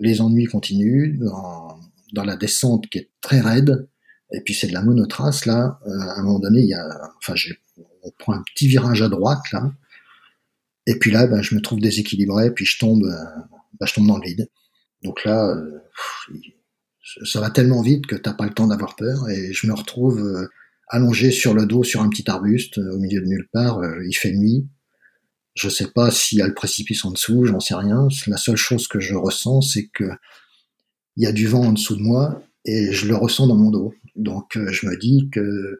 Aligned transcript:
Les 0.00 0.20
ennuis 0.20 0.44
continuent 0.44 1.18
dans, 1.18 2.24
la 2.24 2.36
descente 2.36 2.86
qui 2.88 2.98
est 2.98 3.10
très 3.20 3.40
raide, 3.40 3.88
et 4.32 4.40
puis 4.42 4.54
c'est 4.54 4.68
de 4.68 4.72
la 4.72 4.82
monotrace 4.82 5.46
là. 5.46 5.80
Euh, 5.86 5.90
à 5.90 6.20
un 6.20 6.22
moment 6.22 6.38
donné, 6.38 6.60
il 6.60 6.68
y 6.68 6.74
a, 6.74 6.86
enfin, 7.18 7.34
on 8.04 8.10
prend 8.18 8.34
un 8.34 8.42
petit 8.54 8.68
virage 8.68 9.02
à 9.02 9.08
droite 9.08 9.50
là, 9.52 9.72
et 10.86 10.96
puis 10.98 11.10
là, 11.10 11.26
ben, 11.26 11.42
je 11.42 11.56
me 11.56 11.60
trouve 11.60 11.80
déséquilibré, 11.80 12.52
puis 12.54 12.64
je 12.64 12.78
tombe, 12.78 13.04
euh, 13.04 13.24
ben, 13.80 13.86
je 13.86 13.94
tombe 13.94 14.06
dans 14.06 14.18
le 14.18 14.28
vide. 14.28 14.48
Donc 15.02 15.24
là, 15.24 15.48
euh, 15.48 15.80
ça 17.24 17.40
va 17.40 17.50
tellement 17.50 17.82
vite 17.82 18.06
que 18.06 18.14
t'as 18.14 18.34
pas 18.34 18.44
le 18.44 18.54
temps 18.54 18.68
d'avoir 18.68 18.94
peur, 18.94 19.28
et 19.28 19.52
je 19.52 19.66
me 19.66 19.72
retrouve 19.72 20.48
allongé 20.88 21.30
sur 21.30 21.54
le 21.54 21.66
dos 21.66 21.82
sur 21.82 22.02
un 22.02 22.08
petit 22.08 22.28
arbuste 22.30 22.78
au 22.78 22.98
milieu 22.98 23.20
de 23.20 23.26
nulle 23.26 23.48
part. 23.52 23.80
il 24.06 24.14
fait 24.14 24.32
nuit. 24.32 24.66
Je 25.54 25.68
sais 25.68 25.88
pas 25.88 26.10
s'il 26.10 26.38
y 26.38 26.42
a 26.42 26.46
le 26.46 26.54
précipice 26.54 27.04
en 27.04 27.10
dessous, 27.10 27.46
j'en 27.46 27.60
sais 27.60 27.74
rien. 27.74 28.08
La 28.26 28.36
seule 28.36 28.56
chose 28.56 28.88
que 28.88 29.00
je 29.00 29.14
ressens, 29.14 29.62
c'est 29.62 29.88
que 29.88 30.04
il 31.16 31.24
y 31.24 31.26
a 31.26 31.32
du 31.32 31.46
vent 31.46 31.64
en 31.64 31.72
dessous 31.72 31.96
de 31.96 32.02
moi 32.02 32.42
et 32.64 32.92
je 32.92 33.08
le 33.08 33.16
ressens 33.16 33.46
dans 33.46 33.56
mon 33.56 33.70
dos. 33.70 33.94
Donc 34.16 34.56
euh, 34.56 34.68
je 34.70 34.86
me 34.86 34.98
dis 34.98 35.28
que 35.32 35.78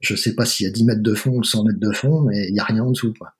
je 0.00 0.14
sais 0.14 0.34
pas 0.34 0.44
s'il 0.44 0.66
y 0.66 0.68
a 0.68 0.72
10 0.72 0.84
mètres 0.84 1.02
de 1.02 1.14
fond 1.14 1.32
ou 1.32 1.42
100 1.42 1.64
mètres 1.64 1.80
de 1.80 1.92
fond, 1.92 2.20
mais 2.20 2.48
il 2.48 2.54
y 2.54 2.60
a 2.60 2.64
rien 2.64 2.84
en 2.84 2.90
dessous. 2.90 3.12
Quoi. 3.18 3.32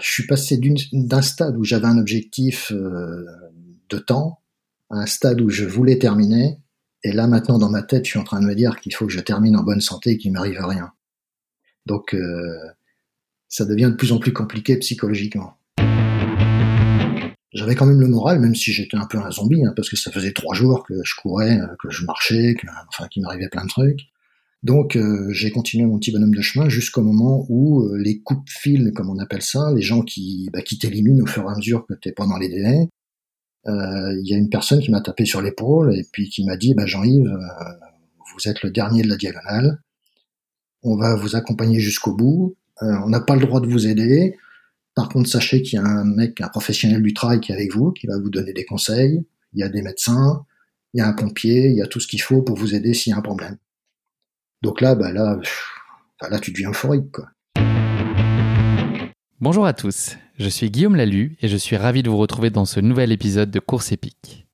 Je 0.00 0.10
suis 0.10 0.26
passé 0.26 0.60
d'un 0.92 1.22
stade 1.22 1.56
où 1.56 1.64
j'avais 1.64 1.86
un 1.86 1.98
objectif 1.98 2.72
euh, 2.72 3.24
de 3.88 3.98
temps 3.98 4.40
à 4.90 4.98
un 4.98 5.06
stade 5.06 5.40
où 5.40 5.48
je 5.48 5.64
voulais 5.64 5.98
terminer. 5.98 6.58
Et 7.04 7.12
là 7.12 7.26
maintenant 7.26 7.58
dans 7.58 7.70
ma 7.70 7.82
tête, 7.82 8.06
je 8.06 8.10
suis 8.10 8.18
en 8.18 8.24
train 8.24 8.40
de 8.40 8.46
me 8.46 8.54
dire 8.54 8.80
qu'il 8.80 8.94
faut 8.94 9.06
que 9.06 9.12
je 9.12 9.20
termine 9.20 9.56
en 9.56 9.62
bonne 9.62 9.82
santé 9.82 10.12
et 10.12 10.18
qu'il 10.18 10.32
m'arrive 10.32 10.58
rien. 10.60 10.92
Donc 11.86 12.14
euh, 12.14 12.58
ça 13.48 13.66
devient 13.66 13.90
de 13.92 13.96
plus 13.96 14.12
en 14.12 14.18
plus 14.18 14.32
compliqué 14.32 14.76
psychologiquement. 14.78 15.58
J'avais 17.52 17.76
quand 17.76 17.86
même 17.86 18.00
le 18.00 18.08
moral, 18.08 18.40
même 18.40 18.54
si 18.56 18.72
j'étais 18.72 18.96
un 18.96 19.06
peu 19.06 19.18
un 19.18 19.30
zombie, 19.30 19.64
hein, 19.64 19.72
parce 19.76 19.88
que 19.88 19.96
ça 19.96 20.10
faisait 20.10 20.32
trois 20.32 20.56
jours 20.56 20.84
que 20.84 20.94
je 21.04 21.14
courais, 21.14 21.60
euh, 21.60 21.66
que 21.80 21.88
je 21.88 22.04
marchais, 22.04 22.54
que, 22.54 22.66
enfin 22.88 23.06
qu'il 23.06 23.22
m'arrivait 23.22 23.48
plein 23.48 23.64
de 23.64 23.68
trucs. 23.68 24.00
Donc 24.64 24.96
euh, 24.96 25.30
j'ai 25.30 25.50
continué 25.50 25.86
mon 25.86 25.98
petit 25.98 26.10
bonhomme 26.10 26.34
de 26.34 26.40
chemin 26.40 26.70
jusqu'au 26.70 27.02
moment 27.02 27.44
où 27.50 27.82
euh, 27.82 27.98
les 27.98 28.22
coupes 28.22 28.48
fil, 28.48 28.92
comme 28.94 29.10
on 29.10 29.18
appelle 29.18 29.42
ça, 29.42 29.70
les 29.72 29.82
gens 29.82 30.00
qui, 30.00 30.48
bah, 30.52 30.62
qui 30.62 30.78
t'éliminent 30.78 31.22
au 31.22 31.26
fur 31.26 31.44
et 31.44 31.52
à 31.52 31.54
mesure 31.54 31.86
que 31.86 31.92
t'es 31.92 32.12
pas 32.12 32.26
dans 32.26 32.38
les 32.38 32.48
délais, 32.48 32.88
il 33.66 34.22
y 34.24 34.34
a 34.34 34.36
une 34.36 34.50
personne 34.50 34.80
qui 34.80 34.90
m'a 34.90 35.00
tapé 35.00 35.24
sur 35.24 35.40
l'épaule 35.40 35.94
et 35.94 36.04
puis 36.12 36.28
qui 36.28 36.44
m'a 36.44 36.56
dit 36.56 36.74
bah, 36.74 36.86
Jean-Yves, 36.86 37.36
vous 38.34 38.48
êtes 38.48 38.62
le 38.62 38.70
dernier 38.70 39.02
de 39.02 39.08
la 39.08 39.16
diagonale, 39.16 39.80
on 40.82 40.96
va 40.96 41.14
vous 41.14 41.34
accompagner 41.34 41.80
jusqu'au 41.80 42.14
bout, 42.14 42.56
euh, 42.82 42.94
on 43.04 43.08
n'a 43.08 43.20
pas 43.20 43.34
le 43.34 43.40
droit 43.40 43.60
de 43.60 43.66
vous 43.66 43.86
aider. 43.86 44.36
Par 44.94 45.08
contre, 45.08 45.28
sachez 45.28 45.62
qu'il 45.62 45.78
y 45.78 45.82
a 45.82 45.84
un 45.84 46.04
mec, 46.04 46.40
un 46.40 46.48
professionnel 46.48 47.02
du 47.02 47.14
travail 47.14 47.40
qui 47.40 47.52
est 47.52 47.54
avec 47.54 47.72
vous, 47.72 47.90
qui 47.92 48.06
va 48.06 48.18
vous 48.18 48.30
donner 48.30 48.52
des 48.52 48.64
conseils. 48.64 49.24
Il 49.54 49.60
y 49.60 49.62
a 49.62 49.68
des 49.68 49.82
médecins, 49.82 50.44
il 50.92 50.98
y 50.98 51.00
a 51.00 51.08
un 51.08 51.12
pompier, 51.12 51.68
il 51.68 51.76
y 51.76 51.82
a 51.82 51.86
tout 51.86 52.00
ce 52.00 52.06
qu'il 52.06 52.20
faut 52.20 52.42
pour 52.42 52.56
vous 52.56 52.74
aider 52.74 52.94
s'il 52.94 53.10
y 53.10 53.14
a 53.14 53.18
un 53.18 53.22
problème. 53.22 53.56
Donc 54.62 54.80
là, 54.80 54.94
bah 54.94 55.12
là, 55.12 55.38
là, 56.28 56.38
tu 56.38 56.52
deviens 56.52 56.70
euphorique, 56.70 57.10
quoi. 57.12 57.28
Bonjour 59.44 59.66
à 59.66 59.74
tous, 59.74 60.16
je 60.38 60.48
suis 60.48 60.70
Guillaume 60.70 60.96
Lalu 60.96 61.36
et 61.42 61.48
je 61.48 61.58
suis 61.58 61.76
ravi 61.76 62.02
de 62.02 62.08
vous 62.08 62.16
retrouver 62.16 62.48
dans 62.48 62.64
ce 62.64 62.80
nouvel 62.80 63.12
épisode 63.12 63.50
de 63.50 63.60
Course 63.60 63.92
épique. 63.92 64.46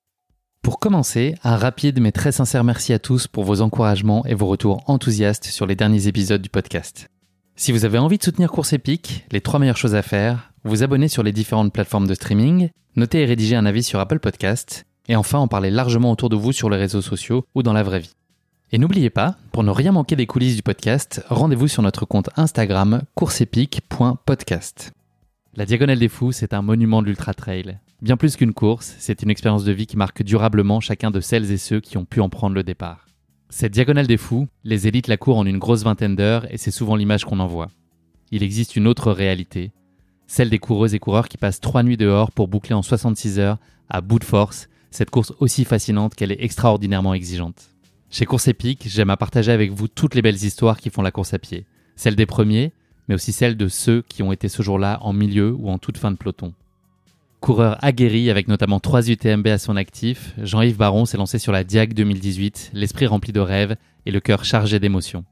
Pour 0.62 0.80
commencer, 0.80 1.36
un 1.44 1.56
rapide 1.56 2.00
mais 2.00 2.10
très 2.10 2.32
sincère 2.32 2.64
merci 2.64 2.92
à 2.92 2.98
tous 2.98 3.28
pour 3.28 3.44
vos 3.44 3.60
encouragements 3.60 4.26
et 4.26 4.34
vos 4.34 4.48
retours 4.48 4.82
enthousiastes 4.88 5.44
sur 5.44 5.64
les 5.64 5.76
derniers 5.76 6.08
épisodes 6.08 6.42
du 6.42 6.48
podcast. 6.48 7.06
Si 7.54 7.70
vous 7.70 7.84
avez 7.84 7.98
envie 7.98 8.18
de 8.18 8.24
soutenir 8.24 8.50
Course 8.50 8.72
Épique, 8.72 9.24
les 9.30 9.40
trois 9.40 9.60
meilleures 9.60 9.76
choses 9.76 9.94
à 9.94 10.02
faire, 10.02 10.52
vous 10.64 10.82
abonner 10.82 11.06
sur 11.06 11.22
les 11.22 11.30
différentes 11.30 11.72
plateformes 11.72 12.08
de 12.08 12.14
streaming, 12.14 12.70
noter 12.96 13.22
et 13.22 13.26
rédiger 13.26 13.54
un 13.54 13.66
avis 13.66 13.84
sur 13.84 14.00
Apple 14.00 14.18
Podcast, 14.18 14.86
et 15.06 15.14
enfin 15.14 15.38
en 15.38 15.46
parler 15.46 15.70
largement 15.70 16.10
autour 16.10 16.30
de 16.30 16.36
vous 16.36 16.50
sur 16.50 16.68
les 16.68 16.78
réseaux 16.78 17.00
sociaux 17.00 17.44
ou 17.54 17.62
dans 17.62 17.74
la 17.74 17.84
vraie 17.84 18.00
vie. 18.00 18.16
Et 18.72 18.78
n'oubliez 18.78 19.10
pas, 19.10 19.36
pour 19.50 19.64
ne 19.64 19.72
rien 19.72 19.90
manquer 19.90 20.14
des 20.14 20.28
coulisses 20.28 20.54
du 20.54 20.62
podcast, 20.62 21.24
rendez-vous 21.28 21.66
sur 21.66 21.82
notre 21.82 22.04
compte 22.04 22.30
Instagram 22.36 23.02
courseepique.podcast. 23.16 24.92
La 25.56 25.66
Diagonale 25.66 25.98
des 25.98 26.08
Fous, 26.08 26.30
c'est 26.30 26.54
un 26.54 26.62
monument 26.62 27.02
de 27.02 27.08
l'ultra 27.08 27.34
trail. 27.34 27.80
Bien 28.00 28.16
plus 28.16 28.36
qu'une 28.36 28.54
course, 28.54 28.94
c'est 29.00 29.22
une 29.22 29.30
expérience 29.30 29.64
de 29.64 29.72
vie 29.72 29.88
qui 29.88 29.96
marque 29.96 30.22
durablement 30.22 30.78
chacun 30.78 31.10
de 31.10 31.18
celles 31.18 31.50
et 31.50 31.56
ceux 31.56 31.80
qui 31.80 31.98
ont 31.98 32.04
pu 32.04 32.20
en 32.20 32.28
prendre 32.28 32.54
le 32.54 32.62
départ. 32.62 33.08
Cette 33.48 33.72
diagonale 33.72 34.06
des 34.06 34.16
fous, 34.16 34.46
les 34.62 34.86
élites 34.86 35.08
la 35.08 35.16
courent 35.16 35.38
en 35.38 35.46
une 35.46 35.58
grosse 35.58 35.82
vingtaine 35.82 36.14
d'heures 36.14 36.46
et 36.52 36.56
c'est 36.56 36.70
souvent 36.70 36.94
l'image 36.94 37.24
qu'on 37.24 37.40
en 37.40 37.48
voit. 37.48 37.70
Il 38.30 38.44
existe 38.44 38.76
une 38.76 38.86
autre 38.86 39.10
réalité, 39.10 39.72
celle 40.28 40.48
des 40.48 40.60
coureuses 40.60 40.94
et 40.94 41.00
coureurs 41.00 41.28
qui 41.28 41.38
passent 41.38 41.60
trois 41.60 41.82
nuits 41.82 41.96
dehors 41.96 42.30
pour 42.30 42.46
boucler 42.46 42.76
en 42.76 42.82
66 42.82 43.40
heures, 43.40 43.58
à 43.88 44.00
bout 44.00 44.20
de 44.20 44.24
force, 44.24 44.68
cette 44.92 45.10
course 45.10 45.32
aussi 45.40 45.64
fascinante 45.64 46.14
qu'elle 46.14 46.30
est 46.30 46.44
extraordinairement 46.44 47.14
exigeante. 47.14 47.70
Chez 48.12 48.26
Course 48.26 48.48
Épique, 48.48 48.88
j'aime 48.88 49.10
à 49.10 49.16
partager 49.16 49.52
avec 49.52 49.70
vous 49.70 49.86
toutes 49.86 50.16
les 50.16 50.22
belles 50.22 50.42
histoires 50.42 50.78
qui 50.78 50.90
font 50.90 51.00
la 51.00 51.12
course 51.12 51.32
à 51.32 51.38
pied, 51.38 51.64
celles 51.94 52.16
des 52.16 52.26
premiers, 52.26 52.72
mais 53.06 53.14
aussi 53.14 53.30
celles 53.30 53.56
de 53.56 53.68
ceux 53.68 54.02
qui 54.02 54.24
ont 54.24 54.32
été 54.32 54.48
ce 54.48 54.62
jour-là 54.62 54.98
en 55.02 55.12
milieu 55.12 55.54
ou 55.56 55.70
en 55.70 55.78
toute 55.78 55.96
fin 55.96 56.10
de 56.10 56.16
peloton. 56.16 56.52
Coureur 57.38 57.78
aguerri 57.84 58.28
avec 58.28 58.48
notamment 58.48 58.80
trois 58.80 59.08
UTMB 59.08 59.46
à 59.46 59.58
son 59.58 59.76
actif, 59.76 60.34
Jean-Yves 60.42 60.76
Baron 60.76 61.04
s'est 61.04 61.18
lancé 61.18 61.38
sur 61.38 61.52
la 61.52 61.62
Diag 61.62 61.94
2018, 61.94 62.72
l'esprit 62.74 63.06
rempli 63.06 63.32
de 63.32 63.38
rêves 63.38 63.76
et 64.06 64.10
le 64.10 64.18
cœur 64.18 64.44
chargé 64.44 64.80
d'émotions. 64.80 65.24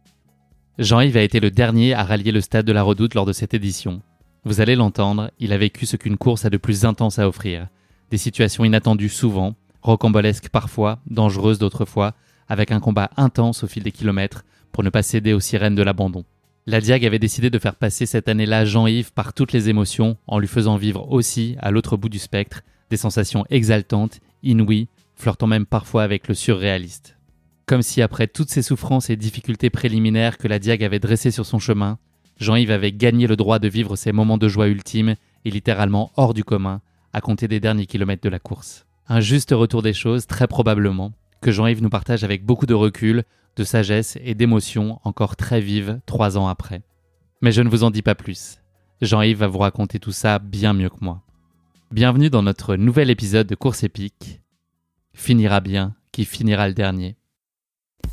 Jean-Yves 0.79 1.17
a 1.17 1.23
été 1.23 1.41
le 1.41 1.51
dernier 1.51 1.95
à 1.95 2.05
rallier 2.05 2.31
le 2.31 2.41
stade 2.41 2.65
de 2.65 2.73
la 2.73 2.85
Redoute 2.85 3.15
lors 3.15 3.27
de 3.27 3.33
cette 3.33 3.55
édition. 3.55 4.03
Vous 4.45 4.61
allez 4.61 4.77
l'entendre, 4.77 5.33
il 5.41 5.53
a 5.53 5.59
vécu 5.59 5.85
ce 5.85 5.97
qu'une 5.97 6.17
course 6.17 6.45
a 6.45 6.51
de 6.51 6.57
plus 6.57 6.85
intense 6.85 7.19
à 7.19 7.27
offrir. 7.27 7.67
Des 8.13 8.19
situations 8.19 8.65
inattendues 8.65 9.09
souvent, 9.09 9.57
rocambolesques 9.83 10.49
parfois, 10.49 11.01
dangereuses 11.11 11.59
d'autres 11.59 11.85
fois, 11.85 12.15
avec 12.49 12.73
un 12.73 12.81
combat 12.81 13.11
intense 13.17 13.65
au 13.65 13.67
fil 13.67 13.83
des 13.83 13.93
kilomètres 13.93 14.45
pour 14.73 14.85
ne 14.85 14.91
pas 14.91 15.03
céder 15.03 15.33
aux 15.33 15.41
sirènes 15.41 15.75
de 15.75 15.83
l'abandon. 15.83 16.25
La 16.67 16.81
Diag 16.81 17.05
avait 17.07 17.19
décidé 17.19 17.49
de 17.49 17.59
faire 17.59 17.77
passer 17.77 18.05
cette 18.05 18.29
année-là 18.29 18.65
Jean-Yves 18.65 19.13
par 19.13 19.33
toutes 19.33 19.53
les 19.53 19.69
émotions 19.71 20.17
en 20.27 20.39
lui 20.39 20.49
faisant 20.49 20.77
vivre 20.77 21.11
aussi, 21.11 21.57
à 21.61 21.71
l'autre 21.71 21.97
bout 21.97 22.11
du 22.11 22.19
spectre, 22.19 22.61
des 22.91 22.99
sensations 22.99 23.47
exaltantes, 23.49 24.21
inouïes, 24.43 24.89
flirtant 25.15 25.47
même 25.47 25.67
parfois 25.67 26.03
avec 26.03 26.29
le 26.29 26.35
surréaliste. 26.35 27.17
Comme 27.67 27.83
si 27.83 28.03
après 28.03 28.27
toutes 28.27 28.51
ces 28.51 28.63
souffrances 28.63 29.11
et 29.11 29.17
difficultés 29.17 29.71
préliminaires 29.71 30.39
que 30.39 30.49
la 30.49 30.59
Diag 30.59 30.85
avait 30.85 31.01
dressées 31.01 31.31
sur 31.31 31.47
son 31.47 31.59
chemin, 31.59 31.99
Jean-Yves 32.39 32.71
avait 32.71 32.93
gagné 32.93 33.27
le 33.27 33.37
droit 33.37 33.59
de 33.59 33.69
vivre 33.69 33.97
ces 33.97 34.13
moments 34.13 34.39
de 34.39 34.49
joie 34.49 34.69
ultime 34.69 35.17
et 35.45 35.51
littéralement 35.51 36.13
hors 36.17 36.35
du 36.35 36.45
commun, 36.45 36.81
à 37.13 37.21
compter 37.21 37.49
des 37.49 37.61
derniers 37.61 37.87
kilomètres 37.87 38.23
de 38.23 38.29
la 38.29 38.39
course. 38.39 38.87
Un 39.09 39.21
juste 39.21 39.53
retour 39.53 39.83
des 39.83 39.95
choses, 39.95 40.27
très 40.27 40.47
probablement, 40.47 41.13
que 41.41 41.53
Jean-Yves 41.53 41.83
nous 41.83 41.91
partage 41.91 42.25
avec 42.25 42.45
beaucoup 42.45 42.67
de 42.67 42.75
recul, 42.75 43.25
de 43.57 43.65
sagesse 43.65 44.19
et 44.23 44.35
d'émotion 44.35 45.01
encore 45.05 45.37
très 45.37 45.61
vives 45.61 46.01
trois 46.07 46.39
ans 46.39 46.49
après. 46.49 46.83
Mais 47.41 47.53
je 47.53 47.63
ne 47.63 47.69
vous 47.69 47.85
en 47.85 47.91
dis 47.91 48.03
pas 48.03 48.15
plus. 48.15 48.59
Jean-Yves 49.01 49.39
va 49.39 49.47
vous 49.47 49.59
raconter 49.59 49.99
tout 49.99 50.13
ça 50.13 50.39
bien 50.39 50.73
mieux 50.73 50.89
que 50.89 51.03
moi. 51.03 51.23
Bienvenue 51.91 52.31
dans 52.31 52.43
notre 52.43 52.77
nouvel 52.77 53.11
épisode 53.11 53.47
de 53.47 53.55
Course 53.55 53.85
épique. 53.85 54.41
Finira 55.15 55.61
bien 55.61 55.95
qui 56.13 56.25
finira 56.25 56.69
le 56.69 56.75
dernier. 56.75 57.17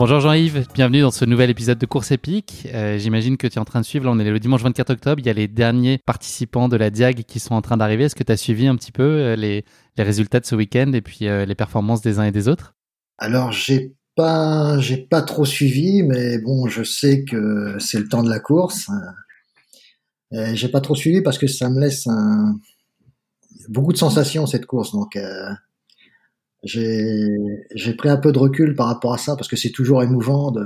Bonjour 0.00 0.20
Jean-Yves, 0.20 0.66
bienvenue 0.72 1.02
dans 1.02 1.10
ce 1.10 1.26
nouvel 1.26 1.50
épisode 1.50 1.76
de 1.76 1.84
Course 1.84 2.10
épique. 2.10 2.66
Euh, 2.72 2.96
J'imagine 2.96 3.36
que 3.36 3.46
tu 3.46 3.56
es 3.56 3.58
en 3.58 3.66
train 3.66 3.82
de 3.82 3.84
suivre, 3.84 4.06
là 4.06 4.12
on 4.12 4.18
est 4.18 4.24
le 4.24 4.40
dimanche 4.40 4.62
24 4.62 4.88
octobre, 4.94 5.20
il 5.20 5.26
y 5.26 5.28
a 5.28 5.34
les 5.34 5.46
derniers 5.46 5.98
participants 5.98 6.70
de 6.70 6.78
la 6.78 6.88
Diag 6.88 7.24
qui 7.24 7.38
sont 7.38 7.52
en 7.54 7.60
train 7.60 7.76
d'arriver. 7.76 8.04
Est-ce 8.04 8.14
que 8.14 8.24
tu 8.24 8.32
as 8.32 8.38
suivi 8.38 8.66
un 8.66 8.76
petit 8.76 8.92
peu 8.92 9.02
euh, 9.02 9.36
les, 9.36 9.62
résultats 9.98 10.40
de 10.40 10.46
ce 10.46 10.54
week-end 10.54 10.92
et 10.94 11.02
puis 11.02 11.28
euh, 11.28 11.44
les 11.44 11.54
performances 11.54 12.00
des 12.00 12.18
uns 12.18 12.24
et 12.24 12.32
des 12.32 12.48
autres? 12.48 12.72
Alors 13.18 13.52
j'ai 13.52 13.92
pas, 14.16 14.78
pas 15.10 15.20
trop 15.20 15.44
suivi, 15.44 16.02
mais 16.02 16.38
bon, 16.38 16.66
je 16.66 16.82
sais 16.82 17.22
que 17.24 17.76
c'est 17.78 17.98
le 17.98 18.08
temps 18.08 18.22
de 18.22 18.30
la 18.30 18.40
course. 18.40 18.90
J'ai 20.32 20.68
pas 20.68 20.80
trop 20.80 20.94
suivi 20.94 21.20
parce 21.20 21.36
que 21.36 21.46
ça 21.46 21.68
me 21.68 21.78
laisse 21.78 22.08
beaucoup 23.68 23.92
de 23.92 23.98
sensations 23.98 24.46
cette 24.46 24.64
course, 24.64 24.92
donc 24.92 25.18
j'ai 26.62 27.94
pris 27.96 28.08
un 28.08 28.16
peu 28.16 28.32
de 28.32 28.38
recul 28.38 28.74
par 28.74 28.86
rapport 28.86 29.14
à 29.14 29.18
ça 29.18 29.36
parce 29.36 29.48
que 29.48 29.56
c'est 29.56 29.70
toujours 29.70 30.02
émouvant 30.02 30.50
de, 30.50 30.64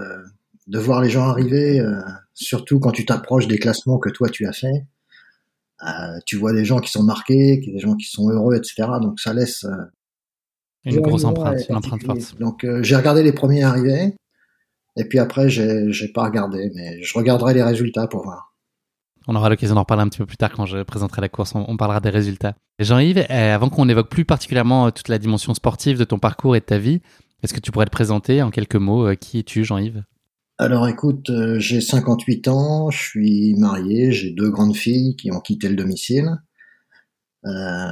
de 0.67 0.79
voir 0.79 1.01
les 1.01 1.11
gens 1.11 1.29
arriver, 1.29 1.81
euh, 1.81 2.01
surtout 2.33 2.81
quand 2.81 2.91
tu 2.91 3.05
t'approches 3.05 3.47
des 3.47 3.59
classements 3.59 3.99
que 3.99 4.11
toi 4.11 4.29
tu 4.29 4.47
as 4.47 4.53
fait. 4.53 4.87
Euh, 5.83 6.19
tu 6.25 6.37
vois 6.37 6.53
des 6.53 6.65
gens 6.65 6.81
qui 6.81 6.91
sont 6.91 7.03
marqués, 7.03 7.59
des 7.59 7.79
gens 7.79 7.95
qui 7.95 8.07
sont 8.07 8.31
heureux, 8.31 8.57
etc. 8.57 8.89
Donc 9.03 9.21
ça 9.21 9.35
laisse 9.35 9.65
euh, 9.65 9.77
une 10.85 11.01
grosse 11.01 11.25
empreinte, 11.25 11.69
une 11.69 11.77
empreinte 11.77 12.05
forte. 12.05 12.39
Donc 12.39 12.65
euh, 12.65 12.83
j'ai 12.83 12.97
regardé 12.97 13.23
les 13.23 13.33
premiers 13.33 13.65
arrivés 13.65 14.17
et 14.97 15.05
puis 15.05 15.19
après 15.19 15.51
j'ai 15.51 15.93
j'ai 15.93 16.09
pas 16.09 16.25
regardé, 16.25 16.71
mais 16.75 17.03
je 17.03 17.19
regarderai 17.19 17.55
les 17.55 17.63
résultats 17.63 18.07
pour 18.07 18.23
voir. 18.23 18.54
On 19.27 19.35
aura 19.35 19.49
l'occasion 19.49 19.75
d'en 19.75 19.83
reparler 19.83 20.03
un 20.03 20.09
petit 20.09 20.19
peu 20.19 20.27
plus 20.27 20.37
tard 20.37 20.53
quand 20.53 20.67
je 20.67 20.83
présenterai 20.83 21.21
la 21.21 21.29
course. 21.29 21.55
On, 21.55 21.77
parlera 21.77 22.01
des 22.01 22.11
résultats. 22.11 22.55
Jean-Yves, 22.79 23.27
euh, 23.31 23.55
avant 23.55 23.71
qu'on 23.71 23.89
évoque 23.89 24.11
plus 24.11 24.25
particulièrement 24.25 24.87
euh, 24.87 24.91
toute 24.91 25.09
la 25.09 25.19
dimension 25.19 25.55
sportive 25.55 25.99
de 25.99 26.05
ton 26.05 26.19
parcours 26.19 26.57
et 26.57 26.61
de 26.61 26.65
ta 26.65 26.79
vie, 26.79 27.01
est-ce 27.43 27.55
que 27.55 27.61
tu 27.61 27.73
pourrais 27.73 27.87
te 27.87 27.91
présenter 27.91 28.43
en 28.43 28.51
quelques 28.51 28.77
mots 28.77 29.07
euh, 29.07 29.15
Qui 29.15 29.39
es-tu, 29.39 29.65
Jean-Yves? 29.65 30.05
Alors 30.59 30.87
écoute, 30.87 31.33
j'ai 31.57 31.81
58 31.81 32.47
ans, 32.47 32.89
je 32.91 32.99
suis 32.99 33.55
marié, 33.55 34.13
j'ai 34.13 34.31
deux 34.31 34.51
grandes 34.51 34.77
filles 34.77 35.17
qui 35.17 35.33
ont 35.33 35.41
quitté 35.41 35.69
le 35.69 35.75
domicile. 35.75 36.31
Euh, 37.45 37.89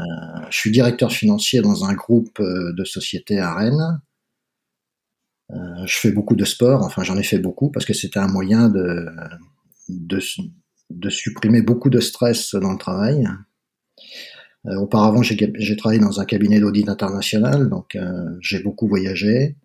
je 0.48 0.56
suis 0.56 0.70
directeur 0.70 1.10
financier 1.10 1.60
dans 1.60 1.84
un 1.84 1.92
groupe 1.92 2.40
de 2.40 2.84
sociétés 2.84 3.40
à 3.40 3.52
Rennes. 3.52 4.00
Euh, 5.52 5.86
je 5.86 5.98
fais 5.98 6.12
beaucoup 6.12 6.36
de 6.36 6.44
sport, 6.44 6.82
enfin 6.82 7.02
j'en 7.02 7.16
ai 7.16 7.22
fait 7.22 7.38
beaucoup 7.38 7.70
parce 7.70 7.84
que 7.84 7.92
c'était 7.92 8.20
un 8.20 8.28
moyen 8.28 8.68
de, 8.68 9.06
de 10.98 11.10
supprimer 11.10 11.62
beaucoup 11.62 11.90
de 11.90 12.00
stress 12.00 12.54
dans 12.54 12.72
le 12.72 12.78
travail. 12.78 13.26
Euh, 14.66 14.76
auparavant, 14.76 15.22
j'ai 15.22 15.76
travaillé 15.76 16.00
dans 16.00 16.20
un 16.20 16.24
cabinet 16.24 16.60
d'audit 16.60 16.88
international, 16.88 17.68
donc 17.68 17.96
euh, 17.96 18.36
j'ai 18.40 18.62
beaucoup 18.62 18.86
voyagé, 18.86 19.56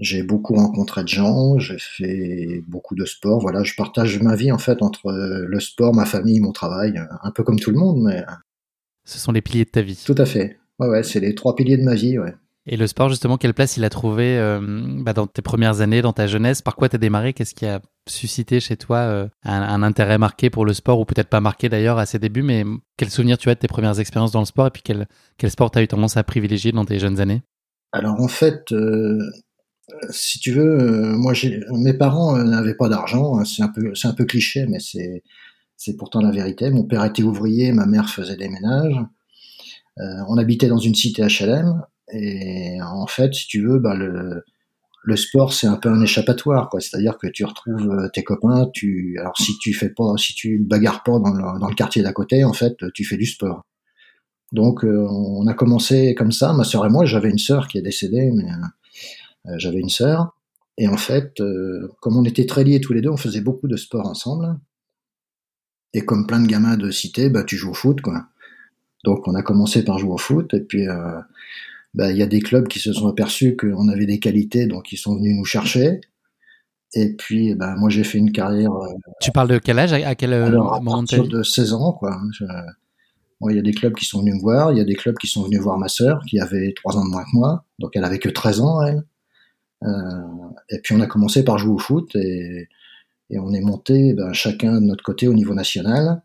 j'ai 0.00 0.22
beaucoup 0.24 0.54
rencontré 0.54 1.02
de 1.02 1.08
gens, 1.08 1.58
j'ai 1.58 1.78
fait 1.78 2.62
beaucoup 2.66 2.96
de 2.96 3.04
sport. 3.04 3.40
Voilà, 3.40 3.62
je 3.62 3.74
partage 3.76 4.20
ma 4.20 4.34
vie 4.34 4.50
en 4.50 4.58
fait 4.58 4.82
entre 4.82 5.12
le 5.12 5.60
sport, 5.60 5.94
ma 5.94 6.04
famille, 6.04 6.40
mon 6.40 6.52
travail, 6.52 7.00
un 7.22 7.30
peu 7.30 7.44
comme 7.44 7.60
tout 7.60 7.70
le 7.70 7.78
monde, 7.78 8.02
mais 8.02 8.24
ce 9.08 9.18
sont 9.18 9.32
les 9.32 9.40
piliers 9.40 9.64
de 9.64 9.70
ta 9.70 9.80
vie. 9.80 10.02
Tout 10.04 10.14
à 10.18 10.26
fait. 10.26 10.58
Ouais, 10.78 10.86
ouais, 10.86 11.02
c'est 11.02 11.20
les 11.20 11.34
trois 11.34 11.56
piliers 11.56 11.78
de 11.78 11.82
ma 11.82 11.94
vie, 11.94 12.18
ouais. 12.18 12.34
Et 12.70 12.76
le 12.76 12.86
sport, 12.86 13.08
justement, 13.08 13.38
quelle 13.38 13.54
place 13.54 13.78
il 13.78 13.84
a 13.84 13.88
trouvé 13.88 14.36
euh, 14.38 14.60
bah, 14.98 15.14
dans 15.14 15.26
tes 15.26 15.40
premières 15.40 15.80
années, 15.80 16.02
dans 16.02 16.12
ta 16.12 16.26
jeunesse? 16.26 16.60
Par 16.60 16.76
quoi 16.76 16.90
tu 16.90 16.98
démarré? 16.98 17.32
Qu'est-ce 17.32 17.54
qui 17.54 17.64
a 17.64 17.80
suscité 18.06 18.60
chez 18.60 18.76
toi 18.76 18.98
euh, 18.98 19.28
un, 19.42 19.82
intérêt 19.82 20.18
marqué 20.18 20.50
pour 20.50 20.66
le 20.66 20.74
sport, 20.74 21.00
ou 21.00 21.06
peut-être 21.06 21.30
pas 21.30 21.40
marqué 21.40 21.70
d'ailleurs 21.70 21.96
à 21.96 22.04
ses 22.04 22.18
débuts, 22.18 22.42
mais 22.42 22.64
quel 22.98 23.08
souvenir 23.08 23.38
tu 23.38 23.48
as 23.48 23.54
de 23.54 23.60
tes 23.60 23.68
premières 23.68 23.98
expériences 24.00 24.32
dans 24.32 24.40
le 24.40 24.46
sport, 24.46 24.66
et 24.66 24.70
puis 24.70 24.82
quel, 24.82 25.50
sport 25.50 25.70
tu 25.70 25.78
as 25.78 25.82
eu 25.82 25.88
tendance 25.88 26.18
à 26.18 26.22
privilégier 26.22 26.72
dans 26.72 26.84
tes 26.84 26.98
jeunes 26.98 27.20
années? 27.20 27.42
Alors 27.92 28.20
en 28.20 28.28
fait, 28.28 28.70
euh, 28.72 29.18
si 30.10 30.38
tu 30.38 30.52
veux, 30.52 31.14
moi 31.16 31.32
mes 31.72 31.94
parents 31.94 32.36
n'avaient 32.36 32.76
pas 32.76 32.90
d'argent, 32.90 33.38
hein, 33.38 33.44
c'est 33.46 33.62
un, 33.62 33.68
peu, 33.68 33.92
un 34.02 34.12
peu 34.12 34.26
cliché, 34.26 34.66
mais 34.68 34.78
c'est 34.78 35.96
pourtant 35.96 36.20
la 36.20 36.30
vérité. 36.30 36.70
Mon 36.70 36.84
père 36.84 37.04
était 37.04 37.22
ouvrier, 37.22 37.72
ma 37.72 37.86
mère 37.86 38.10
faisait 38.10 38.36
des 38.36 38.50
ménages. 38.50 39.00
on 39.96 40.36
habitait 40.36 40.68
dans 40.68 40.78
une 40.78 40.94
cité 40.94 41.22
HLM, 41.22 41.82
et 42.12 42.80
en 42.82 43.06
fait, 43.06 43.34
si 43.34 43.46
tu 43.46 43.62
veux, 43.66 43.78
bah, 43.78 43.94
le, 43.94 44.44
le 45.08 45.16
sport, 45.16 45.52
c'est 45.52 45.66
un 45.66 45.76
peu 45.76 45.88
un 45.88 46.00
échappatoire, 46.02 46.68
quoi. 46.68 46.80
C'est-à-dire 46.80 47.18
que 47.18 47.26
tu 47.26 47.44
retrouves 47.44 47.90
euh, 47.90 48.08
tes 48.12 48.24
copains, 48.24 48.68
tu, 48.74 49.16
alors 49.18 49.36
si 49.38 49.56
tu 49.58 49.72
fais 49.72 49.88
pas, 49.88 50.16
si 50.16 50.34
tu 50.34 50.58
bagarres 50.58 51.02
pas 51.02 51.18
dans 51.18 51.32
le, 51.32 51.58
dans 51.60 51.68
le 51.68 51.74
quartier 51.74 52.02
d'à 52.02 52.12
côté, 52.12 52.44
en 52.44 52.52
fait, 52.52 52.76
tu 52.94 53.04
fais 53.04 53.16
du 53.16 53.26
sport. 53.26 53.64
Donc, 54.52 54.84
euh, 54.84 55.06
on 55.08 55.46
a 55.46 55.54
commencé 55.54 56.14
comme 56.14 56.32
ça, 56.32 56.52
ma 56.52 56.64
sœur 56.64 56.84
et 56.86 56.90
moi. 56.90 57.04
J'avais 57.04 57.30
une 57.30 57.38
sœur 57.38 57.68
qui 57.68 57.78
est 57.78 57.82
décédée, 57.82 58.30
mais 58.32 58.50
euh, 59.46 59.54
j'avais 59.56 59.80
une 59.80 59.88
sœur. 59.88 60.34
Et 60.78 60.88
en 60.88 60.96
fait, 60.96 61.42
comme 62.00 62.16
on 62.16 62.24
était 62.24 62.46
très 62.46 62.62
liés 62.62 62.80
tous 62.80 62.92
les 62.92 63.00
deux, 63.00 63.10
on 63.10 63.16
faisait 63.16 63.40
beaucoup 63.40 63.66
de 63.66 63.76
sport 63.76 64.06
ensemble. 64.06 64.58
Et 65.92 66.02
comme 66.02 66.26
plein 66.26 66.40
de 66.40 66.46
gamins 66.46 66.76
de 66.76 66.90
cité, 66.90 67.30
bah, 67.30 67.44
tu 67.44 67.56
joues 67.56 67.70
au 67.70 67.74
foot, 67.74 68.00
quoi. 68.00 68.26
Donc, 69.04 69.26
on 69.26 69.34
a 69.34 69.42
commencé 69.42 69.84
par 69.84 69.98
jouer 69.98 70.12
au 70.12 70.18
foot, 70.18 70.54
et 70.54 70.60
puis 70.60 70.86
bah, 71.94 72.10
il 72.10 72.16
y 72.16 72.22
a 72.22 72.26
des 72.26 72.40
clubs 72.40 72.68
qui 72.68 72.78
se 72.78 72.92
sont 72.92 73.08
aperçus 73.08 73.56
qu'on 73.56 73.88
avait 73.88 74.06
des 74.06 74.18
qualités, 74.18 74.66
donc 74.66 74.92
ils 74.92 74.96
sont 74.96 75.16
venus 75.16 75.36
nous 75.36 75.44
chercher. 75.44 76.00
Et 76.94 77.14
puis, 77.14 77.54
ben, 77.54 77.76
moi, 77.76 77.90
j'ai 77.90 78.04
fait 78.04 78.18
une 78.18 78.32
carrière. 78.32 78.72
Euh, 78.72 78.94
tu 79.20 79.30
parles 79.30 79.48
de 79.48 79.58
quel 79.58 79.78
âge 79.78 79.92
À 79.92 80.14
quel 80.14 80.32
euh, 80.32 80.46
alors, 80.46 80.74
à 80.74 80.80
partir 80.80 81.26
de 81.26 81.42
16 81.42 81.74
ans, 81.74 81.92
quoi. 81.92 82.18
il 83.50 83.56
y 83.56 83.58
a 83.58 83.62
des 83.62 83.72
clubs 83.72 83.94
qui 83.94 84.06
sont 84.06 84.20
venus 84.20 84.36
me 84.36 84.40
voir, 84.40 84.72
il 84.72 84.78
y 84.78 84.80
a 84.80 84.84
des 84.84 84.94
clubs 84.94 85.16
qui 85.16 85.26
sont 85.26 85.44
venus 85.44 85.60
voir 85.60 85.78
ma 85.78 85.88
sœur, 85.88 86.20
qui 86.28 86.40
avait 86.40 86.72
3 86.74 86.96
ans 86.96 87.04
de 87.04 87.10
moins 87.10 87.24
que 87.24 87.34
moi, 87.34 87.64
donc 87.78 87.90
elle 87.94 88.04
avait 88.04 88.18
que 88.18 88.30
13 88.30 88.60
ans, 88.60 88.82
elle. 88.82 89.04
Euh, 89.84 89.88
et 90.70 90.80
puis 90.82 90.94
on 90.94 91.00
a 91.00 91.06
commencé 91.06 91.44
par 91.44 91.58
jouer 91.58 91.72
au 91.72 91.78
foot 91.78 92.10
et, 92.16 92.68
et 93.30 93.38
on 93.38 93.52
est 93.52 93.60
monté 93.60 94.14
ben, 94.14 94.32
chacun 94.32 94.80
de 94.80 94.86
notre 94.86 95.04
côté 95.04 95.28
au 95.28 95.34
niveau 95.34 95.54
national. 95.54 96.22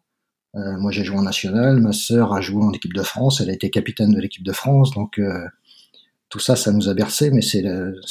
Euh, 0.56 0.78
moi, 0.78 0.92
j'ai 0.92 1.04
joué 1.04 1.18
en 1.18 1.24
national. 1.24 1.80
Ma 1.80 1.94
sœur 1.94 2.34
a 2.34 2.42
joué 2.42 2.64
en 2.64 2.72
équipe 2.72 2.94
de 2.94 3.02
France. 3.02 3.42
Elle 3.42 3.50
a 3.50 3.54
été 3.54 3.70
capitaine 3.70 4.14
de 4.14 4.20
l'équipe 4.20 4.44
de 4.44 4.52
France. 4.52 4.92
Donc, 4.92 5.18
euh, 5.20 5.48
tout 6.30 6.40
ça, 6.40 6.56
ça 6.56 6.72
nous 6.72 6.90
a 6.90 6.94
bercé. 6.94 7.32
Mais 7.32 7.42
c'est 7.42 7.66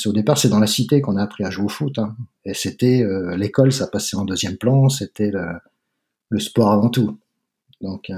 au 0.07 0.13
départ, 0.13 0.39
c'est 0.39 0.49
dans 0.49 0.61
la 0.61 0.67
cité 0.67 1.01
qu'on 1.01 1.17
a 1.17 1.23
appris 1.23 1.45
à 1.45 1.51
jouer 1.51 1.67
au 1.67 1.69
foot. 1.69 1.99
Hein. 1.99 2.17
Et 2.45 2.55
c'était 2.55 3.03
euh, 3.03 3.37
l'école, 3.37 3.73
ça 3.73 3.87
passait 3.87 4.17
en 4.17 4.25
deuxième 4.25 4.57
plan. 4.57 4.89
C'était 4.89 5.31
le, 5.31 6.41
sport 6.41 6.73
avant 6.73 6.89
tout. 6.89 7.19
Donc. 7.81 8.11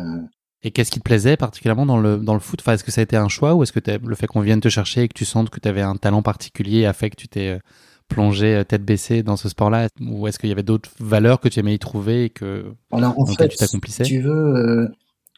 Et 0.63 0.71
qu'est-ce 0.71 0.91
qui 0.91 1.01
te 1.01 1.05
plaisait 1.05 1.37
particulièrement 1.37 1.85
dans 1.85 1.99
le, 1.99 2.17
dans 2.17 2.33
le 2.33 2.41
foot? 2.41 2.61
Enfin, 2.63 2.73
Est-ce 2.73 2.85
que 2.85 2.91
ça 2.91 3.03
a 3.03 3.05
été 3.05 3.17
un 3.17 3.29
choix 3.29 3.55
ou 3.55 3.63
est-ce 3.63 3.73
que 3.73 3.81
le 3.91 4.15
fait 4.15 4.27
qu'on 4.27 4.41
vienne 4.41 4.61
te 4.61 4.71
chercher 4.71 5.03
et 5.03 5.09
que 5.09 5.15
tu 5.15 5.27
sentes 5.27 5.51
que 5.51 5.61
tu 5.61 5.69
avais 5.69 5.83
un 5.83 5.97
talent 5.97 6.23
particulier 6.23 6.87
a 6.87 6.95
fait 6.95 7.11
que 7.11 7.17
tu 7.17 7.29
t'es 7.29 7.59
plonger 8.15 8.55
euh, 8.55 8.65
tête 8.65 8.85
baissée 8.85 9.23
dans 9.23 9.37
ce 9.37 9.49
sport-là? 9.49 9.89
Ou 10.01 10.29
est-ce 10.29 10.39
qu'il 10.39 10.49
y 10.49 10.53
avait 10.53 10.63
d'autres 10.63 10.91
valeurs 11.01 11.41
que 11.41 11.49
tu 11.49 11.59
aimais 11.59 11.75
y 11.75 11.79
trouver 11.79 12.25
et 12.25 12.31
que 12.31 12.73
Alors, 12.93 13.19
en 13.19 13.27
fait, 13.27 13.49
tu 13.49 13.57
t'accomplissais 13.57 14.05
Tu 14.05 14.21
veux, 14.21 14.31
euh, 14.31 14.89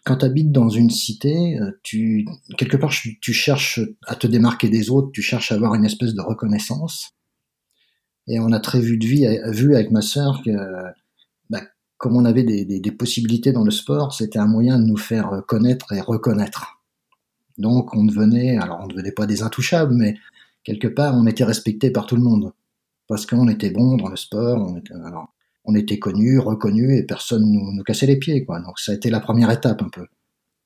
quand 0.05 0.19
tu 0.19 0.27
habites 0.27 0.53
dans 0.53 0.69
une 0.69 0.91
cité, 0.91 1.59
euh, 1.59 1.71
tu 1.83 2.27
quelque 2.59 2.77
part 2.77 2.91
tu, 2.91 3.33
cherches 3.33 3.81
à 4.07 4.15
te 4.15 4.27
démarquer 4.27 4.69
des 4.69 4.91
autres, 4.91 5.11
tu 5.13 5.23
cherches 5.23 5.53
à 5.53 5.55
avoir 5.55 5.75
une 5.75 5.87
espèce 5.87 6.15
de 6.15 6.21
reconnaissance. 6.21 7.13
Et 8.29 8.39
on 8.41 8.53
a 8.53 8.61
très 8.61 8.81
vu 8.81 8.99
de 8.99 9.07
vie, 9.07 9.27
vu 9.53 9.75
avec 9.75 9.91
ma 9.91 10.03
sœur 10.03 10.43
que 10.45 10.51
bah, 11.49 11.63
comme 11.97 12.17
on 12.17 12.25
avait 12.25 12.43
des, 12.43 12.65
des, 12.65 12.81
des 12.81 12.93
possibilités 12.93 13.53
dans 13.53 13.65
le 13.65 13.71
sport, 13.71 14.13
c'était 14.13 14.41
un 14.41 14.49
moyen 14.49 14.79
de 14.79 14.85
nous 14.85 14.97
faire 14.97 15.43
connaître 15.47 15.93
et 15.93 16.01
reconnaître. 16.01 16.83
Donc 17.57 17.95
on 17.95 18.05
devenait, 18.05 18.59
alors 18.59 18.81
on 18.83 18.87
ne 18.87 18.91
devenait 18.91 19.13
pas 19.13 19.27
des 19.27 19.43
intouchables, 19.43 19.95
mais 19.95 20.17
quelque 20.67 20.89
part, 20.89 21.15
on 21.17 21.27
était 21.27 21.45
respecté 21.45 21.91
par 21.91 22.07
tout 22.07 22.17
le 22.17 22.23
monde. 22.23 22.53
Parce 23.09 23.27
qu'on 23.27 23.49
était 23.49 23.71
bon 23.71 23.97
dans 23.97 24.09
le 24.09 24.17
sport, 24.17 24.59
on 24.59 24.77
était, 24.77 24.95
alors, 24.95 25.29
on 25.65 25.75
était 25.75 25.99
connu, 25.99 26.39
reconnu, 26.39 26.97
et 26.97 27.03
personne 27.05 27.51
nous, 27.51 27.73
nous 27.73 27.83
cassait 27.83 28.07
les 28.07 28.19
pieds, 28.19 28.45
quoi. 28.45 28.61
Donc 28.61 28.79
ça 28.79 28.93
a 28.93 28.95
été 28.95 29.11
la 29.11 29.21
première 29.21 29.51
étape 29.51 29.83
un 29.83 29.89
peu. 29.89 30.07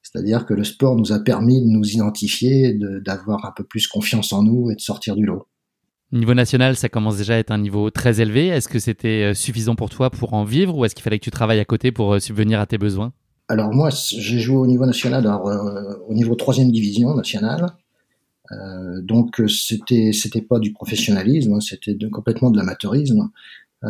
C'est-à-dire 0.03 0.47
que 0.47 0.55
le 0.55 0.65
sport 0.65 0.97
nous 0.97 1.13
a 1.13 1.19
permis 1.19 1.61
de 1.61 1.67
nous 1.67 1.85
identifier, 1.85 2.75
d'avoir 3.05 3.45
un 3.45 3.53
peu 3.55 3.65
plus 3.65 3.87
confiance 3.87 4.33
en 4.33 4.43
nous 4.43 4.71
et 4.71 4.75
de 4.75 4.81
sortir 4.81 5.15
du 5.15 5.27
lot. 5.27 5.47
Niveau 6.13 6.35
national, 6.35 6.75
ça 6.75 6.89
commence 6.89 7.19
déjà 7.19 7.35
à 7.35 7.37
être 7.37 7.53
un 7.53 7.59
niveau 7.59 7.91
très 7.91 8.21
élevé. 8.21 8.49
Est-ce 8.49 8.69
que 8.69 8.81
c'était 8.81 9.31
euh, 9.31 9.35
suffisant 9.35 9.77
pour 9.77 9.91
toi 9.91 10.11
pour 10.11 10.35
en 10.35 10.43
vivre 10.43 10.77
ou 10.77 10.85
est-ce 10.85 10.97
qu'il 10.97 11.05
fallait 11.05 11.21
que 11.21 11.25
tu 11.25 11.31
travailles 11.31 11.61
à 11.61 11.65
côté 11.65 11.93
pour 11.93 12.15
euh, 12.15 12.19
subvenir 12.19 12.59
à 12.59 12.67
tes 12.67 12.79
besoins? 12.79 13.13
Alors 13.47 13.73
moi, 13.73 13.91
j'ai 13.91 14.41
joué 14.41 14.57
au 14.57 14.67
niveau 14.67 14.87
national, 14.87 15.25
alors, 15.27 15.47
euh, 15.47 15.95
au 16.09 16.15
niveau 16.15 16.35
troisième 16.35 16.73
division 16.73 17.15
nationale. 17.15 17.67
Euh, 18.52 19.00
donc 19.02 19.42
c'était 19.49 20.12
c'était 20.12 20.42
pas 20.42 20.59
du 20.59 20.73
professionnalisme, 20.73 21.54
hein, 21.54 21.61
c'était 21.61 21.97
complètement 22.11 22.50
de 22.50 22.59
l'amateurisme. 22.59 23.30
Euh, 23.85 23.88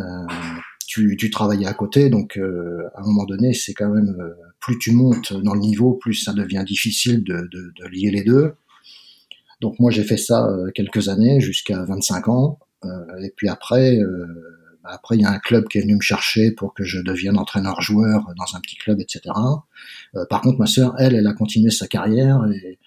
tu, 0.86 1.16
tu 1.16 1.30
travaillais 1.30 1.66
à 1.66 1.74
côté, 1.74 2.10
donc 2.10 2.36
à 2.36 3.00
un 3.00 3.06
moment 3.06 3.24
donné, 3.24 3.54
c'est 3.54 3.74
quand 3.74 3.90
même 3.90 4.16
plus 4.58 4.76
tu 4.78 4.92
montes 4.92 5.32
dans 5.32 5.54
le 5.54 5.60
niveau, 5.60 5.92
plus 5.94 6.14
ça 6.14 6.32
devient 6.32 6.64
difficile 6.66 7.22
de, 7.22 7.48
de, 7.52 7.72
de 7.78 7.88
lier 7.88 8.10
les 8.10 8.24
deux. 8.24 8.54
Donc 9.60 9.78
moi 9.78 9.92
j'ai 9.92 10.02
fait 10.02 10.16
ça 10.16 10.48
quelques 10.74 11.08
années 11.08 11.40
jusqu'à 11.40 11.84
25 11.84 12.28
ans, 12.28 12.58
et 13.20 13.32
puis 13.36 13.48
après 13.48 14.00
bah, 14.82 14.90
après, 14.94 15.16
il 15.16 15.22
y 15.22 15.24
a 15.24 15.30
un 15.30 15.38
club 15.38 15.68
qui 15.68 15.78
est 15.78 15.82
venu 15.82 15.96
me 15.96 16.00
chercher 16.00 16.52
pour 16.52 16.72
que 16.72 16.84
je 16.84 17.00
devienne 17.00 17.38
entraîneur-joueur 17.38 18.32
dans 18.36 18.56
un 18.56 18.60
petit 18.60 18.76
club, 18.76 19.00
etc. 19.00 19.20
Euh, 20.14 20.24
par 20.28 20.40
contre, 20.40 20.58
ma 20.58 20.66
sœur, 20.66 20.94
elle, 20.98 21.14
elle 21.14 21.26
a 21.26 21.34
continué 21.34 21.70
sa 21.70 21.86
carrière 21.86 22.44
et 22.50 22.78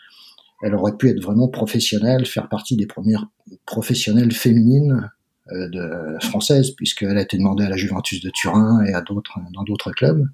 elle 0.63 0.75
aurait 0.75 0.95
pu 0.95 1.09
être 1.09 1.21
vraiment 1.21 1.49
professionnelle, 1.49 2.25
faire 2.25 2.47
partie 2.47 2.77
des 2.77 2.87
premières 2.87 3.27
professionnelles 3.65 4.31
féminines 4.31 5.11
euh, 5.51 5.67
de, 5.67 6.17
françaises, 6.21 6.71
puisqu'elle 6.71 7.17
a 7.17 7.21
été 7.21 7.37
demandée 7.37 7.65
à 7.65 7.69
la 7.69 7.75
Juventus 7.75 8.21
de 8.21 8.29
Turin 8.29 8.83
et 8.85 8.93
à 8.93 9.01
d'autres 9.01 9.39
dans 9.53 9.63
d'autres 9.63 9.91
clubs. 9.91 10.25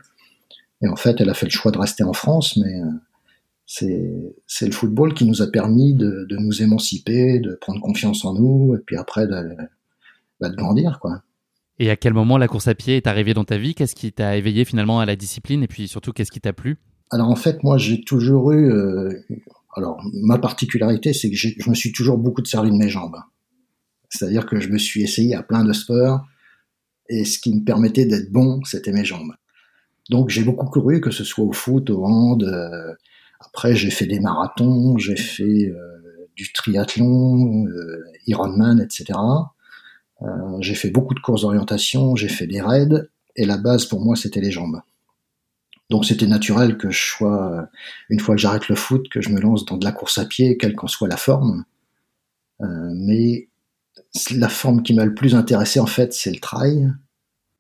Et 0.83 0.87
en 0.87 0.95
fait, 0.95 1.19
elle 1.19 1.29
a 1.29 1.33
fait 1.33 1.47
le 1.47 1.51
choix 1.51 1.71
de 1.71 1.79
rester 1.79 2.03
en 2.03 2.13
France, 2.13 2.57
mais 2.57 2.79
euh, 2.79 4.33
c'est 4.45 4.65
le 4.67 4.71
football 4.71 5.15
qui 5.15 5.25
nous 5.25 5.41
a 5.41 5.47
permis 5.47 5.95
de, 5.95 6.27
de, 6.29 6.37
nous 6.37 6.61
émanciper, 6.61 7.39
de 7.39 7.55
prendre 7.55 7.81
confiance 7.81 8.23
en 8.23 8.35
nous, 8.35 8.75
et 8.75 8.79
puis 8.85 8.97
après 8.97 9.25
de, 9.25 9.55
bah, 10.39 10.49
de 10.49 10.55
grandir, 10.55 10.99
quoi. 11.01 11.23
Et 11.79 11.89
à 11.89 11.95
quel 11.95 12.13
moment 12.13 12.37
la 12.37 12.47
course 12.47 12.67
à 12.67 12.75
pied 12.75 12.97
est 12.97 13.07
arrivée 13.07 13.33
dans 13.33 13.45
ta 13.45 13.57
vie? 13.57 13.73
Qu'est-ce 13.73 13.95
qui 13.95 14.11
t'a 14.11 14.35
éveillé 14.37 14.63
finalement 14.63 14.99
à 14.99 15.05
la 15.05 15.15
discipline? 15.15 15.63
Et 15.63 15.67
puis 15.67 15.87
surtout, 15.87 16.11
qu'est-ce 16.11 16.31
qui 16.31 16.41
t'a 16.41 16.53
plu? 16.53 16.77
Alors 17.09 17.29
en 17.29 17.35
fait, 17.35 17.63
moi, 17.63 17.79
j'ai 17.79 18.01
toujours 18.01 18.51
eu... 18.51 18.71
Euh, 18.71 19.09
alors, 19.75 20.01
ma 20.13 20.37
particularité, 20.37 21.13
c'est 21.13 21.29
que 21.29 21.35
je 21.35 21.69
me 21.69 21.75
suis 21.75 21.91
toujours 21.91 22.17
beaucoup 22.17 22.43
servi 22.43 22.71
de 22.71 22.75
mes 22.75 22.89
jambes. 22.89 23.17
C'est-à-dire 24.09 24.45
que 24.45 24.59
je 24.59 24.69
me 24.69 24.77
suis 24.77 25.03
essayé 25.03 25.35
à 25.35 25.43
plein 25.43 25.63
de 25.63 25.73
sports, 25.73 26.25
et 27.07 27.25
ce 27.25 27.39
qui 27.39 27.53
me 27.53 27.63
permettait 27.63 28.05
d'être 28.05 28.31
bon, 28.31 28.63
c'était 28.63 28.91
mes 28.91 29.05
jambes. 29.05 29.33
Donc 30.09 30.29
j'ai 30.29 30.43
beaucoup 30.43 30.67
couru, 30.67 31.01
que 31.01 31.11
ce 31.11 31.23
soit 31.23 31.45
au 31.45 31.53
foot, 31.53 31.89
au 31.89 32.05
hand. 32.05 32.43
Euh, 32.43 32.93
après, 33.39 33.75
j'ai 33.75 33.91
fait 33.91 34.07
des 34.07 34.19
marathons, 34.19 34.97
j'ai 34.97 35.15
fait 35.15 35.67
euh, 35.67 36.27
du 36.35 36.51
triathlon, 36.51 37.67
Ironman, 38.25 38.81
etc. 38.81 39.19
Euh, 40.21 40.27
j'ai 40.61 40.75
fait 40.75 40.89
beaucoup 40.89 41.13
de 41.13 41.19
courses 41.19 41.41
d'orientation, 41.41 42.15
j'ai 42.15 42.27
fait 42.27 42.47
des 42.47 42.61
raids, 42.61 43.07
et 43.35 43.45
la 43.45 43.57
base 43.57 43.85
pour 43.85 44.03
moi 44.03 44.15
c'était 44.15 44.41
les 44.41 44.51
jambes. 44.51 44.81
Donc 45.89 46.05
c'était 46.05 46.27
naturel 46.27 46.77
que 46.77 46.91
je 46.91 46.99
sois, 46.99 47.53
euh, 47.53 47.65
une 48.09 48.19
fois 48.19 48.35
que 48.35 48.41
j'arrête 48.41 48.67
le 48.67 48.75
foot, 48.75 49.09
que 49.09 49.21
je 49.21 49.29
me 49.29 49.39
lance 49.39 49.65
dans 49.65 49.77
de 49.77 49.85
la 49.85 49.91
course 49.91 50.17
à 50.17 50.25
pied, 50.25 50.57
quelle 50.57 50.75
qu'en 50.75 50.87
soit 50.87 51.07
la 51.07 51.17
forme. 51.17 51.65
Euh, 52.61 52.91
mais 52.93 53.49
la 54.31 54.49
forme 54.49 54.83
qui 54.83 54.93
m'a 54.93 55.05
le 55.05 55.13
plus 55.13 55.35
intéressé 55.35 55.79
en 55.79 55.85
fait, 55.85 56.13
c'est 56.13 56.31
le 56.31 56.39
trail, 56.39 56.91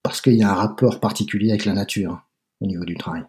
parce 0.03 0.21
qu'il 0.21 0.35
y 0.35 0.43
a 0.43 0.51
un 0.51 0.55
rapport 0.55 0.99
particulier 0.99 1.49
avec 1.49 1.65
la 1.65 1.73
nature 1.73 2.23
au 2.61 2.67
niveau 2.67 2.85
du 2.85 2.95
trail. 2.95 3.23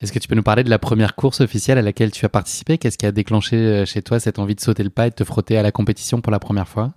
Est-ce 0.00 0.12
que 0.12 0.18
tu 0.18 0.28
peux 0.28 0.34
nous 0.34 0.42
parler 0.42 0.64
de 0.64 0.70
la 0.70 0.78
première 0.78 1.14
course 1.14 1.40
officielle 1.40 1.76
à 1.76 1.82
laquelle 1.82 2.10
tu 2.10 2.24
as 2.24 2.30
participé? 2.30 2.78
Qu'est-ce 2.78 2.96
qui 2.96 3.04
a 3.04 3.12
déclenché 3.12 3.84
chez 3.84 4.00
toi 4.00 4.18
cette 4.18 4.38
envie 4.38 4.54
de 4.54 4.60
sauter 4.60 4.82
le 4.82 4.90
pas 4.90 5.06
et 5.06 5.10
de 5.10 5.14
te 5.14 5.24
frotter 5.24 5.58
à 5.58 5.62
la 5.62 5.72
compétition 5.72 6.22
pour 6.22 6.32
la 6.32 6.38
première 6.38 6.68
fois? 6.68 6.94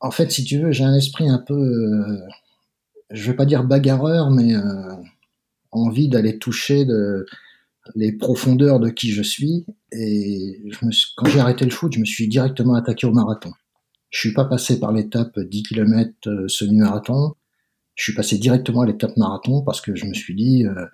En 0.00 0.10
fait, 0.10 0.30
si 0.32 0.44
tu 0.44 0.58
veux, 0.58 0.72
j'ai 0.72 0.84
un 0.84 0.94
esprit 0.94 1.28
un 1.28 1.38
peu, 1.38 1.54
euh, 1.54 2.20
je 3.10 3.30
vais 3.30 3.36
pas 3.36 3.44
dire 3.44 3.64
bagarreur, 3.64 4.30
mais 4.30 4.54
euh, 4.54 4.94
envie 5.72 6.08
d'aller 6.08 6.38
toucher 6.38 6.84
de, 6.84 7.26
les 7.94 8.12
profondeurs 8.12 8.80
de 8.80 8.90
qui 8.90 9.10
je 9.10 9.22
suis. 9.22 9.66
Et 9.92 10.62
je 10.68 10.86
me 10.86 10.90
quand 11.16 11.26
j'ai 11.26 11.40
arrêté 11.40 11.64
le 11.64 11.70
foot, 11.70 11.92
je 11.92 12.00
me 12.00 12.04
suis 12.04 12.28
directement 12.28 12.74
attaqué 12.74 13.06
au 13.06 13.12
marathon. 13.12 13.52
Je 14.10 14.18
suis 14.18 14.32
pas 14.32 14.44
passé 14.44 14.80
par 14.80 14.92
l'étape 14.92 15.38
10 15.38 15.62
km 15.62 16.12
euh, 16.26 16.48
semi-marathon. 16.48 17.34
Je 17.94 18.04
suis 18.04 18.14
passé 18.14 18.38
directement 18.38 18.82
à 18.82 18.86
l'étape 18.86 19.16
marathon 19.16 19.62
parce 19.62 19.80
que 19.80 19.94
je 19.94 20.06
me 20.06 20.14
suis 20.14 20.34
dit, 20.34 20.64
euh, 20.66 20.86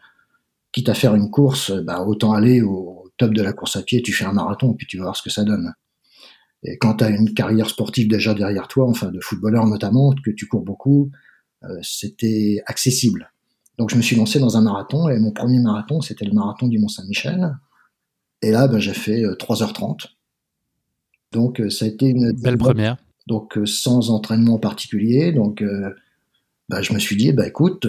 quitte 0.73 0.89
à 0.89 0.95
faire 0.95 1.15
une 1.15 1.31
course, 1.31 1.71
bah, 1.71 2.03
autant 2.03 2.33
aller 2.33 2.61
au 2.61 3.11
top 3.17 3.33
de 3.33 3.43
la 3.43 3.53
course 3.53 3.77
à 3.77 3.83
pied, 3.83 4.03
tu 4.03 4.13
fais 4.13 4.25
un 4.25 4.33
marathon, 4.33 4.75
puis 4.75 4.87
tu 4.87 4.99
vas 4.99 5.05
voir 5.05 5.17
ce 5.17 5.23
que 5.23 5.31
ça 5.31 5.45
donne. 5.45 5.73
Et 6.63 6.77
quand 6.79 6.97
tu 6.97 7.05
as 7.05 7.11
une 7.11 7.33
carrière 7.33 7.71
sportive 7.71 8.09
déjà 8.09 8.35
derrière 8.35 8.69
toi, 8.69 8.87
enfin 8.89 9.11
de 9.11 9.21
footballeur 9.21 9.67
notamment, 9.67 10.13
que 10.25 10.31
tu 10.31 10.47
cours 10.47 10.65
beaucoup, 10.65 11.11
euh, 11.65 11.79
c'était 11.83 12.63
accessible. 12.67 13.33
Donc 13.79 13.91
je 13.91 13.97
me 13.97 14.03
suis 14.03 14.17
lancé 14.17 14.39
dans 14.39 14.57
un 14.57 14.63
marathon 14.63 15.09
et 15.09 15.19
mon 15.19 15.33
premier 15.33 15.59
marathon, 15.59 16.01
c'était 16.01 16.25
le 16.25 16.33
marathon 16.33 16.69
du 16.69 16.79
Mont-Saint-Michel. 16.79 17.57
Et 18.43 18.51
là, 18.51 18.69
ben, 18.69 18.79
j'ai 18.79 18.95
fait 18.95 19.23
3h30. 19.23 20.07
Euh, 20.07 20.09
donc 21.33 21.61
euh, 21.61 21.71
ça 21.71 21.85
a 21.85 21.89
été 21.89 22.07
une 22.07 22.33
belle 22.33 22.59
première. 22.59 22.97
Donc 23.27 23.59
sans 23.65 24.11
entraînement 24.11 24.59
particulier. 24.59 25.33
Donc 25.33 25.63
ben, 26.69 26.83
je 26.83 26.93
me 26.93 26.99
suis 26.99 27.17
dit, 27.17 27.33
bah, 27.33 27.47
écoute, 27.47 27.87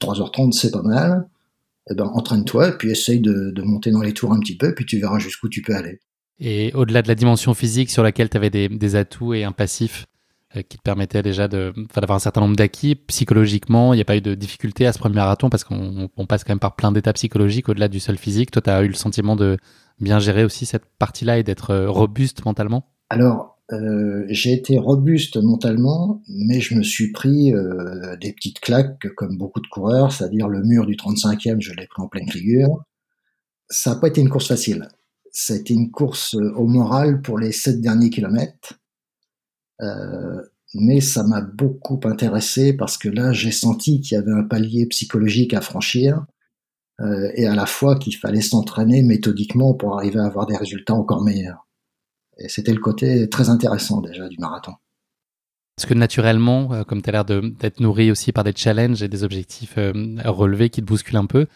3h30 0.00 0.52
c'est 0.52 0.70
pas 0.70 0.82
mal. 0.82 1.28
Eh 1.90 1.94
ben, 1.94 2.06
entraîne-toi 2.06 2.68
et 2.68 2.72
puis 2.72 2.90
essaye 2.90 3.20
de, 3.20 3.50
de 3.50 3.62
monter 3.62 3.90
dans 3.90 4.02
les 4.02 4.12
tours 4.12 4.32
un 4.32 4.40
petit 4.40 4.56
peu, 4.56 4.74
puis 4.74 4.86
tu 4.86 4.98
verras 4.98 5.20
jusqu'où 5.20 5.48
tu 5.48 5.62
peux 5.62 5.74
aller. 5.74 6.00
Et 6.38 6.72
au-delà 6.74 7.02
de 7.02 7.08
la 7.08 7.14
dimension 7.14 7.54
physique 7.54 7.90
sur 7.90 8.02
laquelle 8.02 8.28
tu 8.28 8.36
avais 8.36 8.50
des, 8.50 8.96
atouts 8.96 9.34
et 9.34 9.44
un 9.44 9.52
passif 9.52 10.02
euh, 10.02 10.06
qui 10.62 10.76
te 10.78 10.82
permettaient 10.82 11.22
déjà 11.22 11.48
d'avoir 11.48 12.16
un 12.16 12.18
certain 12.18 12.40
nombre 12.40 12.56
d'acquis, 12.56 12.94
psychologiquement, 12.94 13.94
il 13.94 13.96
n'y 13.96 14.02
a 14.02 14.04
pas 14.04 14.16
eu 14.16 14.20
de 14.20 14.34
difficulté 14.34 14.86
à 14.86 14.92
ce 14.92 14.98
premier 14.98 15.16
marathon 15.16 15.50
parce 15.50 15.64
qu'on 15.64 16.08
passe 16.28 16.44
quand 16.44 16.52
même 16.52 16.58
par 16.58 16.76
plein 16.76 16.92
d'étapes 16.92 17.16
psychologiques 17.16 17.68
au-delà 17.68 17.88
du 17.88 18.00
seul 18.00 18.18
physique. 18.18 18.50
Toi, 18.50 18.62
tu 18.62 18.70
as 18.70 18.82
eu 18.82 18.88
le 18.88 18.94
sentiment 18.94 19.36
de 19.36 19.56
bien 20.00 20.18
gérer 20.18 20.44
aussi 20.44 20.66
cette 20.66 20.84
partie-là 20.98 21.38
et 21.38 21.42
d'être 21.42 21.70
euh, 21.70 21.90
robuste 21.90 22.44
mentalement? 22.44 22.92
Alors, 23.10 23.58
euh, 23.72 24.24
j'ai 24.28 24.52
été 24.52 24.78
robuste 24.78 25.36
mentalement, 25.36 26.22
mais 26.28 26.60
je 26.60 26.74
me 26.74 26.82
suis 26.82 27.12
pris 27.12 27.52
des 28.20 28.32
petites 28.32 28.60
claques 28.60 29.08
comme 29.16 29.36
beaucoup 29.36 29.60
de 29.60 29.66
coureurs, 29.66 30.12
c'est-à-dire 30.12 30.48
le 30.48 30.62
mur 30.62 30.86
du 30.86 30.94
35e, 30.94 31.60
je 31.60 31.72
l'ai 31.72 31.86
pris 31.86 32.02
en 32.02 32.08
pleine 32.08 32.28
figure. 32.30 32.84
Ça 33.68 33.94
n'a 33.94 33.96
pas 33.96 34.08
été 34.08 34.20
une 34.20 34.28
course 34.28 34.48
facile. 34.48 34.88
C'était 35.38 35.74
une 35.74 35.90
course 35.90 36.34
euh, 36.34 36.50
au 36.54 36.66
moral 36.66 37.20
pour 37.20 37.38
les 37.38 37.52
sept 37.52 37.82
derniers 37.82 38.08
kilomètres. 38.08 38.80
Euh, 39.80 40.40
mais 40.74 41.00
ça 41.00 41.22
m'a 41.22 41.40
beaucoup 41.40 42.00
intéressé 42.04 42.74
parce 42.74 42.98
que 42.98 43.08
là, 43.08 43.32
j'ai 43.32 43.52
senti 43.52 44.00
qu'il 44.00 44.16
y 44.16 44.18
avait 44.18 44.32
un 44.32 44.44
palier 44.44 44.86
psychologique 44.86 45.54
à 45.54 45.60
franchir 45.60 46.24
euh, 47.00 47.30
et 47.34 47.46
à 47.46 47.54
la 47.54 47.66
fois 47.66 47.98
qu'il 47.98 48.16
fallait 48.16 48.40
s'entraîner 48.40 49.02
méthodiquement 49.02 49.74
pour 49.74 49.96
arriver 49.96 50.20
à 50.20 50.24
avoir 50.24 50.46
des 50.46 50.56
résultats 50.56 50.94
encore 50.94 51.22
meilleurs. 51.22 51.66
Et 52.38 52.48
c'était 52.48 52.72
le 52.72 52.80
côté 52.80 53.28
très 53.30 53.48
intéressant 53.48 54.00
déjà 54.00 54.28
du 54.28 54.36
marathon. 54.38 54.72
Est-ce 55.78 55.86
que 55.86 55.94
naturellement, 55.94 56.84
comme 56.84 57.02
tu 57.02 57.10
as 57.10 57.12
l'air 57.12 57.24
d'être 57.24 57.80
nourri 57.80 58.10
aussi 58.10 58.32
par 58.32 58.44
des 58.44 58.54
challenges 58.54 59.02
et 59.02 59.08
des 59.08 59.24
objectifs 59.24 59.74
relevés 59.76 60.70
qui 60.70 60.80
te 60.80 60.86
bousculent 60.86 61.16
un 61.16 61.26
peu, 61.26 61.46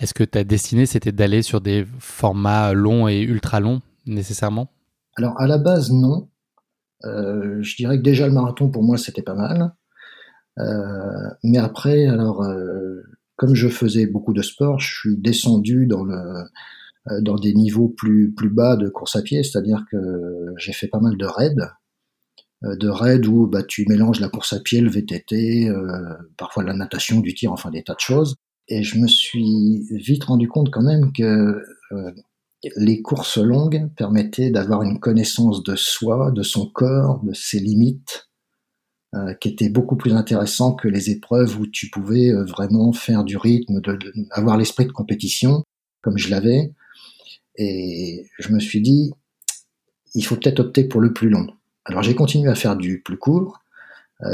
est-ce 0.00 0.14
que 0.14 0.24
ta 0.24 0.44
destinée, 0.44 0.86
c'était 0.86 1.12
d'aller 1.12 1.42
sur 1.42 1.60
des 1.60 1.86
formats 1.98 2.72
longs 2.72 3.08
et 3.08 3.20
ultra 3.20 3.60
longs, 3.60 3.80
nécessairement? 4.06 4.70
Alors, 5.16 5.40
à 5.40 5.46
la 5.46 5.58
base, 5.58 5.90
non. 5.92 6.28
Euh, 7.04 7.62
je 7.62 7.76
dirais 7.76 7.98
que 7.98 8.02
déjà 8.02 8.26
le 8.26 8.32
marathon, 8.32 8.70
pour 8.70 8.82
moi, 8.82 8.96
c'était 8.98 9.22
pas 9.22 9.34
mal. 9.34 9.74
Euh, 10.58 11.30
mais 11.42 11.58
après, 11.58 12.06
alors, 12.06 12.42
euh, 12.42 13.02
comme 13.36 13.54
je 13.54 13.68
faisais 13.68 14.06
beaucoup 14.06 14.32
de 14.32 14.42
sport, 14.42 14.78
je 14.80 14.94
suis 14.94 15.16
descendu 15.16 15.86
dans 15.86 16.04
le 16.04 16.44
dans 17.20 17.36
des 17.36 17.52
niveaux 17.52 17.90
plus 17.90 18.32
plus 18.32 18.48
bas 18.48 18.76
de 18.76 18.88
course 18.88 19.16
à 19.16 19.20
pied, 19.20 19.42
c'est-à-dire 19.42 19.84
que 19.90 19.98
j'ai 20.56 20.72
fait 20.72 20.88
pas 20.88 21.00
mal 21.00 21.18
de 21.18 21.26
raids, 21.26 21.54
de 22.62 22.88
raids 22.88 23.26
où 23.26 23.46
bah, 23.46 23.62
tu 23.62 23.84
mélanges 23.88 24.20
la 24.20 24.30
course 24.30 24.54
à 24.54 24.60
pied, 24.60 24.80
le 24.80 24.88
VTT, 24.88 25.70
parfois 26.38 26.64
la 26.64 26.72
natation, 26.72 27.20
du 27.20 27.34
tir, 27.34 27.52
enfin 27.52 27.70
des 27.70 27.82
tas 27.82 27.92
de 27.92 28.00
choses. 28.00 28.36
Et 28.68 28.82
je 28.82 28.98
me 28.98 29.06
suis 29.06 29.86
vite 29.90 30.24
rendu 30.24 30.48
compte 30.48 30.70
quand 30.70 30.82
même 30.82 31.12
que 31.12 31.62
euh, 31.92 32.12
les 32.76 33.02
courses 33.02 33.38
longues 33.38 33.90
permettaient 33.96 34.50
d'avoir 34.50 34.82
une 34.82 35.00
connaissance 35.00 35.62
de 35.62 35.76
soi, 35.76 36.30
de 36.30 36.42
son 36.42 36.66
corps, 36.66 37.20
de 37.22 37.32
ses 37.32 37.60
limites, 37.60 38.28
euh, 39.14 39.34
qui 39.34 39.48
était 39.48 39.68
beaucoup 39.68 39.96
plus 39.96 40.14
intéressant 40.14 40.74
que 40.74 40.88
les 40.88 41.10
épreuves 41.10 41.58
où 41.58 41.66
tu 41.66 41.90
pouvais 41.90 42.30
euh, 42.30 42.44
vraiment 42.44 42.92
faire 42.92 43.24
du 43.24 43.36
rythme, 43.36 43.80
avoir 44.30 44.56
l'esprit 44.56 44.86
de 44.86 44.92
compétition, 44.92 45.64
comme 46.02 46.18
je 46.18 46.30
l'avais. 46.30 46.72
Et 47.56 48.26
je 48.38 48.52
me 48.52 48.60
suis 48.60 48.80
dit, 48.80 49.12
il 50.14 50.24
faut 50.24 50.36
peut-être 50.36 50.60
opter 50.60 50.84
pour 50.84 51.00
le 51.00 51.12
plus 51.12 51.28
long. 51.28 51.46
Alors 51.84 52.02
j'ai 52.02 52.14
continué 52.14 52.50
à 52.50 52.54
faire 52.54 52.76
du 52.76 53.02
plus 53.02 53.18
court, 53.18 53.60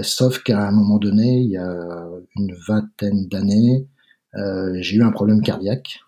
sauf 0.03 0.39
qu'à 0.43 0.69
un 0.69 0.71
moment 0.71 0.99
donné, 0.99 1.41
il 1.41 1.51
y 1.51 1.57
a 1.57 2.09
une 2.37 2.55
vingtaine 2.67 3.27
d'années, 3.27 3.89
euh, 4.37 4.77
j'ai 4.81 4.97
eu 4.97 5.03
un 5.03 5.11
problème 5.11 5.43
cardiaque. 5.43 6.01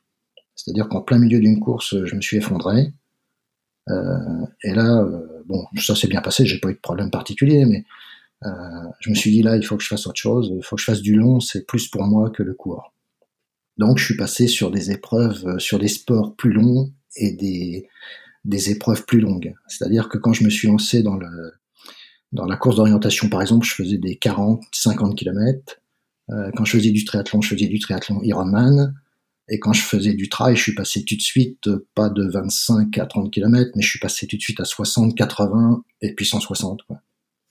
C'est-à-dire 0.55 0.89
qu'en 0.89 1.03
plein 1.03 1.19
milieu 1.19 1.41
d'une 1.41 1.61
course, 1.61 1.97
je 2.05 2.15
me 2.15 2.21
suis 2.21 2.37
effondré. 2.37 2.93
Euh, 3.89 4.47
et 4.63 4.75
là, 4.75 5.03
euh, 5.03 5.43
bon, 5.47 5.67
ça 5.77 5.97
s'est 5.97 6.09
bien 6.09 6.21
passé, 6.21 6.47
j'ai 6.47 6.59
pas 6.59 6.71
eu 6.71 6.75
de 6.75 6.81
problème 6.81 7.11
particulier, 7.11 7.65
mais 7.65 7.85
je 8.99 9.09
me 9.09 9.15
suis 9.15 9.31
dit 9.31 9.43
là, 9.43 9.57
il 9.57 9.65
faut 9.65 9.77
que 9.77 9.85
je 9.85 9.89
fasse 9.89 10.09
autre 10.09 10.19
chose, 10.19 10.53
il 10.57 10.65
faut 10.65 10.75
que 10.75 10.83
je 10.83 10.87
fasse 10.87 11.01
du 11.01 11.15
long, 11.15 11.39
c'est 11.39 11.65
plus 11.65 11.87
pour 11.87 12.03
moi 12.03 12.29
que 12.31 12.43
le 12.43 12.55
court. 12.55 12.93
Donc 13.79 13.99
je 13.99 14.05
suis 14.05 14.17
passé 14.17 14.49
sur 14.49 14.73
des 14.73 14.91
épreuves, 14.91 15.61
sur 15.61 15.79
des 15.79 15.87
sports 15.87 16.35
plus 16.35 16.53
longs 16.53 16.93
et 17.15 17.31
des, 17.31 17.89
des 18.45 18.71
épreuves 18.71 19.05
plus 19.05 19.21
longues. 19.21 19.55
C'est-à-dire 19.69 20.09
que 20.09 20.19
quand 20.19 20.33
je 20.33 20.43
me 20.43 20.51
suis 20.51 20.67
lancé 20.67 21.05
dans 21.05 21.17
le 21.17 21.53
dans 22.33 22.47
la 22.47 22.57
course 22.57 22.77
d'orientation, 22.77 23.29
par 23.29 23.43
exemple, 23.43 23.65
je 23.65 23.75
faisais 23.75 23.99
des 23.99 24.17
40, 24.17 24.63
50 24.73 25.17
km. 25.17 25.81
quand 26.29 26.65
je 26.65 26.79
faisais 26.79 26.91
du 26.91 27.05
triathlon, 27.05 27.43
je 27.43 27.55
faisais 27.55 27.69
du 27.69 27.79
triathlon 27.79 28.23
Ironman. 28.23 28.93
Et 29.49 29.59
quand 29.59 29.73
je 29.73 29.83
faisais 29.83 30.15
du 30.15 30.29
trail, 30.29 30.57
je 30.57 30.63
suis 30.63 30.75
passé 30.75 31.05
tout 31.05 31.17
de 31.17 31.21
suite, 31.21 31.69
pas 31.95 32.09
de 32.09 32.29
25 32.31 32.97
à 32.99 33.07
30 33.07 33.31
km, 33.31 33.71
mais 33.75 33.83
je 33.83 33.89
suis 33.89 33.99
passé 33.99 34.27
tout 34.27 34.37
de 34.37 34.43
suite 34.43 34.61
à 34.61 34.65
60, 34.65 35.17
80 35.17 35.83
et 36.01 36.15
puis 36.15 36.25
160. 36.25 36.83
Quoi. 36.87 36.99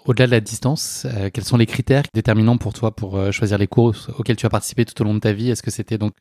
Au-delà 0.05 0.25
de 0.25 0.31
la 0.31 0.39
distance, 0.39 1.05
euh, 1.05 1.29
quels 1.31 1.43
sont 1.43 1.57
les 1.57 1.67
critères 1.67 2.03
déterminants 2.13 2.57
pour 2.57 2.73
toi 2.73 2.95
pour 2.95 3.17
euh, 3.17 3.31
choisir 3.31 3.57
les 3.57 3.67
courses 3.67 4.09
auxquelles 4.17 4.35
tu 4.35 4.45
as 4.45 4.49
participé 4.49 4.83
tout 4.83 4.99
au 5.01 5.05
long 5.05 5.13
de 5.13 5.19
ta 5.19 5.31
vie? 5.31 5.51
Est-ce 5.51 5.61
que 5.61 5.69
c'était 5.69 5.99
donc 5.99 6.13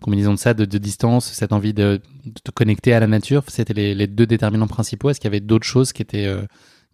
une 0.00 0.04
combinaison 0.04 0.32
de 0.34 0.38
ça, 0.38 0.54
de, 0.54 0.64
distance, 0.78 1.32
cette 1.32 1.52
envie 1.52 1.72
de, 1.72 2.00
te 2.42 2.50
connecter 2.50 2.92
à 2.94 3.00
la 3.00 3.06
nature? 3.06 3.44
C'était 3.46 3.74
les, 3.74 4.06
deux 4.08 4.26
déterminants 4.26 4.66
principaux 4.66 5.10
Est-ce 5.10 5.20
qu'il 5.20 5.28
y 5.28 5.32
avait 5.32 5.40
d'autres 5.40 5.66
choses 5.66 5.92
qui 5.92 6.02
étaient, 6.02 6.26
euh, 6.26 6.42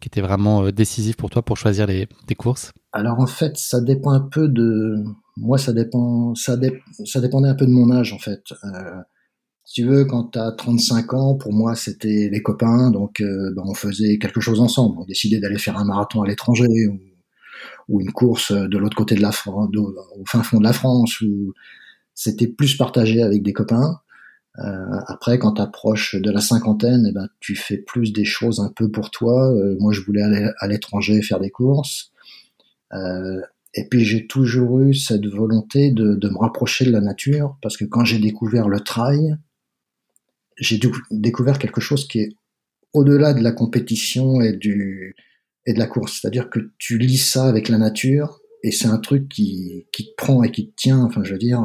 qui 0.01 0.09
étaient 0.09 0.21
vraiment 0.21 0.71
décisives 0.71 1.17
pour 1.17 1.31
toi 1.31 1.43
pour 1.43 1.57
choisir 1.57 1.87
les, 1.87 2.07
courses? 2.37 2.73
Alors 2.93 3.21
en 3.21 3.27
fait, 3.27 3.57
ça 3.57 3.81
dépend 3.81 4.13
un 4.13 4.29
peu 4.29 4.49
de... 4.49 5.03
Moi, 5.37 5.59
ça, 5.59 5.73
dépend, 5.73 6.35
ça, 6.35 6.57
dépendait 6.57 7.49
un 7.49 7.55
peu 7.55 7.67
de 7.67 7.73
mon 7.73 7.91
âge 7.91 8.13
en 8.13 8.19
fait 8.19 8.53
si 9.65 9.81
tu 9.81 9.89
veux, 9.89 10.05
quand 10.05 10.33
tu 10.33 10.39
as 10.39 10.53
35 10.53 11.15
ans, 11.15 11.35
pour 11.37 11.53
moi, 11.53 11.75
c'était 11.75 12.29
les 12.31 12.43
copains, 12.43 12.91
donc 12.91 13.21
euh, 13.21 13.51
ben, 13.57 13.63
on 13.67 13.75
faisait 13.75 14.19
quelque 14.19 14.41
chose 14.41 14.61
ensemble. 14.61 14.99
On 14.99 15.05
décidait 15.07 15.41
d'aller 15.41 15.59
faire 15.59 15.79
un 15.79 15.85
marathon 15.85 16.23
à 16.23 16.27
l'étranger 16.27 16.69
ou, 17.89 18.01
une 18.01 18.13
course 18.13 18.53
de 18.53 18.79
l'autre 18.79 18.97
côté 18.97 19.15
de 19.15 19.23
la 19.23 19.33
France, 19.33 19.69
au 19.77 20.25
fin 20.27 20.43
fond 20.43 20.59
de 20.59 20.65
la 20.65 20.73
France. 20.73 21.23
C'était 22.15 22.47
plus 22.47 22.77
partagé 22.77 23.23
avec 23.23 23.43
des 23.43 23.53
copains. 23.53 24.01
Euh, 24.59 25.01
après, 25.07 25.39
quand 25.39 25.55
tu 25.55 25.63
approches 25.63 26.15
de 26.15 26.31
la 26.31 26.41
cinquantaine, 26.41 27.07
eh 27.09 27.13
ben, 27.13 27.29
tu 27.41 27.57
fais 27.57 27.79
plus 27.79 28.13
des 28.13 28.25
choses 28.25 28.61
un 28.61 28.71
peu 28.75 28.91
pour 28.91 29.11
toi. 29.11 29.51
Euh, 29.51 29.77
moi, 29.81 29.93
je 29.93 30.01
voulais 30.01 30.23
aller 30.23 30.49
à 30.59 30.69
l'étranger 30.69 31.21
faire 31.23 31.41
des 31.41 31.51
courses. 31.51 32.13
Euh, 32.93 33.41
et 33.75 33.89
puis 33.89 34.05
j'ai 34.05 34.27
toujours 34.27 34.81
eu 34.81 34.95
cette 34.95 35.27
volonté 35.27 35.91
de, 35.91 36.15
de, 36.15 36.29
me 36.29 36.39
rapprocher 36.39 36.85
de 36.85 36.91
la 36.91 37.01
nature, 37.01 37.59
parce 37.61 37.77
que 37.77 37.85
quand 37.85 38.05
j'ai 38.05 38.19
découvert 38.19 38.69
le 38.69 38.81
trail, 38.81 39.37
j'ai 40.59 40.81
découvert 41.11 41.59
quelque 41.59 41.81
chose 41.81 42.07
qui 42.07 42.21
est 42.21 42.37
au-delà 42.93 43.35
de 43.35 43.43
la 43.43 43.51
compétition 43.53 44.41
et 44.41 44.53
du 44.53 45.17
et 45.67 45.73
de 45.73 45.79
la 45.79 45.87
course. 45.87 46.21
C'est-à-dire 46.21 46.51
que 46.51 46.73
tu 46.79 46.99
lis 46.99 47.19
ça 47.19 47.47
avec 47.47 47.69
la 47.69 47.79
nature 47.79 48.41
et 48.63 48.71
c'est 48.71 48.87
un 48.87 48.99
truc 48.99 49.29
qui, 49.29 49.87
qui 49.93 50.07
te 50.07 50.15
prend 50.17 50.43
et 50.43 50.53
qui 50.53 50.71
te 50.71 50.75
tient. 50.77 51.03
Enfin, 51.03 51.25
je 51.25 51.33
veux 51.33 51.39
dire, 51.39 51.63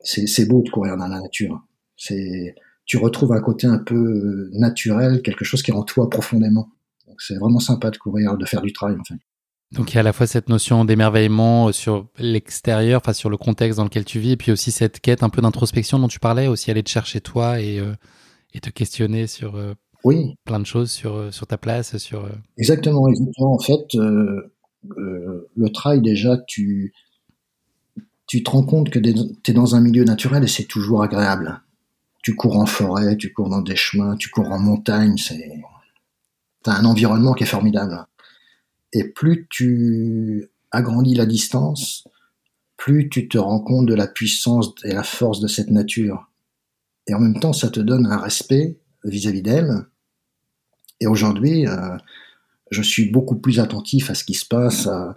c'est 0.00 0.48
beau 0.48 0.62
de 0.62 0.70
courir 0.70 0.96
dans 0.96 1.06
la 1.06 1.20
nature. 1.20 1.64
C'est 1.96 2.54
tu 2.84 2.96
retrouves 2.96 3.32
un 3.32 3.40
côté 3.40 3.66
un 3.68 3.78
peu 3.78 4.50
naturel, 4.52 5.22
quelque 5.22 5.44
chose 5.44 5.62
qui 5.62 5.70
est 5.70 5.74
en 5.74 5.84
toi 5.84 6.10
profondément. 6.10 6.70
Donc 7.06 7.20
c'est 7.22 7.36
vraiment 7.36 7.60
sympa 7.60 7.90
de 7.90 7.96
courir, 7.96 8.36
de 8.36 8.44
faire 8.44 8.62
du 8.62 8.72
travail 8.72 8.96
en 8.98 9.04
fait. 9.04 9.14
Donc 9.72 9.92
il 9.92 9.94
y 9.94 9.96
a 9.96 10.00
à 10.00 10.04
la 10.04 10.12
fois 10.12 10.26
cette 10.26 10.50
notion 10.50 10.84
d'émerveillement 10.84 11.72
sur 11.72 12.06
l'extérieur, 12.18 13.00
enfin 13.02 13.14
sur 13.14 13.30
le 13.30 13.38
contexte 13.38 13.78
dans 13.78 13.84
lequel 13.84 14.04
tu 14.04 14.18
vis, 14.18 14.32
et 14.32 14.36
puis 14.36 14.52
aussi 14.52 14.70
cette 14.70 15.00
quête 15.00 15.22
un 15.22 15.30
peu 15.30 15.40
d'introspection 15.40 15.98
dont 15.98 16.08
tu 16.08 16.20
parlais, 16.20 16.46
aussi 16.46 16.70
aller 16.70 16.82
te 16.82 16.90
chercher 16.90 17.22
toi 17.22 17.58
et, 17.60 17.78
euh, 17.78 17.94
et 18.52 18.60
te 18.60 18.68
questionner 18.68 19.26
sur 19.26 19.56
euh, 19.56 19.72
oui. 20.04 20.36
plein 20.44 20.60
de 20.60 20.66
choses, 20.66 20.90
sur, 20.90 21.14
euh, 21.14 21.30
sur 21.30 21.46
ta 21.46 21.56
place, 21.56 21.96
sur... 21.96 22.28
Exactement, 22.58 23.08
exactement. 23.08 23.54
En 23.54 23.58
fait, 23.58 23.94
le 23.94 25.68
trail 25.72 26.02
déjà, 26.02 26.36
tu, 26.46 26.92
tu 28.26 28.42
te 28.42 28.50
rends 28.50 28.64
compte 28.64 28.90
que 28.90 28.98
tu 28.98 29.50
es 29.50 29.54
dans 29.54 29.74
un 29.74 29.80
milieu 29.80 30.04
naturel 30.04 30.44
et 30.44 30.48
c'est 30.48 30.64
toujours 30.66 31.02
agréable. 31.02 31.62
Tu 32.22 32.36
cours 32.36 32.58
en 32.58 32.66
forêt, 32.66 33.16
tu 33.16 33.32
cours 33.32 33.48
dans 33.48 33.62
des 33.62 33.74
chemins, 33.74 34.16
tu 34.16 34.28
cours 34.28 34.52
en 34.52 34.58
montagne, 34.58 35.16
c'est... 35.16 35.50
T'as 36.62 36.78
un 36.78 36.84
environnement 36.84 37.32
qui 37.32 37.42
est 37.42 37.46
formidable. 37.46 38.06
Et 38.92 39.04
plus 39.04 39.46
tu 39.48 40.50
agrandis 40.70 41.14
la 41.14 41.26
distance, 41.26 42.06
plus 42.76 43.08
tu 43.08 43.28
te 43.28 43.38
rends 43.38 43.60
compte 43.60 43.86
de 43.86 43.94
la 43.94 44.06
puissance 44.06 44.74
et 44.84 44.92
la 44.92 45.02
force 45.02 45.40
de 45.40 45.48
cette 45.48 45.70
nature. 45.70 46.30
Et 47.06 47.14
en 47.14 47.20
même 47.20 47.38
temps, 47.40 47.52
ça 47.52 47.70
te 47.70 47.80
donne 47.80 48.06
un 48.06 48.18
respect 48.18 48.78
vis-à-vis 49.04 49.42
d'elle. 49.42 49.86
Et 51.00 51.06
aujourd'hui, 51.06 51.66
euh, 51.66 51.96
je 52.70 52.82
suis 52.82 53.10
beaucoup 53.10 53.36
plus 53.36 53.60
attentif 53.60 54.10
à 54.10 54.14
ce 54.14 54.24
qui 54.24 54.34
se 54.34 54.46
passe, 54.46 54.86
à, 54.86 55.16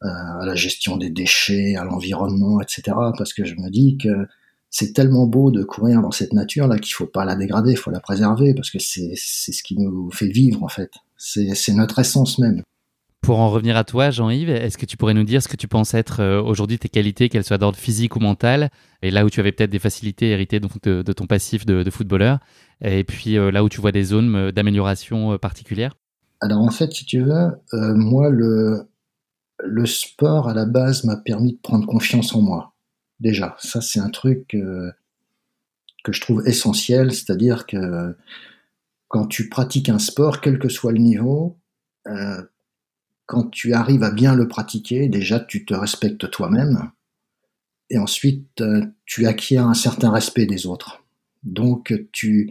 la 0.00 0.54
gestion 0.54 0.96
des 0.96 1.10
déchets, 1.10 1.74
à 1.74 1.84
l'environnement, 1.84 2.60
etc. 2.60 2.82
Parce 3.16 3.32
que 3.32 3.44
je 3.44 3.56
me 3.56 3.68
dis 3.68 3.98
que 3.98 4.28
c'est 4.70 4.92
tellement 4.92 5.26
beau 5.26 5.50
de 5.50 5.64
courir 5.64 6.02
dans 6.02 6.12
cette 6.12 6.32
nature 6.32 6.68
là 6.68 6.78
qu'il 6.78 6.94
faut 6.94 7.06
pas 7.06 7.24
la 7.24 7.34
dégrader, 7.34 7.72
il 7.72 7.76
faut 7.76 7.90
la 7.90 8.00
préserver 8.00 8.54
parce 8.54 8.70
que 8.70 8.78
c'est 8.78 9.16
ce 9.16 9.62
qui 9.62 9.76
nous 9.76 10.10
fait 10.12 10.28
vivre 10.28 10.62
en 10.62 10.68
fait. 10.68 10.92
C'est 11.16 11.74
notre 11.74 11.98
essence 11.98 12.38
même. 12.38 12.62
Pour 13.20 13.40
en 13.40 13.50
revenir 13.50 13.76
à 13.76 13.84
toi, 13.84 14.10
Jean-Yves, 14.10 14.48
est-ce 14.48 14.78
que 14.78 14.86
tu 14.86 14.96
pourrais 14.96 15.12
nous 15.12 15.24
dire 15.24 15.42
ce 15.42 15.48
que 15.48 15.56
tu 15.56 15.68
penses 15.68 15.92
être 15.92 16.20
euh, 16.20 16.40
aujourd'hui 16.40 16.78
tes 16.78 16.88
qualités, 16.88 17.28
qu'elles 17.28 17.44
soient 17.44 17.58
d'ordre 17.58 17.76
physique 17.76 18.16
ou 18.16 18.20
mental, 18.20 18.70
et 19.02 19.10
là 19.10 19.24
où 19.24 19.30
tu 19.30 19.40
avais 19.40 19.52
peut-être 19.52 19.70
des 19.70 19.78
facilités 19.78 20.30
héritées 20.30 20.60
de, 20.60 21.12
ton 21.12 21.26
passif 21.26 21.66
de, 21.66 21.90
footballeur, 21.90 22.38
et 22.80 23.04
puis 23.04 23.36
euh, 23.36 23.50
là 23.50 23.64
où 23.64 23.68
tu 23.68 23.80
vois 23.80 23.92
des 23.92 24.04
zones 24.04 24.34
euh, 24.34 24.52
d'amélioration 24.52 25.36
particulières? 25.36 25.96
Alors 26.40 26.60
en 26.60 26.70
fait, 26.70 26.92
si 26.92 27.04
tu 27.04 27.20
veux, 27.20 27.50
moi, 27.72 28.30
le, 28.30 28.88
le 29.58 29.86
sport 29.86 30.48
à 30.48 30.54
la 30.54 30.64
base 30.64 31.04
m'a 31.04 31.16
permis 31.16 31.54
de 31.54 31.58
prendre 31.58 31.86
confiance 31.86 32.34
en 32.34 32.40
moi. 32.40 32.74
Déjà, 33.18 33.56
ça 33.58 33.80
c'est 33.80 33.98
un 33.98 34.10
truc 34.10 34.46
que 34.48 36.12
je 36.12 36.20
trouve 36.20 36.46
essentiel, 36.46 37.12
c'est-à-dire 37.12 37.66
que 37.66 38.16
quand 39.08 39.26
tu 39.26 39.48
pratiques 39.48 39.88
un 39.88 39.98
sport, 39.98 40.40
quel 40.40 40.60
que 40.60 40.68
soit 40.68 40.92
le 40.92 40.98
niveau, 40.98 41.58
quand 43.28 43.50
tu 43.50 43.74
arrives 43.74 44.02
à 44.02 44.10
bien 44.10 44.34
le 44.34 44.48
pratiquer, 44.48 45.06
déjà 45.08 45.38
tu 45.38 45.66
te 45.66 45.74
respectes 45.74 46.30
toi-même, 46.30 46.90
et 47.90 47.98
ensuite 47.98 48.62
euh, 48.62 48.86
tu 49.04 49.26
acquiers 49.26 49.58
un 49.58 49.74
certain 49.74 50.10
respect 50.10 50.46
des 50.46 50.66
autres. 50.66 51.04
Donc 51.42 51.94
tu, 52.10 52.50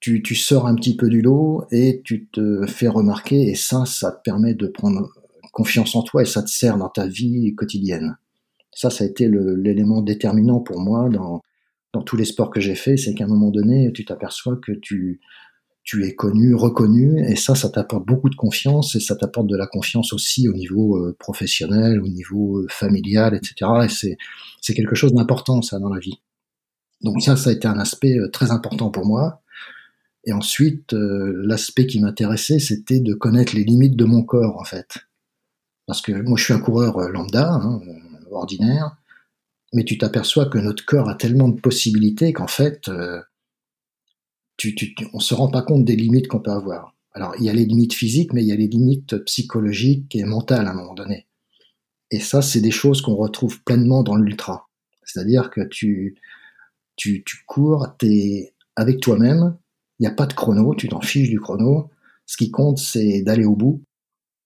tu, 0.00 0.22
tu, 0.22 0.34
sors 0.34 0.66
un 0.66 0.74
petit 0.74 0.96
peu 0.96 1.08
du 1.08 1.22
lot 1.22 1.66
et 1.70 2.02
tu 2.04 2.26
te 2.26 2.66
fais 2.66 2.88
remarquer, 2.88 3.48
et 3.48 3.54
ça, 3.54 3.86
ça 3.86 4.10
te 4.10 4.22
permet 4.22 4.54
de 4.54 4.66
prendre 4.66 5.08
confiance 5.52 5.94
en 5.94 6.02
toi 6.02 6.22
et 6.22 6.26
ça 6.26 6.42
te 6.42 6.50
sert 6.50 6.76
dans 6.76 6.90
ta 6.90 7.06
vie 7.06 7.54
quotidienne. 7.54 8.18
Ça, 8.72 8.90
ça 8.90 9.04
a 9.04 9.06
été 9.06 9.28
l'élément 9.28 10.02
déterminant 10.02 10.60
pour 10.60 10.80
moi 10.80 11.08
dans, 11.08 11.42
dans 11.92 12.02
tous 12.02 12.16
les 12.16 12.24
sports 12.24 12.50
que 12.50 12.60
j'ai 12.60 12.74
faits, 12.74 12.98
c'est 12.98 13.14
qu'à 13.14 13.24
un 13.24 13.28
moment 13.28 13.50
donné, 13.50 13.92
tu 13.92 14.04
t'aperçois 14.04 14.56
que 14.56 14.72
tu, 14.72 15.20
tu 15.86 16.04
es 16.04 16.16
connu, 16.16 16.52
reconnu, 16.52 17.24
et 17.30 17.36
ça, 17.36 17.54
ça 17.54 17.70
t'apporte 17.70 18.04
beaucoup 18.04 18.28
de 18.28 18.34
confiance, 18.34 18.96
et 18.96 19.00
ça 19.00 19.14
t'apporte 19.14 19.46
de 19.46 19.56
la 19.56 19.68
confiance 19.68 20.12
aussi 20.12 20.48
au 20.48 20.52
niveau 20.52 20.96
euh, 20.96 21.16
professionnel, 21.16 22.02
au 22.02 22.08
niveau 22.08 22.58
euh, 22.58 22.66
familial, 22.68 23.36
etc. 23.36 23.70
Et 23.84 24.16
c'est, 24.60 24.74
quelque 24.74 24.96
chose 24.96 25.14
d'important, 25.14 25.62
ça, 25.62 25.78
dans 25.78 25.88
la 25.88 26.00
vie. 26.00 26.20
Donc 27.02 27.22
ça, 27.22 27.36
ça 27.36 27.50
a 27.50 27.52
été 27.52 27.68
un 27.68 27.78
aspect 27.78 28.18
euh, 28.18 28.28
très 28.28 28.50
important 28.50 28.90
pour 28.90 29.06
moi. 29.06 29.42
Et 30.24 30.32
ensuite, 30.32 30.92
l'aspect 30.92 31.86
qui 31.86 32.00
m'intéressait, 32.00 32.58
c'était 32.58 32.98
de 32.98 33.14
connaître 33.14 33.54
les 33.54 33.62
limites 33.62 33.94
de 33.94 34.04
mon 34.04 34.24
corps, 34.24 34.58
en 34.58 34.64
fait. 34.64 35.06
Parce 35.86 36.02
que 36.02 36.10
moi, 36.10 36.36
je 36.36 36.42
suis 36.42 36.52
un 36.52 36.58
coureur 36.58 36.98
lambda, 36.98 37.48
hein, 37.48 37.80
ordinaire, 38.32 38.96
mais 39.72 39.84
tu 39.84 39.98
t'aperçois 39.98 40.46
que 40.46 40.58
notre 40.58 40.84
corps 40.84 41.08
a 41.08 41.14
tellement 41.14 41.48
de 41.48 41.60
possibilités 41.60 42.32
qu'en 42.32 42.48
fait, 42.48 42.90
tu, 44.56 44.74
tu, 44.74 44.94
on 45.12 45.20
se 45.20 45.34
rend 45.34 45.48
pas 45.48 45.62
compte 45.62 45.84
des 45.84 45.96
limites 45.96 46.28
qu'on 46.28 46.40
peut 46.40 46.50
avoir. 46.50 46.94
Alors, 47.12 47.34
il 47.38 47.44
y 47.44 47.48
a 47.48 47.52
les 47.52 47.64
limites 47.64 47.94
physiques, 47.94 48.32
mais 48.32 48.42
il 48.42 48.48
y 48.48 48.52
a 48.52 48.56
les 48.56 48.68
limites 48.68 49.16
psychologiques 49.24 50.14
et 50.14 50.24
mentales 50.24 50.66
à 50.66 50.70
un 50.70 50.74
moment 50.74 50.94
donné. 50.94 51.26
Et 52.10 52.20
ça, 52.20 52.42
c'est 52.42 52.60
des 52.60 52.70
choses 52.70 53.00
qu'on 53.00 53.16
retrouve 53.16 53.62
pleinement 53.62 54.02
dans 54.02 54.16
l'ultra. 54.16 54.68
C'est-à-dire 55.02 55.50
que 55.50 55.62
tu, 55.62 56.16
tu, 56.96 57.24
tu 57.24 57.38
cours, 57.46 57.88
t'es 57.98 58.54
avec 58.76 59.00
toi-même, 59.00 59.56
il 59.98 60.02
n'y 60.02 60.06
a 60.06 60.14
pas 60.14 60.26
de 60.26 60.34
chrono, 60.34 60.74
tu 60.74 60.88
t'en 60.88 61.00
fiches 61.00 61.30
du 61.30 61.40
chrono. 61.40 61.90
Ce 62.26 62.36
qui 62.36 62.50
compte, 62.50 62.78
c'est 62.78 63.22
d'aller 63.22 63.44
au 63.44 63.56
bout. 63.56 63.82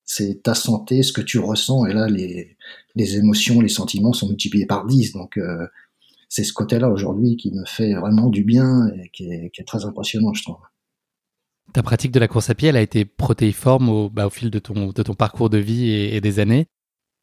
C'est 0.05 0.43
ta 0.43 0.55
santé, 0.55 1.03
ce 1.03 1.13
que 1.13 1.21
tu 1.21 1.39
ressens, 1.39 1.87
et 1.87 1.93
là, 1.93 2.09
les, 2.09 2.57
les 2.97 3.17
émotions, 3.17 3.61
les 3.61 3.69
sentiments 3.69 4.13
sont 4.13 4.29
multipliés 4.29 4.67
par 4.67 4.87
10. 4.87 5.13
Donc, 5.13 5.37
euh, 5.39 5.67
c'est 6.31 6.45
ce 6.45 6.53
côté-là 6.53 6.89
aujourd'hui 6.89 7.37
qui 7.37 7.51
me 7.51 7.65
fait 7.67 7.93
vraiment 7.95 8.29
du 8.29 8.45
bien 8.45 8.87
et 8.95 9.11
qui 9.11 9.25
est, 9.25 9.67
très 9.67 9.85
impressionnant, 9.85 10.33
je 10.33 10.45
trouve. 10.45 10.57
Ta 11.75 11.83
pratique 11.83 12.13
de 12.13 12.21
la 12.21 12.29
course 12.29 12.49
à 12.51 12.55
pied, 12.55 12.69
elle 12.69 12.77
a 12.77 12.81
été 12.81 13.05
protéiforme 13.05 13.89
au, 13.89 14.09
bah, 14.09 14.27
au 14.27 14.31
fil 14.31 14.51
de 14.51 14.59
ton, 14.61 14.91
de 14.91 15.03
ton 15.03 15.15
parcours 15.15 15.51
de 15.51 15.59
vie 15.59 15.91
et, 15.91 16.21
des 16.21 16.39
années. 16.39 16.67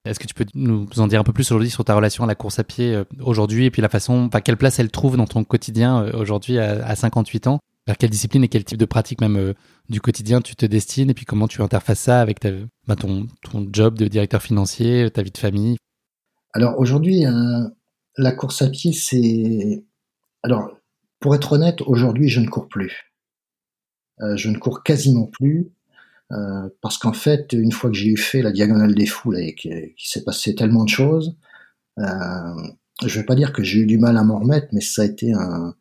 Est-ce 0.05 0.19
que 0.19 0.27
tu 0.27 0.33
peux 0.33 0.45
nous 0.53 0.87
en 0.97 1.07
dire 1.07 1.21
un 1.21 1.23
peu 1.23 1.33
plus 1.33 1.49
aujourd'hui 1.51 1.69
sur 1.69 1.85
ta 1.85 1.95
relation 1.95 2.25
à 2.25 2.27
la 2.27 2.35
course 2.35 2.59
à 2.59 2.63
pied 2.63 2.93
euh, 2.93 3.03
aujourd'hui 3.21 3.65
et 3.65 3.71
puis 3.71 3.81
la 3.81 3.89
façon, 3.89 4.27
enfin, 4.27 4.41
quelle 4.41 4.55
place 4.57 4.79
elle 4.79 4.91
trouve 4.91 5.17
dans 5.17 5.25
ton 5.25 5.43
quotidien 5.43 6.03
euh, 6.03 6.11
aujourd'hui 6.19 6.59
à, 6.59 6.95
58 6.95 7.47
ans? 7.47 7.59
Vers 7.87 7.97
quelle 7.97 8.09
discipline 8.09 8.43
et 8.43 8.49
quel 8.49 8.65
type 8.65 8.77
de 8.77 8.85
pratique 8.85 9.21
même 9.21 9.37
euh, 9.37 9.53
du 9.89 10.01
quotidien 10.01 10.41
tu 10.41 10.55
te 10.55 10.65
destines? 10.65 11.09
Et 11.09 11.13
puis 11.13 11.25
comment 11.25 11.47
tu 11.47 11.61
interfaces 11.61 11.99
ça 11.99 12.21
avec 12.21 12.41
ta, 12.41 12.49
bah, 12.87 12.97
ton, 12.97 13.27
ton 13.49 13.67
job 13.71 13.97
de 13.97 14.07
directeur 14.07 14.41
financier, 14.41 15.09
ta 15.11 15.23
vie 15.23 15.31
de 15.31 15.37
famille? 15.37 15.77
Alors 16.53 16.79
aujourd'hui, 16.79 17.25
la 18.17 18.31
course 18.31 18.61
à 18.61 18.69
pied, 18.69 18.93
c'est... 18.93 19.83
Alors, 20.43 20.77
pour 21.19 21.35
être 21.35 21.53
honnête, 21.53 21.81
aujourd'hui, 21.81 22.29
je 22.29 22.39
ne 22.39 22.47
cours 22.47 22.67
plus. 22.67 23.13
Euh, 24.21 24.35
je 24.37 24.49
ne 24.49 24.57
cours 24.57 24.83
quasiment 24.83 25.27
plus. 25.27 25.71
Euh, 26.31 26.69
parce 26.81 26.97
qu'en 26.97 27.13
fait, 27.13 27.53
une 27.53 27.71
fois 27.71 27.89
que 27.89 27.95
j'ai 27.95 28.09
eu 28.09 28.17
fait 28.17 28.41
la 28.41 28.51
diagonale 28.51 28.95
des 28.95 29.05
foules 29.05 29.39
et 29.39 29.55
qu'il 29.55 29.93
s'est 29.97 30.23
passé 30.23 30.55
tellement 30.55 30.83
de 30.83 30.89
choses, 30.89 31.37
Euh, 31.99 32.53
je 33.05 33.19
vais 33.19 33.25
pas 33.25 33.35
dire 33.35 33.53
que 33.53 33.63
j'ai 33.63 33.79
eu 33.79 33.85
du 33.87 33.97
mal 33.97 34.17
à 34.17 34.23
m'en 34.23 34.39
remettre, 34.39 34.67
mais 34.71 34.81
ça 34.81 35.01
a 35.01 35.05
été 35.05 35.33
un. 35.33 35.73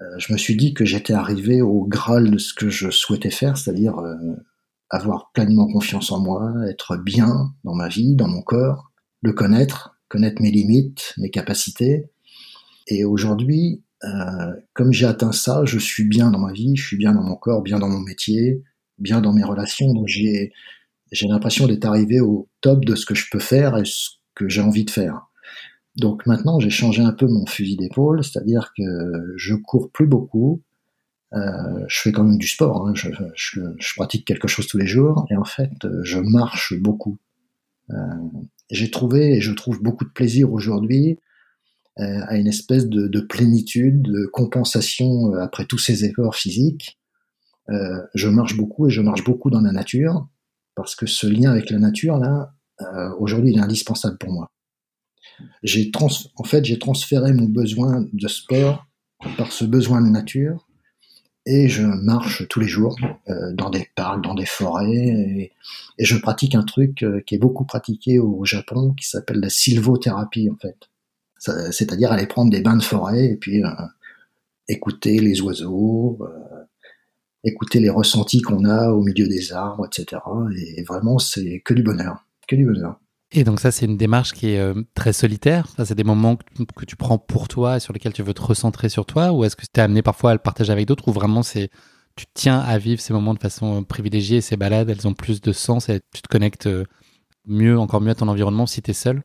Euh, 0.00 0.18
je 0.18 0.32
me 0.32 0.38
suis 0.38 0.56
dit 0.56 0.74
que 0.74 0.84
j'étais 0.84 1.14
arrivé 1.14 1.62
au 1.62 1.86
graal 1.86 2.30
de 2.30 2.38
ce 2.38 2.52
que 2.52 2.68
je 2.68 2.90
souhaitais 2.90 3.30
faire, 3.30 3.56
c'est-à-dire 3.56 3.96
avoir 4.90 5.30
pleinement 5.32 5.66
confiance 5.72 6.12
en 6.12 6.20
moi, 6.20 6.52
être 6.68 6.98
bien 6.98 7.54
dans 7.64 7.74
ma 7.74 7.88
vie, 7.88 8.14
dans 8.14 8.28
mon 8.28 8.42
corps, 8.42 8.92
le 9.22 9.32
connaître, 9.32 9.95
connaître 10.08 10.40
mes 10.42 10.50
limites, 10.50 11.14
mes 11.18 11.30
capacités. 11.30 12.06
Et 12.88 13.04
aujourd'hui, 13.04 13.82
euh, 14.04 14.54
comme 14.74 14.92
j'ai 14.92 15.06
atteint 15.06 15.32
ça, 15.32 15.62
je 15.64 15.78
suis 15.78 16.04
bien 16.04 16.30
dans 16.30 16.38
ma 16.38 16.52
vie, 16.52 16.76
je 16.76 16.86
suis 16.86 16.96
bien 16.96 17.12
dans 17.12 17.22
mon 17.22 17.36
corps, 17.36 17.62
bien 17.62 17.78
dans 17.78 17.88
mon 17.88 18.00
métier, 18.00 18.62
bien 18.98 19.20
dans 19.20 19.32
mes 19.32 19.44
relations. 19.44 19.92
Donc 19.92 20.06
j'ai 20.08 20.52
j'ai 21.12 21.28
l'impression 21.28 21.66
d'être 21.66 21.84
arrivé 21.84 22.20
au 22.20 22.48
top 22.60 22.84
de 22.84 22.94
ce 22.94 23.06
que 23.06 23.14
je 23.14 23.26
peux 23.30 23.38
faire 23.38 23.76
et 23.78 23.84
ce 23.84 24.10
que 24.34 24.48
j'ai 24.48 24.60
envie 24.60 24.84
de 24.84 24.90
faire. 24.90 25.26
Donc 25.96 26.26
maintenant, 26.26 26.60
j'ai 26.60 26.70
changé 26.70 27.02
un 27.02 27.12
peu 27.12 27.26
mon 27.26 27.46
fusil 27.46 27.76
d'épaule, 27.76 28.22
c'est-à-dire 28.24 28.72
que 28.76 28.82
je 29.36 29.54
cours 29.54 29.90
plus 29.92 30.06
beaucoup. 30.06 30.62
Euh, 31.32 31.84
je 31.88 32.00
fais 32.00 32.12
quand 32.12 32.24
même 32.24 32.38
du 32.38 32.46
sport, 32.46 32.86
hein, 32.86 32.92
je, 32.94 33.08
je, 33.34 33.94
pratique 33.96 34.26
quelque 34.26 34.46
chose 34.46 34.68
tous 34.68 34.78
les 34.78 34.86
jours, 34.86 35.26
et 35.30 35.36
en 35.36 35.44
fait, 35.44 35.72
je 36.02 36.18
marche 36.18 36.74
beaucoup. 36.78 37.18
Euh, 37.90 37.94
j'ai 38.70 38.90
trouvé 38.90 39.36
et 39.36 39.40
je 39.40 39.52
trouve 39.52 39.82
beaucoup 39.82 40.04
de 40.04 40.10
plaisir 40.10 40.52
aujourd'hui 40.52 41.18
euh, 41.98 42.20
à 42.26 42.36
une 42.36 42.46
espèce 42.46 42.86
de, 42.86 43.08
de, 43.08 43.20
plénitude, 43.20 44.02
de 44.02 44.26
compensation 44.26 45.34
euh, 45.34 45.40
après 45.40 45.64
tous 45.64 45.78
ces 45.78 46.04
efforts 46.04 46.34
physiques. 46.34 46.98
Euh, 47.70 48.02
je 48.14 48.28
marche 48.28 48.56
beaucoup 48.56 48.86
et 48.86 48.90
je 48.90 49.00
marche 49.00 49.24
beaucoup 49.24 49.50
dans 49.50 49.60
la 49.60 49.72
nature, 49.72 50.28
parce 50.74 50.94
que 50.94 51.06
ce 51.06 51.26
lien 51.26 51.50
avec 51.50 51.70
la 51.70 51.78
nature, 51.78 52.18
là, 52.18 52.54
euh, 52.82 53.10
aujourd'hui, 53.18 53.52
il 53.52 53.58
est 53.58 53.62
indispensable 53.62 54.18
pour 54.18 54.32
moi 54.32 54.50
j'ai 55.62 55.90
trans 55.90 56.08
en 56.36 56.44
fait 56.44 56.64
j'ai 56.64 56.78
transféré 56.78 57.32
mon 57.32 57.46
besoin 57.46 58.04
de 58.12 58.28
sport 58.28 58.86
par 59.36 59.52
ce 59.52 59.64
besoin 59.64 60.02
de 60.02 60.08
nature 60.08 60.65
et 61.46 61.68
je 61.68 61.82
marche 61.82 62.46
tous 62.48 62.58
les 62.58 62.66
jours 62.66 62.98
euh, 63.28 63.52
dans 63.52 63.70
des 63.70 63.88
parcs, 63.94 64.22
dans 64.22 64.34
des 64.34 64.46
forêts 64.46 64.92
et, 64.92 65.52
je 65.98 66.16
pratique 66.16 66.54
un 66.54 66.62
truc 66.62 67.02
euh, 67.02 67.20
qui 67.24 67.36
est 67.36 67.38
beaucoup 67.38 67.64
pratiqué 67.64 68.18
au 68.18 68.44
Japon 68.44 68.92
qui 68.92 69.08
s'appelle 69.08 69.40
la 69.40 69.48
sylvothérapie 69.48 70.50
en 70.50 70.56
fait. 70.56 70.76
C'est-à-dire 71.38 72.12
aller 72.12 72.26
prendre 72.26 72.50
des 72.50 72.60
bains 72.60 72.76
de 72.76 72.82
forêt 72.82 73.24
et 73.26 73.36
puis 73.36 73.64
euh, 73.64 73.68
écouter 74.68 75.20
les 75.20 75.40
oiseaux, 75.40 76.18
euh, 76.20 76.64
écouter 77.44 77.80
les 77.80 77.88
ressentis 77.88 78.42
qu'on 78.42 78.64
a 78.64 78.90
au 78.90 79.02
milieu 79.02 79.28
des 79.28 79.52
arbres, 79.52 79.86
etc. 79.86 80.20
Et 80.76 80.82
vraiment 80.82 81.18
c'est 81.18 81.60
que 81.60 81.72
du 81.72 81.82
bonheur, 81.82 82.26
que 82.48 82.56
du 82.56 82.66
bonheur. 82.66 83.00
Et 83.36 83.44
donc 83.44 83.60
ça, 83.60 83.70
c'est 83.70 83.84
une 83.84 83.98
démarche 83.98 84.32
qui 84.32 84.48
est 84.48 84.58
euh, 84.58 84.72
très 84.94 85.12
solitaire. 85.12 85.68
Ça, 85.76 85.84
c'est 85.84 85.94
des 85.94 86.04
moments 86.04 86.38
que 86.74 86.86
tu, 86.86 86.96
prends 86.96 87.18
pour 87.18 87.48
toi 87.48 87.76
et 87.76 87.80
sur 87.80 87.92
lesquels 87.92 88.14
tu 88.14 88.22
veux 88.22 88.32
te 88.32 88.40
recentrer 88.40 88.88
sur 88.88 89.04
toi, 89.04 89.30
ou 89.32 89.44
est-ce 89.44 89.56
que 89.56 89.62
tu 89.62 89.78
es 89.78 89.80
amené 89.80 90.00
parfois 90.00 90.30
à 90.30 90.32
le 90.32 90.38
partager 90.38 90.72
avec 90.72 90.86
d'autres, 90.86 91.06
ou 91.08 91.12
vraiment 91.12 91.42
c'est 91.42 91.68
tu 92.16 92.24
tiens 92.32 92.58
à 92.58 92.78
vivre 92.78 92.98
ces 92.98 93.12
moments 93.12 93.34
de 93.34 93.38
façon 93.38 93.80
euh, 93.80 93.84
privilégiée, 93.84 94.40
ces 94.40 94.56
balades, 94.56 94.88
elles 94.88 95.06
ont 95.06 95.12
plus 95.12 95.42
de 95.42 95.52
sens 95.52 95.90
et 95.90 96.00
tu 96.14 96.22
te 96.22 96.28
connectes 96.28 96.66
euh, 96.66 96.84
mieux, 97.46 97.78
encore 97.78 98.00
mieux 98.00 98.12
à 98.12 98.14
ton 98.14 98.28
environnement 98.28 98.64
si 98.64 98.80
tu 98.80 98.92
es 98.92 98.94
seul? 98.94 99.20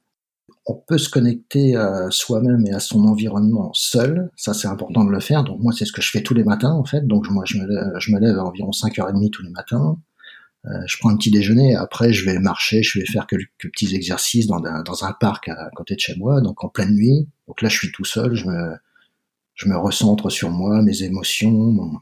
On 0.66 0.76
peut 0.86 0.98
se 0.98 1.10
connecter 1.10 1.78
à 1.78 2.12
soi-même 2.12 2.66
et 2.68 2.74
à 2.74 2.82
son 2.82 3.06
environnement 3.06 3.72
seul, 3.74 4.30
ça 4.36 4.54
c'est 4.54 4.68
important 4.68 5.06
de 5.06 5.10
le 5.10 5.22
faire. 5.22 5.46
Donc 5.46 5.62
moi 5.62 5.72
c'est 5.72 5.86
ce 5.86 5.94
que 5.94 6.02
je 6.02 6.10
fais 6.12 6.22
tous 6.22 6.34
les 6.34 6.44
matins 6.44 6.74
en 6.74 6.84
fait. 6.84 7.08
Donc 7.08 7.30
moi 7.32 7.46
je 7.48 7.58
me 7.58 7.66
lève, 7.66 7.94
je 7.98 8.12
me 8.12 8.20
lève 8.20 8.38
à 8.38 8.44
environ 8.44 8.72
5h30 8.72 9.30
tous 9.32 9.42
les 9.42 9.50
matins. 9.50 9.98
Euh, 10.66 10.70
je 10.86 10.98
prends 11.00 11.10
un 11.10 11.18
petit 11.18 11.32
déjeuner, 11.32 11.76
après 11.76 12.14
je 12.14 12.24
vais 12.24 12.38
marcher, 12.38 12.84
je 12.84 13.00
vais 13.00 13.06
faire 13.06 13.26
quelques 13.26 13.50
petits 13.60 13.96
exercices 13.96 14.46
dans 14.46 14.64
un, 14.64 15.14
parc 15.14 15.48
à, 15.50 15.70
côté 15.76 15.96
de 15.96 16.00
chez 16.00 16.16
moi, 16.16 16.40
donc 16.42 16.64
en 16.64 16.70
pleine 16.70 16.94
nuit. 16.94 17.28
Donc 17.48 17.62
là 17.62 17.70
je 17.70 17.78
suis 17.78 17.92
tout 17.92 18.06
seul, 18.06 18.36
je 18.36 18.46
me, 18.46 18.76
je 19.56 19.68
me 19.68 19.76
recentre 19.76 20.30
sur 20.30 20.52
moi, 20.52 20.84
mes 20.84 21.02
émotions, 21.02 22.00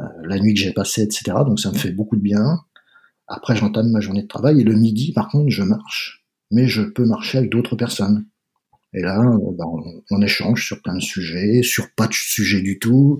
euh, 0.00 0.04
la 0.24 0.38
nuit 0.38 0.54
que 0.54 0.60
j'ai 0.60 0.72
passée, 0.72 1.02
etc. 1.02 1.36
Donc 1.46 1.60
ça 1.60 1.70
me 1.70 1.76
fait 1.76 1.92
beaucoup 1.92 2.16
de 2.16 2.22
bien. 2.22 2.60
Après 3.28 3.54
j'entame 3.56 3.90
ma 3.90 4.00
journée 4.00 4.22
de 4.22 4.28
travail 4.28 4.60
et 4.60 4.64
le 4.64 4.74
midi 4.74 5.12
par 5.12 5.28
contre 5.28 5.50
je 5.50 5.62
marche, 5.62 6.24
mais 6.50 6.68
je 6.68 6.80
peux 6.80 7.04
marcher 7.04 7.38
avec 7.38 7.50
d'autres 7.50 7.76
personnes. 7.76 8.24
Et 8.94 9.02
là, 9.02 9.18
ben, 9.18 9.64
on, 9.66 10.02
on, 10.10 10.22
échange 10.22 10.64
sur 10.64 10.80
plein 10.80 10.94
de 10.94 11.02
sujets, 11.02 11.62
sur 11.62 11.90
pas 11.94 12.06
de 12.06 12.14
sujet 12.14 12.62
du 12.62 12.78
tout. 12.78 13.18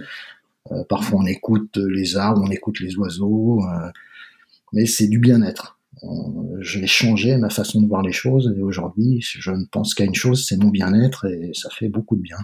Euh, 0.72 0.84
parfois 0.88 1.20
on 1.20 1.26
écoute 1.26 1.76
les 1.76 2.16
arbres, 2.16 2.42
on 2.42 2.50
écoute 2.50 2.80
les 2.80 2.96
oiseaux. 2.96 3.60
Euh, 3.62 3.90
mais 4.76 4.84
c'est 4.84 5.08
du 5.08 5.18
bien-être. 5.18 5.80
J'ai 6.60 6.86
changé 6.86 7.38
ma 7.38 7.48
façon 7.48 7.80
de 7.80 7.88
voir 7.88 8.02
les 8.02 8.12
choses 8.12 8.52
et 8.54 8.60
aujourd'hui, 8.60 9.20
je 9.22 9.50
ne 9.50 9.64
pense 9.64 9.94
qu'à 9.94 10.04
une 10.04 10.14
chose, 10.14 10.46
c'est 10.46 10.58
mon 10.58 10.68
bien-être 10.68 11.24
et 11.24 11.52
ça 11.54 11.70
fait 11.70 11.88
beaucoup 11.88 12.14
de 12.14 12.20
bien. 12.20 12.36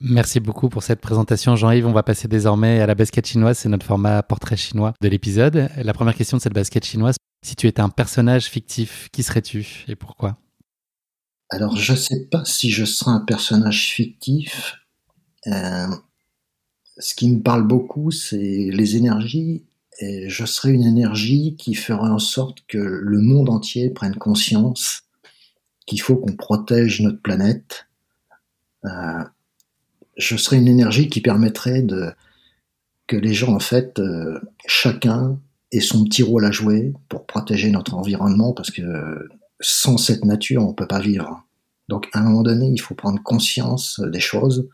Merci 0.00 0.40
beaucoup 0.40 0.70
pour 0.70 0.82
cette 0.82 1.02
présentation, 1.02 1.56
Jean-Yves. 1.56 1.86
On 1.86 1.92
va 1.92 2.02
passer 2.02 2.26
désormais 2.26 2.80
à 2.80 2.86
la 2.86 2.94
basket 2.94 3.26
chinoise. 3.26 3.58
C'est 3.58 3.68
notre 3.68 3.84
format 3.84 4.22
portrait 4.22 4.56
chinois 4.56 4.94
de 5.02 5.08
l'épisode. 5.08 5.68
La 5.76 5.92
première 5.92 6.14
question 6.14 6.38
de 6.38 6.42
cette 6.42 6.54
basket 6.54 6.86
chinoise, 6.86 7.16
si 7.44 7.54
tu 7.54 7.66
étais 7.66 7.82
un 7.82 7.90
personnage 7.90 8.46
fictif, 8.46 9.10
qui 9.12 9.22
serais-tu 9.22 9.84
et 9.88 9.96
pourquoi? 9.96 10.38
Alors, 11.50 11.76
je 11.76 11.92
ne 11.92 11.98
sais 11.98 12.26
pas 12.30 12.46
si 12.46 12.70
je 12.70 12.86
serais 12.86 13.10
un 13.10 13.20
personnage 13.20 13.90
fictif. 13.90 14.76
Euh, 15.48 15.86
ce 16.96 17.14
qui 17.14 17.30
me 17.30 17.42
parle 17.42 17.66
beaucoup, 17.66 18.10
c'est 18.10 18.70
les 18.72 18.96
énergies 18.96 19.66
et 20.00 20.28
je 20.28 20.44
serai 20.44 20.72
une 20.72 20.84
énergie 20.84 21.56
qui 21.56 21.74
ferait 21.74 22.10
en 22.10 22.18
sorte 22.18 22.58
que 22.66 22.78
le 22.78 23.20
monde 23.20 23.48
entier 23.48 23.90
prenne 23.90 24.16
conscience 24.16 25.02
qu'il 25.86 26.00
faut 26.00 26.16
qu'on 26.16 26.34
protège 26.34 27.00
notre 27.00 27.20
planète. 27.20 27.86
Euh, 28.84 29.24
je 30.16 30.36
serai 30.36 30.56
une 30.56 30.68
énergie 30.68 31.08
qui 31.08 31.20
permettrait 31.20 31.84
que 33.06 33.16
les 33.16 33.34
gens, 33.34 33.54
en 33.54 33.60
fait, 33.60 33.98
euh, 33.98 34.40
chacun 34.66 35.38
ait 35.72 35.80
son 35.80 36.04
petit 36.04 36.22
rôle 36.22 36.44
à 36.44 36.50
jouer 36.50 36.92
pour 37.08 37.26
protéger 37.26 37.70
notre 37.70 37.94
environnement, 37.94 38.52
parce 38.52 38.70
que 38.70 39.28
sans 39.60 39.98
cette 39.98 40.24
nature, 40.24 40.66
on 40.66 40.72
peut 40.72 40.86
pas 40.86 41.00
vivre. 41.00 41.44
Donc, 41.88 42.08
à 42.12 42.20
un 42.20 42.22
moment 42.22 42.42
donné, 42.42 42.68
il 42.68 42.80
faut 42.80 42.94
prendre 42.94 43.22
conscience 43.22 44.00
des 44.00 44.20
choses 44.20 44.68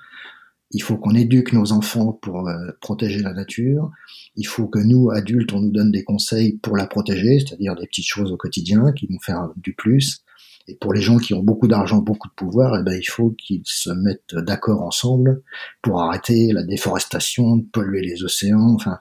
il 0.71 0.83
faut 0.83 0.97
qu'on 0.97 1.15
éduque 1.15 1.53
nos 1.53 1.73
enfants 1.73 2.13
pour 2.13 2.49
euh, 2.49 2.71
protéger 2.81 3.21
la 3.21 3.33
nature. 3.33 3.91
Il 4.37 4.47
faut 4.47 4.69
que 4.69 4.79
nous, 4.79 5.11
adultes, 5.11 5.53
on 5.53 5.61
nous 5.61 5.73
donne 5.73 5.91
des 5.91 6.05
conseils 6.05 6.59
pour 6.59 6.77
la 6.77 6.87
protéger, 6.87 7.41
c'est-à-dire 7.41 7.75
des 7.75 7.87
petites 7.87 8.07
choses 8.07 8.31
au 8.31 8.37
quotidien 8.37 8.93
qui 8.93 9.07
vont 9.07 9.19
faire 9.19 9.51
du 9.57 9.75
plus. 9.75 10.23
Et 10.69 10.77
pour 10.77 10.93
les 10.93 11.01
gens 11.01 11.19
qui 11.19 11.35
ont 11.35 11.43
beaucoup 11.43 11.67
d'argent, 11.67 11.99
beaucoup 11.99 12.29
de 12.29 12.35
pouvoir, 12.35 12.79
eh 12.79 12.85
ben, 12.85 12.97
il 12.97 13.09
faut 13.09 13.31
qu'ils 13.31 13.63
se 13.65 13.91
mettent 13.91 14.37
d'accord 14.37 14.83
ensemble 14.83 15.43
pour 15.83 16.01
arrêter 16.01 16.53
la 16.53 16.63
déforestation, 16.63 17.61
polluer 17.73 18.03
les 18.03 18.23
océans. 18.23 18.75
Enfin, 18.75 18.99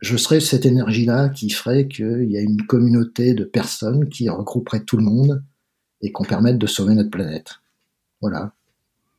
je 0.00 0.16
serais 0.16 0.38
cette 0.38 0.66
énergie-là 0.66 1.30
qui 1.30 1.50
ferait 1.50 1.88
qu'il 1.88 2.30
y 2.30 2.36
a 2.36 2.40
une 2.40 2.64
communauté 2.66 3.34
de 3.34 3.44
personnes 3.44 4.08
qui 4.08 4.28
regrouperait 4.28 4.84
tout 4.84 4.98
le 4.98 5.02
monde 5.02 5.42
et 6.02 6.12
qu'on 6.12 6.24
permette 6.24 6.58
de 6.58 6.66
sauver 6.66 6.94
notre 6.94 7.10
planète. 7.10 7.54
Voilà. 8.20 8.52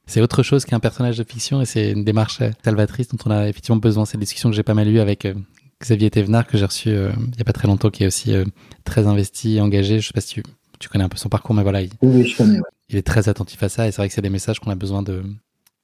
C'est 0.08 0.22
autre 0.22 0.44
chose 0.44 0.66
qu'un 0.66 0.80
personnage 0.80 1.18
de 1.18 1.24
fiction 1.24 1.62
et 1.62 1.66
c'est 1.66 1.92
une 1.92 2.04
démarche 2.04 2.40
salvatrice 2.64 3.08
dont 3.08 3.18
on 3.26 3.32
a 3.32 3.48
effectivement 3.48 3.78
besoin. 3.78 4.06
C'est 4.06 4.16
une 4.16 4.22
discussion 4.22 4.50
que 4.50 4.56
j'ai 4.56 4.64
pas 4.64 4.74
mal 4.74 4.88
eue 4.88 5.00
avec 5.00 5.26
euh, 5.26 5.34
Xavier 5.82 6.12
Thévenard 6.12 6.46
que 6.46 6.58
j'ai 6.58 6.66
reçu 6.66 6.90
euh, 6.90 7.12
il 7.34 7.38
y 7.38 7.42
a 7.42 7.44
pas 7.44 7.54
très 7.54 7.68
longtemps, 7.68 7.90
qui 7.90 8.04
est 8.04 8.08
aussi 8.08 8.34
euh, 8.34 8.46
très 8.84 9.08
investi 9.08 9.56
et 9.56 9.62
engagé. 9.62 10.00
Je 10.00 10.08
sais 10.08 10.14
pas 10.14 10.22
si 10.22 10.36
tu, 10.36 10.44
tu, 10.80 10.90
connais 10.90 11.04
un 11.04 11.10
peu 11.10 11.18
son 11.18 11.30
parcours, 11.30 11.56
mais 11.56 11.64
voilà. 11.64 11.82
Il, 11.82 11.90
oui, 12.02 12.28
je 12.28 12.38
connais. 12.38 12.58
Ouais. 12.58 12.70
Il 12.90 12.98
est 12.98 13.06
très 13.08 13.30
attentif 13.30 13.62
à 13.64 13.70
ça 13.70 13.88
et 13.88 13.92
c'est 13.92 13.98
vrai 13.98 14.08
que 14.08 14.14
c'est 14.14 14.22
des 14.22 14.30
messages 14.30 14.60
qu'on 14.60 14.72
a 14.72 14.76
besoin 14.76 15.02
de 15.02 15.24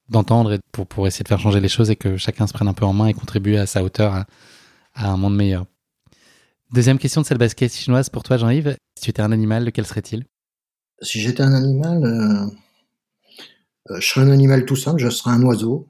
d'entendre 0.10 0.60
pour, 0.74 0.88
pour 0.88 1.08
essayer 1.08 1.24
de 1.24 1.30
faire 1.30 1.40
changer 1.40 1.62
les 1.62 1.70
choses 1.70 1.90
et 1.90 1.96
que 1.96 2.18
chacun 2.18 2.46
se 2.46 2.54
prenne 2.54 2.68
un 2.68 2.74
peu 2.74 2.86
en 2.86 2.92
main 2.92 3.08
et 3.08 3.14
contribue 3.14 3.56
à 3.56 3.66
sa 3.66 3.82
hauteur 3.82 4.14
à, 4.14 4.26
à 4.94 5.10
un 5.10 5.18
monde 5.18 5.36
meilleur. 5.36 5.66
Deuxième 6.74 7.00
question 7.00 7.22
de 7.22 7.26
cette 7.26 7.38
basket 7.38 7.74
chinoise 7.74 8.10
pour 8.10 8.24
toi, 8.24 8.38
Jean-Yves. 8.38 8.78
Si 8.96 9.06
tu 9.06 9.10
étais 9.10 9.22
un 9.22 9.32
animal, 9.32 9.66
lequel 9.66 9.86
serait-il? 9.86 10.26
Si 11.02 11.20
j'étais 11.20 11.44
un 11.44 11.54
animal, 11.54 12.04
euh, 12.04 12.46
je 13.89 14.08
serais 14.08 14.22
un 14.22 14.32
animal 14.32 14.65
tout 14.65 14.76
simple, 14.76 15.00
je 15.00 15.10
serais 15.10 15.32
un 15.32 15.44
oiseau. 15.44 15.88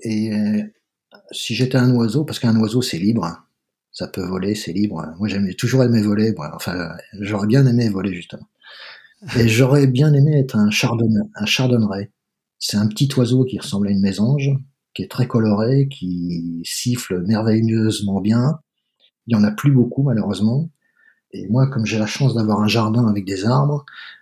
Et 0.00 0.32
euh, 0.32 0.62
si 1.30 1.54
j'étais 1.54 1.78
un 1.78 1.94
oiseau, 1.94 2.24
parce 2.24 2.38
qu'un 2.38 2.58
oiseau 2.60 2.82
c'est 2.82 2.98
libre, 2.98 3.46
ça 3.92 4.08
peut 4.08 4.24
voler, 4.24 4.54
c'est 4.54 4.72
libre. 4.72 5.14
Moi 5.18 5.28
j'aimais 5.28 5.54
toujours 5.54 5.82
aimé 5.82 6.02
voler, 6.02 6.34
enfin 6.54 6.96
j'aurais 7.20 7.46
bien 7.46 7.66
aimé 7.66 7.88
voler 7.88 8.12
justement. 8.12 8.46
Et 9.38 9.48
j'aurais 9.48 9.86
bien 9.86 10.12
aimé 10.12 10.38
être 10.38 10.56
un, 10.56 10.70
chardonnay, 10.70 11.20
un 11.34 11.46
chardonneret. 11.46 12.10
C'est 12.58 12.76
un 12.76 12.86
petit 12.86 13.08
oiseau 13.16 13.44
qui 13.44 13.58
ressemble 13.58 13.88
à 13.88 13.90
une 13.90 14.00
mésange, 14.00 14.50
qui 14.94 15.02
est 15.02 15.10
très 15.10 15.26
coloré, 15.26 15.88
qui 15.88 16.62
siffle 16.64 17.22
merveilleusement 17.26 18.20
bien. 18.20 18.60
Il 19.26 19.36
y 19.36 19.36
en 19.36 19.44
a 19.44 19.50
plus 19.50 19.72
beaucoup 19.72 20.02
malheureusement. 20.02 20.70
Et 21.32 21.46
moi, 21.48 21.66
comme 21.68 21.84
j'ai 21.86 21.98
la 21.98 22.06
chance 22.06 22.34
d'avoir 22.34 22.60
un 22.62 22.68
jardin 22.68 23.06
avec 23.06 23.24
des 23.24 23.44
arbres, 23.44 23.84
euh, 23.84 24.15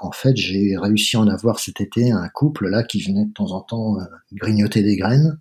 en 0.00 0.12
fait, 0.12 0.36
j'ai 0.36 0.76
réussi 0.76 1.16
à 1.16 1.20
en 1.20 1.28
avoir 1.28 1.58
cet 1.58 1.80
été 1.80 2.10
un 2.10 2.28
couple 2.28 2.68
là 2.68 2.82
qui 2.82 3.02
venait 3.02 3.26
de 3.26 3.32
temps 3.32 3.52
en 3.52 3.60
temps 3.60 3.98
euh, 3.98 4.04
grignoter 4.32 4.82
des 4.82 4.96
graines. 4.96 5.38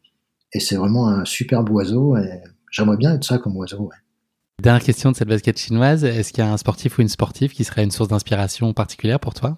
Et 0.54 0.60
c'est 0.60 0.76
vraiment 0.76 1.08
un 1.08 1.26
superbe 1.26 1.69
oiseau. 1.69 2.17
Et 2.17 2.41
j'aimerais 2.72 2.98
bien 2.98 3.13
être 3.15 3.24
ça 3.24 3.38
comme 3.38 3.56
oiseau. 3.58 3.84
Ouais. 3.84 3.96
Dernière 4.62 4.84
question 4.84 5.12
de 5.12 5.15
cette 5.15 5.28
basket 5.28 5.58
chinoise, 5.58 6.04
est-ce 6.04 6.32
qu'il 6.32 6.43
y 6.43 6.48
a 6.48 6.52
un 6.52 6.58
sportif 6.58 6.98
ou 6.98 7.02
une 7.02 7.10
sportive 7.10 7.52
qui 7.52 7.63
serait 7.63 7.84
une 7.84 7.91
source 7.91 8.10
d'inspiration 8.10 8.74
particulière 8.74 9.19
pour 9.19 9.34
toi? 9.34 9.58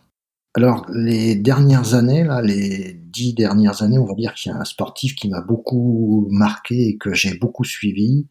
Alors, 0.56 0.86
les 0.94 1.36
dernières 1.36 1.96
années, 1.96 2.24
là, 2.24 2.42
les 2.42 2.94
dix 2.94 3.34
dernières 3.34 3.84
années, 3.84 3.98
on 3.98 4.06
va 4.06 4.16
dire 4.16 4.34
qu'il 4.34 4.54
y 4.54 4.56
a 4.56 4.58
un 4.58 4.64
sportif 4.64 5.14
qui 5.16 5.28
m'a 5.28 5.42
beaucoup 5.42 6.28
marqué 6.32 6.88
et 6.88 6.98
que 6.98 7.14
j'ai 7.14 7.38
beaucoup 7.38 7.66
suivi, 7.66 8.28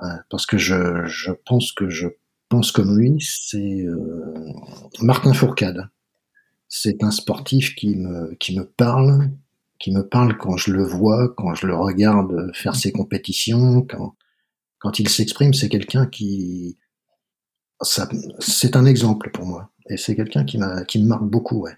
euh, 0.00 0.06
parce 0.30 0.46
que 0.46 0.58
je, 0.58 1.04
je 1.06 1.32
pense 1.44 1.72
que 1.72 1.88
je 1.88 2.06
pense 2.50 2.72
comme 2.72 2.98
lui, 2.98 3.16
c'est 3.20 3.86
euh, 3.86 4.52
Martin 5.00 5.32
Fourcade. 5.32 5.88
C'est 6.68 7.02
un 7.02 7.10
sportif 7.10 7.74
qui 7.74 7.96
me, 7.96 8.34
qui 8.34 8.56
me 8.56 8.64
parle, 8.64 9.30
qui 9.78 9.92
me 9.92 10.06
parle 10.06 10.36
quand 10.36 10.56
je 10.58 10.72
le 10.72 10.84
vois, 10.84 11.32
quand 11.36 11.54
je 11.54 11.66
le 11.66 11.74
regarde 11.74 12.50
faire 12.54 12.76
ses 12.76 12.92
compétitions, 12.92 13.82
quand, 13.82 14.14
quand 14.78 14.98
il 14.98 15.08
s'exprime, 15.08 15.54
c'est 15.54 15.68
quelqu'un 15.68 16.06
qui, 16.06 16.76
c'est 18.40 18.76
un 18.76 18.84
exemple 18.84 19.30
pour 19.30 19.46
moi. 19.46 19.70
Et 19.88 19.96
c'est 19.96 20.14
quelqu'un 20.14 20.44
qui 20.44 20.58
qui 20.86 21.02
me 21.02 21.06
marque 21.08 21.24
beaucoup, 21.24 21.62
ouais. 21.62 21.76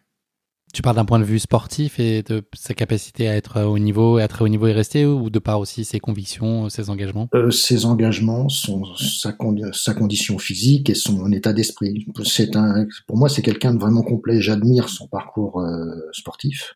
Tu 0.73 0.81
parles 0.81 0.97
d'un 0.97 1.05
point 1.05 1.19
de 1.19 1.25
vue 1.25 1.39
sportif 1.39 2.01
et 2.01 2.23
de 2.23 2.43
sa 2.55 2.73
capacité 2.73 3.29
à 3.29 3.37
être 3.37 3.63
au 3.63 3.79
niveau, 3.79 4.17
à 4.17 4.27
très 4.27 4.43
haut 4.43 4.49
niveau 4.49 4.67
et 4.69 4.73
rester, 4.73 5.05
ou 5.05 5.29
de 5.29 5.39
part 5.39 5.61
aussi 5.61 5.85
ses 5.85 6.01
convictions, 6.01 6.71
ses 6.71 6.89
engagements? 6.89 7.29
Euh, 7.35 7.51
Ses 7.51 7.85
engagements, 7.85 8.49
son, 8.49 8.83
sa, 8.95 9.37
sa, 9.73 9.95
condition 9.95 10.39
physique 10.39 10.89
et 10.89 10.95
son 10.95 11.31
état 11.31 11.53
d'esprit. 11.53 12.07
C'est 12.25 12.57
un, 12.57 12.87
pour 13.07 13.19
moi, 13.19 13.29
c'est 13.29 13.43
quelqu'un 13.43 13.75
de 13.75 13.79
vraiment 13.79 14.03
complet. 14.03 14.41
J'admire 14.41 14.89
son 14.89 15.09
parcours 15.09 15.61
euh, 15.61 15.95
sportif. 16.13 16.75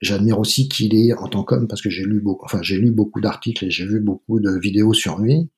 J'admire 0.00 0.40
aussi 0.40 0.68
qu'il 0.68 0.96
est 0.96 1.12
en 1.12 1.28
tant 1.28 1.44
qu'homme, 1.44 1.68
parce 1.68 1.82
que 1.82 1.90
j'ai 1.90 2.02
lu 2.02 2.20
beaucoup, 2.20 2.44
enfin 2.44 2.60
j'ai 2.62 2.76
lu 2.76 2.90
beaucoup 2.90 3.20
d'articles 3.20 3.64
et 3.64 3.70
j'ai 3.70 3.86
vu 3.86 4.00
beaucoup 4.00 4.40
de 4.40 4.58
vidéos 4.58 4.92
sur 4.92 5.18
lui. 5.18 5.48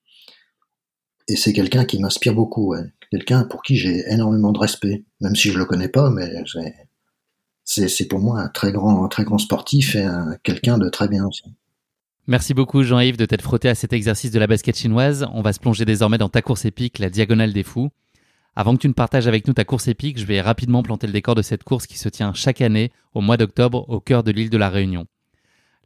Et 1.28 1.36
c'est 1.36 1.54
quelqu'un 1.54 1.86
qui 1.86 1.98
m'inspire 1.98 2.34
beaucoup, 2.34 2.74
quelqu'un 3.10 3.44
pour 3.44 3.62
qui 3.62 3.76
j'ai 3.76 4.04
énormément 4.12 4.52
de 4.52 4.58
respect, 4.58 5.06
même 5.22 5.34
si 5.34 5.48
je 5.48 5.58
le 5.58 5.64
connais 5.64 5.88
pas, 5.88 6.10
mais 6.10 6.30
c'est 6.52 6.74
pour 8.08 8.20
moi 8.20 8.40
un 8.40 8.48
très 8.48 8.72
grand, 8.72 9.04
un 9.04 9.08
très 9.08 9.24
grand 9.24 9.38
sportif 9.38 9.94
et 9.94 10.06
quelqu'un 10.42 10.78
de 10.78 10.88
très 10.88 11.08
bien 11.08 11.26
aussi. 11.26 11.44
Merci 12.26 12.54
beaucoup 12.54 12.82
Jean-Yves 12.82 13.18
de 13.18 13.26
t'être 13.26 13.42
frotté 13.42 13.68
à 13.68 13.74
cet 13.74 13.92
exercice 13.92 14.30
de 14.30 14.38
la 14.38 14.46
basket 14.46 14.76
chinoise. 14.76 15.26
On 15.34 15.42
va 15.42 15.52
se 15.52 15.60
plonger 15.60 15.84
désormais 15.84 16.16
dans 16.16 16.30
ta 16.30 16.40
course 16.40 16.64
épique, 16.64 16.98
la 16.98 17.10
Diagonale 17.10 17.52
des 17.52 17.62
Fous. 17.62 17.90
Avant 18.56 18.74
que 18.74 18.80
tu 18.80 18.88
ne 18.88 18.94
partages 18.94 19.26
avec 19.26 19.46
nous 19.46 19.52
ta 19.52 19.64
course 19.64 19.88
épique, 19.88 20.18
je 20.18 20.24
vais 20.24 20.40
rapidement 20.40 20.82
planter 20.82 21.06
le 21.06 21.12
décor 21.12 21.34
de 21.34 21.42
cette 21.42 21.64
course 21.64 21.86
qui 21.86 21.98
se 21.98 22.08
tient 22.08 22.32
chaque 22.32 22.60
année 22.60 22.92
au 23.12 23.20
mois 23.20 23.36
d'octobre 23.36 23.84
au 23.88 24.00
cœur 24.00 24.22
de 24.22 24.30
l'île 24.30 24.48
de 24.48 24.56
la 24.56 24.70
Réunion. 24.70 25.06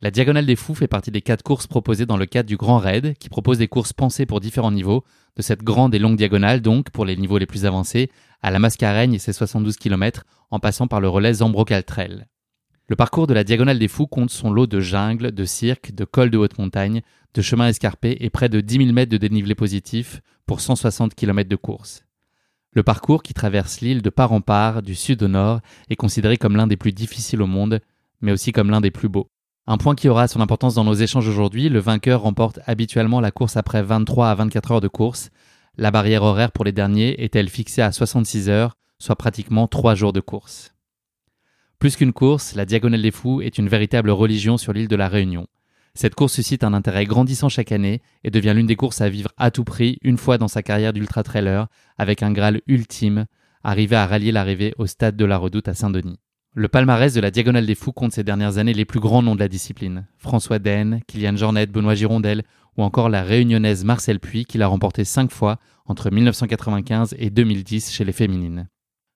La 0.01 0.13
Diagonale 0.13 0.47
des 0.47 0.55
Fous 0.55 0.77
fait 0.77 0.87
partie 0.87 1.11
des 1.11 1.23
quatre 1.23 1.43
courses 1.43 1.67
proposées 1.67 2.07
dans 2.07 2.17
le 2.17 2.27
cadre 2.27 2.49
du 2.49 2.57
Grand 2.57 2.79
Raid, 2.79 3.15
qui 3.19 3.29
propose 3.29 3.59
des 3.59 3.67
courses 3.67 3.93
pensées 3.93 4.27
pour 4.27 4.39
différents 4.39 4.71
niveaux, 4.71 5.05
de 5.35 5.43
cette 5.43 5.65
grande 5.65 5.93
et 5.93 5.99
longue 5.99 6.17
diagonale 6.17 6.61
donc 6.61 6.91
pour 6.91 7.05
les 7.05 7.17
niveaux 7.17 7.39
les 7.39 7.47
plus 7.47 7.67
avancés, 7.67 8.09
à 8.41 8.53
la 8.53 8.61
Mascareigne 8.61 9.15
et 9.15 9.19
ses 9.19 9.33
72 9.33 9.77
km, 9.77 10.25
en 10.53 10.61
passant 10.61 10.87
par 10.87 11.01
le 11.01 11.09
relais 11.09 11.33
Zambro-Caltrel. 11.33 12.29
Le 12.87 12.95
parcours 12.97 13.27
de 13.27 13.35
la 13.35 13.43
Diagonale 13.43 13.81
des 13.81 13.89
Fous 13.89 14.07
compte 14.07 14.31
son 14.31 14.53
lot 14.53 14.69
de 14.69 14.79
jungles, 14.79 15.33
de 15.33 15.45
cirques, 15.45 15.93
de 15.93 16.05
cols 16.05 16.31
de 16.31 16.39
haute 16.39 16.59
montagne, 16.59 17.03
de 17.35 17.43
chemins 17.43 17.69
escarpés 17.69 18.19
et 18.21 18.31
près 18.31 18.49
de 18.49 18.61
10 18.61 18.77
000 18.77 18.93
mètres 18.93 19.11
de 19.11 19.19
dénivelé 19.19 19.57
positif 19.57 20.21
pour 20.47 20.61
160 20.61 21.17
km 21.17 21.51
de 21.51 21.57
course. 21.57 22.05
Le 22.73 22.85
parcours 22.85 23.25
qui 23.25 23.35
traverse 23.35 23.81
l'île 23.81 24.03
de 24.03 24.11
part 24.11 24.31
en 24.31 24.43
part, 24.43 24.81
du 24.81 24.95
sud 24.95 25.25
au 25.25 25.29
nord, 25.29 25.61
est 25.91 25.97
considéré 25.97 26.37
comme 26.37 26.55
l'un 26.55 26.69
des 26.69 26.77
plus 26.77 26.93
difficiles 26.93 27.43
au 27.43 27.49
monde, 27.49 27.81
mais 28.21 28.31
aussi 28.31 28.53
comme 28.53 28.71
l'un 28.71 28.81
des 28.81 28.93
plus 28.93 29.09
beaux. 29.09 29.29
Un 29.71 29.77
point 29.77 29.95
qui 29.95 30.09
aura 30.09 30.29
son 30.29 30.41
importance 30.41 30.77
dans 30.77 30.85
nos 30.85 30.95
échanges 30.95 31.29
aujourd'hui, 31.29 31.69
le 31.69 31.79
vainqueur 31.79 32.23
remporte 32.23 32.59
habituellement 32.65 33.21
la 33.21 33.31
course 33.31 33.59
après 33.59 33.83
23 33.83 34.31
à 34.31 34.35
24 34.35 34.73
heures 34.73 34.81
de 34.81 34.89
course. 34.89 35.29
La 35.77 35.91
barrière 35.91 36.23
horaire 36.23 36.53
pour 36.53 36.65
les 36.65 36.73
derniers 36.73 37.23
est-elle 37.23 37.51
fixée 37.51 37.83
à 37.83 37.93
66 37.93 38.49
heures, 38.49 38.79
soit 38.99 39.17
pratiquement 39.17 39.69
3 39.69 39.95
jours 39.95 40.15
de 40.15 40.21
course? 40.21 40.73
Plus 41.79 41.97
qu'une 41.97 42.15
course, 42.15 42.55
la 42.55 42.65
Diagonale 42.65 43.03
des 43.03 43.11
Fous 43.11 43.43
est 43.43 43.59
une 43.59 43.69
véritable 43.69 44.09
religion 44.09 44.57
sur 44.57 44.73
l'île 44.73 44.89
de 44.89 44.97
la 44.97 45.07
Réunion. 45.07 45.47
Cette 45.93 46.15
course 46.15 46.33
suscite 46.33 46.65
un 46.65 46.73
intérêt 46.73 47.05
grandissant 47.05 47.51
chaque 47.51 47.71
année 47.71 48.01
et 48.25 48.31
devient 48.31 48.55
l'une 48.57 48.67
des 48.67 48.75
courses 48.75 49.03
à 49.03 49.11
vivre 49.11 49.33
à 49.37 49.51
tout 49.51 49.65
prix 49.65 49.99
une 50.01 50.17
fois 50.17 50.39
dans 50.39 50.49
sa 50.49 50.63
carrière 50.63 50.95
d'ultra-trailer, 50.95 51.67
avec 51.99 52.23
un 52.23 52.33
Graal 52.33 52.63
ultime, 52.69 53.27
arrivé 53.63 53.97
à 53.97 54.07
rallier 54.07 54.33
l'arrivée 54.33 54.73
au 54.79 54.87
stade 54.87 55.19
de 55.19 55.27
la 55.27 55.37
Redoute 55.37 55.69
à 55.69 55.75
Saint-Denis. 55.75 56.19
Le 56.59 56.67
palmarès 56.67 57.15
de 57.15 57.21
la 57.21 57.31
Diagonale 57.31 57.67
des 57.67 57.77
Fous 57.77 57.93
compte 57.93 58.11
ces 58.11 58.25
dernières 58.25 58.59
années 58.59 58.73
les 58.73 58.85
plus 58.85 58.99
grands 58.99 59.23
noms 59.23 59.37
de 59.37 59.41
la 59.41 59.47
discipline. 59.47 60.09
François 60.17 60.59
Den, 60.59 61.03
Kylian 61.07 61.37
Jornet, 61.37 61.67
Benoît 61.67 61.95
Girondel 61.95 62.43
ou 62.77 62.83
encore 62.83 63.09
la 63.09 63.23
réunionnaise 63.23 63.85
Marcel 63.85 64.19
Puy 64.19 64.45
qui 64.45 64.59
l'a 64.59 64.67
remporté 64.67 65.05
cinq 65.05 65.31
fois 65.31 65.61
entre 65.87 66.11
1995 66.11 67.15
et 67.17 67.31
2010 67.31 67.93
chez 67.93 68.05
les 68.05 68.11
féminines. 68.11 68.67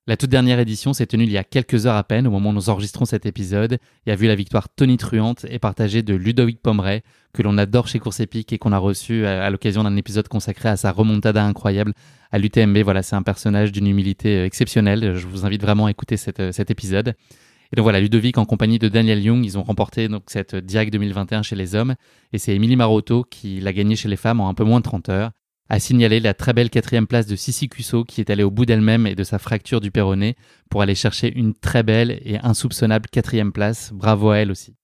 La 0.08 0.16
toute 0.16 0.30
dernière 0.30 0.58
édition 0.58 0.92
s'est 0.92 1.06
tenue 1.06 1.22
il 1.22 1.30
y 1.30 1.38
a 1.38 1.44
quelques 1.44 1.86
heures 1.86 1.94
à 1.94 2.02
peine 2.02 2.26
au 2.26 2.30
moment 2.32 2.50
où 2.50 2.52
nous 2.52 2.70
enregistrons 2.70 3.04
cet 3.04 3.24
épisode 3.24 3.78
et 4.04 4.10
a 4.10 4.16
vu 4.16 4.26
la 4.26 4.34
victoire 4.34 4.68
tonitruante 4.68 5.46
et 5.48 5.60
partagée 5.60 6.02
de 6.02 6.12
Ludovic 6.12 6.60
Pomeray 6.60 7.02
que 7.32 7.40
l'on 7.40 7.56
adore 7.56 7.86
chez 7.86 8.00
Course 8.00 8.18
Épique 8.18 8.52
et 8.52 8.58
qu'on 8.58 8.72
a 8.72 8.78
reçu 8.78 9.24
à, 9.26 9.48
l'occasion 9.48 9.84
d'un 9.84 9.96
épisode 9.96 10.26
consacré 10.26 10.68
à 10.68 10.76
sa 10.76 10.90
remontada 10.90 11.44
incroyable 11.44 11.94
à 12.32 12.40
l'UTMB. 12.40 12.78
Voilà, 12.78 13.04
c'est 13.04 13.14
un 13.14 13.22
personnage 13.22 13.70
d'une 13.70 13.86
humilité 13.86 14.38
euh, 14.38 14.44
exceptionnelle. 14.44 15.14
Je 15.14 15.28
vous 15.28 15.46
invite 15.46 15.62
vraiment 15.62 15.86
à 15.86 15.92
écouter 15.92 16.16
euh, 16.40 16.50
cet 16.50 16.72
épisode. 16.72 17.14
Et 17.72 17.76
donc 17.76 17.84
voilà, 17.84 18.00
Ludovic 18.00 18.38
en 18.38 18.44
compagnie 18.44 18.80
de 18.80 18.88
Daniel 18.88 19.22
Young, 19.22 19.44
ils 19.44 19.56
ont 19.56 19.62
remporté 19.62 20.08
donc 20.08 20.24
cette 20.26 20.56
Diag 20.56 20.90
2021 20.90 21.42
chez 21.42 21.54
les 21.54 21.76
hommes 21.76 21.94
et 22.32 22.38
c'est 22.38 22.56
Émilie 22.56 22.74
Marotto 22.74 23.22
qui 23.22 23.60
l'a 23.60 23.72
gagné 23.72 23.94
chez 23.94 24.08
les 24.08 24.16
femmes 24.16 24.40
en 24.40 24.48
un 24.48 24.54
peu 24.54 24.64
moins 24.64 24.80
de 24.80 24.84
30 24.84 25.08
heures. 25.10 25.30
A 25.72 25.80
signalé 25.80 26.20
la 26.20 26.34
très 26.34 26.52
belle 26.52 26.68
quatrième 26.68 27.06
place 27.06 27.26
de 27.26 27.34
Sissi 27.34 27.70
Cusso 27.70 28.04
qui 28.04 28.20
est 28.20 28.28
allée 28.28 28.42
au 28.42 28.50
bout 28.50 28.66
d'elle-même 28.66 29.06
et 29.06 29.14
de 29.14 29.24
sa 29.24 29.38
fracture 29.38 29.80
du 29.80 29.90
péroné 29.90 30.36
pour 30.68 30.82
aller 30.82 30.94
chercher 30.94 31.32
une 31.34 31.54
très 31.54 31.82
belle 31.82 32.20
et 32.26 32.36
insoupçonnable 32.42 33.08
quatrième 33.10 33.52
place. 33.52 33.90
Bravo 33.94 34.28
à 34.28 34.36
elle 34.36 34.50
aussi. 34.50 34.74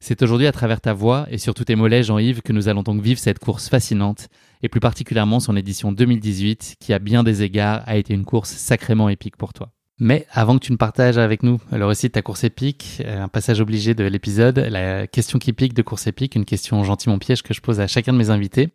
C'est 0.00 0.22
aujourd'hui 0.22 0.46
à 0.46 0.52
travers 0.52 0.80
ta 0.80 0.94
voix 0.94 1.26
et 1.30 1.36
surtout 1.36 1.64
tes 1.64 1.76
mollets, 1.76 2.02
Jean-Yves, 2.02 2.40
que 2.40 2.54
nous 2.54 2.68
allons 2.68 2.82
donc 2.82 3.02
vivre 3.02 3.20
cette 3.20 3.40
course 3.40 3.68
fascinante, 3.68 4.28
et 4.62 4.70
plus 4.70 4.80
particulièrement 4.80 5.38
son 5.38 5.54
édition 5.54 5.92
2018, 5.92 6.76
qui 6.80 6.94
à 6.94 6.98
bien 6.98 7.24
des 7.24 7.42
égards 7.42 7.82
a 7.84 7.98
été 7.98 8.14
une 8.14 8.24
course 8.24 8.52
sacrément 8.52 9.10
épique 9.10 9.36
pour 9.36 9.52
toi. 9.52 9.70
Mais 9.98 10.26
avant 10.32 10.58
que 10.58 10.64
tu 10.64 10.72
ne 10.72 10.78
partages 10.78 11.18
avec 11.18 11.42
nous 11.42 11.60
le 11.70 11.84
récit 11.84 12.06
de 12.08 12.12
ta 12.12 12.22
course 12.22 12.42
épique, 12.42 13.02
un 13.06 13.28
passage 13.28 13.60
obligé 13.60 13.94
de 13.94 14.02
l'épisode, 14.02 14.58
la 14.58 15.06
question 15.06 15.38
qui 15.38 15.52
pique 15.52 15.74
de 15.74 15.82
course 15.82 16.06
épique, 16.06 16.34
une 16.34 16.46
question 16.46 16.82
gentiment 16.82 17.18
piège 17.18 17.42
que 17.42 17.52
je 17.52 17.60
pose 17.60 17.78
à 17.78 17.86
chacun 17.86 18.14
de 18.14 18.18
mes 18.18 18.30
invités. 18.30 18.70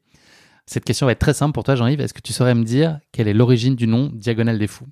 Cette 0.68 0.86
question 0.86 1.06
va 1.06 1.14
être 1.14 1.20
très 1.20 1.34
simple 1.34 1.54
pour 1.54 1.64
toi, 1.64 1.76
Jean-Yves. 1.76 2.02
Est-ce 2.02 2.14
que 2.14 2.22
tu 2.22 2.34
saurais 2.34 2.54
me 2.54 2.64
dire 2.64 3.00
quelle 3.12 3.28
est 3.28 3.34
l'origine 3.34 3.76
du 3.76 3.88
nom 3.88 4.12
Diagonale 4.14 4.60
des 4.60 4.68
Fous? 4.68 4.88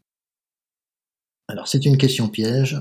Alors, 1.47 1.67
c'est 1.67 1.85
une 1.85 1.97
question 1.97 2.27
piège 2.27 2.79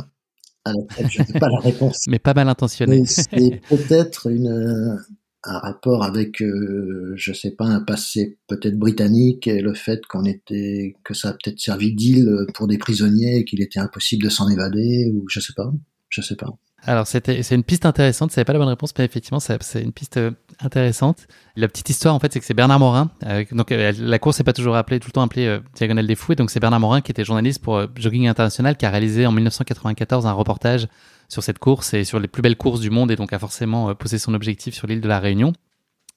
je 0.66 1.32
n'ai 1.32 1.40
pas 1.40 1.48
la 1.48 1.58
réponse. 1.58 1.98
Mais 2.08 2.18
pas 2.18 2.34
mal 2.34 2.48
intentionné. 2.48 3.04
C'est 3.06 3.60
peut-être 3.68 4.30
une, 4.30 4.98
un 5.44 5.58
rapport 5.58 6.04
avec, 6.04 6.40
euh, 6.42 7.12
je 7.16 7.32
sais 7.32 7.50
pas, 7.50 7.66
un 7.66 7.80
passé 7.80 8.38
peut-être 8.46 8.78
britannique 8.78 9.46
et 9.46 9.60
le 9.60 9.74
fait 9.74 10.06
qu'on 10.06 10.24
était, 10.24 10.96
que 11.04 11.14
ça 11.14 11.30
a 11.30 11.32
peut-être 11.32 11.60
servi 11.60 11.94
d'île 11.94 12.46
pour 12.54 12.66
des 12.66 12.78
prisonniers 12.78 13.38
et 13.38 13.44
qu'il 13.44 13.62
était 13.62 13.80
impossible 13.80 14.24
de 14.24 14.30
s'en 14.30 14.48
évader 14.48 15.10
ou 15.12 15.26
je 15.28 15.40
sais 15.40 15.52
pas, 15.54 15.70
je 16.08 16.22
sais 16.22 16.36
pas. 16.36 16.48
Alors 16.86 17.06
c'est 17.06 17.50
une 17.50 17.64
piste 17.64 17.86
intéressante, 17.86 18.30
c'est 18.30 18.44
pas 18.44 18.52
la 18.52 18.58
bonne 18.58 18.68
réponse, 18.68 18.92
mais 18.98 19.06
effectivement 19.06 19.40
c'est 19.40 19.82
une 19.82 19.92
piste 19.92 20.18
euh, 20.18 20.32
intéressante. 20.60 21.26
La 21.56 21.66
petite 21.66 21.88
histoire 21.88 22.14
en 22.14 22.18
fait 22.18 22.32
c'est 22.32 22.40
que 22.40 22.44
c'est 22.44 22.52
Bernard 22.52 22.78
Morin. 22.78 23.10
Euh, 23.24 23.44
donc 23.52 23.72
euh, 23.72 23.92
la 23.98 24.18
course 24.18 24.38
n'est 24.38 24.44
pas 24.44 24.52
toujours 24.52 24.76
appelée 24.76 25.00
tout 25.00 25.08
le 25.08 25.12
temps 25.12 25.22
appelée 25.22 25.60
Diagonale 25.74 26.06
des 26.06 26.14
Fous 26.14 26.32
et 26.32 26.36
donc 26.36 26.50
c'est 26.50 26.60
Bernard 26.60 26.80
Morin 26.80 27.00
qui 27.00 27.10
était 27.10 27.24
journaliste 27.24 27.62
pour 27.62 27.86
Jogging 27.96 28.28
International 28.28 28.76
qui 28.76 28.84
a 28.84 28.90
réalisé 28.90 29.26
en 29.26 29.32
1994 29.32 30.26
un 30.26 30.32
reportage 30.32 30.86
sur 31.30 31.42
cette 31.42 31.58
course 31.58 31.94
et 31.94 32.04
sur 32.04 32.20
les 32.20 32.28
plus 32.28 32.42
belles 32.42 32.56
courses 32.56 32.80
du 32.80 32.90
monde 32.90 33.10
et 33.10 33.16
donc 33.16 33.32
a 33.32 33.38
forcément 33.38 33.94
posé 33.94 34.18
son 34.18 34.34
objectif 34.34 34.74
sur 34.74 34.86
l'île 34.86 35.00
de 35.00 35.08
la 35.08 35.20
Réunion. 35.20 35.54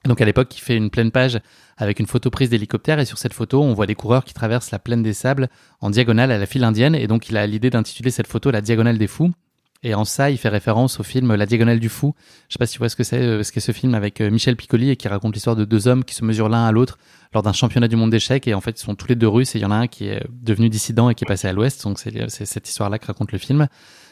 Donc 0.04 0.20
à 0.20 0.24
l'époque, 0.24 0.56
il 0.56 0.60
fait 0.60 0.76
une 0.76 0.90
pleine 0.90 1.10
page 1.10 1.40
avec 1.76 1.98
une 1.98 2.06
photo 2.06 2.30
prise 2.30 2.50
d'hélicoptère 2.50 3.00
et 3.00 3.04
sur 3.04 3.18
cette 3.18 3.32
photo, 3.32 3.62
on 3.62 3.74
voit 3.74 3.86
des 3.86 3.96
coureurs 3.96 4.24
qui 4.24 4.32
traversent 4.32 4.70
la 4.70 4.78
plaine 4.78 5.02
des 5.02 5.12
sables 5.12 5.48
en 5.80 5.90
diagonale 5.90 6.30
à 6.30 6.38
la 6.38 6.46
file 6.46 6.62
indienne 6.62 6.94
et 6.94 7.06
donc 7.06 7.30
il 7.30 7.36
a 7.36 7.46
l'idée 7.46 7.70
d'intituler 7.70 8.10
cette 8.10 8.26
photo 8.26 8.50
la 8.50 8.60
diagonale 8.60 8.98
des 8.98 9.08
fous 9.08 9.32
et 9.84 9.94
en 9.94 10.04
ça, 10.04 10.30
il 10.30 10.38
fait 10.38 10.48
référence 10.48 10.98
au 10.98 11.04
film 11.04 11.32
La 11.36 11.46
Diagonale 11.46 11.78
du 11.78 11.88
Fou. 11.88 12.14
Je 12.48 12.54
sais 12.54 12.58
pas 12.58 12.66
si 12.66 12.72
tu 12.72 12.78
vois 12.78 12.88
ce 12.88 12.96
que 12.96 13.04
c'est, 13.04 13.20
euh, 13.20 13.42
ce 13.44 13.52
qu'est 13.52 13.60
ce 13.60 13.70
film 13.70 13.94
avec 13.94 14.20
euh, 14.20 14.28
Michel 14.28 14.56
Piccoli 14.56 14.90
et 14.90 14.96
qui 14.96 15.06
raconte 15.06 15.34
l'histoire 15.34 15.54
de 15.54 15.64
deux 15.64 15.86
hommes 15.86 16.02
qui 16.02 16.16
se 16.16 16.24
mesurent 16.24 16.48
l'un 16.48 16.66
à 16.66 16.72
l'autre 16.72 16.98
lors 17.32 17.44
d'un 17.44 17.52
championnat 17.52 17.86
du 17.86 17.94
monde 17.94 18.10
d'échecs 18.10 18.48
et 18.48 18.54
en 18.54 18.60
fait 18.60 18.80
ils 18.80 18.84
sont 18.84 18.96
tous 18.96 19.06
les 19.06 19.14
deux 19.14 19.28
russes 19.28 19.54
et 19.54 19.58
il 19.60 19.62
y 19.62 19.64
en 19.64 19.70
a 19.70 19.76
un 19.76 19.86
qui 19.86 20.08
est 20.08 20.26
devenu 20.32 20.68
dissident 20.68 21.10
et 21.10 21.14
qui 21.14 21.24
est 21.24 21.28
passé 21.28 21.46
à 21.46 21.52
l'ouest. 21.52 21.84
Donc 21.84 22.00
c'est 22.00 22.44
cette 22.44 22.68
histoire-là 22.68 22.98
que 22.98 23.06
raconte 23.06 23.30
le 23.30 23.38
film. 23.38 23.68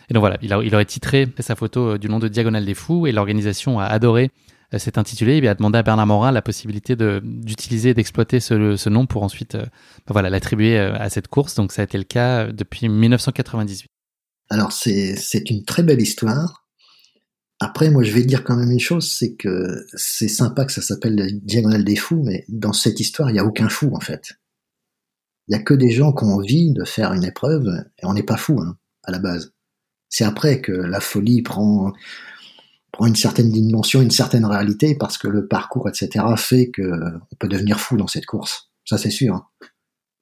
Et 0.08 0.14
donc 0.14 0.20
voilà, 0.20 0.38
il, 0.40 0.56
il 0.62 0.74
aurait 0.74 0.84
titré 0.84 1.26
sa 1.40 1.56
photo 1.56 1.94
euh, 1.94 1.98
du 1.98 2.08
nom 2.08 2.20
de 2.20 2.28
Diagonale 2.28 2.64
des 2.64 2.74
Fous 2.74 3.08
et 3.08 3.12
l'organisation 3.12 3.80
a 3.80 3.86
adoré 3.86 4.30
s'est 4.78 4.98
intitulé 4.98 5.36
et 5.36 5.48
a 5.48 5.54
demandé 5.54 5.78
à 5.78 5.82
Bernard 5.84 6.08
Morin 6.08 6.32
la 6.32 6.42
possibilité 6.42 6.96
d'utiliser 6.96 7.90
et 7.90 7.94
d'exploiter 7.94 8.40
ce, 8.40 8.74
ce, 8.76 8.88
nom 8.88 9.06
pour 9.06 9.22
ensuite 9.22 9.56
bah 9.56 9.68
voilà 10.08 10.28
l'attribuer 10.28 10.76
à 10.76 11.08
cette 11.08 11.28
course. 11.28 11.54
Donc 11.54 11.70
ça 11.70 11.82
a 11.82 11.84
été 11.84 11.96
le 11.96 12.04
cas 12.04 12.48
depuis 12.48 12.88
1998. 12.88 13.95
Alors 14.48 14.72
c'est 14.72 15.50
une 15.50 15.64
très 15.64 15.82
belle 15.82 16.00
histoire. 16.00 16.66
Après, 17.58 17.90
moi, 17.90 18.02
je 18.02 18.12
vais 18.12 18.22
dire 18.22 18.44
quand 18.44 18.56
même 18.56 18.70
une 18.70 18.80
chose, 18.80 19.10
c'est 19.10 19.34
que 19.34 19.86
c'est 19.94 20.28
sympa 20.28 20.66
que 20.66 20.72
ça 20.72 20.82
s'appelle 20.82 21.14
la 21.14 21.26
diagonale 21.30 21.84
des 21.84 21.96
fous, 21.96 22.22
mais 22.22 22.44
dans 22.48 22.74
cette 22.74 23.00
histoire, 23.00 23.30
il 23.30 23.32
n'y 23.32 23.38
a 23.38 23.46
aucun 23.46 23.70
fou, 23.70 23.90
en 23.94 24.00
fait. 24.00 24.34
Il 25.48 25.54
n'y 25.54 25.60
a 25.60 25.62
que 25.62 25.72
des 25.72 25.90
gens 25.90 26.12
qui 26.12 26.24
ont 26.24 26.34
envie 26.34 26.72
de 26.72 26.84
faire 26.84 27.14
une 27.14 27.24
épreuve, 27.24 27.66
et 27.98 28.04
on 28.04 28.12
n'est 28.12 28.22
pas 28.22 28.36
fou, 28.36 28.60
hein, 28.60 28.76
à 29.04 29.10
la 29.10 29.18
base. 29.18 29.54
C'est 30.10 30.24
après 30.24 30.60
que 30.60 30.72
la 30.72 31.00
folie 31.00 31.40
prend, 31.40 31.94
prend 32.92 33.06
une 33.06 33.16
certaine 33.16 33.50
dimension, 33.50 34.02
une 34.02 34.10
certaine 34.10 34.44
réalité, 34.44 34.94
parce 34.94 35.16
que 35.16 35.28
le 35.28 35.48
parcours, 35.48 35.88
etc., 35.88 36.26
fait 36.36 36.70
qu'on 36.70 37.36
peut 37.38 37.48
devenir 37.48 37.80
fou 37.80 37.96
dans 37.96 38.06
cette 38.06 38.26
course. 38.26 38.70
Ça, 38.84 38.98
c'est 38.98 39.10
sûr. 39.10 39.50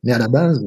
Mais 0.04 0.12
à 0.12 0.18
la 0.18 0.28
base, 0.28 0.64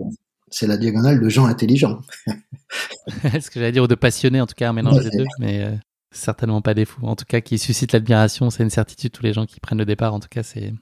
c'est 0.49 0.67
la 0.67 0.77
diagonale 0.77 1.19
de 1.19 1.29
gens 1.29 1.45
intelligents. 1.45 1.99
Ce 2.27 3.49
que 3.49 3.59
j'allais 3.59 3.71
dire, 3.71 3.83
ou 3.83 3.87
de 3.87 3.95
passionnés, 3.95 4.41
en 4.41 4.47
tout 4.47 4.55
cas, 4.55 4.69
un 4.69 4.73
mélange 4.73 5.03
des 5.03 5.17
deux, 5.17 5.25
mais 5.39 5.63
euh, 5.63 5.75
certainement 6.11 6.61
pas 6.61 6.73
des 6.73 6.85
fous. 6.85 7.05
En 7.05 7.15
tout 7.15 7.25
cas, 7.25 7.41
qui 7.41 7.57
suscite 7.57 7.91
l'admiration, 7.93 8.49
c'est 8.49 8.63
une 8.63 8.69
certitude. 8.69 9.11
Tous 9.11 9.23
les 9.23 9.33
gens 9.33 9.45
qui 9.45 9.59
prennent 9.59 9.77
le 9.77 9.85
départ, 9.85 10.13
en 10.13 10.19
tout 10.19 10.29
cas, 10.29 10.43
c'est, 10.43 10.73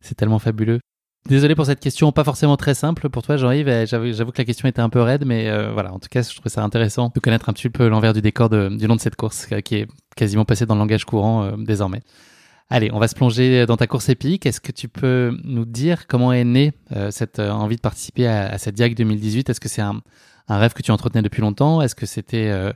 c'est 0.00 0.14
tellement 0.14 0.38
fabuleux. 0.38 0.80
Désolé 1.28 1.56
pour 1.56 1.66
cette 1.66 1.80
question, 1.80 2.12
pas 2.12 2.22
forcément 2.22 2.56
très 2.56 2.74
simple 2.74 3.08
pour 3.08 3.22
toi, 3.22 3.36
Jean-Yves. 3.36 3.86
J'avoue, 3.86 4.12
j'avoue 4.12 4.30
que 4.30 4.38
la 4.38 4.44
question 4.44 4.68
était 4.68 4.80
un 4.80 4.88
peu 4.88 5.00
raide, 5.00 5.24
mais 5.24 5.48
euh, 5.48 5.72
voilà, 5.72 5.92
en 5.92 5.98
tout 5.98 6.08
cas, 6.08 6.22
je 6.22 6.32
trouve 6.34 6.52
ça 6.52 6.62
intéressant 6.62 7.10
de 7.12 7.18
connaître 7.18 7.48
un 7.48 7.52
petit 7.52 7.68
peu 7.68 7.88
l'envers 7.88 8.12
du 8.12 8.22
décor 8.22 8.48
du 8.48 8.86
long 8.86 8.94
de 8.94 9.00
cette 9.00 9.16
course, 9.16 9.48
euh, 9.52 9.60
qui 9.60 9.76
est 9.76 9.88
quasiment 10.16 10.44
passé 10.44 10.66
dans 10.66 10.74
le 10.74 10.80
langage 10.80 11.04
courant 11.04 11.56
désormais. 11.58 12.02
Allez, 12.68 12.90
on 12.92 12.98
va 12.98 13.06
se 13.06 13.14
plonger 13.14 13.64
dans 13.64 13.76
ta 13.76 13.86
course 13.86 14.08
épique. 14.08 14.44
Est-ce 14.44 14.60
que 14.60 14.72
tu 14.72 14.88
peux 14.88 15.36
nous 15.44 15.64
dire 15.64 16.08
comment 16.08 16.32
est 16.32 16.44
née 16.44 16.72
euh, 16.96 17.12
cette 17.12 17.38
euh, 17.38 17.50
envie 17.50 17.76
de 17.76 17.80
participer 17.80 18.26
à, 18.26 18.58
cette 18.58 18.74
Diag 18.74 18.96
2018 18.96 19.48
Est-ce 19.48 19.60
que 19.60 19.68
c'est 19.68 19.82
un, 19.82 20.02
rêve 20.48 20.72
que 20.72 20.82
tu 20.82 20.90
entretenais 20.90 21.22
depuis 21.22 21.42
longtemps? 21.42 21.80
Est-ce 21.80 21.94
que 21.94 22.06
c'était 22.06 22.48
euh, 22.48 22.72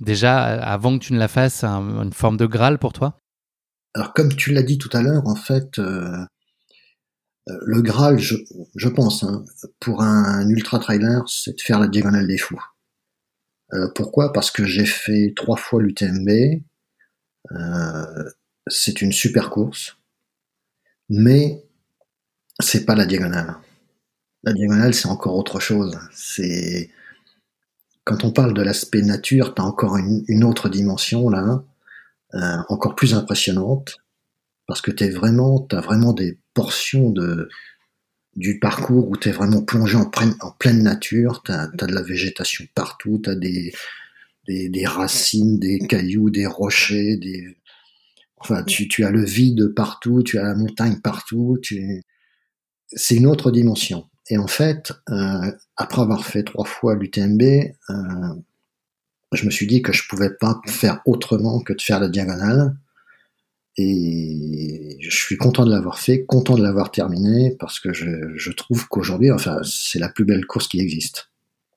déjà, 0.00 0.42
avant 0.42 0.98
que 0.98 1.04
tu 1.04 1.12
ne 1.12 1.18
la 1.18 1.28
fasses, 1.28 1.64
une 1.64 2.14
forme 2.14 2.38
de 2.38 2.46
Graal 2.46 2.78
pour 2.78 2.94
toi? 2.94 3.20
Alors, 3.94 4.14
comme 4.14 4.34
tu 4.34 4.52
l'as 4.52 4.62
dit 4.62 4.78
tout 4.78 4.90
à 4.94 5.02
l'heure, 5.02 5.26
en 5.26 5.36
fait, 5.36 5.78
le 5.78 6.26
Graal, 7.82 8.18
je, 8.18 8.88
pense, 8.88 9.22
hein, 9.22 9.44
pour 9.80 10.02
un 10.02 10.48
ultra-trailer, 10.48 11.28
c'est 11.28 11.56
de 11.56 11.60
faire 11.60 11.78
la 11.78 11.88
Diagonale 11.88 12.26
des 12.26 12.38
Fous. 12.38 12.62
pourquoi? 13.94 14.32
Parce 14.32 14.50
que 14.50 14.64
j'ai 14.64 14.86
fait 14.86 15.34
trois 15.36 15.56
fois 15.56 15.82
l'UTMB 15.82 16.62
c'est 18.66 19.00
une 19.00 19.12
super 19.12 19.50
course, 19.50 19.96
mais 21.08 21.64
c'est 22.60 22.84
pas 22.84 22.94
la 22.94 23.06
diagonale. 23.06 23.56
La 24.42 24.52
diagonale, 24.52 24.94
c'est 24.94 25.08
encore 25.08 25.36
autre 25.36 25.60
chose. 25.60 25.98
C'est 26.12 26.90
quand 28.04 28.24
on 28.24 28.32
parle 28.32 28.54
de 28.54 28.62
l'aspect 28.62 29.02
nature, 29.02 29.54
t'as 29.54 29.64
encore 29.64 29.96
une, 29.96 30.44
autre 30.44 30.68
dimension 30.68 31.28
là, 31.28 31.64
euh, 32.34 32.56
encore 32.68 32.94
plus 32.94 33.14
impressionnante, 33.14 33.98
parce 34.66 34.80
que 34.80 34.92
t'es 34.92 35.10
vraiment, 35.10 35.60
t'as 35.60 35.80
vraiment 35.80 36.12
des 36.12 36.38
portions 36.54 37.10
de 37.10 37.48
du 38.36 38.58
parcours 38.58 39.08
où 39.08 39.16
t'es 39.16 39.30
vraiment 39.32 39.62
plongé 39.62 39.96
en, 39.96 40.04
pleine 40.04 40.82
nature. 40.82 41.42
T'as 41.42 41.62
as 41.62 41.86
de 41.86 41.94
la 41.94 42.02
végétation 42.02 42.66
partout, 42.74 43.20
t'as 43.22 43.34
des 43.34 43.72
des 44.48 44.86
racines, 44.86 45.58
des 45.58 45.78
cailloux, 45.80 46.30
des 46.30 46.46
rochers, 46.46 47.16
des 47.16 47.56
Enfin, 48.38 48.62
tu, 48.64 48.88
tu 48.88 49.04
as 49.04 49.10
le 49.10 49.24
vide 49.24 49.72
partout, 49.74 50.22
tu 50.22 50.38
as 50.38 50.42
la 50.42 50.54
montagne 50.54 51.00
partout, 51.00 51.58
tu... 51.62 52.02
c'est 52.88 53.16
une 53.16 53.26
autre 53.26 53.50
dimension. 53.50 54.08
Et 54.28 54.38
en 54.38 54.46
fait, 54.46 54.92
euh, 55.10 55.52
après 55.76 56.02
avoir 56.02 56.24
fait 56.26 56.42
trois 56.42 56.64
fois 56.64 56.96
l'UTMB, 56.96 57.42
euh, 57.42 58.34
je 59.32 59.44
me 59.46 59.50
suis 59.50 59.66
dit 59.66 59.82
que 59.82 59.92
je 59.92 60.02
pouvais 60.08 60.30
pas 60.30 60.60
faire 60.66 61.00
autrement 61.06 61.60
que 61.60 61.72
de 61.72 61.80
faire 61.80 62.00
la 62.00 62.08
diagonale. 62.08 62.76
Et 63.78 64.96
je 65.00 65.14
suis 65.14 65.36
content 65.36 65.64
de 65.64 65.70
l'avoir 65.70 65.98
fait, 65.98 66.24
content 66.24 66.56
de 66.56 66.62
l'avoir 66.62 66.90
terminé, 66.90 67.54
parce 67.58 67.78
que 67.78 67.92
je, 67.92 68.34
je 68.34 68.52
trouve 68.52 68.88
qu'aujourd'hui, 68.88 69.30
enfin, 69.30 69.60
c'est 69.64 69.98
la 69.98 70.08
plus 70.08 70.24
belle 70.24 70.46
course 70.46 70.68
qui 70.68 70.80
existe. 70.80 71.30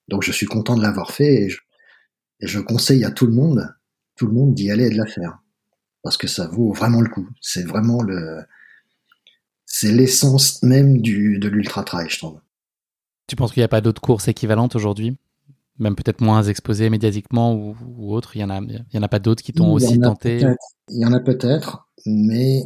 Donc 0.08 0.24
je 0.24 0.32
suis 0.32 0.46
content 0.46 0.76
de 0.76 0.82
l'avoir 0.82 1.12
fait 1.12 1.44
et 1.44 1.50
je, 1.50 1.60
et 2.42 2.48
je 2.48 2.60
conseille 2.60 3.04
à 3.04 3.12
tout 3.12 3.28
le 3.28 3.34
monde, 3.34 3.68
tout 4.16 4.28
le 4.28 4.34
monde 4.34 4.54
d'y 4.54 4.72
aller 4.72 4.86
et 4.86 4.90
de 4.90 4.98
la 4.98 5.06
faire 5.06 5.40
parce 6.04 6.18
que 6.18 6.28
ça 6.28 6.48
vaut 6.48 6.74
vraiment 6.74 7.02
le 7.02 7.10
coup. 7.10 7.28
C'est 7.42 7.64
vraiment 7.64 8.02
le, 8.02 8.44
c'est 9.66 9.92
l'essence 9.92 10.64
même 10.64 11.02
du, 11.02 11.40
de 11.40 11.48
l'ultra 11.48 11.84
trail, 11.84 12.08
je 12.10 12.18
trouve. 12.18 12.40
Tu 13.28 13.36
penses 13.36 13.52
qu'il 13.52 13.62
n'y 13.62 13.66
a 13.66 13.70
pas 13.70 13.82
d'autres 13.82 14.02
courses 14.02 14.28
équivalentes 14.28 14.76
aujourd'hui? 14.76 15.18
Même 15.78 15.96
peut-être 15.96 16.22
moins 16.22 16.44
exposées 16.44 16.90
médiatiquement 16.90 17.54
ou, 17.54 17.78
ou 17.98 18.14
autres, 18.14 18.36
il 18.36 18.40
y 18.40 18.44
en 18.44 18.50
a, 18.50 18.60
il 18.60 18.84
y 18.94 18.98
en 18.98 19.04
a 19.04 19.08
pas 19.08 19.20
d'autres 19.20 19.44
qui 19.44 19.54
t'ont 19.54 19.72
aussi 19.72 20.00
tenté? 20.00 20.44
Il 20.90 21.00
y 21.00 21.06
en 21.06 21.14
a 21.14 21.20
peut-être, 21.20 21.88
mais 22.06 22.64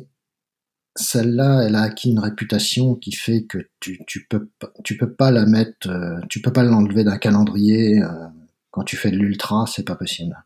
celle-là, 0.95 1.63
elle 1.63 1.75
a 1.75 1.81
acquis 1.81 2.11
une 2.11 2.19
réputation 2.19 2.95
qui 2.95 3.11
fait 3.11 3.43
que 3.43 3.67
tu, 3.79 3.99
tu 4.07 4.25
peux 4.29 4.49
tu 4.83 4.95
peux 4.95 5.11
pas 5.11 5.31
la 5.31 5.45
mettre, 5.45 5.89
euh, 5.89 6.19
tu 6.29 6.41
peux 6.41 6.53
pas 6.53 6.63
l'enlever 6.63 7.03
d'un 7.03 7.17
calendrier 7.17 8.01
euh, 8.01 8.27
quand 8.71 8.83
tu 8.83 8.95
fais 8.95 9.11
de 9.11 9.17
l'ultra, 9.17 9.65
c'est 9.67 9.83
pas 9.83 9.95
possible. 9.95 10.43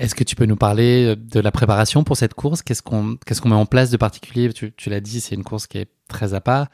Est-ce 0.00 0.14
que 0.14 0.24
tu 0.24 0.34
peux 0.34 0.46
nous 0.46 0.56
parler 0.56 1.14
de 1.14 1.40
la 1.40 1.52
préparation 1.52 2.04
pour 2.04 2.16
cette 2.16 2.32
course? 2.32 2.62
Qu'est-ce 2.62 2.80
qu'on 2.82 3.18
met 3.44 3.54
en 3.54 3.66
place 3.66 3.90
de 3.90 3.98
particulier? 3.98 4.50
Tu, 4.50 4.72
l'as 4.86 5.00
dit, 5.00 5.20
c'est 5.20 5.34
une 5.34 5.44
course 5.44 5.66
qui 5.66 5.76
est 5.76 5.90
très 6.08 6.32
à 6.32 6.40
part. 6.40 6.68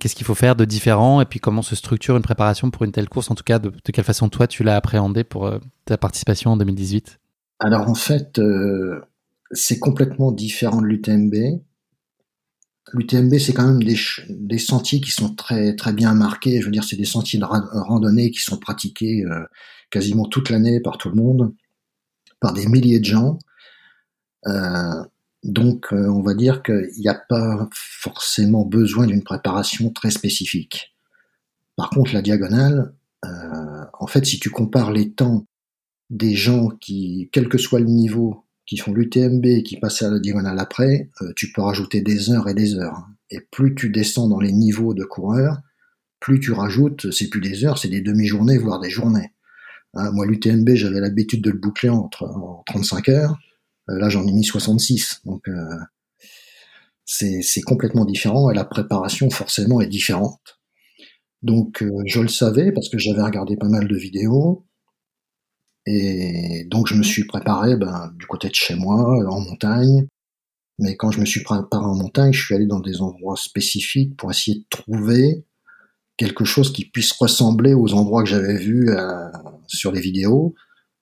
Qu'est-ce 0.00 0.14
qu'il 0.14 0.24
faut 0.24 0.34
faire 0.34 0.56
de 0.56 0.64
différent? 0.64 1.20
Et 1.20 1.26
puis 1.26 1.38
comment 1.38 1.60
se 1.60 1.76
structure 1.76 2.16
une 2.16 2.22
préparation 2.22 2.70
pour 2.70 2.84
une 2.84 2.92
telle 2.92 3.10
course? 3.10 3.30
En 3.30 3.34
tout 3.34 3.44
cas, 3.44 3.58
de, 3.58 3.70
quelle 3.92 4.06
façon 4.06 4.30
toi 4.30 4.46
tu 4.46 4.64
l'as 4.64 4.74
appréhendé 4.74 5.22
pour 5.22 5.46
euh, 5.46 5.58
ta 5.84 5.98
participation 5.98 6.52
en 6.52 6.56
2018 6.56 7.20
Alors 7.60 7.90
en 7.90 7.94
fait, 7.94 8.38
euh, 8.38 9.02
c'est 9.50 9.78
complètement 9.78 10.32
différent 10.32 10.80
de 10.80 10.86
l'UTMB. 10.86 11.34
L'UTMB, 12.94 13.36
c'est 13.36 13.52
quand 13.52 13.66
même 13.66 13.82
des, 13.82 14.58
sentiers 14.58 15.02
qui 15.02 15.10
sont 15.10 15.34
très 15.34 15.76
très 15.76 15.92
bien 15.92 16.14
marqués. 16.14 16.62
Je 16.62 16.64
veux 16.64 16.72
dire, 16.72 16.84
c'est 16.84 16.96
des 16.96 17.04
sentiers 17.04 17.38
de 17.38 17.44
randonnée 17.44 18.30
qui 18.30 18.40
sont 18.40 18.56
pratiqués 18.56 19.26
euh, 19.26 19.44
quasiment 19.90 20.24
toute 20.24 20.48
l'année 20.48 20.80
par 20.80 20.96
tout 20.96 21.10
le 21.10 21.16
monde 21.16 21.52
par 22.42 22.52
des 22.52 22.66
milliers 22.66 22.98
de 22.98 23.06
gens. 23.06 23.38
Euh, 24.46 25.02
donc, 25.44 25.92
euh, 25.92 26.08
on 26.08 26.22
va 26.22 26.34
dire 26.34 26.62
qu'il 26.62 26.90
n'y 26.98 27.08
a 27.08 27.14
pas 27.14 27.68
forcément 27.72 28.66
besoin 28.66 29.06
d'une 29.06 29.22
préparation 29.22 29.90
très 29.90 30.10
spécifique. 30.10 30.94
Par 31.76 31.88
contre, 31.88 32.12
la 32.12 32.20
diagonale, 32.20 32.94
euh, 33.24 33.84
en 33.98 34.06
fait, 34.06 34.26
si 34.26 34.38
tu 34.38 34.50
compares 34.50 34.90
les 34.90 35.12
temps 35.12 35.46
des 36.10 36.34
gens 36.34 36.68
qui, 36.68 37.30
quel 37.32 37.48
que 37.48 37.58
soit 37.58 37.80
le 37.80 37.86
niveau, 37.86 38.44
qui 38.66 38.76
font 38.76 38.92
l'UTMB 38.92 39.46
et 39.46 39.62
qui 39.62 39.78
passent 39.78 40.02
à 40.02 40.10
la 40.10 40.18
diagonale 40.18 40.58
après, 40.58 41.10
tu 41.36 41.52
peux 41.52 41.62
rajouter 41.62 42.00
des 42.00 42.30
heures 42.30 42.48
et 42.48 42.54
des 42.54 42.74
heures. 42.74 43.06
Et 43.30 43.40
plus 43.40 43.74
tu 43.74 43.90
descends 43.90 44.28
dans 44.28 44.40
les 44.40 44.52
niveaux 44.52 44.94
de 44.94 45.04
coureurs, 45.04 45.58
plus 46.20 46.38
tu 46.38 46.52
rajoutes, 46.52 47.10
c'est 47.10 47.28
plus 47.28 47.40
des 47.40 47.64
heures, 47.64 47.78
c'est 47.78 47.88
des 47.88 48.02
demi-journées, 48.02 48.58
voire 48.58 48.78
des 48.78 48.90
journées. 48.90 49.32
Hein, 49.94 50.10
moi, 50.12 50.26
l'UTMB, 50.26 50.70
j'avais 50.74 51.00
l'habitude 51.00 51.42
de 51.42 51.50
le 51.50 51.58
boucler 51.58 51.88
en, 51.88 52.08
en 52.20 52.62
35 52.66 53.08
heures. 53.10 53.38
Euh, 53.90 53.98
là, 53.98 54.08
j'en 54.08 54.26
ai 54.26 54.32
mis 54.32 54.44
66. 54.44 55.20
Donc, 55.24 55.48
euh, 55.48 55.78
c'est 57.04 57.62
complètement 57.62 58.04
différent 58.04 58.50
et 58.50 58.54
la 58.54 58.64
préparation, 58.64 59.28
forcément, 59.30 59.80
est 59.80 59.88
différente. 59.88 60.60
Donc, 61.42 61.82
euh, 61.82 61.90
je 62.06 62.20
le 62.20 62.28
savais 62.28 62.72
parce 62.72 62.88
que 62.88 62.98
j'avais 62.98 63.22
regardé 63.22 63.56
pas 63.56 63.68
mal 63.68 63.88
de 63.88 63.96
vidéos. 63.96 64.66
Et 65.84 66.64
donc, 66.70 66.86
je 66.86 66.94
me 66.94 67.02
suis 67.02 67.26
préparé 67.26 67.76
ben, 67.76 68.12
du 68.18 68.26
côté 68.26 68.48
de 68.48 68.54
chez 68.54 68.76
moi, 68.76 69.18
en 69.28 69.40
montagne. 69.40 70.06
Mais 70.78 70.96
quand 70.96 71.10
je 71.10 71.20
me 71.20 71.26
suis 71.26 71.42
préparé 71.42 71.84
en 71.84 71.96
montagne, 71.96 72.32
je 72.32 72.44
suis 72.44 72.54
allé 72.54 72.66
dans 72.66 72.80
des 72.80 73.02
endroits 73.02 73.36
spécifiques 73.36 74.16
pour 74.16 74.30
essayer 74.30 74.60
de 74.60 74.66
trouver 74.70 75.44
quelque 76.16 76.44
chose 76.44 76.72
qui 76.72 76.88
puisse 76.88 77.12
ressembler 77.12 77.74
aux 77.74 77.94
endroits 77.94 78.22
que 78.22 78.28
j'avais 78.28 78.56
vus 78.56 78.90
sur 79.76 79.92
les 79.92 80.00
vidéos, 80.00 80.54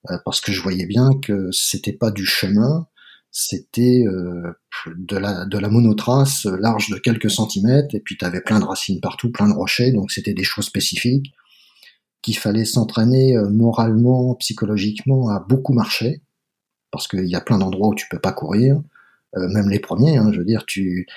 euh, 0.09 0.17
parce 0.25 0.41
que 0.41 0.51
je 0.51 0.61
voyais 0.61 0.85
bien 0.85 1.09
que 1.21 1.49
c'était 1.51 1.93
pas 1.93 2.11
du 2.11 2.25
chemin, 2.25 2.87
c'était 3.31 4.03
euh, 4.07 4.53
de 4.97 5.17
la 5.17 5.45
de 5.45 5.57
la 5.57 5.69
monotrace 5.69 6.45
large 6.45 6.89
de 6.89 6.97
quelques 6.97 7.31
centimètres, 7.31 7.95
et 7.95 7.99
puis 7.99 8.17
tu 8.17 8.25
avais 8.25 8.41
plein 8.41 8.59
de 8.59 8.65
racines 8.65 8.99
partout, 8.99 9.31
plein 9.31 9.47
de 9.47 9.53
rochers, 9.53 9.91
donc 9.91 10.11
c'était 10.11 10.33
des 10.33 10.43
choses 10.43 10.65
spécifiques 10.65 11.33
qu'il 12.21 12.37
fallait 12.37 12.65
s'entraîner 12.65 13.35
moralement, 13.49 14.35
psychologiquement 14.35 15.29
à 15.29 15.39
beaucoup 15.39 15.73
marcher, 15.73 16.21
parce 16.91 17.07
qu'il 17.07 17.25
y 17.25 17.35
a 17.35 17.41
plein 17.41 17.57
d'endroits 17.57 17.89
où 17.89 17.95
tu 17.95 18.07
peux 18.11 18.19
pas 18.19 18.31
courir, 18.31 18.79
même 19.35 19.69
les 19.69 19.79
premiers, 19.79 20.17
hein, 20.17 20.29
je 20.31 20.37
veux 20.37 20.45
dire, 20.45 20.65
tu 20.67 21.07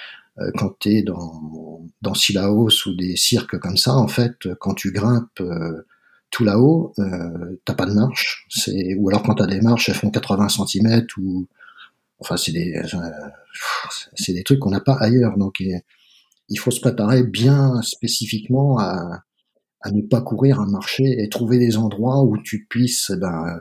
euh, 0.40 0.50
quand 0.58 0.78
tu 0.80 0.90
es 0.90 1.02
dans, 1.02 1.82
dans 2.02 2.14
Silaos 2.14 2.86
ou 2.86 2.94
des 2.94 3.16
cirques 3.16 3.58
comme 3.58 3.76
ça, 3.76 3.94
en 3.94 4.08
fait, 4.08 4.52
quand 4.60 4.74
tu 4.74 4.90
grimpes 4.90 5.40
euh, 5.40 5.86
tout 6.34 6.44
là-haut, 6.44 6.92
euh, 6.98 7.60
t'as 7.64 7.74
pas 7.74 7.86
de 7.86 7.92
marche. 7.92 8.46
C'est 8.50 8.96
ou 8.98 9.08
alors 9.08 9.22
quand 9.22 9.36
t'as 9.36 9.46
des 9.46 9.60
marches, 9.60 9.88
elles 9.88 9.94
font 9.94 10.10
80 10.10 10.48
cm 10.48 11.06
ou 11.18 11.46
enfin 12.18 12.36
c'est 12.36 12.50
des 12.50 12.82
c'est 14.16 14.32
des 14.32 14.42
trucs 14.42 14.58
qu'on 14.58 14.70
n'a 14.70 14.80
pas 14.80 14.94
ailleurs. 14.94 15.38
Donc 15.38 15.60
il 15.60 16.58
faut 16.58 16.72
se 16.72 16.80
préparer 16.80 17.22
bien 17.22 17.80
spécifiquement 17.82 18.80
à, 18.80 19.22
à 19.80 19.92
ne 19.92 20.02
pas 20.02 20.22
courir, 20.22 20.60
à 20.60 20.66
marcher 20.66 21.22
et 21.22 21.28
trouver 21.28 21.58
des 21.58 21.76
endroits 21.76 22.24
où 22.24 22.36
tu 22.36 22.66
puisses 22.68 23.12
ben 23.12 23.60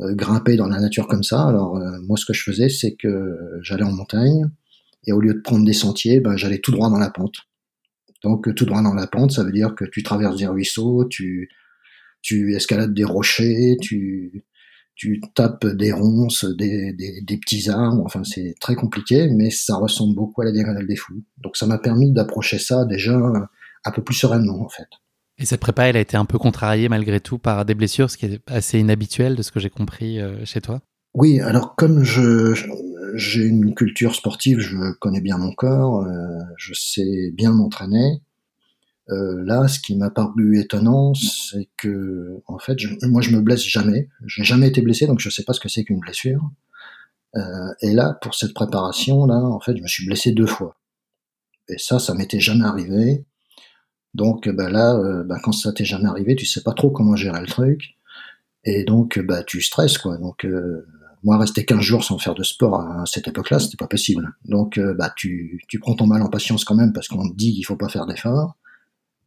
grimper 0.00 0.56
dans 0.56 0.66
la 0.66 0.80
nature 0.80 1.06
comme 1.06 1.22
ça. 1.22 1.46
Alors 1.46 1.78
moi, 2.02 2.16
ce 2.16 2.26
que 2.26 2.32
je 2.32 2.42
faisais, 2.42 2.68
c'est 2.68 2.96
que 2.96 3.60
j'allais 3.62 3.84
en 3.84 3.92
montagne 3.92 4.50
et 5.06 5.12
au 5.12 5.20
lieu 5.20 5.34
de 5.34 5.40
prendre 5.40 5.64
des 5.64 5.72
sentiers, 5.72 6.18
ben, 6.18 6.36
j'allais 6.36 6.58
tout 6.58 6.72
droit 6.72 6.90
dans 6.90 6.98
la 6.98 7.10
pente. 7.10 7.36
Donc 8.24 8.52
tout 8.56 8.64
droit 8.64 8.82
dans 8.82 8.94
la 8.94 9.06
pente, 9.06 9.30
ça 9.30 9.44
veut 9.44 9.52
dire 9.52 9.76
que 9.76 9.84
tu 9.84 10.02
traverses 10.02 10.36
des 10.36 10.46
ruisseaux, 10.46 11.04
tu, 11.04 11.48
tu 12.22 12.54
escalades 12.54 12.94
des 12.94 13.04
rochers, 13.04 13.76
tu, 13.80 14.44
tu 14.94 15.20
tapes 15.34 15.66
des 15.66 15.92
ronces, 15.92 16.44
des, 16.44 16.92
des, 16.92 17.36
petits 17.38 17.68
arbres, 17.68 18.02
enfin 18.04 18.24
c'est 18.24 18.54
très 18.60 18.74
compliqué, 18.74 19.28
mais 19.28 19.50
ça 19.50 19.76
ressemble 19.76 20.14
beaucoup 20.14 20.42
à 20.42 20.44
la 20.44 20.52
diagonale 20.52 20.86
des 20.86 20.96
fous. 20.96 21.22
Donc 21.38 21.56
ça 21.56 21.66
m'a 21.66 21.78
permis 21.78 22.12
d'approcher 22.12 22.58
ça 22.58 22.84
déjà 22.84 23.18
un 23.84 23.90
peu 23.90 24.02
plus 24.02 24.14
sereinement 24.14 24.62
en 24.64 24.68
fait. 24.68 24.88
Et 25.38 25.46
cette 25.46 25.60
prépa, 25.60 25.88
elle 25.88 25.96
a 25.96 26.00
été 26.00 26.16
un 26.16 26.24
peu 26.24 26.38
contrariée 26.38 26.88
malgré 26.88 27.20
tout 27.20 27.38
par 27.38 27.64
des 27.64 27.74
blessures, 27.74 28.10
ce 28.10 28.16
qui 28.16 28.26
est 28.26 28.40
assez 28.46 28.78
inhabituel 28.78 29.34
de 29.34 29.42
ce 29.42 29.50
que 29.50 29.60
j'ai 29.60 29.70
compris 29.70 30.20
euh, 30.20 30.44
chez 30.44 30.60
toi? 30.60 30.80
Oui, 31.14 31.40
alors 31.40 31.74
comme 31.74 32.04
je, 32.04 32.54
j'ai 33.14 33.42
une 33.42 33.74
culture 33.74 34.14
sportive, 34.14 34.60
je 34.60 34.92
connais 35.00 35.20
bien 35.20 35.38
mon 35.38 35.52
corps, 35.52 36.02
euh, 36.02 36.38
je 36.56 36.74
sais 36.74 37.30
bien 37.34 37.52
m'entraîner. 37.52 38.20
Euh, 39.10 39.42
là, 39.44 39.68
ce 39.68 39.80
qui 39.80 39.96
m'a 39.96 40.10
paru 40.10 40.58
étonnant, 40.58 41.12
c'est 41.14 41.68
que, 41.76 42.40
en 42.46 42.58
fait, 42.58 42.76
moi, 43.02 43.20
je 43.20 43.30
me 43.30 43.40
blesse 43.40 43.64
jamais. 43.64 44.08
J'ai 44.26 44.44
jamais 44.44 44.68
été 44.68 44.80
blessé, 44.80 45.06
donc 45.06 45.20
je 45.20 45.28
sais 45.28 45.44
pas 45.44 45.52
ce 45.52 45.60
que 45.60 45.68
c'est 45.68 45.84
qu'une 45.84 46.00
blessure. 46.00 46.50
Euh, 47.36 47.72
et 47.80 47.92
là, 47.92 48.18
pour 48.22 48.34
cette 48.34 48.54
préparation, 48.54 49.26
là, 49.26 49.36
en 49.36 49.60
fait, 49.60 49.76
je 49.76 49.82
me 49.82 49.88
suis 49.88 50.06
blessé 50.06 50.32
deux 50.32 50.46
fois. 50.46 50.76
Et 51.68 51.78
ça, 51.78 51.98
ça 51.98 52.14
m'était 52.14 52.40
jamais 52.40 52.64
arrivé. 52.64 53.24
Donc, 54.14 54.48
bah 54.48 54.68
là, 54.68 54.94
euh, 54.94 55.24
bah, 55.24 55.38
quand 55.42 55.52
ça 55.52 55.72
t'est 55.72 55.84
jamais 55.84 56.08
arrivé, 56.08 56.36
tu 56.36 56.46
sais 56.46 56.62
pas 56.62 56.74
trop 56.74 56.90
comment 56.90 57.16
gérer 57.16 57.40
le 57.40 57.46
truc. 57.46 57.96
Et 58.64 58.84
donc, 58.84 59.18
bah, 59.18 59.42
tu 59.42 59.60
stresses, 59.62 59.98
quoi. 59.98 60.18
Donc, 60.18 60.44
euh, 60.44 60.86
moi, 61.24 61.38
rester 61.38 61.64
15 61.64 61.80
jours 61.80 62.04
sans 62.04 62.18
faire 62.18 62.34
de 62.34 62.42
sport 62.42 62.80
à 62.80 63.04
cette 63.06 63.28
époque-là, 63.28 63.58
c'était 63.58 63.76
pas 63.76 63.86
possible. 63.86 64.30
Donc, 64.44 64.78
euh, 64.78 64.94
bah, 64.94 65.12
tu, 65.16 65.62
tu 65.68 65.78
prends 65.78 65.94
ton 65.94 66.06
mal 66.06 66.22
en 66.22 66.28
patience 66.28 66.64
quand 66.64 66.74
même 66.74 66.92
parce 66.92 67.08
qu'on 67.08 67.28
te 67.28 67.36
dit 67.36 67.54
qu'il 67.54 67.64
faut 67.64 67.76
pas 67.76 67.88
faire 67.88 68.06
d'efforts. 68.06 68.56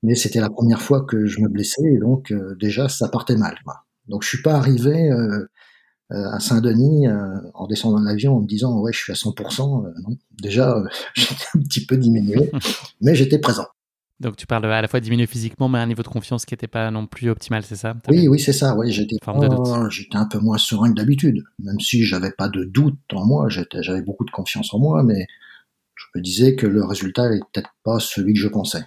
Mais 0.05 0.15
c'était 0.15 0.39
la 0.39 0.49
première 0.49 0.81
fois 0.81 1.05
que 1.05 1.25
je 1.25 1.41
me 1.41 1.49
blessais 1.49 1.83
et 1.83 1.97
donc 1.97 2.31
euh, 2.31 2.55
déjà 2.59 2.89
ça 2.89 3.09
partait 3.09 3.37
mal. 3.37 3.55
Quoi. 3.63 3.85
Donc 4.07 4.23
je 4.23 4.29
suis 4.29 4.41
pas 4.41 4.53
arrivé 4.53 5.09
euh, 5.09 5.47
à 6.09 6.39
Saint-Denis 6.39 7.07
en 7.53 7.67
descendant 7.67 7.99
de 7.99 8.05
l'avion 8.05 8.37
en 8.37 8.41
me 8.41 8.47
disant 8.47 8.79
ouais 8.79 8.93
je 8.93 8.99
suis 8.99 9.11
à 9.11 9.15
100%. 9.15 9.91
non, 10.07 10.17
déjà 10.41 10.77
j'étais 11.15 11.45
un 11.55 11.59
petit 11.61 11.85
peu 11.85 11.97
diminué, 11.97 12.51
mais 13.01 13.15
j'étais 13.15 13.39
présent. 13.39 13.65
Donc 14.19 14.37
tu 14.37 14.47
parles 14.47 14.65
à 14.65 14.81
la 14.81 14.87
fois 14.87 14.99
diminuer 15.01 15.27
physiquement, 15.27 15.67
mais 15.67 15.79
à 15.79 15.81
un 15.81 15.87
niveau 15.87 16.03
de 16.03 16.07
confiance 16.07 16.45
qui 16.45 16.53
n'était 16.53 16.67
pas 16.67 16.89
non 16.89 17.05
plus 17.05 17.29
optimal, 17.29 17.63
c'est 17.63 17.75
ça? 17.75 17.95
Oui, 18.07 18.27
oui, 18.29 18.39
c'est 18.39 18.53
ça. 18.53 18.75
Oui, 18.77 18.91
j'étais 18.91 19.17
j'étais 19.89 20.15
un 20.15 20.25
peu 20.25 20.39
moins 20.39 20.57
serein 20.57 20.89
que 20.89 20.95
d'habitude, 20.95 21.43
même 21.59 21.79
si 21.81 22.03
j'avais 22.05 22.31
pas 22.31 22.47
de 22.47 22.63
doute 22.63 22.97
en 23.11 23.25
moi. 23.25 23.49
J'avais 23.49 24.01
beaucoup 24.01 24.23
de 24.23 24.31
confiance 24.31 24.73
en 24.73 24.79
moi, 24.79 25.03
mais 25.03 25.27
je 25.95 26.05
me 26.15 26.21
disais 26.21 26.55
que 26.55 26.65
le 26.65 26.85
résultat 26.85 27.29
n'est 27.29 27.39
peut-être 27.51 27.71
pas 27.83 27.99
celui 27.99 28.33
que 28.33 28.39
je 28.39 28.47
pensais. 28.47 28.85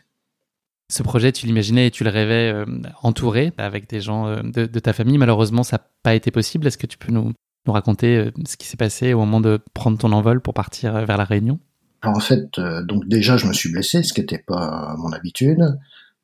Ce 0.90 1.02
projet, 1.02 1.32
tu 1.32 1.46
l'imaginais 1.46 1.88
et 1.88 1.90
tu 1.90 2.02
le 2.02 2.08
rêvais 2.08 2.50
euh, 2.50 2.64
entouré 3.02 3.52
avec 3.58 3.90
des 3.90 4.00
gens 4.00 4.26
euh, 4.26 4.40
de, 4.42 4.78
ta 4.78 4.94
famille. 4.94 5.18
Malheureusement, 5.18 5.62
ça 5.62 5.76
n'a 5.76 5.86
pas 6.02 6.14
été 6.14 6.30
possible. 6.30 6.66
Est-ce 6.66 6.78
que 6.78 6.86
tu 6.86 6.96
peux 6.96 7.12
nous, 7.12 7.34
raconter 7.66 8.16
euh, 8.16 8.30
ce 8.46 8.56
qui 8.56 8.66
s'est 8.66 8.78
passé 8.78 9.12
au 9.12 9.18
moment 9.18 9.42
de 9.42 9.60
prendre 9.74 9.98
ton 9.98 10.12
envol 10.12 10.40
pour 10.40 10.54
partir 10.54 11.04
vers 11.04 11.18
la 11.18 11.24
Réunion? 11.24 11.60
En 12.02 12.20
fait, 12.20 12.58
donc 12.84 13.06
déjà, 13.06 13.36
je 13.36 13.46
me 13.46 13.52
suis 13.52 13.70
blessé, 13.70 14.02
ce 14.02 14.14
qui 14.14 14.20
n'était 14.20 14.38
pas 14.38 14.94
mon 14.98 15.12
habitude. 15.12 15.76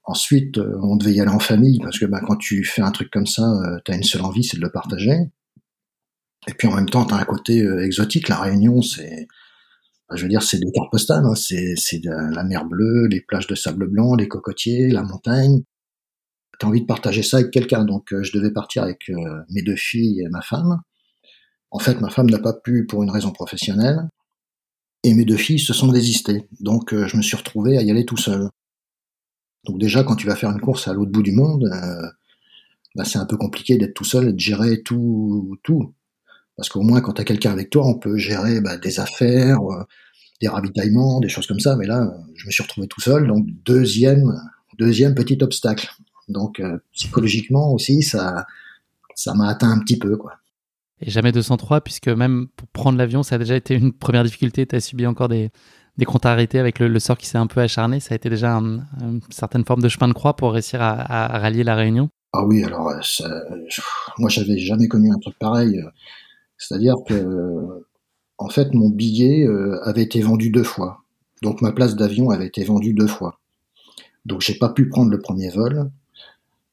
Ensuite, 0.04 0.58
on 0.58 0.96
devait 0.96 1.12
y 1.12 1.20
aller 1.20 1.32
en 1.32 1.40
famille, 1.40 1.80
parce 1.80 1.98
que 1.98 2.06
bah, 2.06 2.20
quand 2.24 2.36
tu 2.36 2.64
fais 2.64 2.80
un 2.80 2.92
truc 2.92 3.10
comme 3.10 3.26
ça, 3.26 3.44
tu 3.84 3.90
as 3.90 3.96
une 3.96 4.04
seule 4.04 4.22
envie, 4.22 4.44
c'est 4.44 4.56
de 4.56 4.62
le 4.62 4.70
partager. 4.70 5.18
Et 6.46 6.54
puis 6.54 6.68
en 6.68 6.76
même 6.76 6.88
temps, 6.88 7.04
tu 7.04 7.12
as 7.12 7.16
un 7.16 7.24
côté 7.24 7.66
exotique. 7.82 8.28
La 8.28 8.40
Réunion, 8.40 8.82
c'est, 8.82 9.26
je 10.14 10.22
veux 10.22 10.28
dire, 10.28 10.42
c'est 10.42 10.58
des 10.58 10.70
cartes 10.72 10.90
postales. 10.90 11.24
Hein. 11.24 11.34
C'est, 11.34 11.74
la 12.04 12.44
mer 12.44 12.64
bleue, 12.64 13.06
les 13.06 13.20
plages 13.20 13.46
de 13.46 13.54
sable 13.54 13.88
blanc, 13.88 14.14
les 14.14 14.28
cocotiers, 14.28 14.88
la 14.88 15.02
montagne. 15.02 15.62
Tu 16.58 16.66
as 16.66 16.68
envie 16.68 16.82
de 16.82 16.86
partager 16.86 17.22
ça 17.22 17.38
avec 17.38 17.50
quelqu'un. 17.50 17.84
Donc 17.84 18.08
je 18.10 18.32
devais 18.32 18.52
partir 18.52 18.82
avec 18.82 19.10
mes 19.50 19.62
deux 19.62 19.76
filles 19.76 20.20
et 20.20 20.28
ma 20.28 20.42
femme. 20.42 20.80
En 21.70 21.78
fait, 21.78 22.00
ma 22.00 22.10
femme 22.10 22.30
n'a 22.30 22.38
pas 22.38 22.52
pu 22.52 22.86
pour 22.86 23.02
une 23.02 23.10
raison 23.10 23.32
professionnelle 23.32 24.08
et 25.04 25.12
mes 25.14 25.24
deux 25.24 25.36
filles 25.36 25.60
se 25.60 25.72
sont 25.72 25.92
désistées. 25.92 26.48
Donc 26.60 26.92
euh, 26.92 27.06
je 27.06 27.16
me 27.16 27.22
suis 27.22 27.36
retrouvé 27.36 27.78
à 27.78 27.82
y 27.82 27.90
aller 27.90 28.04
tout 28.04 28.16
seul. 28.16 28.48
Donc 29.64 29.78
déjà, 29.78 30.02
quand 30.02 30.16
tu 30.16 30.26
vas 30.26 30.34
faire 30.34 30.50
une 30.50 30.60
course 30.60 30.88
à 30.88 30.94
l'autre 30.94 31.12
bout 31.12 31.22
du 31.22 31.32
monde, 31.32 31.64
euh, 31.72 32.08
bah, 32.96 33.04
c'est 33.04 33.18
un 33.18 33.26
peu 33.26 33.36
compliqué 33.36 33.76
d'être 33.76 33.94
tout 33.94 34.04
seul 34.04 34.28
et 34.28 34.32
de 34.32 34.40
gérer 34.40 34.82
tout, 34.82 35.58
tout. 35.62 35.94
Parce 36.56 36.68
qu'au 36.68 36.82
moins, 36.82 37.00
quand 37.00 37.14
tu 37.14 37.20
as 37.20 37.24
quelqu'un 37.24 37.52
avec 37.52 37.70
toi, 37.70 37.86
on 37.86 37.98
peut 37.98 38.16
gérer 38.16 38.60
bah, 38.60 38.78
des 38.78 38.98
affaires, 38.98 39.60
euh, 39.70 39.84
des 40.44 40.52
ravitaillements, 40.52 41.20
des 41.20 41.28
choses 41.28 41.46
comme 41.46 41.60
ça. 41.60 41.76
Mais 41.76 41.86
là, 41.86 42.14
je 42.34 42.46
me 42.46 42.50
suis 42.50 42.62
retrouvé 42.62 42.86
tout 42.86 43.00
seul. 43.00 43.26
Donc 43.26 43.46
deuxième, 43.64 44.40
deuxième 44.78 45.14
petit 45.14 45.38
obstacle. 45.42 45.90
Donc 46.28 46.62
psychologiquement 46.92 47.72
aussi, 47.72 48.02
ça, 48.02 48.46
ça 49.14 49.34
m'a 49.34 49.48
atteint 49.48 49.70
un 49.70 49.78
petit 49.78 49.98
peu, 49.98 50.16
quoi 50.16 50.32
et 51.00 51.10
jamais 51.10 51.32
203, 51.32 51.82
puisque 51.82 52.08
même 52.08 52.46
pour 52.56 52.68
prendre 52.68 52.96
l'avion, 52.96 53.22
ça 53.22 53.34
a 53.34 53.38
déjà 53.38 53.56
été 53.56 53.74
une 53.74 53.92
première 53.92 54.24
difficulté. 54.24 54.66
Tu 54.66 54.76
as 54.76 54.80
subi 54.80 55.06
encore 55.06 55.28
des, 55.28 55.50
des 55.96 56.04
contrariétés 56.04 56.58
avec 56.58 56.78
le, 56.78 56.98
sort 56.98 57.18
qui 57.18 57.26
s'est 57.26 57.38
un 57.38 57.46
peu 57.46 57.60
acharné. 57.60 58.00
Ça 58.00 58.14
a 58.14 58.16
été 58.16 58.30
déjà 58.30 58.52
une 58.52 59.20
certaine 59.30 59.64
forme 59.64 59.82
de 59.82 59.88
chemin 59.88 60.08
de 60.08 60.12
croix 60.12 60.34
pour 60.34 60.52
réussir 60.52 60.80
à, 60.80 61.38
rallier 61.38 61.64
la 61.64 61.74
Réunion. 61.74 62.08
Ah 62.32 62.44
oui, 62.46 62.64
alors 62.64 62.92
ça, 63.04 63.28
moi 64.18 64.28
j'avais 64.28 64.58
jamais 64.58 64.88
connu 64.88 65.10
un 65.12 65.18
truc 65.18 65.38
pareil. 65.38 65.80
C'est-à-dire 66.56 66.96
que, 67.06 67.84
en 68.44 68.50
fait, 68.50 68.74
mon 68.74 68.90
billet 68.90 69.46
euh, 69.46 69.82
avait 69.84 70.02
été 70.02 70.20
vendu 70.20 70.50
deux 70.50 70.64
fois. 70.64 71.02
Donc 71.40 71.62
ma 71.62 71.72
place 71.72 71.96
d'avion 71.96 72.28
avait 72.28 72.46
été 72.46 72.62
vendue 72.62 72.92
deux 72.92 73.06
fois. 73.06 73.40
Donc 74.26 74.42
j'ai 74.42 74.56
pas 74.56 74.68
pu 74.68 74.86
prendre 74.90 75.10
le 75.10 75.18
premier 75.18 75.48
vol. 75.48 75.90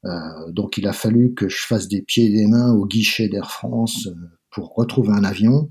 Euh, 0.04 0.52
donc 0.52 0.78
il 0.78 0.86
a 0.86 0.92
fallu 0.92 1.34
que 1.34 1.48
je 1.48 1.66
fasse 1.66 1.88
des 1.88 2.02
pieds 2.02 2.26
et 2.26 2.30
des 2.30 2.48
mains 2.48 2.74
au 2.74 2.86
guichet 2.86 3.30
d'Air 3.30 3.50
France 3.50 4.08
euh, 4.08 4.16
pour 4.50 4.76
retrouver 4.76 5.14
un 5.14 5.24
avion. 5.24 5.70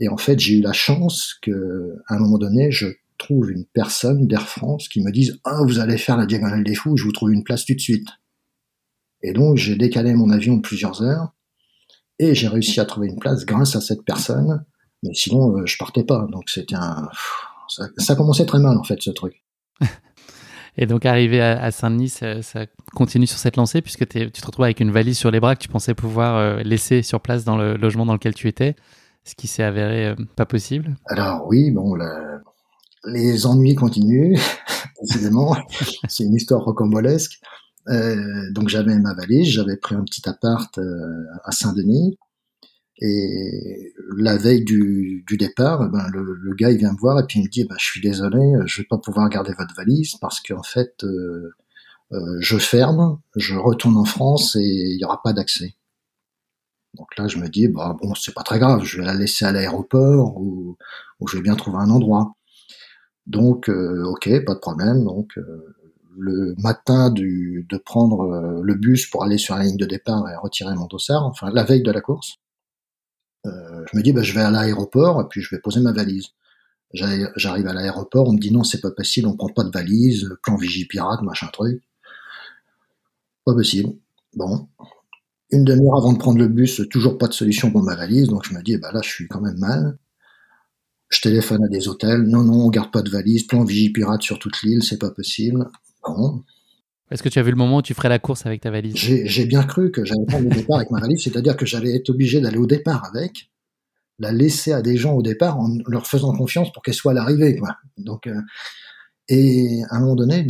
Et 0.00 0.08
en 0.08 0.16
fait, 0.16 0.40
j'ai 0.40 0.54
eu 0.54 0.62
la 0.62 0.72
chance 0.72 1.34
que, 1.42 1.96
à 2.08 2.14
un 2.14 2.18
moment 2.18 2.38
donné, 2.38 2.70
je 2.70 2.86
trouve 3.18 3.50
une 3.50 3.66
personne 3.66 4.26
d'Air 4.26 4.48
France 4.48 4.88
qui 4.88 5.02
me 5.02 5.12
dise 5.12 5.38
ah 5.44 5.60
vous 5.66 5.80
allez 5.80 5.98
faire 5.98 6.16
la 6.16 6.24
diagonale 6.24 6.64
des 6.64 6.74
fous, 6.74 6.96
je 6.96 7.04
vous 7.04 7.12
trouve 7.12 7.30
une 7.30 7.44
place 7.44 7.66
tout 7.66 7.74
de 7.74 7.78
suite. 7.78 8.08
Et 9.22 9.34
donc 9.34 9.58
j'ai 9.58 9.76
décalé 9.76 10.14
mon 10.14 10.30
avion 10.30 10.60
plusieurs 10.60 11.02
heures 11.02 11.34
et 12.18 12.34
j'ai 12.34 12.48
réussi 12.48 12.80
à 12.80 12.86
trouver 12.86 13.08
une 13.08 13.18
place 13.18 13.44
grâce 13.44 13.76
à 13.76 13.82
cette 13.82 14.02
personne. 14.02 14.64
Mais 15.02 15.14
sinon, 15.14 15.56
euh, 15.56 15.66
je 15.66 15.76
partais 15.78 16.04
pas. 16.04 16.26
Donc 16.30 16.48
c'était 16.48 16.76
un 16.76 17.08
ça, 17.68 17.84
ça 17.96 18.14
commençait 18.14 18.46
très 18.46 18.58
mal 18.58 18.76
en 18.76 18.84
fait 18.84 19.00
ce 19.00 19.10
truc. 19.10 19.42
Et 20.78 20.86
donc, 20.86 21.04
arrivé 21.04 21.40
à, 21.40 21.70
Saint-Denis, 21.70 22.08
ça, 22.08 22.66
continue 22.94 23.26
sur 23.26 23.38
cette 23.38 23.56
lancée, 23.56 23.82
puisque 23.82 24.08
tu 24.08 24.30
te 24.30 24.46
retrouves 24.46 24.64
avec 24.64 24.80
une 24.80 24.90
valise 24.90 25.18
sur 25.18 25.30
les 25.30 25.38
bras 25.38 25.54
que 25.54 25.60
tu 25.60 25.68
pensais 25.68 25.94
pouvoir 25.94 26.36
euh, 26.36 26.62
laisser 26.62 27.02
sur 27.02 27.20
place 27.20 27.44
dans 27.44 27.58
le 27.58 27.76
logement 27.76 28.06
dans 28.06 28.14
lequel 28.14 28.34
tu 28.34 28.48
étais, 28.48 28.74
ce 29.24 29.34
qui 29.34 29.48
s'est 29.48 29.62
avéré 29.62 30.06
euh, 30.06 30.14
pas 30.34 30.46
possible. 30.46 30.96
Alors 31.06 31.46
oui, 31.46 31.70
bon, 31.70 31.94
les 33.04 33.44
ennuis 33.44 33.74
continuent, 33.74 34.34
évidemment. 35.10 35.54
C'est 36.08 36.24
une 36.24 36.34
histoire 36.34 36.64
rocambolesque. 36.64 37.38
Euh, 37.88 38.50
donc 38.52 38.68
j'avais 38.68 38.98
ma 38.98 39.12
valise, 39.12 39.48
j'avais 39.48 39.76
pris 39.76 39.94
un 39.94 40.04
petit 40.04 40.26
appart 40.26 40.80
à 41.44 41.52
Saint-Denis. 41.52 42.16
Et 43.04 43.92
la 44.16 44.36
veille 44.36 44.62
du, 44.64 45.24
du 45.26 45.36
départ, 45.36 45.82
eh 45.84 45.90
ben, 45.90 46.06
le, 46.12 46.22
le, 46.34 46.54
gars 46.54 46.70
il 46.70 46.78
vient 46.78 46.92
me 46.92 46.98
voir 46.98 47.18
et 47.18 47.26
puis 47.26 47.40
il 47.40 47.44
me 47.44 47.48
dit 47.48 47.64
bah, 47.64 47.74
je 47.78 47.84
suis 47.84 48.00
désolé, 48.00 48.38
je 48.66 48.82
vais 48.82 48.86
pas 48.88 48.98
pouvoir 48.98 49.28
garder 49.28 49.52
votre 49.58 49.74
valise 49.74 50.14
parce 50.20 50.40
qu'en 50.40 50.62
fait 50.62 51.02
euh, 51.02 51.50
euh, 52.12 52.36
je 52.38 52.58
ferme, 52.58 53.18
je 53.34 53.56
retourne 53.56 53.96
en 53.96 54.04
France 54.04 54.54
et 54.56 54.60
il 54.60 55.00
y 55.00 55.04
aura 55.04 55.20
pas 55.22 55.32
d'accès. 55.32 55.74
Donc 56.94 57.08
là 57.18 57.26
je 57.26 57.38
me 57.38 57.48
dis 57.48 57.68
bah 57.68 57.96
bon 58.00 58.14
c'est 58.14 58.34
pas 58.34 58.42
très 58.42 58.58
grave, 58.60 58.84
je 58.84 58.98
vais 58.98 59.04
la 59.04 59.14
laisser 59.14 59.44
à 59.44 59.52
l'aéroport 59.52 60.36
ou, 60.40 60.76
ou, 61.20 61.26
je 61.26 61.36
vais 61.36 61.42
bien 61.42 61.56
trouver 61.56 61.78
un 61.78 61.90
endroit. 61.90 62.34
Donc 63.26 63.68
euh, 63.68 64.04
ok 64.04 64.44
pas 64.44 64.54
de 64.54 64.60
problème. 64.60 65.04
Donc 65.04 65.38
euh, 65.38 65.74
le 66.18 66.54
matin 66.58 67.10
du, 67.10 67.66
de 67.68 67.76
prendre 67.78 68.22
euh, 68.22 68.60
le 68.62 68.74
bus 68.74 69.06
pour 69.06 69.24
aller 69.24 69.38
sur 69.38 69.56
la 69.56 69.64
ligne 69.64 69.76
de 69.76 69.86
départ 69.86 70.28
et 70.28 70.36
retirer 70.36 70.74
mon 70.74 70.86
dossard, 70.86 71.24
enfin 71.26 71.50
la 71.52 71.64
veille 71.64 71.82
de 71.82 71.90
la 71.90 72.00
course, 72.00 72.36
euh, 73.46 73.84
je 73.90 73.96
me 73.96 74.02
dis, 74.02 74.12
bah, 74.12 74.22
je 74.22 74.32
vais 74.34 74.40
à 74.40 74.50
l'aéroport 74.50 75.28
puis 75.28 75.40
je 75.42 75.54
vais 75.54 75.60
poser 75.60 75.80
ma 75.80 75.92
valise. 75.92 76.28
J'arrive 76.94 77.66
à 77.66 77.72
l'aéroport, 77.72 78.28
on 78.28 78.32
me 78.32 78.38
dit 78.38 78.52
non, 78.52 78.64
c'est 78.64 78.80
pas 78.80 78.90
possible, 78.90 79.26
on 79.26 79.36
prend 79.36 79.48
pas 79.48 79.64
de 79.64 79.70
valise, 79.70 80.28
plan 80.42 80.56
Vigipirate, 80.56 81.22
machin 81.22 81.48
truc. 81.52 81.82
Pas 83.44 83.54
possible. 83.54 83.94
Bon. 84.34 84.68
Une 85.50 85.64
demi-heure 85.64 85.96
avant 85.96 86.12
de 86.12 86.18
prendre 86.18 86.38
le 86.38 86.48
bus, 86.48 86.82
toujours 86.90 87.18
pas 87.18 87.28
de 87.28 87.34
solution 87.34 87.70
pour 87.70 87.82
ma 87.82 87.94
valise, 87.94 88.28
donc 88.28 88.44
je 88.46 88.54
me 88.54 88.62
dis, 88.62 88.76
bah 88.78 88.90
là, 88.92 89.00
je 89.02 89.08
suis 89.08 89.28
quand 89.28 89.40
même 89.40 89.58
mal. 89.58 89.98
Je 91.10 91.20
téléphone 91.20 91.64
à 91.64 91.68
des 91.68 91.88
hôtels, 91.88 92.22
non, 92.22 92.42
non, 92.42 92.66
on 92.66 92.70
garde 92.70 92.90
pas 92.90 93.02
de 93.02 93.10
valise, 93.10 93.46
plan 93.46 93.64
Vigipirate 93.64 94.22
sur 94.22 94.38
toute 94.38 94.62
l'île, 94.62 94.82
c'est 94.82 94.98
pas 94.98 95.10
possible. 95.10 95.68
Bon. 96.02 96.42
Est-ce 97.12 97.22
que 97.22 97.28
tu 97.28 97.38
as 97.38 97.42
vu 97.42 97.50
le 97.50 97.56
moment 97.56 97.76
où 97.76 97.82
tu 97.82 97.92
ferais 97.92 98.08
la 98.08 98.18
course 98.18 98.46
avec 98.46 98.62
ta 98.62 98.70
valise? 98.70 98.96
J'ai 98.96 99.44
bien 99.44 99.64
cru 99.64 99.90
que 99.90 100.02
j'allais 100.02 100.24
prendre 100.26 100.48
le 100.48 100.54
départ 100.54 100.78
avec 100.78 100.90
ma 100.90 100.98
valise, 100.98 101.22
c'est-à-dire 101.22 101.58
que 101.58 101.66
j'allais 101.66 101.94
être 101.94 102.08
obligé 102.08 102.40
d'aller 102.40 102.56
au 102.56 102.66
départ 102.66 103.04
avec, 103.04 103.50
la 104.18 104.32
laisser 104.32 104.72
à 104.72 104.80
des 104.80 104.96
gens 104.96 105.12
au 105.12 105.22
départ 105.22 105.58
en 105.58 105.76
leur 105.86 106.06
faisant 106.06 106.34
confiance 106.34 106.72
pour 106.72 106.82
qu'elle 106.82 106.94
soit 106.94 107.12
à 107.12 107.14
l'arrivée. 107.14 107.60
Donc, 107.98 108.26
euh, 108.26 108.40
et 109.28 109.82
à 109.90 109.96
un 109.96 110.00
moment 110.00 110.16
donné, 110.16 110.46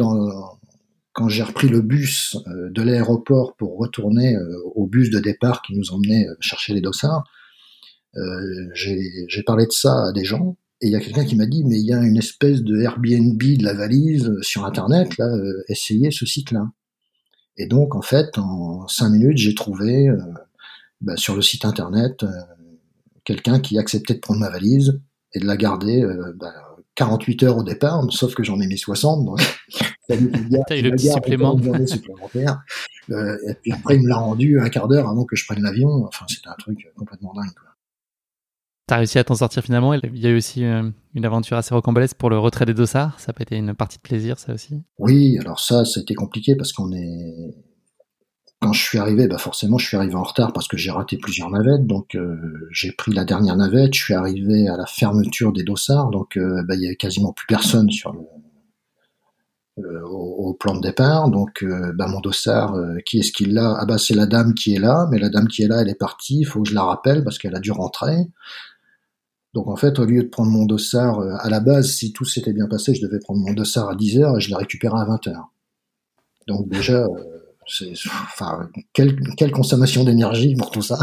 quand 1.12 1.28
j'ai 1.28 1.42
repris 1.42 1.68
le 1.68 1.80
bus 1.80 2.36
euh, 2.46 2.70
de 2.70 2.82
l'aéroport 2.82 3.56
pour 3.56 3.76
retourner 3.76 4.36
euh, 4.36 4.56
au 4.76 4.86
bus 4.86 5.10
de 5.10 5.18
départ 5.18 5.62
qui 5.62 5.74
nous 5.74 5.92
emmenait 5.92 6.26
chercher 6.38 6.74
les 6.74 6.80
dossards, 6.80 7.24
j'ai 8.74 9.42
parlé 9.44 9.66
de 9.66 9.72
ça 9.72 10.08
à 10.08 10.12
des 10.12 10.24
gens 10.24 10.56
et 10.82 10.86
il 10.86 10.90
y 10.90 10.96
a 10.96 11.00
quelqu'un 11.00 11.24
qui 11.24 11.36
m'a 11.36 11.46
dit, 11.46 11.62
mais 11.62 11.78
il 11.78 11.86
y 11.86 11.92
a 11.92 12.02
une 12.02 12.16
espèce 12.16 12.60
de 12.62 12.80
Airbnb 12.80 13.40
de 13.40 13.64
la 13.64 13.72
valise 13.72 14.26
euh, 14.26 14.42
sur 14.42 14.64
Internet, 14.64 15.16
là, 15.16 15.26
euh, 15.26 15.62
essayez 15.68 16.10
ce 16.10 16.26
site-là. 16.26 16.72
Et 17.56 17.66
donc, 17.66 17.94
en 17.94 18.02
fait, 18.02 18.36
en 18.36 18.88
cinq 18.88 19.10
minutes, 19.10 19.38
j'ai 19.38 19.54
trouvé 19.54 20.08
euh, 20.08 20.18
bah, 21.00 21.16
sur 21.16 21.36
le 21.36 21.42
site 21.42 21.64
Internet 21.64 22.24
quelqu'un 23.24 23.60
qui 23.60 23.78
acceptait 23.78 24.14
de 24.14 24.18
prendre 24.18 24.40
ma 24.40 24.50
valise 24.50 25.00
et 25.34 25.38
de 25.38 25.46
la 25.46 25.56
garder 25.56 26.04
bah, 26.34 26.52
48 26.96 27.42
heures 27.44 27.58
au 27.58 27.62
départ, 27.62 28.04
sauf 28.10 28.34
que 28.34 28.42
j'en 28.42 28.60
ai 28.60 28.66
mis 28.66 28.78
60. 28.78 29.24
Donc, 29.24 29.40
T'as 30.08 30.16
eu 30.16 30.82
le 30.82 30.90
petit 30.90 31.12
supplément. 31.12 31.56
supplémentaire. 31.86 32.64
et 33.08 33.54
puis 33.62 33.72
après, 33.72 33.94
il 33.94 34.02
me 34.02 34.08
l'a 34.08 34.16
rendu 34.16 34.58
un 34.58 34.68
quart 34.68 34.88
d'heure 34.88 35.08
avant 35.08 35.24
que 35.24 35.36
je 35.36 35.44
prenne 35.46 35.62
l'avion. 35.62 36.04
Enfin, 36.06 36.24
c'était 36.28 36.48
un 36.48 36.56
truc 36.58 36.90
complètement 36.96 37.32
dingue. 37.34 37.54
Quoi. 37.54 37.71
T'as 38.92 38.98
réussi 38.98 39.18
à 39.18 39.24
t'en 39.24 39.36
sortir 39.36 39.62
finalement. 39.62 39.94
Il 39.94 40.18
y 40.18 40.26
a 40.26 40.28
eu 40.28 40.36
aussi 40.36 40.66
euh, 40.66 40.82
une 41.14 41.24
aventure 41.24 41.56
assez 41.56 41.74
rocambolesque 41.74 42.18
pour 42.18 42.28
le 42.28 42.38
retrait 42.38 42.66
des 42.66 42.74
dossards. 42.74 43.18
Ça 43.18 43.30
a 43.30 43.32
pas 43.32 43.40
été 43.40 43.56
une 43.56 43.72
partie 43.72 43.96
de 43.96 44.02
plaisir, 44.02 44.38
ça 44.38 44.52
aussi 44.52 44.82
Oui, 44.98 45.38
alors 45.40 45.60
ça, 45.60 45.86
ça 45.86 46.02
compliqué 46.14 46.56
parce 46.56 46.74
qu'on 46.74 46.92
est. 46.92 47.56
Quand 48.60 48.74
je 48.74 48.82
suis 48.82 48.98
arrivé, 48.98 49.28
bah 49.28 49.38
forcément, 49.38 49.78
je 49.78 49.86
suis 49.86 49.96
arrivé 49.96 50.14
en 50.14 50.22
retard 50.22 50.52
parce 50.52 50.68
que 50.68 50.76
j'ai 50.76 50.90
raté 50.90 51.16
plusieurs 51.16 51.48
navettes. 51.48 51.86
Donc, 51.86 52.14
euh, 52.16 52.68
j'ai 52.70 52.92
pris 52.92 53.14
la 53.14 53.24
dernière 53.24 53.56
navette. 53.56 53.94
Je 53.94 54.04
suis 54.04 54.12
arrivé 54.12 54.68
à 54.68 54.76
la 54.76 54.84
fermeture 54.84 55.54
des 55.54 55.62
dossards. 55.62 56.10
Donc, 56.10 56.36
euh, 56.36 56.62
bah, 56.68 56.74
il 56.74 56.82
y 56.82 56.86
avait 56.86 56.96
quasiment 56.96 57.32
plus 57.32 57.46
personne 57.46 57.90
sur 57.90 58.12
le, 58.12 60.04
au, 60.04 60.52
plan 60.52 60.74
de 60.74 60.82
départ. 60.82 61.30
Donc, 61.30 61.64
bah, 61.94 62.08
mon 62.08 62.20
dossard, 62.20 62.76
qui 63.06 63.20
est-ce 63.20 63.32
qu'il 63.32 63.56
a? 63.56 63.74
Ah 63.80 63.86
bah 63.86 63.96
c'est 63.96 64.12
la 64.12 64.26
dame 64.26 64.52
qui 64.52 64.74
est 64.74 64.78
là, 64.78 65.08
mais 65.10 65.18
la 65.18 65.30
dame 65.30 65.48
qui 65.48 65.62
est 65.62 65.68
là, 65.68 65.80
elle 65.80 65.88
est 65.88 65.98
partie. 65.98 66.40
Il 66.40 66.44
faut 66.44 66.62
que 66.62 66.68
je 66.68 66.74
la 66.74 66.82
rappelle 66.82 67.24
parce 67.24 67.38
qu'elle 67.38 67.56
a 67.56 67.60
dû 67.60 67.72
rentrer. 67.72 68.26
Donc 69.54 69.68
en 69.68 69.76
fait, 69.76 69.98
au 69.98 70.06
lieu 70.06 70.22
de 70.22 70.28
prendre 70.28 70.50
mon 70.50 70.64
dossard 70.64 71.18
euh, 71.18 71.34
à 71.40 71.50
la 71.50 71.60
base, 71.60 71.92
si 71.92 72.12
tout 72.12 72.24
s'était 72.24 72.52
bien 72.52 72.66
passé, 72.66 72.94
je 72.94 73.02
devais 73.02 73.18
prendre 73.18 73.40
mon 73.40 73.52
dossard 73.52 73.90
à 73.90 73.94
10 73.94 74.18
heures 74.18 74.36
et 74.36 74.40
je 74.40 74.48
l'ai 74.48 74.56
récupéré 74.56 74.98
à 74.98 75.04
20 75.04 75.26
heures. 75.28 75.52
Donc 76.48 76.68
déjà, 76.68 77.04
euh, 77.04 77.08
c'est, 77.66 77.92
enfin, 78.24 78.70
quelle, 78.92 79.18
quelle 79.36 79.52
consommation 79.52 80.04
d'énergie 80.04 80.54
pour 80.56 80.70
tout 80.70 80.82
ça. 80.82 80.98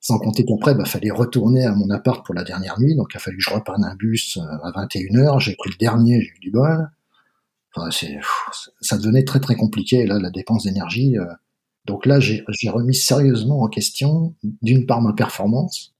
Sans 0.00 0.18
compter 0.18 0.44
qu'après, 0.44 0.74
bah, 0.74 0.84
fallait 0.84 1.10
retourner 1.10 1.64
à 1.64 1.74
mon 1.74 1.88
appart 1.90 2.24
pour 2.24 2.34
la 2.34 2.42
dernière 2.42 2.80
nuit, 2.80 2.96
donc 2.96 3.08
il 3.12 3.16
a 3.18 3.20
fallu 3.20 3.36
que 3.36 3.42
je 3.42 3.50
reprenne 3.50 3.84
un 3.84 3.94
bus 3.94 4.36
euh, 4.36 4.40
à 4.64 4.84
21h, 4.84 5.40
j'ai 5.40 5.54
pris 5.56 5.70
le 5.70 5.76
dernier, 5.78 6.20
j'ai 6.20 6.28
eu 6.28 6.40
du 6.40 6.50
bol. 6.50 6.90
Enfin, 7.74 7.90
c'est, 7.90 8.18
ça 8.80 8.98
devenait 8.98 9.24
très 9.24 9.40
très 9.40 9.54
compliqué, 9.54 10.06
là, 10.06 10.18
la 10.18 10.30
dépense 10.30 10.64
d'énergie. 10.64 11.16
Donc 11.86 12.04
là, 12.04 12.20
j'ai, 12.20 12.44
j'ai 12.50 12.68
remis 12.68 12.94
sérieusement 12.94 13.62
en 13.62 13.68
question, 13.68 14.34
d'une 14.60 14.84
part, 14.84 15.00
ma 15.00 15.14
performance, 15.14 15.94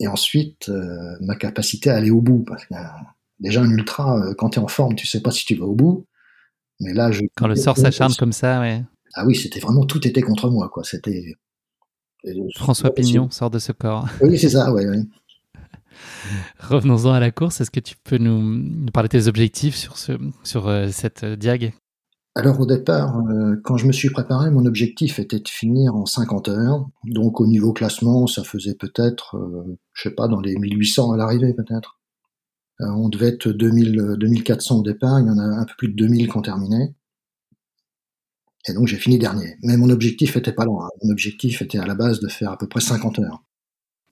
et 0.00 0.08
ensuite 0.08 0.70
euh, 0.70 1.16
ma 1.20 1.36
capacité 1.36 1.90
à 1.90 1.96
aller 1.96 2.10
au 2.10 2.20
bout. 2.20 2.42
Parce 2.46 2.64
que 2.64 2.74
euh, 2.74 2.78
déjà 3.38 3.60
un 3.60 3.70
ultra, 3.70 4.18
euh, 4.18 4.34
quand 4.34 4.50
tu 4.50 4.58
es 4.58 4.62
en 4.62 4.68
forme, 4.68 4.96
tu 4.96 5.06
sais 5.06 5.20
pas 5.20 5.30
si 5.30 5.44
tu 5.44 5.54
vas 5.54 5.66
au 5.66 5.74
bout. 5.74 6.06
Mais 6.80 6.94
là, 6.94 7.12
je 7.12 7.20
quand 7.36 7.46
le 7.46 7.56
sort 7.56 7.76
s'acharne 7.76 8.14
comme 8.14 8.32
ça, 8.32 8.60
ouais. 8.60 8.82
Ah 9.14 9.26
oui, 9.26 9.36
c'était 9.36 9.60
vraiment 9.60 9.84
tout 9.84 10.06
était 10.08 10.22
contre 10.22 10.48
moi, 10.48 10.70
quoi. 10.70 10.82
C'était 10.82 11.34
François 12.56 12.94
Pignon 12.94 13.30
sort 13.30 13.50
de 13.50 13.58
ce 13.58 13.72
corps. 13.72 14.08
Oui, 14.22 14.38
c'est 14.38 14.48
ça, 14.48 14.72
ouais. 14.72 14.86
Revenons-en 16.58 17.12
à 17.12 17.20
la 17.20 17.30
course. 17.30 17.60
Est-ce 17.60 17.70
que 17.70 17.80
tu 17.80 17.96
peux 18.02 18.16
nous, 18.16 18.40
nous, 18.40 18.90
parler 18.92 19.08
de 19.08 19.18
tes 19.18 19.26
objectifs 19.26 19.74
sur, 19.74 19.98
ce, 19.98 20.12
sur 20.42 20.72
cette 20.90 21.24
diag? 21.24 21.74
Alors 22.36 22.60
au 22.60 22.66
départ, 22.66 23.18
euh, 23.28 23.60
quand 23.64 23.76
je 23.76 23.86
me 23.86 23.92
suis 23.92 24.10
préparé, 24.10 24.50
mon 24.50 24.64
objectif 24.64 25.18
était 25.18 25.40
de 25.40 25.48
finir 25.48 25.96
en 25.96 26.06
50 26.06 26.48
heures. 26.48 26.88
Donc 27.04 27.40
au 27.40 27.46
niveau 27.46 27.72
classement, 27.72 28.26
ça 28.28 28.44
faisait 28.44 28.74
peut-être, 28.74 29.36
euh, 29.36 29.78
je 29.94 30.08
sais 30.08 30.14
pas, 30.14 30.28
dans 30.28 30.40
les 30.40 30.56
1800 30.56 31.12
à 31.12 31.16
l'arrivée 31.16 31.54
peut-être. 31.54 31.98
Euh, 32.80 32.86
on 32.86 33.08
devait 33.08 33.28
être 33.28 33.48
2000, 33.48 34.16
2400 34.18 34.78
au 34.78 34.82
départ, 34.82 35.20
il 35.20 35.26
y 35.26 35.30
en 35.30 35.38
a 35.38 35.42
un 35.42 35.64
peu 35.64 35.74
plus 35.76 35.88
de 35.88 35.94
2000 35.96 36.28
qui 36.28 36.36
ont 36.36 36.42
terminé. 36.42 36.94
Et 38.68 38.74
donc 38.74 38.86
j'ai 38.86 38.96
fini 38.96 39.18
dernier. 39.18 39.56
Mais 39.62 39.76
mon 39.76 39.90
objectif 39.90 40.36
était 40.36 40.52
pas 40.52 40.64
loin. 40.64 40.88
Mon 41.02 41.10
objectif 41.10 41.62
était 41.62 41.78
à 41.78 41.86
la 41.86 41.94
base 41.94 42.20
de 42.20 42.28
faire 42.28 42.52
à 42.52 42.58
peu 42.58 42.68
près 42.68 42.80
50 42.80 43.18
heures. 43.18 43.42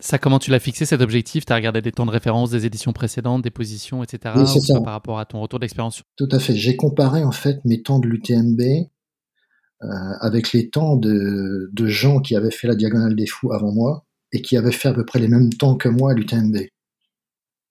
Ça, 0.00 0.18
comment 0.18 0.38
tu 0.38 0.52
l'as 0.52 0.60
fixé 0.60 0.86
cet 0.86 1.00
objectif? 1.00 1.44
Tu 1.44 1.52
as 1.52 1.56
regardé 1.56 1.82
des 1.82 1.90
temps 1.90 2.06
de 2.06 2.12
référence 2.12 2.50
des 2.50 2.66
éditions 2.66 2.92
précédentes, 2.92 3.42
des 3.42 3.50
positions, 3.50 4.04
etc. 4.04 4.34
Oui, 4.36 4.46
c'est 4.46 4.60
ça. 4.60 4.80
Par 4.80 4.92
rapport 4.92 5.18
à 5.18 5.26
ton 5.26 5.40
retour 5.40 5.58
d'expérience 5.58 6.02
Tout 6.16 6.28
à 6.30 6.38
fait. 6.38 6.54
J'ai 6.54 6.76
comparé 6.76 7.24
en 7.24 7.32
fait 7.32 7.64
mes 7.64 7.82
temps 7.82 7.98
de 7.98 8.06
l'UTMB 8.06 8.60
euh, 8.60 9.86
avec 10.20 10.52
les 10.52 10.70
temps 10.70 10.96
de, 10.96 11.68
de, 11.72 11.86
gens 11.86 12.20
qui 12.20 12.36
avaient 12.36 12.52
fait 12.52 12.68
la 12.68 12.76
Diagonale 12.76 13.16
des 13.16 13.26
Fous 13.26 13.52
avant 13.52 13.72
moi 13.72 14.06
et 14.32 14.40
qui 14.40 14.56
avaient 14.56 14.72
fait 14.72 14.88
à 14.88 14.94
peu 14.94 15.04
près 15.04 15.18
les 15.18 15.28
mêmes 15.28 15.52
temps 15.52 15.76
que 15.76 15.88
moi 15.88 16.12
à 16.12 16.14
l'UTMB. 16.14 16.56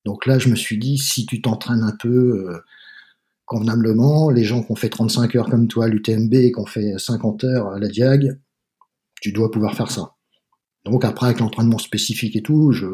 Donc 0.05 0.25
là, 0.25 0.37
je 0.37 0.49
me 0.49 0.55
suis 0.55 0.77
dit, 0.77 0.97
si 0.97 1.25
tu 1.25 1.41
t'entraînes 1.41 1.83
un 1.83 1.95
peu 1.95 2.49
euh, 2.49 2.61
convenablement, 3.45 4.29
les 4.29 4.43
gens 4.43 4.63
qui 4.63 4.71
ont 4.71 4.75
fait 4.75 4.89
35 4.89 5.33
heures 5.35 5.49
comme 5.49 5.69
toi 5.69 5.85
à 5.85 5.87
l'UTMB 5.87 6.33
et 6.33 6.51
qui 6.51 6.59
ont 6.59 6.65
fait 6.65 6.97
50 6.97 7.45
heures 7.45 7.67
à 7.67 7.79
la 7.79 7.87
Diag, 7.87 8.37
tu 9.21 9.31
dois 9.31 9.49
pouvoir 9.49 9.75
faire 9.75 9.91
ça. 9.91 10.16
Donc 10.89 11.05
après, 11.05 11.27
avec 11.27 11.39
l'entraînement 11.39 11.77
spécifique 11.77 12.35
et 12.35 12.41
tout, 12.41 12.71
je, 12.71 12.87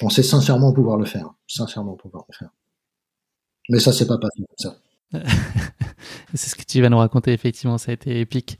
pensais 0.00 0.22
sincèrement 0.22 0.72
pouvoir 0.72 0.96
le 0.96 1.04
faire. 1.04 1.30
Sincèrement 1.46 1.94
pouvoir 1.94 2.24
le 2.28 2.34
faire. 2.34 2.50
Mais 3.68 3.78
ça, 3.78 3.92
c'est 3.92 4.06
pas 4.06 4.18
passé 4.18 4.42
comme 4.46 4.56
ça. 4.58 4.76
c'est 6.34 6.50
ce 6.50 6.54
que 6.54 6.64
tu 6.64 6.80
vas 6.80 6.88
nous 6.88 6.98
raconter, 6.98 7.32
effectivement, 7.32 7.78
ça 7.78 7.90
a 7.90 7.94
été 7.94 8.20
épique. 8.20 8.58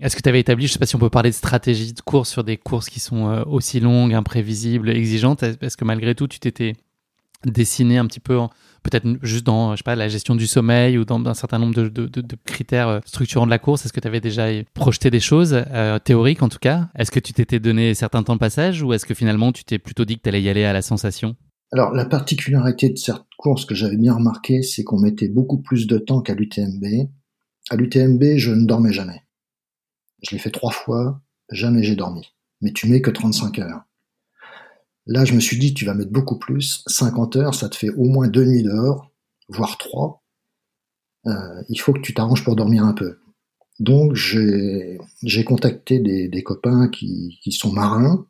Est-ce 0.00 0.16
que 0.16 0.22
tu 0.22 0.28
avais 0.28 0.40
établi, 0.40 0.66
je 0.66 0.72
sais 0.72 0.78
pas 0.78 0.86
si 0.86 0.96
on 0.96 0.98
peut 0.98 1.10
parler 1.10 1.30
de 1.30 1.34
stratégie 1.34 1.92
de 1.92 2.00
course 2.00 2.30
sur 2.30 2.42
des 2.42 2.56
courses 2.56 2.88
qui 2.88 3.00
sont 3.00 3.28
euh, 3.28 3.42
aussi 3.44 3.80
longues, 3.80 4.14
imprévisibles, 4.14 4.88
exigeantes? 4.88 5.42
Est-ce 5.42 5.76
que 5.76 5.84
malgré 5.84 6.14
tout, 6.14 6.26
tu 6.26 6.40
t'étais 6.40 6.72
dessiné 7.44 7.98
un 7.98 8.06
petit 8.06 8.20
peu 8.20 8.38
peut-être 8.82 9.06
juste 9.22 9.44
dans, 9.44 9.72
je 9.72 9.78
sais 9.78 9.82
pas, 9.84 9.96
la 9.96 10.08
gestion 10.08 10.34
du 10.34 10.46
sommeil 10.46 10.98
ou 10.98 11.04
dans 11.04 11.24
un 11.26 11.34
certain 11.34 11.58
nombre 11.58 11.74
de, 11.74 12.36
critères 12.44 12.88
euh, 12.88 13.00
structurants 13.04 13.46
de 13.46 13.50
la 13.50 13.58
course? 13.58 13.84
Est-ce 13.84 13.92
que 13.92 14.00
tu 14.00 14.08
avais 14.08 14.20
déjà 14.20 14.46
projeté 14.74 15.10
des 15.10 15.20
choses, 15.20 15.54
euh, 15.54 15.98
théoriques 15.98 16.42
en 16.42 16.48
tout 16.48 16.58
cas? 16.58 16.88
Est-ce 16.96 17.10
que 17.10 17.20
tu 17.20 17.32
t'étais 17.32 17.60
donné 17.60 17.94
certains 17.94 18.22
temps 18.22 18.34
de 18.34 18.38
passage 18.40 18.82
ou 18.82 18.92
est-ce 18.92 19.06
que 19.06 19.14
finalement 19.14 19.52
tu 19.52 19.64
t'es 19.64 19.78
plutôt 19.78 20.04
dit 20.04 20.16
que 20.16 20.22
tu 20.22 20.28
allais 20.28 20.42
y 20.42 20.48
aller 20.48 20.64
à 20.64 20.72
la 20.72 20.82
sensation? 20.82 21.36
Alors, 21.72 21.92
la 21.92 22.04
particularité 22.04 22.90
de 22.90 22.98
cette 22.98 23.22
course 23.38 23.64
que 23.64 23.76
j'avais 23.76 23.96
bien 23.96 24.14
remarqué, 24.14 24.62
c'est 24.62 24.82
qu'on 24.82 24.98
mettait 24.98 25.28
beaucoup 25.28 25.62
plus 25.62 25.86
de 25.86 25.98
temps 25.98 26.20
qu'à 26.20 26.34
l'UTMB. 26.34 26.84
À 27.70 27.76
l'UTMB, 27.76 28.36
je 28.36 28.50
ne 28.50 28.66
dormais 28.66 28.92
jamais. 28.92 29.22
Je 30.22 30.32
l'ai 30.32 30.38
fait 30.38 30.50
trois 30.50 30.72
fois, 30.72 31.22
jamais 31.50 31.84
j'ai 31.84 31.94
dormi. 31.94 32.26
Mais 32.60 32.72
tu 32.72 32.88
mets 32.88 33.00
que 33.00 33.10
35 33.10 33.60
heures. 33.60 33.82
Là, 35.10 35.24
je 35.24 35.34
me 35.34 35.40
suis 35.40 35.58
dit, 35.58 35.74
tu 35.74 35.84
vas 35.84 35.94
mettre 35.94 36.12
beaucoup 36.12 36.38
plus. 36.38 36.84
50 36.86 37.34
heures, 37.34 37.54
ça 37.56 37.68
te 37.68 37.74
fait 37.74 37.90
au 37.90 38.04
moins 38.04 38.28
deux 38.28 38.44
nuits 38.44 38.62
dehors, 38.62 39.10
voire 39.48 39.76
trois. 39.76 40.22
Euh, 41.26 41.62
il 41.68 41.80
faut 41.80 41.92
que 41.92 41.98
tu 41.98 42.14
t'arranges 42.14 42.44
pour 42.44 42.54
dormir 42.54 42.84
un 42.84 42.92
peu. 42.92 43.18
Donc, 43.80 44.14
j'ai 44.14 44.98
contacté 45.44 45.98
des, 45.98 46.42
copains 46.44 46.88
qui, 46.88 47.40
sont 47.50 47.72
marins, 47.72 48.24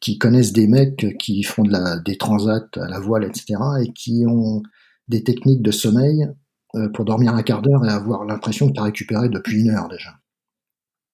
qui 0.00 0.18
connaissent 0.18 0.52
des 0.52 0.66
mecs 0.66 1.16
qui 1.16 1.44
font 1.44 1.62
des 2.04 2.18
transats 2.18 2.66
à 2.74 2.88
la 2.88 2.98
voile, 2.98 3.22
etc., 3.22 3.54
et 3.80 3.92
qui 3.92 4.24
ont 4.26 4.64
des 5.06 5.22
techniques 5.22 5.62
de 5.62 5.70
sommeil 5.70 6.26
euh, 6.74 6.88
pour 6.88 7.04
dormir 7.04 7.34
un 7.34 7.44
quart 7.44 7.62
d'heure 7.62 7.84
et 7.84 7.88
avoir 7.88 8.24
l'impression 8.24 8.66
que 8.66 8.72
tu 8.72 8.80
as 8.80 8.84
récupéré 8.84 9.28
depuis 9.28 9.60
une 9.60 9.70
heure 9.70 9.86
déjà. 9.88 10.10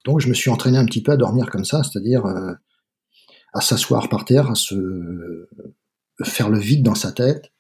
Donc, 0.07 0.21
je 0.21 0.29
me 0.29 0.33
suis 0.33 0.49
entraîné 0.49 0.79
un 0.79 0.87
petit 0.87 1.03
peu 1.03 1.13
à 1.13 1.19
dormir 1.19 1.51
comme 1.51 1.67
ça, 1.67 1.83
c'est-à-dire 1.83 2.25
euh, 2.25 2.55
à 3.53 3.61
s'asseoir 3.61 4.09
par 4.09 4.25
terre, 4.25 4.51
à 4.51 4.55
se 4.55 5.49
faire 6.25 6.51
le 6.51 6.59
vide 6.59 6.83
dans 6.83 6.95
sa 6.95 7.13
tête 7.13 7.53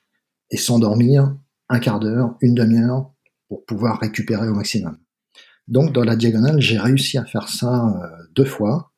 et 0.50 0.56
s'endormir 0.56 1.36
un 1.68 1.78
quart 1.78 2.00
d'heure, 2.00 2.36
une 2.40 2.54
demi-heure 2.54 3.12
pour 3.48 3.64
pouvoir 3.64 4.00
récupérer 4.00 4.48
au 4.48 4.54
maximum. 4.54 4.98
Donc 5.68 5.92
dans 5.92 6.04
la 6.04 6.16
diagonale, 6.16 6.60
j'ai 6.60 6.78
réussi 6.78 7.16
à 7.16 7.24
faire 7.24 7.48
ça 7.48 7.88
euh, 7.88 8.24
deux 8.34 8.44
fois. 8.44 8.92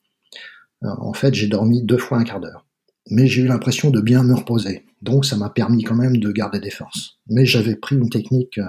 Euh, 0.85 0.89
en 0.99 1.13
fait, 1.13 1.35
j'ai 1.35 1.47
dormi 1.47 1.83
deux 1.83 1.99
fois 1.99 2.19
un 2.19 2.25
quart 2.25 2.41
d'heure. 2.41 2.67
Mais 3.11 3.27
j'ai 3.27 3.43
eu 3.43 3.47
l'impression 3.47 3.91
de 3.91 4.01
bien 4.01 4.23
me 4.23 4.35
reposer. 4.35 4.87
Donc 5.03 5.25
ça 5.25 5.37
m'a 5.37 5.51
permis 5.51 5.85
quand 5.85 5.95
même 5.95 6.17
de 6.17 6.33
garder 6.33 6.61
des 6.61 6.71
forces. 6.71 7.19
Mais 7.29 7.45
j'avais 7.45 7.77
pris 7.77 7.97
une 7.97 8.09
technique 8.09 8.59
euh, 8.59 8.65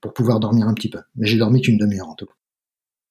pour 0.00 0.14
pouvoir 0.14 0.40
dormir 0.40 0.68
un 0.68 0.74
petit 0.74 0.90
peu. 0.90 1.00
Mais 1.16 1.26
j'ai 1.26 1.38
dormi 1.38 1.60
qu'une 1.60 1.78
demi-heure 1.78 2.08
en 2.08 2.14
tout 2.14 2.26
cas. 2.26 2.34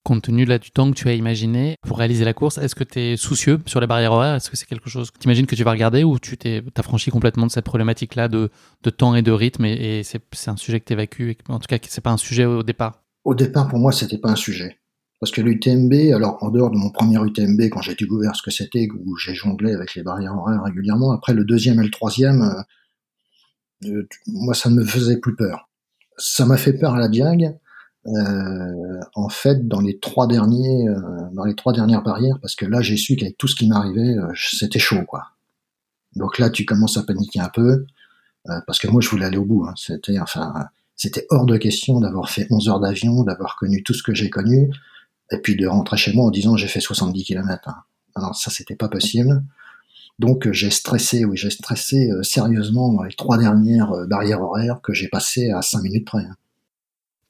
Compte 0.04 0.24
tenu 0.24 0.46
là, 0.46 0.58
du 0.58 0.72
temps 0.72 0.90
que 0.90 0.96
tu 0.96 1.08
as 1.10 1.14
imaginé 1.14 1.76
pour 1.88 2.00
réaliser 2.00 2.26
la 2.26 2.34
course, 2.34 2.58
est-ce 2.58 2.74
que 2.74 2.84
tu 2.84 3.00
es 3.00 3.18
soucieux 3.18 3.60
sur 3.68 3.80
les 3.80 3.86
barrières 3.86 4.14
horaires? 4.14 4.36
Est-ce 4.36 4.50
que 4.50 4.58
c'est 4.58 4.66
quelque 4.66 4.90
chose 4.90 5.12
que 5.12 5.20
tu 5.20 5.26
imagines 5.26 5.46
que 5.46 5.56
tu 5.56 5.64
vas 5.64 5.72
regarder 5.72 6.04
ou 6.04 6.18
tu 6.18 6.38
t'es, 6.38 6.64
franchi 6.82 7.12
complètement 7.12 7.46
de 7.46 7.52
cette 7.52 7.66
problématique-là 7.66 8.28
de, 8.28 8.50
de, 8.82 8.90
temps 8.90 9.14
et 9.16 9.22
de 9.22 9.32
rythme 9.32 9.66
et, 9.66 10.02
c'est, 10.04 10.22
un 10.48 10.58
sujet 10.58 10.80
que 10.80 10.86
tu 10.86 10.94
évacues 10.94 11.38
En 11.50 11.60
tout 11.60 11.68
cas, 11.68 11.78
c'est 11.88 12.02
pas 12.02 12.10
un 12.10 12.18
sujet 12.18 12.46
au 12.46 12.64
départ? 12.64 13.04
Au 13.24 13.36
départ, 13.36 13.68
pour 13.68 13.78
moi, 13.78 13.92
c'était 13.92 14.18
pas 14.18 14.32
un 14.32 14.36
sujet. 14.36 14.80
Parce 15.20 15.32
que 15.32 15.42
l'UTMB, 15.42 16.16
alors 16.16 16.40
en 16.42 16.50
dehors 16.50 16.72
de 16.72 16.78
mon 16.78 16.90
premier 16.90 17.24
UTMB, 17.24 17.70
quand 17.70 17.84
j'ai 17.84 17.94
découvert 17.94 18.36
ce 18.36 18.42
que 18.42 18.50
c'était, 18.50 18.88
où 19.06 19.16
j'ai 19.18 19.36
jonglé 19.36 19.72
avec 19.72 19.94
les 19.94 20.02
barrières 20.02 20.36
horaires 20.36 20.64
régulièrement, 20.64 21.12
après 21.12 21.34
le 21.34 21.46
deuxième 21.46 21.80
et 21.80 21.84
le 21.84 21.92
troisième, 21.92 22.42
euh, 22.42 23.90
euh, 23.90 24.08
moi 24.26 24.56
ça 24.56 24.72
ne 24.72 24.78
me 24.78 24.84
faisait 24.84 25.18
plus 25.18 25.36
peur. 25.36 25.70
Ça 26.18 26.48
m'a 26.48 26.58
fait 26.58 26.74
peur 26.74 26.96
à 26.96 27.00
la 27.00 27.08
Diag, 27.08 27.56
en 28.06 29.30
fait, 29.30 29.68
dans 29.68 29.80
les 29.80 30.00
trois 30.00 30.28
derniers, 30.28 30.88
euh, 30.88 31.00
dans 31.34 31.46
les 31.46 31.56
trois 31.56 31.74
dernières 31.74 32.04
barrières, 32.04 32.40
parce 32.42 32.56
que 32.56 32.66
là 32.66 32.82
j'ai 32.82 32.98
su 32.98 33.16
qu'avec 33.16 33.38
tout 33.38 33.48
ce 33.48 33.56
qui 33.56 33.68
m'arrivait, 33.68 34.18
euh, 34.18 34.32
c'était 34.36 34.80
chaud, 34.80 35.04
quoi. 35.08 35.28
Donc 36.16 36.40
là, 36.40 36.50
tu 36.50 36.66
commences 36.66 36.98
à 36.98 37.04
paniquer 37.04 37.40
un 37.40 37.50
peu, 37.50 37.86
parce 38.68 38.80
que 38.80 38.88
moi 38.88 39.02
je 39.02 39.10
voulais 39.10 39.26
aller 39.26 39.38
au 39.38 39.46
bout. 39.46 39.66
Hein. 39.66 39.74
C'était, 39.78 40.20
enfin, 40.20 40.54
c'était 40.96 41.26
hors 41.30 41.46
de 41.46 41.58
question 41.58 42.00
d'avoir 42.00 42.30
fait 42.30 42.48
11 42.50 42.70
heures 42.70 42.80
d'avion, 42.80 43.24
d'avoir 43.24 43.56
connu 43.56 43.82
tout 43.84 43.94
ce 43.94 44.04
que 44.04 44.14
j'ai 44.14 44.30
connu 44.30 44.70
et 45.32 45.38
puis 45.38 45.56
de 45.56 45.66
rentrer 45.66 45.98
chez 45.98 46.14
moi 46.14 46.26
en 46.26 46.32
disant 46.32 46.58
j'ai 46.58 46.68
fait 46.68 46.82
70 46.82 47.24
km. 47.24 47.70
Hein. 47.70 47.76
Alors 48.16 48.36
ça, 48.36 48.52
c'était 48.52 48.76
pas 48.76 48.90
possible. 48.90 49.44
Donc 50.20 50.52
j'ai 50.52 50.70
stressé, 50.70 51.26
oui, 51.26 51.38
j'ai 51.38 51.50
stressé 51.50 52.12
euh, 52.12 52.22
sérieusement 52.22 53.02
les 53.04 53.16
trois 53.16 53.38
dernières 53.38 53.92
euh, 53.94 54.06
barrières 54.06 54.42
horaires 54.42 54.80
que 54.84 54.94
j'ai 54.94 55.08
passées 55.08 55.50
à 55.50 55.62
5 55.62 55.82
minutes 55.82 56.06
près. 56.06 56.26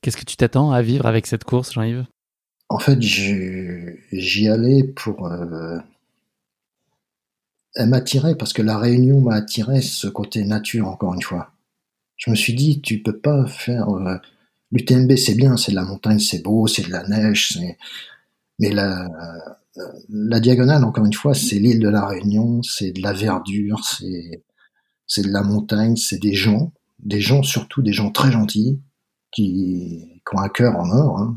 Qu'est-ce 0.02 0.18
que 0.18 0.26
tu 0.26 0.36
t'attends 0.36 0.72
à 0.72 0.82
vivre 0.82 1.06
avec 1.06 1.28
cette 1.28 1.44
course, 1.44 1.74
Jean-Yves? 1.74 2.06
En 2.70 2.80
fait, 2.80 3.00
j'y 3.02 4.48
allais 4.48 4.84
pour... 4.84 5.28
Euh... 5.28 5.78
Elle 7.76 7.90
m'attirait 7.90 8.36
parce 8.36 8.54
que 8.54 8.62
la 8.62 8.78
Réunion 8.78 9.22
m'a 9.22 9.36
attiré 9.36 9.82
ce 9.82 10.08
côté 10.08 10.44
nature, 10.44 10.88
encore 10.88 11.14
une 11.14 11.22
fois. 11.22 11.52
Je 12.18 12.30
me 12.30 12.36
suis 12.36 12.54
dit, 12.54 12.82
tu 12.82 13.02
peux 13.02 13.18
pas 13.18 13.46
faire... 13.46 13.90
Euh, 13.90 14.18
L'UTMB, 14.74 15.18
c'est 15.18 15.36
bien, 15.36 15.58
c'est 15.58 15.72
de 15.72 15.76
la 15.76 15.84
montagne, 15.84 16.20
c'est 16.20 16.42
beau, 16.42 16.66
c'est 16.66 16.84
de 16.84 16.92
la 16.92 17.06
neige, 17.06 17.60
mais 18.58 18.70
la, 18.72 19.06
la 20.08 20.40
diagonale, 20.40 20.86
encore 20.86 21.06
une 21.06 21.14
fois, 21.14 21.34
c'est 21.34 21.60
l'île 21.60 21.82
de 21.82 21.90
la 21.90 22.06
Réunion, 22.06 22.64
c'est 22.64 22.92
de 22.92 23.02
la 23.02 23.12
verdure, 23.12 23.84
c'est, 23.84 24.46
c'est 25.08 25.24
de 25.24 25.32
la 25.32 25.44
montagne, 25.44 25.98
c'est 25.98 26.20
des 26.20 26.34
gens, 26.34 26.72
des 27.00 27.20
gens 27.20 27.44
surtout 27.44 27.82
des 27.82 27.92
gens 27.92 28.12
très 28.12 28.32
gentils, 28.32 28.80
qui, 29.32 30.22
qui 30.28 30.36
ont 30.36 30.40
un 30.40 30.50
cœur 30.50 30.76
en 30.76 30.90
or. 30.90 31.20
Hein. 31.20 31.36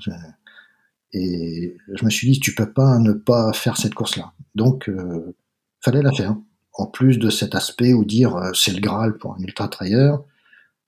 Et 1.12 1.76
je 1.92 2.04
me 2.04 2.10
suis 2.10 2.30
dit, 2.30 2.40
tu 2.40 2.54
peux 2.54 2.72
pas 2.72 2.98
ne 2.98 3.12
pas 3.12 3.52
faire 3.52 3.76
cette 3.76 3.94
course-là. 3.94 4.32
Donc, 4.54 4.88
euh, 4.88 5.36
fallait 5.80 6.02
la 6.02 6.12
faire. 6.12 6.36
En 6.72 6.86
plus 6.86 7.18
de 7.18 7.30
cet 7.30 7.54
aspect 7.54 7.92
où 7.92 8.04
dire 8.04 8.34
euh, 8.34 8.50
c'est 8.52 8.72
le 8.72 8.80
Graal 8.80 9.16
pour 9.16 9.34
un 9.34 9.38
ultra 9.38 9.68
trailer, 9.68 10.18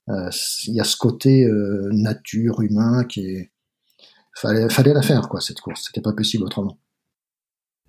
euh, 0.09 0.29
il 0.67 0.73
y 0.73 0.81
a 0.81 0.83
ce 0.83 0.97
côté 0.97 1.45
euh, 1.45 1.89
nature, 1.91 2.61
humain 2.61 3.03
qui 3.05 3.25
est. 3.25 3.51
Fallait, 4.35 4.69
fallait 4.69 4.93
la 4.93 5.01
faire, 5.01 5.29
quoi, 5.29 5.41
cette 5.41 5.61
course. 5.61 5.85
C'était 5.87 6.01
pas 6.01 6.13
possible 6.13 6.43
autrement. 6.43 6.77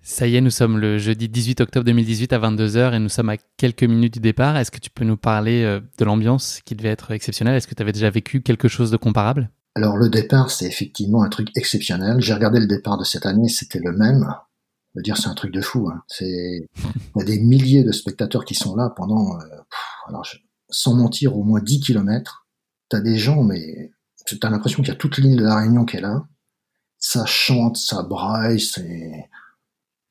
Ça 0.01 0.27
y 0.27 0.35
est, 0.35 0.41
nous 0.41 0.49
sommes 0.49 0.77
le 0.77 0.97
jeudi 0.97 1.29
18 1.29 1.61
octobre 1.61 1.85
2018 1.85 2.33
à 2.33 2.39
22h 2.39 2.93
et 2.93 2.99
nous 2.99 3.09
sommes 3.09 3.29
à 3.29 3.37
quelques 3.57 3.83
minutes 3.83 4.13
du 4.13 4.19
départ. 4.19 4.57
Est-ce 4.57 4.71
que 4.71 4.79
tu 4.79 4.89
peux 4.89 5.05
nous 5.05 5.17
parler 5.17 5.63
euh, 5.63 5.81
de 5.97 6.05
l'ambiance 6.05 6.61
qui 6.65 6.75
devait 6.75 6.89
être 6.89 7.11
exceptionnelle? 7.11 7.55
Est-ce 7.55 7.67
que 7.67 7.75
tu 7.75 7.81
avais 7.81 7.91
déjà 7.91 8.09
vécu 8.09 8.41
quelque 8.41 8.67
chose 8.67 8.91
de 8.91 8.97
comparable? 8.97 9.49
Alors 9.75 9.97
le 9.97 10.09
départ, 10.09 10.51
c'est 10.51 10.65
effectivement 10.65 11.23
un 11.23 11.29
truc 11.29 11.49
exceptionnel. 11.55 12.21
J'ai 12.21 12.33
regardé 12.33 12.59
le 12.59 12.67
départ 12.67 12.97
de 12.97 13.03
cette 13.03 13.25
année, 13.25 13.49
c'était 13.49 13.79
le 13.79 13.91
même. 13.91 14.25
Je 14.93 14.99
veux 14.99 15.03
dire, 15.03 15.17
c'est 15.17 15.29
un 15.29 15.35
truc 15.35 15.53
de 15.53 15.61
fou. 15.61 15.89
Hein. 15.89 16.01
C'est 16.07 16.25
il 17.15 17.19
y 17.19 17.21
a 17.21 17.25
des 17.25 17.39
milliers 17.39 17.83
de 17.83 17.91
spectateurs 17.91 18.45
qui 18.45 18.55
sont 18.55 18.75
là 18.75 18.91
pendant. 18.95 19.39
Euh, 19.39 19.43
alors, 20.07 20.23
je 20.23 20.37
sans 20.69 20.95
mentir, 20.95 21.35
au 21.35 21.43
moins 21.43 21.61
10 21.61 21.81
kilomètres. 21.81 22.47
T'as 22.89 23.01
des 23.01 23.17
gens, 23.17 23.43
mais 23.43 23.91
t'as 24.39 24.49
l'impression 24.49 24.81
qu'il 24.81 24.89
y 24.89 24.95
a 24.95 24.99
toute 24.99 25.17
l'île 25.17 25.37
de 25.37 25.43
la 25.43 25.55
Réunion 25.57 25.85
qui 25.85 25.97
est 25.97 26.01
là. 26.01 26.27
Ça 26.97 27.25
chante, 27.25 27.77
ça 27.77 28.03
braille, 28.03 28.59
c'est... 28.59 29.29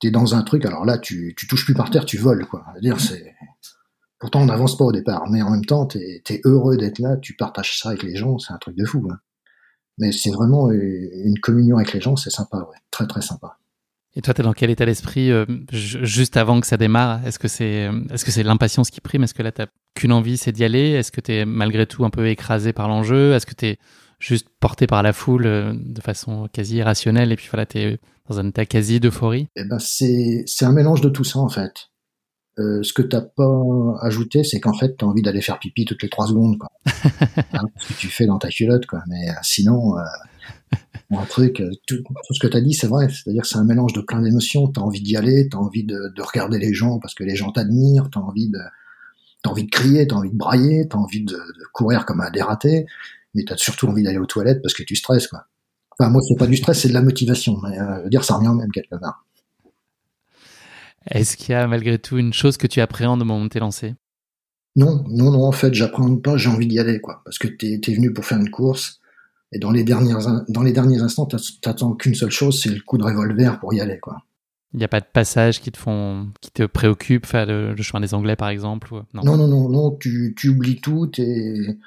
T'es 0.00 0.10
dans 0.10 0.34
un 0.34 0.42
truc, 0.42 0.64
alors 0.64 0.84
là, 0.84 0.98
tu, 0.98 1.34
tu 1.36 1.46
touches 1.46 1.64
plus 1.64 1.74
par 1.74 1.90
terre, 1.90 2.04
tu 2.04 2.18
voles, 2.18 2.46
quoi. 2.46 2.64
c'est... 2.98 3.34
Pourtant, 4.20 4.42
on 4.42 4.46
n'avance 4.46 4.76
pas 4.76 4.84
au 4.84 4.92
départ, 4.92 5.28
mais 5.30 5.42
en 5.42 5.50
même 5.50 5.64
temps, 5.64 5.86
t'es 5.86 6.22
es 6.28 6.40
heureux 6.44 6.76
d'être 6.76 6.98
là, 6.98 7.16
tu 7.16 7.34
partages 7.34 7.78
ça 7.78 7.90
avec 7.90 8.02
les 8.02 8.16
gens, 8.16 8.38
c'est 8.38 8.52
un 8.52 8.58
truc 8.58 8.76
de 8.76 8.84
fou. 8.84 9.06
Hein. 9.10 9.18
Mais 9.98 10.12
c'est 10.12 10.30
vraiment 10.30 10.70
une 10.70 11.38
communion 11.40 11.76
avec 11.76 11.92
les 11.92 12.00
gens, 12.00 12.16
c'est 12.16 12.30
sympa. 12.30 12.66
Très, 12.90 13.06
très 13.06 13.20
sympa. 13.20 13.58
Et 14.16 14.22
toi, 14.22 14.34
tu 14.34 14.40
es 14.40 14.44
dans 14.44 14.52
quel 14.52 14.70
état 14.70 14.86
d'esprit 14.86 15.30
euh, 15.30 15.44
juste 15.70 16.36
avant 16.36 16.60
que 16.60 16.66
ça 16.66 16.76
démarre? 16.76 17.24
Est-ce 17.26 17.38
que 17.38 17.46
c'est 17.46 17.90
est-ce 18.10 18.24
que 18.24 18.30
c'est 18.30 18.42
l'impatience 18.42 18.90
qui 18.90 19.00
prime? 19.00 19.22
Est-ce 19.22 19.34
que 19.34 19.42
là, 19.42 19.52
tu 19.52 19.62
qu'une 19.94 20.12
envie, 20.12 20.36
c'est 20.36 20.52
d'y 20.52 20.64
aller? 20.64 20.90
Est-ce 20.90 21.12
que 21.12 21.20
tu 21.20 21.32
es 21.32 21.44
malgré 21.44 21.86
tout 21.86 22.04
un 22.04 22.10
peu 22.10 22.28
écrasé 22.28 22.72
par 22.72 22.88
l'enjeu? 22.88 23.34
Est-ce 23.34 23.46
que 23.46 23.54
tu 23.54 23.66
es 23.66 23.78
juste 24.18 24.48
porté 24.60 24.86
par 24.86 25.02
la 25.02 25.12
foule 25.12 25.46
euh, 25.46 25.72
de 25.74 26.00
façon 26.00 26.48
quasi 26.52 26.76
irrationnelle 26.76 27.30
et 27.30 27.36
puis 27.36 27.48
voilà, 27.50 27.66
tu 27.66 27.78
es 27.78 27.98
dans 28.28 28.38
un 28.38 28.48
état 28.48 28.66
quasi 28.66 29.00
d'euphorie 29.00 29.48
eh 29.56 29.64
ben, 29.64 29.78
c'est, 29.78 30.44
c'est 30.46 30.64
un 30.64 30.72
mélange 30.72 31.00
de 31.00 31.08
tout 31.08 31.24
ça 31.24 31.38
en 31.38 31.48
fait. 31.48 31.90
Euh, 32.58 32.82
ce 32.82 32.92
que 32.92 33.02
t'as 33.02 33.20
pas 33.20 33.94
ajouté, 34.02 34.42
c'est 34.42 34.58
qu'en 34.58 34.72
fait, 34.72 34.96
tu 34.96 35.04
as 35.04 35.08
envie 35.08 35.22
d'aller 35.22 35.42
faire 35.42 35.60
pipi 35.60 35.84
toutes 35.84 36.02
les 36.02 36.08
trois 36.08 36.26
secondes, 36.26 36.58
quoi. 36.58 36.68
hein, 37.52 37.62
ce 37.76 37.92
que 37.92 37.98
tu 38.00 38.08
fais 38.08 38.26
dans 38.26 38.38
ta 38.38 38.48
culotte, 38.48 38.84
quoi. 38.86 39.00
Mais 39.06 39.28
sinon, 39.42 39.94
un 41.10 41.24
truc, 41.24 41.60
euh, 41.60 41.70
tout, 41.86 41.96
ce 42.30 42.38
que 42.38 42.46
tu 42.46 42.56
as 42.56 42.60
dit, 42.60 42.74
c'est 42.74 42.86
vrai. 42.86 43.08
C'est-à-dire 43.08 43.42
que 43.42 43.48
c'est 43.48 43.58
un 43.58 43.64
mélange 43.64 43.92
de 43.92 44.00
plein 44.00 44.20
d'émotions. 44.20 44.68
Tu 44.68 44.78
as 44.78 44.82
envie 44.82 45.00
d'y 45.00 45.16
aller, 45.16 45.48
tu 45.48 45.56
as 45.56 45.60
envie 45.60 45.84
de, 45.84 46.12
de, 46.14 46.22
regarder 46.22 46.58
les 46.58 46.74
gens 46.74 46.98
parce 46.98 47.14
que 47.14 47.24
les 47.24 47.36
gens 47.36 47.50
t'admirent, 47.50 48.10
tu 48.10 48.18
as 48.18 48.22
envie 48.22 48.50
de 48.50 48.58
t'as 49.42 49.50
envie 49.50 49.64
de 49.64 49.70
crier, 49.70 50.06
tu 50.06 50.14
as 50.14 50.18
envie 50.18 50.30
de 50.30 50.36
brailler, 50.36 50.86
tu 50.88 50.96
as 50.96 50.98
envie 50.98 51.24
de, 51.24 51.32
de, 51.32 51.64
courir 51.72 52.04
comme 52.04 52.20
un 52.20 52.30
dératé, 52.30 52.86
mais 53.34 53.44
tu 53.44 53.52
as 53.52 53.56
surtout 53.56 53.86
envie 53.86 54.02
d'aller 54.02 54.18
aux 54.18 54.26
toilettes 54.26 54.60
parce 54.62 54.74
que 54.74 54.82
tu 54.82 54.96
stresses. 54.96 55.28
Quoi. 55.28 55.44
Enfin, 55.98 56.10
moi, 56.10 56.22
c'est 56.26 56.36
pas 56.36 56.46
du 56.46 56.56
stress, 56.56 56.80
c'est 56.80 56.88
de 56.88 56.94
la 56.94 57.02
motivation. 57.02 57.58
Mais, 57.62 57.78
euh, 57.78 57.98
je 57.98 58.02
veux 58.04 58.10
dire, 58.10 58.24
ça 58.24 58.34
revient 58.34 58.54
même 58.56 58.70
quelque 58.70 58.96
part. 58.96 59.24
Est-ce 61.10 61.36
qu'il 61.36 61.52
y 61.52 61.54
a 61.54 61.66
malgré 61.66 61.98
tout 61.98 62.18
une 62.18 62.32
chose 62.32 62.56
que 62.56 62.66
tu 62.66 62.80
appréhendes 62.80 63.22
au 63.22 63.24
moment 63.24 63.44
où 63.44 63.48
t'es 63.48 63.60
lancé 63.60 63.94
Non, 64.76 65.04
non, 65.08 65.30
non, 65.30 65.44
en 65.44 65.52
fait, 65.52 65.74
j'appréhende 65.74 66.22
pas, 66.22 66.36
j'ai 66.36 66.50
envie 66.50 66.66
d'y 66.66 66.78
aller, 66.78 67.00
quoi. 67.00 67.22
Parce 67.24 67.38
que 67.38 67.48
t'es 67.48 67.80
es 67.84 67.94
venu 67.94 68.12
pour 68.12 68.24
faire 68.24 68.38
une 68.38 68.50
course, 68.50 69.00
et 69.52 69.58
dans 69.58 69.70
les, 69.70 69.82
dernières, 69.82 70.44
dans 70.48 70.62
les 70.62 70.72
derniers 70.72 71.00
instants, 71.00 71.26
t'attends 71.62 71.94
qu'une 71.94 72.14
seule 72.14 72.30
chose, 72.30 72.60
c'est 72.60 72.68
le 72.68 72.80
coup 72.80 72.98
de 72.98 73.04
revolver 73.04 73.58
pour 73.58 73.72
y 73.72 73.80
aller, 73.80 73.98
quoi. 73.98 74.22
Il 74.74 74.78
n'y 74.78 74.84
a 74.84 74.88
pas 74.88 75.00
de 75.00 75.06
passage 75.10 75.62
qui 75.62 75.72
te 75.72 75.78
font, 75.78 76.28
qui 76.42 76.50
te 76.50 76.62
préoccupe, 76.64 77.24
faire 77.24 77.46
le, 77.46 77.74
chemin 77.76 78.02
des 78.02 78.12
Anglais 78.12 78.36
par 78.36 78.50
exemple 78.50 78.92
non? 79.14 79.22
non, 79.24 79.38
non, 79.38 79.48
non, 79.48 79.68
non, 79.70 79.96
tu, 79.96 80.34
tu 80.36 80.50
oublies 80.50 80.78
tout, 80.82 81.10
et 81.16 81.78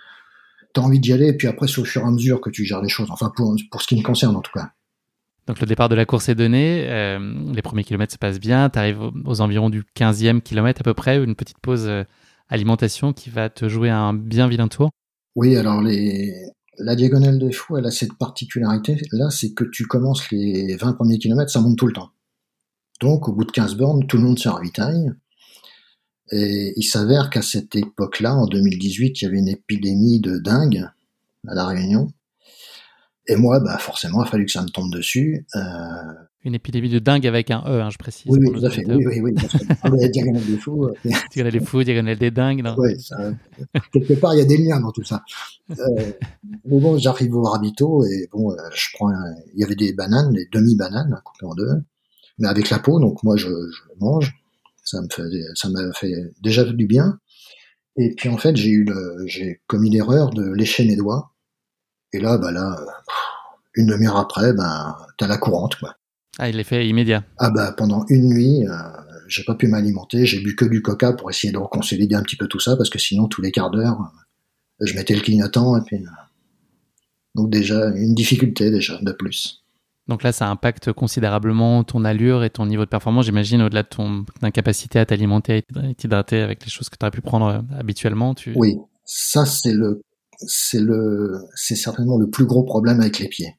t'as 0.74 0.82
envie 0.82 1.00
d'y 1.00 1.14
aller, 1.14 1.28
et 1.28 1.34
puis 1.34 1.48
après, 1.48 1.68
c'est 1.68 1.80
au 1.80 1.86
fur 1.86 2.02
et 2.02 2.06
à 2.06 2.12
mesure 2.12 2.42
que 2.42 2.50
tu 2.50 2.66
gères 2.66 2.82
les 2.82 2.90
choses. 2.90 3.10
Enfin, 3.12 3.32
pour, 3.36 3.56
pour 3.70 3.82
ce 3.82 3.88
qui 3.88 3.96
me 3.96 4.04
concerne 4.04 4.36
en 4.36 4.42
tout 4.42 4.52
cas. 4.54 4.72
Donc 5.48 5.60
le 5.60 5.66
départ 5.66 5.90
de 5.90 5.96
la 5.96 6.06
course 6.06 6.30
est 6.30 6.36
donné, 6.36 6.86
euh, 6.88 7.20
les 7.54 7.62
premiers 7.62 7.84
kilomètres 7.84 8.14
se 8.14 8.18
passent 8.18 8.40
bien, 8.40 8.70
tu 8.70 8.78
arrives 8.78 9.02
aux, 9.26 9.42
environs 9.42 9.70
du 9.70 9.84
15e 9.98 10.42
kilomètre 10.42 10.82
à 10.82 10.84
peu 10.84 10.94
près, 10.94 11.22
une 11.22 11.36
petite 11.36 11.58
pause 11.60 11.88
euh, 11.88 12.04
alimentation 12.48 13.12
qui 13.12 13.30
va 13.30 13.50
te 13.50 13.68
jouer 13.68 13.90
un 13.90 14.14
bien 14.14 14.48
vilain 14.48 14.68
tour? 14.68 14.92
Oui, 15.36 15.58
alors 15.58 15.82
les, 15.82 16.32
la 16.78 16.96
diagonale 16.96 17.40
des 17.40 17.52
fous, 17.52 17.78
elle 17.78 17.86
a 17.86 17.92
cette 17.92 18.14
particularité 18.14 18.98
là, 19.12 19.30
c'est 19.30 19.54
que 19.54 19.64
tu 19.64 19.88
commences 19.88 20.30
les 20.32 20.76
20 20.76 20.94
premiers 20.94 21.18
kilomètres, 21.18 21.52
ça 21.52 21.60
monte 21.60 21.78
tout 21.78 21.88
le 21.88 21.94
temps. 21.94 22.12
Donc, 23.02 23.28
au 23.28 23.34
bout 23.34 23.46
de 23.46 23.52
15 23.52 23.76
bornes, 23.76 24.06
tout 24.06 24.18
le 24.18 24.24
monde 24.24 24.38
se 24.38 24.48
ravitaille. 24.48 25.12
Et 26.32 26.74
il 26.78 26.84
s'avère 26.84 27.30
qu'à 27.30 27.42
cette 27.42 27.76
époque-là, 27.76 28.36
en 28.36 28.46
2018, 28.48 29.22
il 29.22 29.26
y 29.26 29.28
avait 29.28 29.38
une 29.38 29.50
épidémie 29.50 30.20
de 30.20 30.38
dingue 30.38 30.88
à 31.48 31.54
La 31.56 31.66
Réunion. 31.66 32.12
Et 33.28 33.36
moi, 33.36 33.60
bah, 33.60 33.78
forcément, 33.78 34.24
il 34.24 34.28
a 34.28 34.30
fallu 34.30 34.46
que 34.46 34.52
ça 34.52 34.62
me 34.62 34.70
tombe 34.70 34.92
dessus. 34.92 35.46
Euh, 35.56 35.60
une 36.44 36.56
épidémie 36.56 36.90
de 36.90 36.98
dingue 36.98 37.28
avec 37.28 37.52
un 37.52 37.64
E, 37.68 37.82
hein, 37.82 37.90
je 37.92 38.00
précise. 38.00 38.26
Oui, 38.28 38.40
oui, 38.42 38.52
tout 38.52 38.66
à 38.66 38.70
fait. 38.72 38.84
Oui, 38.88 39.06
oui, 39.06 39.20
oui. 39.22 39.36
La 39.84 40.08
diagonale 40.08 40.44
des 40.44 40.58
fous. 40.58 40.86
Euh, 40.86 40.94
diagonale 41.32 41.60
des 41.60 41.66
fous, 41.66 41.84
diagonale 41.84 42.18
des 42.18 42.32
dingues, 42.32 42.64
non 42.64 42.76
Oui, 42.80 42.96
quelque 43.94 44.14
part, 44.14 44.34
il 44.34 44.40
y 44.40 44.42
a 44.42 44.46
des 44.46 44.58
liens 44.58 44.80
dans 44.80 44.92
tout 44.92 45.04
ça. 45.04 45.24
Euh, 45.70 45.76
mais 46.66 46.80
bon, 46.80 46.98
j'arrive 46.98 47.36
au 47.36 47.44
Rabito 47.44 48.04
et 48.06 48.28
bon, 48.32 48.52
euh, 48.52 48.56
je 48.74 48.90
prends, 48.94 49.12
il 49.54 49.60
y 49.60 49.64
avait 49.64 49.76
des 49.76 49.94
bananes, 49.94 50.34
des 50.34 50.48
demi-bananes, 50.52 51.22
coupées 51.24 51.46
en 51.46 51.54
deux, 51.54 51.84
mais 52.40 52.48
avec 52.48 52.72
la 52.72 52.80
peau, 52.80 53.00
donc 53.00 53.22
moi, 53.22 53.38
je, 53.38 53.48
je 53.48 53.82
mange. 54.00 54.34
Ça 54.84 55.02
me 55.02 55.08
fait, 55.12 55.24
ça 55.56 55.70
m'a 55.70 55.92
fait 55.94 56.14
déjà 56.42 56.64
du 56.64 56.86
bien. 56.86 57.20
Et 57.98 58.16
puis 58.16 58.30
en 58.30 58.38
fait, 58.38 58.56
j'ai 58.56 58.70
eu 58.70 58.88
j'ai 59.28 59.62
commis 59.68 59.90
l'erreur 59.90 60.32
de 60.32 60.52
lécher 60.54 60.86
mes 60.86 60.96
doigts. 60.96 61.34
Et 62.14 62.20
là, 62.20 62.38
bah 62.38 62.52
là, 62.52 62.78
une 63.76 63.88
demi-heure 63.88 64.18
après, 64.18 64.54
ben, 64.54 64.98
t'as 65.18 65.28
la 65.28 65.38
courante, 65.38 65.76
quoi. 65.76 65.96
Ah, 66.40 66.50
il 66.50 66.60
est 66.60 66.64
fait 66.64 66.88
immédiat. 66.88 67.24
Ah 67.38 67.50
bah 67.50 67.74
pendant 67.74 68.06
une 68.10 68.30
nuit, 68.30 68.66
euh, 68.66 68.74
j'ai 69.28 69.44
pas 69.44 69.56
pu 69.56 69.68
m'alimenter, 69.68 70.26
j'ai 70.26 70.40
bu 70.40 70.56
que 70.56 70.66
du 70.66 70.82
coca 70.82 71.14
pour 71.14 71.30
essayer 71.30 71.52
de 71.52 71.58
reconsolider 71.58 72.16
un 72.16 72.24
petit 72.24 72.38
peu 72.38 72.48
tout 72.48 72.60
ça, 72.60 72.78
parce 72.78 72.90
que 72.90 73.00
sinon 73.00 73.28
tous 73.28 73.42
les 73.42 73.52
quarts 73.52 73.70
d'heure, 73.70 74.00
euh, 74.82 74.86
je 74.86 74.96
mettais 74.96 75.14
le 75.14 75.22
clignotant 75.22 75.78
et 75.78 75.82
puis 75.86 75.98
euh, 75.98 76.10
donc 77.36 77.50
déjà 77.50 77.90
une 77.90 78.16
difficulté 78.16 78.72
déjà 78.72 78.98
de 79.02 79.12
plus. 79.12 79.61
Donc 80.08 80.24
là, 80.24 80.32
ça 80.32 80.50
impacte 80.50 80.92
considérablement 80.92 81.84
ton 81.84 82.04
allure 82.06 82.44
et 82.44 82.50
ton 82.50 82.66
niveau 82.66 82.84
de 82.84 82.90
performance, 82.90 83.26
j'imagine, 83.26 83.62
au-delà 83.62 83.84
de 83.84 83.88
ton 83.88 84.26
incapacité 84.42 85.00
à 85.00 85.06
t'alimenter 85.06 85.58
et 85.58 85.96
t'hydrater 85.96 86.42
avec 86.42 86.64
les 86.64 86.72
choses 86.72 86.90
que 86.90 86.98
tu 86.98 87.06
aurais 87.06 87.12
pu 87.12 87.22
prendre 87.22 87.64
habituellement. 87.78 88.34
Tu... 88.34 88.54
Oui, 88.56 88.78
ça 89.06 89.46
c'est 89.46 89.74
le, 89.74 90.02
c'est 90.48 90.80
le, 90.80 91.46
c'est 91.56 91.76
certainement 91.76 92.18
le 92.18 92.30
plus 92.30 92.46
gros 92.46 92.64
problème 92.64 93.00
avec 93.00 93.20
les 93.20 93.28
pieds 93.28 93.56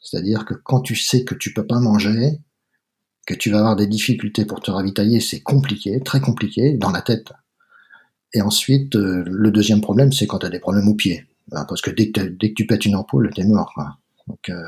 C'est-à-dire 0.00 0.44
que 0.44 0.54
quand 0.54 0.80
tu 0.80 0.94
sais 0.94 1.24
que 1.24 1.34
tu 1.34 1.52
peux 1.52 1.66
pas 1.66 1.80
manger, 1.80 2.38
que 3.26 3.34
tu 3.34 3.50
vas 3.50 3.58
avoir 3.58 3.76
des 3.76 3.86
difficultés 3.86 4.44
pour 4.44 4.60
te 4.60 4.70
ravitailler, 4.70 5.20
c'est 5.20 5.40
compliqué, 5.40 6.00
très 6.00 6.20
compliqué, 6.20 6.74
dans 6.74 6.90
la 6.90 7.02
tête. 7.02 7.32
Et 8.32 8.42
ensuite, 8.42 8.94
euh, 8.96 9.24
le 9.26 9.50
deuxième 9.50 9.80
problème, 9.80 10.12
c'est 10.12 10.26
quand 10.26 10.38
tu 10.38 10.46
as 10.46 10.50
des 10.50 10.60
problèmes 10.60 10.88
aux 10.88 10.94
pieds. 10.94 11.26
Parce 11.50 11.80
que 11.80 11.90
dès 11.90 12.10
que, 12.10 12.20
dès 12.20 12.50
que 12.50 12.54
tu 12.54 12.66
pètes 12.66 12.86
une 12.86 12.94
ampoule, 12.94 13.30
t'es 13.34 13.44
mort. 13.44 13.74
Donc, 14.28 14.48
euh, 14.48 14.62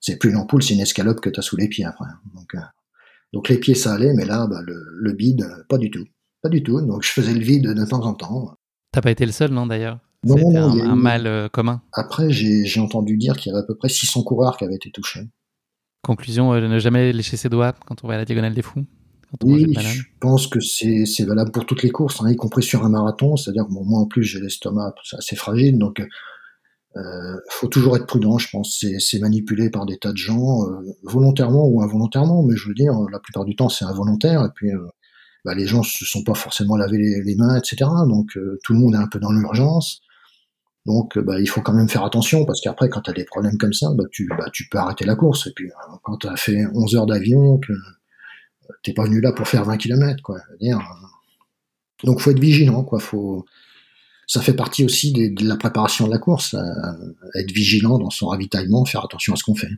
c'est 0.00 0.16
plus 0.16 0.30
une 0.30 0.36
ampoule, 0.36 0.62
c'est 0.62 0.74
une 0.74 0.80
escalope 0.80 1.20
que 1.20 1.30
tu 1.30 1.38
as 1.38 1.42
sous 1.42 1.56
les 1.56 1.68
pieds 1.68 1.84
après. 1.84 2.08
Donc, 2.34 2.54
euh, 2.54 2.60
donc 3.32 3.48
les 3.48 3.58
pieds, 3.58 3.74
ça 3.74 3.92
allait, 3.94 4.12
mais 4.14 4.24
là, 4.24 4.46
bah, 4.46 4.60
le, 4.62 4.82
le 4.98 5.12
bide, 5.12 5.46
pas 5.68 5.78
du 5.78 5.90
tout. 5.90 6.04
Pas 6.42 6.48
du 6.48 6.62
tout. 6.62 6.80
Donc 6.80 7.02
je 7.02 7.10
faisais 7.10 7.34
le 7.34 7.40
vide 7.40 7.68
de 7.74 7.84
temps 7.84 8.04
en 8.04 8.14
temps. 8.14 8.56
T'as 8.92 9.02
pas 9.02 9.10
été 9.10 9.26
le 9.26 9.32
seul, 9.32 9.50
non, 9.50 9.66
d'ailleurs? 9.66 9.98
Non, 10.24 10.54
un, 10.54 10.90
un 10.90 10.96
mal 10.96 11.26
euh, 11.26 11.48
commun. 11.48 11.82
Après, 11.92 12.30
j'ai 12.30 12.80
entendu 12.80 13.16
dire 13.16 13.36
qu'il 13.36 13.50
y 13.50 13.54
avait 13.54 13.62
à 13.62 13.66
peu 13.66 13.74
près 13.74 13.88
600 13.88 14.22
coureurs 14.22 14.56
qui 14.56 14.64
avaient 14.64 14.74
été 14.74 14.90
touchés. 14.90 15.28
Conclusion, 16.02 16.52
euh, 16.52 16.66
ne 16.66 16.78
jamais 16.78 17.12
lécher 17.12 17.36
ses 17.36 17.48
doigts 17.48 17.74
quand 17.86 18.04
on 18.04 18.08
va 18.08 18.14
à 18.14 18.16
la 18.18 18.24
diagonale 18.24 18.54
des 18.54 18.62
fous. 18.62 18.84
Quand 19.30 19.44
on 19.44 19.50
mange 19.50 19.62
Oui, 19.62 19.74
je 19.78 20.02
pense 20.20 20.46
que 20.46 20.60
c'est 20.60 21.24
valable 21.24 21.52
pour 21.52 21.64
toutes 21.64 21.82
les 21.82 21.90
courses, 21.90 22.20
hein, 22.20 22.30
y 22.30 22.36
compris 22.36 22.62
sur 22.62 22.84
un 22.84 22.88
marathon. 22.88 23.36
C'est-à-dire 23.36 23.66
que 23.66 23.72
bon, 23.72 23.84
moi 23.84 24.00
en 24.00 24.06
plus 24.06 24.24
j'ai 24.24 24.40
l'estomac 24.40 24.94
assez 25.12 25.36
fragile, 25.36 25.78
donc 25.78 26.02
euh, 26.96 27.36
faut 27.48 27.68
toujours 27.68 27.96
être 27.96 28.06
prudent. 28.06 28.38
Je 28.38 28.48
pense 28.50 28.84
c'est 28.98 29.18
manipulé 29.20 29.70
par 29.70 29.86
des 29.86 29.98
tas 29.98 30.12
de 30.12 30.16
gens, 30.16 30.64
euh, 30.66 30.80
volontairement 31.04 31.66
ou 31.66 31.82
involontairement. 31.82 32.42
Mais 32.42 32.56
je 32.56 32.68
veux 32.68 32.74
dire, 32.74 32.92
la 33.12 33.20
plupart 33.20 33.44
du 33.44 33.56
temps 33.56 33.68
c'est 33.68 33.84
involontaire. 33.84 34.44
Et 34.44 34.50
puis 34.54 34.70
euh, 34.72 34.86
bah, 35.44 35.54
les 35.54 35.66
gens 35.66 35.82
se 35.82 36.04
sont 36.04 36.24
pas 36.24 36.34
forcément 36.34 36.76
lavé 36.76 36.98
les, 36.98 37.36
mains, 37.36 37.56
etc. 37.56 37.90
Donc 38.08 38.36
euh, 38.36 38.58
tout 38.64 38.72
le 38.72 38.80
monde 38.80 38.94
est 38.94 38.98
un 38.98 39.06
peu 39.06 39.20
dans 39.20 39.32
l'urgence. 39.32 40.00
Donc 40.86 41.18
bah, 41.18 41.40
il 41.40 41.46
faut 41.46 41.60
quand 41.60 41.74
même 41.74 41.88
faire 41.88 42.04
attention 42.04 42.44
parce 42.44 42.60
qu'après 42.60 42.88
quand 42.88 43.02
tu 43.02 43.10
as 43.10 43.14
des 43.14 43.24
problèmes 43.24 43.58
comme 43.58 43.72
ça, 43.72 43.88
bah, 43.94 44.04
tu, 44.10 44.28
bah, 44.28 44.46
peux 44.70 44.78
arrêter 44.78 45.04
la 45.04 45.14
course. 45.14 45.46
Et 45.46 45.52
puis 45.54 45.70
quand 46.02 46.18
tu 46.18 46.28
as 46.28 46.36
fait 46.36 46.64
11 46.74 46.96
heures 46.96 47.06
d'avion, 47.06 47.60
t'es 48.82 48.94
pas 48.94 49.04
venu 49.04 49.20
là 49.20 49.32
pour 49.32 49.46
faire 49.46 49.64
20 49.64 49.76
km, 49.76 50.22
quoi. 50.22 50.38
Dire, 50.60 50.80
donc 52.04 52.20
faut 52.20 52.30
être 52.30 52.40
vigilant, 52.40 52.82
quoi. 52.82 52.98
Ça 54.32 54.40
fait 54.40 54.54
partie 54.54 54.84
aussi 54.84 55.12
des- 55.12 55.28
de 55.28 55.44
la 55.44 55.56
préparation 55.56 56.06
de 56.06 56.12
la 56.12 56.18
course, 56.18 56.54
euh, 56.54 56.60
être 57.34 57.50
vigilant 57.50 57.98
dans 57.98 58.10
son 58.10 58.28
ravitaillement, 58.28 58.84
faire 58.84 59.04
attention 59.04 59.32
à 59.32 59.36
ce 59.36 59.42
qu'on 59.42 59.56
fait. 59.56 59.70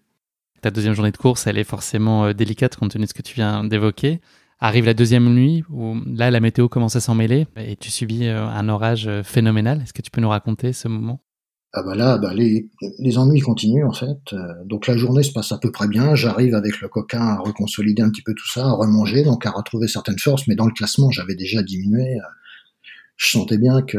Ta 0.60 0.70
deuxième 0.70 0.92
journée 0.92 1.10
de 1.10 1.16
course, 1.16 1.46
elle 1.46 1.56
est 1.56 1.64
forcément 1.64 2.26
euh, 2.26 2.34
délicate 2.34 2.76
compte 2.76 2.90
tenu 2.90 3.04
de 3.04 3.08
ce 3.08 3.14
que 3.14 3.22
tu 3.22 3.34
viens 3.34 3.64
d'évoquer. 3.64 4.20
Arrive 4.60 4.84
la 4.84 4.92
deuxième 4.92 5.32
nuit 5.32 5.64
où 5.70 5.96
là, 6.06 6.30
la 6.30 6.40
météo 6.40 6.68
commence 6.68 6.96
à 6.96 7.00
s'en 7.00 7.14
mêler 7.14 7.46
et 7.56 7.76
tu 7.76 7.90
subis 7.90 8.26
euh, 8.26 8.46
un 8.46 8.68
orage 8.68 9.08
phénoménal. 9.22 9.80
Est-ce 9.82 9.94
que 9.94 10.02
tu 10.02 10.10
peux 10.10 10.20
nous 10.20 10.28
raconter 10.28 10.74
ce 10.74 10.86
moment? 10.86 11.20
Ah 11.72 11.82
bah 11.82 11.94
là, 11.94 12.18
bah 12.18 12.34
les, 12.34 12.68
les 12.98 13.16
ennuis 13.16 13.40
continuent 13.40 13.86
en 13.86 13.92
fait. 13.94 14.34
Donc 14.66 14.86
la 14.86 14.98
journée 14.98 15.22
se 15.22 15.32
passe 15.32 15.52
à 15.52 15.58
peu 15.58 15.72
près 15.72 15.88
bien. 15.88 16.14
J'arrive 16.14 16.54
avec 16.54 16.82
le 16.82 16.88
coquin 16.88 17.22
à 17.22 17.38
reconsolider 17.38 18.02
un 18.02 18.10
petit 18.10 18.20
peu 18.20 18.34
tout 18.34 18.46
ça, 18.46 18.66
à 18.66 18.72
remanger, 18.72 19.24
donc 19.24 19.46
à 19.46 19.50
retrouver 19.50 19.88
certaines 19.88 20.18
forces. 20.18 20.46
Mais 20.46 20.54
dans 20.54 20.66
le 20.66 20.72
classement, 20.72 21.10
j'avais 21.10 21.34
déjà 21.34 21.62
diminué. 21.62 22.18
Je 23.16 23.30
sentais 23.30 23.58
bien 23.58 23.82
que 23.82 23.98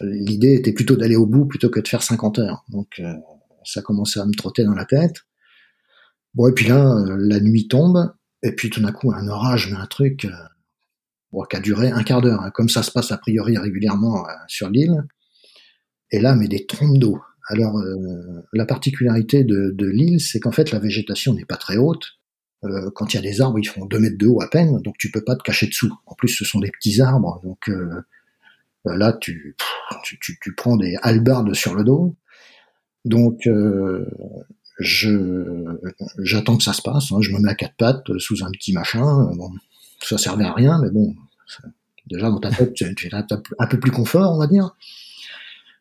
l'idée 0.00 0.54
était 0.54 0.72
plutôt 0.72 0.96
d'aller 0.96 1.16
au 1.16 1.26
bout 1.26 1.46
plutôt 1.46 1.70
que 1.70 1.80
de 1.80 1.88
faire 1.88 2.02
50 2.02 2.38
heures. 2.38 2.64
Donc 2.68 3.00
euh, 3.00 3.14
ça 3.64 3.82
commençait 3.82 4.20
à 4.20 4.26
me 4.26 4.34
trotter 4.34 4.64
dans 4.64 4.74
la 4.74 4.84
tête. 4.84 5.22
Bon 6.34 6.48
et 6.48 6.52
puis 6.52 6.66
là, 6.66 6.96
euh, 6.96 7.16
la 7.18 7.40
nuit 7.40 7.68
tombe 7.68 8.12
et 8.42 8.52
puis 8.52 8.70
tout 8.70 8.80
d'un 8.80 8.92
coup 8.92 9.12
un 9.12 9.28
orage, 9.28 9.70
mais 9.70 9.78
un 9.78 9.86
truc 9.86 10.26
euh, 10.26 11.42
qui 11.50 11.56
a 11.56 11.60
duré 11.60 11.90
un 11.90 12.02
quart 12.02 12.20
d'heure, 12.20 12.42
hein, 12.42 12.50
comme 12.50 12.68
ça 12.68 12.82
se 12.82 12.90
passe 12.90 13.12
a 13.12 13.18
priori 13.18 13.58
régulièrement 13.58 14.24
sur 14.48 14.70
l'île. 14.70 15.04
Et 16.10 16.20
là, 16.20 16.34
mais 16.34 16.48
des 16.48 16.66
trompes 16.66 16.98
d'eau. 16.98 17.20
Alors, 17.48 17.78
la 18.52 18.64
particularité 18.64 19.44
de 19.44 19.86
l'île, 19.86 20.20
c'est 20.20 20.40
qu'en 20.40 20.52
fait, 20.52 20.70
la 20.70 20.78
végétation 20.78 21.34
n'est 21.34 21.44
pas 21.44 21.56
très 21.56 21.76
haute. 21.76 22.16
Euh, 22.66 22.90
quand 22.94 23.12
il 23.12 23.16
y 23.16 23.18
a 23.18 23.22
des 23.22 23.40
arbres, 23.40 23.58
ils 23.58 23.66
font 23.66 23.86
deux 23.86 23.98
mètres 23.98 24.18
de 24.18 24.26
haut 24.26 24.40
à 24.42 24.48
peine, 24.48 24.80
donc 24.82 24.96
tu 24.98 25.10
peux 25.10 25.22
pas 25.24 25.36
te 25.36 25.42
cacher 25.42 25.66
dessous. 25.66 25.92
En 26.06 26.14
plus, 26.14 26.28
ce 26.28 26.44
sont 26.44 26.60
des 26.60 26.70
petits 26.70 27.00
arbres, 27.00 27.40
donc 27.42 27.68
euh, 27.68 28.02
euh, 28.86 28.96
là, 28.96 29.12
tu, 29.12 29.56
prends 30.56 30.76
des 30.76 30.96
halbardes 31.02 31.54
sur 31.54 31.74
le 31.74 31.84
dos. 31.84 32.16
Donc, 33.04 33.48
je 34.78 35.64
j'attends 36.18 36.56
que 36.56 36.62
ça 36.64 36.72
se 36.72 36.82
passe. 36.82 37.12
hein. 37.12 37.18
Je 37.20 37.30
me 37.32 37.38
mets 37.38 37.50
à 37.50 37.54
quatre 37.54 37.76
pattes 37.76 38.18
sous 38.18 38.44
un 38.44 38.50
petit 38.50 38.72
machin. 38.72 39.30
Bon, 39.36 39.50
ça 40.02 40.18
servait 40.18 40.44
à 40.44 40.52
rien, 40.52 40.80
mais 40.82 40.90
bon, 40.90 41.14
déjà 42.06 42.30
dans 42.30 42.40
ta 42.40 42.50
tête, 42.50 42.74
tu 42.74 42.84
es 42.84 43.14
un 43.14 43.66
peu- 43.66 43.80
plus 43.80 43.90
confort, 43.90 44.32
on 44.32 44.38
va 44.38 44.46
dire. 44.46 44.74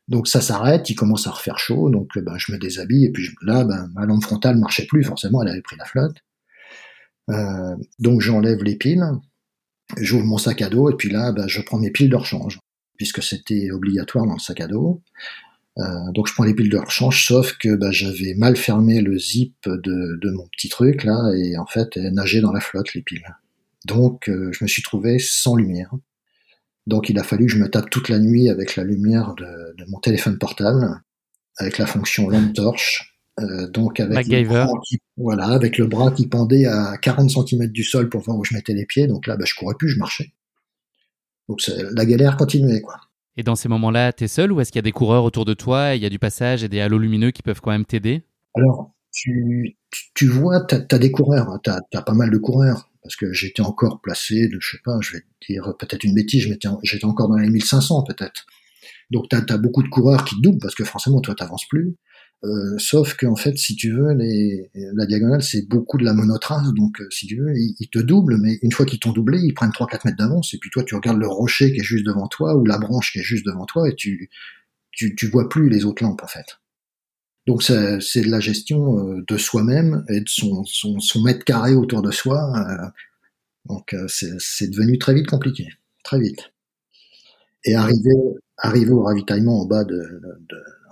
Donc 0.08 0.28
ça 0.28 0.40
s'arrête, 0.40 0.90
il 0.90 0.96
commence 0.96 1.26
à 1.26 1.32
refaire 1.32 1.58
chaud, 1.58 1.90
donc 1.90 2.10
ben, 2.20 2.38
je 2.38 2.52
me 2.52 2.60
déshabille 2.60 3.06
et 3.06 3.12
puis 3.12 3.30
là, 3.42 3.64
ben, 3.64 3.90
ma 3.96 4.06
lampe 4.06 4.24
frontale 4.24 4.58
marchait 4.58 4.86
plus, 4.86 5.04
forcément, 5.04 5.42
elle 5.42 5.50
avait 5.50 5.62
pris 5.64 5.78
la 5.78 5.86
flotte. 5.86 6.18
Euh, 7.30 7.76
donc 8.00 8.22
j'enlève 8.22 8.64
les 8.64 8.76
piles, 8.76 9.04
j'ouvre 9.98 10.26
mon 10.26 10.38
sac 10.38 10.62
à 10.62 10.70
dos 10.70 10.90
et 10.90 10.96
puis 10.96 11.10
là, 11.10 11.32
ben, 11.32 11.48
je 11.48 11.62
prends 11.62 11.80
mes 11.80 11.92
piles 11.92 12.10
de 12.10 12.16
rechange, 12.16 12.60
puisque 12.98 13.24
c'était 13.24 13.72
obligatoire 13.72 14.26
dans 14.26 14.34
le 14.34 14.40
sac 14.40 14.62
à 14.62 14.68
dos. 14.68 15.02
Euh, 15.78 16.12
donc 16.14 16.28
je 16.28 16.34
prends 16.34 16.46
les 16.46 16.54
piles 16.54 16.70
de 16.70 16.78
rechange, 16.78 17.26
sauf 17.26 17.58
que 17.58 17.76
ben, 17.76 17.92
j'avais 17.92 18.34
mal 18.36 18.56
fermé 18.56 19.02
le 19.02 19.18
zip 19.18 19.56
de, 19.66 20.20
de 20.22 20.32
mon 20.32 20.48
petit 20.48 20.70
truc 20.70 21.04
là, 21.04 21.32
et 21.36 21.58
en 21.58 21.66
fait, 21.66 21.98
elles 21.98 22.14
nageaient 22.14 22.42
dans 22.42 22.54
la 22.54 22.62
flotte 22.62 22.94
les 22.94 23.02
piles. 23.02 23.26
Donc 23.86 24.30
euh, 24.30 24.52
je 24.52 24.64
me 24.64 24.68
suis 24.68 24.82
trouvé 24.82 25.20
sans 25.20 25.56
lumière. 25.56 25.92
Donc 26.88 27.10
il 27.10 27.18
a 27.18 27.24
fallu 27.24 27.48
que 27.48 27.52
je 27.52 27.58
me 27.58 27.70
tape 27.70 27.90
toute 27.90 28.10
la 28.10 28.20
nuit 28.20 28.50
avec 28.50 28.76
la 28.76 28.84
lumière 28.84 29.34
de, 29.36 29.76
de 29.76 29.90
mon 29.90 30.00
téléphone 30.00 30.38
portable, 30.38 31.02
avec 31.58 31.78
la 31.78 31.86
fonction 31.86 32.30
lampe 32.30 32.54
torche. 32.54 33.12
Euh, 33.42 33.68
donc 33.68 34.00
avec 34.00 34.16
MacGyver. 34.16 34.66
qui, 34.88 35.00
voilà, 35.18 35.48
avec 35.48 35.78
le 35.78 35.88
bras 35.88 36.12
qui 36.12 36.28
pendait 36.28 36.66
à 36.66 36.98
40 36.98 37.30
cm 37.30 37.68
du 37.68 37.84
sol 37.84 38.10
pour 38.10 38.22
voir 38.22 38.38
où 38.38 38.44
je 38.44 38.54
mettais 38.54 38.74
les 38.74 38.86
pieds. 38.86 39.08
Donc 39.08 39.28
là, 39.28 39.38
bah, 39.38 39.46
je 39.48 39.56
courais 39.56 39.76
plus, 39.78 39.90
je 39.90 39.98
marchais. 39.98 40.34
Donc 41.48 41.62
la 41.68 42.06
galère 42.06 42.38
continuait, 42.38 42.82
quoi. 42.82 43.00
Et 43.38 43.44
dans 43.44 43.56
ces 43.56 43.70
moments-là, 43.70 44.14
t'es 44.14 44.28
seul 44.28 44.52
ou 44.52 44.62
est-ce 44.62 44.72
qu'il 44.72 44.80
y 44.80 44.84
a 44.84 44.84
des 44.84 44.92
coureurs 44.92 45.26
autour 45.26 45.46
de 45.46 45.54
toi 45.54 45.94
et 45.94 45.98
il 45.98 46.04
y 46.04 46.06
a 46.06 46.10
du 46.10 46.20
passage 46.20 46.64
et 46.64 46.70
des 46.70 46.80
halos 46.80 46.98
lumineux 46.98 47.32
qui 47.32 47.42
peuvent 47.42 47.62
quand 47.62 47.72
même 47.72 47.86
t'aider? 47.86 48.24
Alors, 48.56 48.94
tu, 49.12 49.78
tu, 49.92 50.04
tu 50.14 50.28
vois, 50.28 50.62
t'as 50.62 50.80
as 50.90 51.00
des 51.00 51.12
coureurs, 51.12 51.50
hein, 51.50 51.60
t'as 51.64 51.80
as 51.94 52.02
pas 52.02 52.14
mal 52.14 52.32
de 52.32 52.38
coureurs, 52.38 52.90
parce 53.04 53.16
que 53.16 53.34
j'étais 53.34 53.62
encore 53.62 54.00
placé, 54.02 54.48
de, 54.48 54.58
je 54.60 54.72
sais 54.72 54.82
pas, 54.84 54.98
je 55.02 55.14
vais 55.14 55.20
te 55.20 55.52
dire 55.52 55.74
peut-être 55.78 56.04
une 56.06 56.14
bêtise, 56.14 56.48
j'étais 56.84 57.06
encore 57.06 57.28
dans 57.28 57.36
les 57.36 57.50
1500 57.50 58.04
peut-être. 58.04 58.46
Donc 59.12 59.26
t'as 59.30 59.42
as 59.50 59.58
beaucoup 59.58 59.84
de 59.84 59.90
coureurs 59.90 60.24
qui 60.24 60.36
te 60.36 60.42
doublent, 60.42 60.60
parce 60.60 60.76
que 60.76 60.86
forcément, 60.86 61.20
toi, 61.20 61.36
t'avances 61.36 61.68
plus. 61.68 61.96
Euh, 62.46 62.78
sauf 62.78 63.16
que 63.16 63.26
en 63.26 63.36
fait, 63.36 63.58
si 63.58 63.76
tu 63.76 63.92
veux, 63.92 64.14
la 64.14 65.06
diagonale, 65.06 65.42
c'est 65.42 65.68
beaucoup 65.68 65.98
de 65.98 66.04
la 66.04 66.14
monotrace, 66.14 66.72
donc 66.74 67.02
euh, 67.02 67.08
si 67.10 67.26
tu 67.26 67.38
veux, 67.38 67.54
ils, 67.58 67.90
te 67.90 67.98
doublent, 67.98 68.38
mais 68.38 68.60
une 68.62 68.72
fois 68.72 68.86
qu'ils 68.86 69.00
t'ont 69.00 69.14
doublé, 69.14 69.40
ils 69.42 69.54
prennent 69.54 69.72
3-4 69.72 70.02
mètres 70.06 70.18
d'avance, 70.18 70.54
et 70.54 70.60
puis 70.60 70.70
toi, 70.70 70.84
tu 70.84 70.94
regardes 70.94 71.18
le 71.18 71.28
rocher 71.28 71.72
qui 71.72 71.80
est 71.80 71.84
juste 71.84 72.06
devant 72.06 72.28
toi, 72.28 72.56
ou 72.56 72.66
la 72.66 72.78
branche 72.78 73.12
qui 73.14 73.20
est 73.20 73.24
juste 73.24 73.46
devant 73.46 73.66
toi, 73.66 73.90
et 73.90 73.96
tu, 73.96 74.30
tu, 74.92 75.28
vois 75.28 75.50
plus 75.50 75.70
les 75.70 75.86
autres 75.86 76.04
lampes, 76.04 76.22
en 76.24 76.28
fait. 76.28 76.60
Donc 77.48 77.64
c'est 77.64 78.22
de 78.22 78.30
la 78.30 78.40
gestion 78.40 79.00
euh, 79.00 79.24
de 79.28 79.38
soi-même 79.38 80.06
et 80.10 80.22
de 80.22 80.30
son, 80.30 80.64
son, 80.66 81.22
mètre 81.24 81.46
carré 81.46 81.74
autour 81.74 82.02
de 82.02 82.12
soi. 82.12 82.54
euh, 82.58 82.88
donc 83.66 83.96
c'est 84.08 84.70
devenu 84.70 85.00
très 85.00 85.16
vite 85.16 85.28
compliqué, 85.28 85.68
très 86.04 86.20
vite. 86.20 86.52
Et 87.64 87.76
arrivé, 87.76 88.12
arrivé 88.58 88.92
au 88.92 89.04
ravitaillement 89.04 89.62
en 89.62 89.66
bas 89.66 89.84
de, 89.84 90.22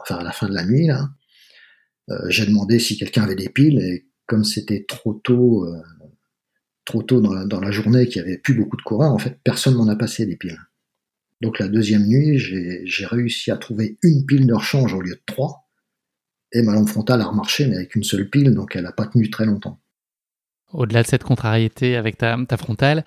enfin 0.02 0.16
à 0.18 0.24
la 0.24 0.32
fin 0.32 0.48
de 0.50 0.56
la 0.56 0.66
nuit 0.66 0.88
là, 0.88 1.10
j'ai 2.28 2.46
demandé 2.46 2.80
si 2.80 2.98
quelqu'un 2.98 3.24
avait 3.24 3.36
des 3.36 3.50
piles 3.50 3.80
et 3.80 4.08
comme 4.26 4.44
c'était 4.44 4.86
trop 4.88 5.14
tôt, 5.14 5.66
euh, 5.66 5.82
trop 6.86 7.04
tôt 7.04 7.22
dans 7.22 7.60
la, 7.60 7.72
journée, 7.72 8.08
qu'il 8.08 8.18
y 8.18 8.26
avait 8.26 8.38
plus 8.38 8.54
beaucoup 8.54 8.78
de 8.78 8.82
coureurs, 8.82 9.12
en 9.12 9.18
fait 9.18 9.40
personne 9.44 9.76
m'en 9.76 9.88
a 9.88 9.96
passé 9.96 10.26
des 10.26 10.36
piles. 10.36 10.60
Donc 11.42 11.60
la 11.60 11.68
deuxième 11.68 12.08
nuit, 12.08 12.38
j'ai 12.38 13.06
réussi 13.06 13.52
à 13.52 13.58
trouver 13.58 13.98
une 14.02 14.26
pile 14.26 14.48
de 14.48 14.54
rechange 14.54 14.94
au 14.94 15.02
lieu 15.02 15.16
de 15.16 15.22
trois. 15.26 15.68
Et 16.54 16.62
ma 16.62 16.74
lampe 16.74 16.88
frontale 16.88 17.20
a 17.22 17.26
remarché, 17.26 17.68
mais 17.68 17.76
avec 17.76 17.96
une 17.96 18.04
seule 18.04 18.30
pile, 18.30 18.54
donc 18.54 18.76
elle 18.76 18.84
n'a 18.84 18.92
pas 18.92 19.08
tenu 19.08 19.30
très 19.30 19.46
longtemps. 19.46 19.82
Au-delà 20.72 21.04
de 21.04 21.08
cette 21.08 21.24
contrariété 21.24 21.96
avec 21.96 22.18
ta, 22.18 22.38
ta 22.48 22.58
frontale, 22.58 23.04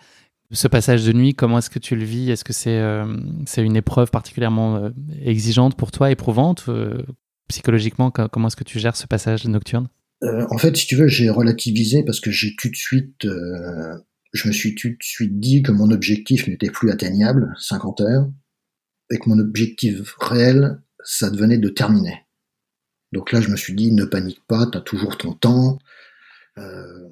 ce 0.51 0.69
passage 0.69 1.05
de 1.05 1.13
nuit, 1.13 1.35
comment 1.35 1.59
est-ce 1.59 1.71
que 1.71 1.79
tu 1.79 1.97
le 1.97 2.05
vis? 2.05 2.31
Est-ce 2.31 2.45
que 2.45 2.53
c'est 2.53 2.79
euh, 2.79 3.17
c'est 3.47 3.65
une 3.65 3.77
épreuve 3.77 4.11
particulièrement 4.11 4.77
euh, 4.77 4.91
exigeante 5.25 5.77
pour 5.77 5.91
toi, 5.91 6.11
éprouvante? 6.11 6.67
Euh, 6.69 7.03
Psychologiquement, 7.49 8.11
co- 8.11 8.29
comment 8.29 8.49
est-ce 8.49 8.57
que 8.57 8.65
tu 8.65 8.79
gères 8.79 8.97
ce 8.97 9.07
passage 9.07 9.45
nocturne? 9.47 9.89
Euh, 10.23 10.47
en 10.51 10.59
fait, 10.59 10.77
si 10.77 10.87
tu 10.87 10.97
veux, 10.97 11.09
j'ai 11.09 11.31
relativisé 11.31 12.03
parce 12.05 12.21
que 12.21 12.31
j'ai 12.31 12.57
tout 12.57 12.69
de 12.69 12.77
suite, 12.77 13.25
euh, 13.27 13.97
je 14.33 14.49
me 14.49 14.53
suis 14.53 14.75
tout 14.75 14.89
de 14.89 14.97
suite 15.01 15.39
dit 15.39 15.63
que 15.63 15.73
mon 15.73 15.91
objectif 15.91 16.49
n'était 16.49 16.71
plus 16.71 16.91
atteignable, 16.91 17.53
50 17.59 18.01
heures, 18.01 18.29
et 19.11 19.19
que 19.19 19.29
mon 19.29 19.39
objectif 19.39 20.15
réel, 20.19 20.81
ça 21.05 21.31
devenait 21.31 21.59
de 21.59 21.69
terminer. 21.69 22.25
Donc 23.13 23.31
là, 23.33 23.41
je 23.41 23.51
me 23.51 23.57
suis 23.57 23.75
dit, 23.75 23.93
ne 23.93 24.05
panique 24.05 24.41
pas, 24.49 24.67
t'as 24.67 24.81
toujours 24.81 25.17
ton 25.17 25.33
temps. 25.33 25.79
Euh, 26.59 27.09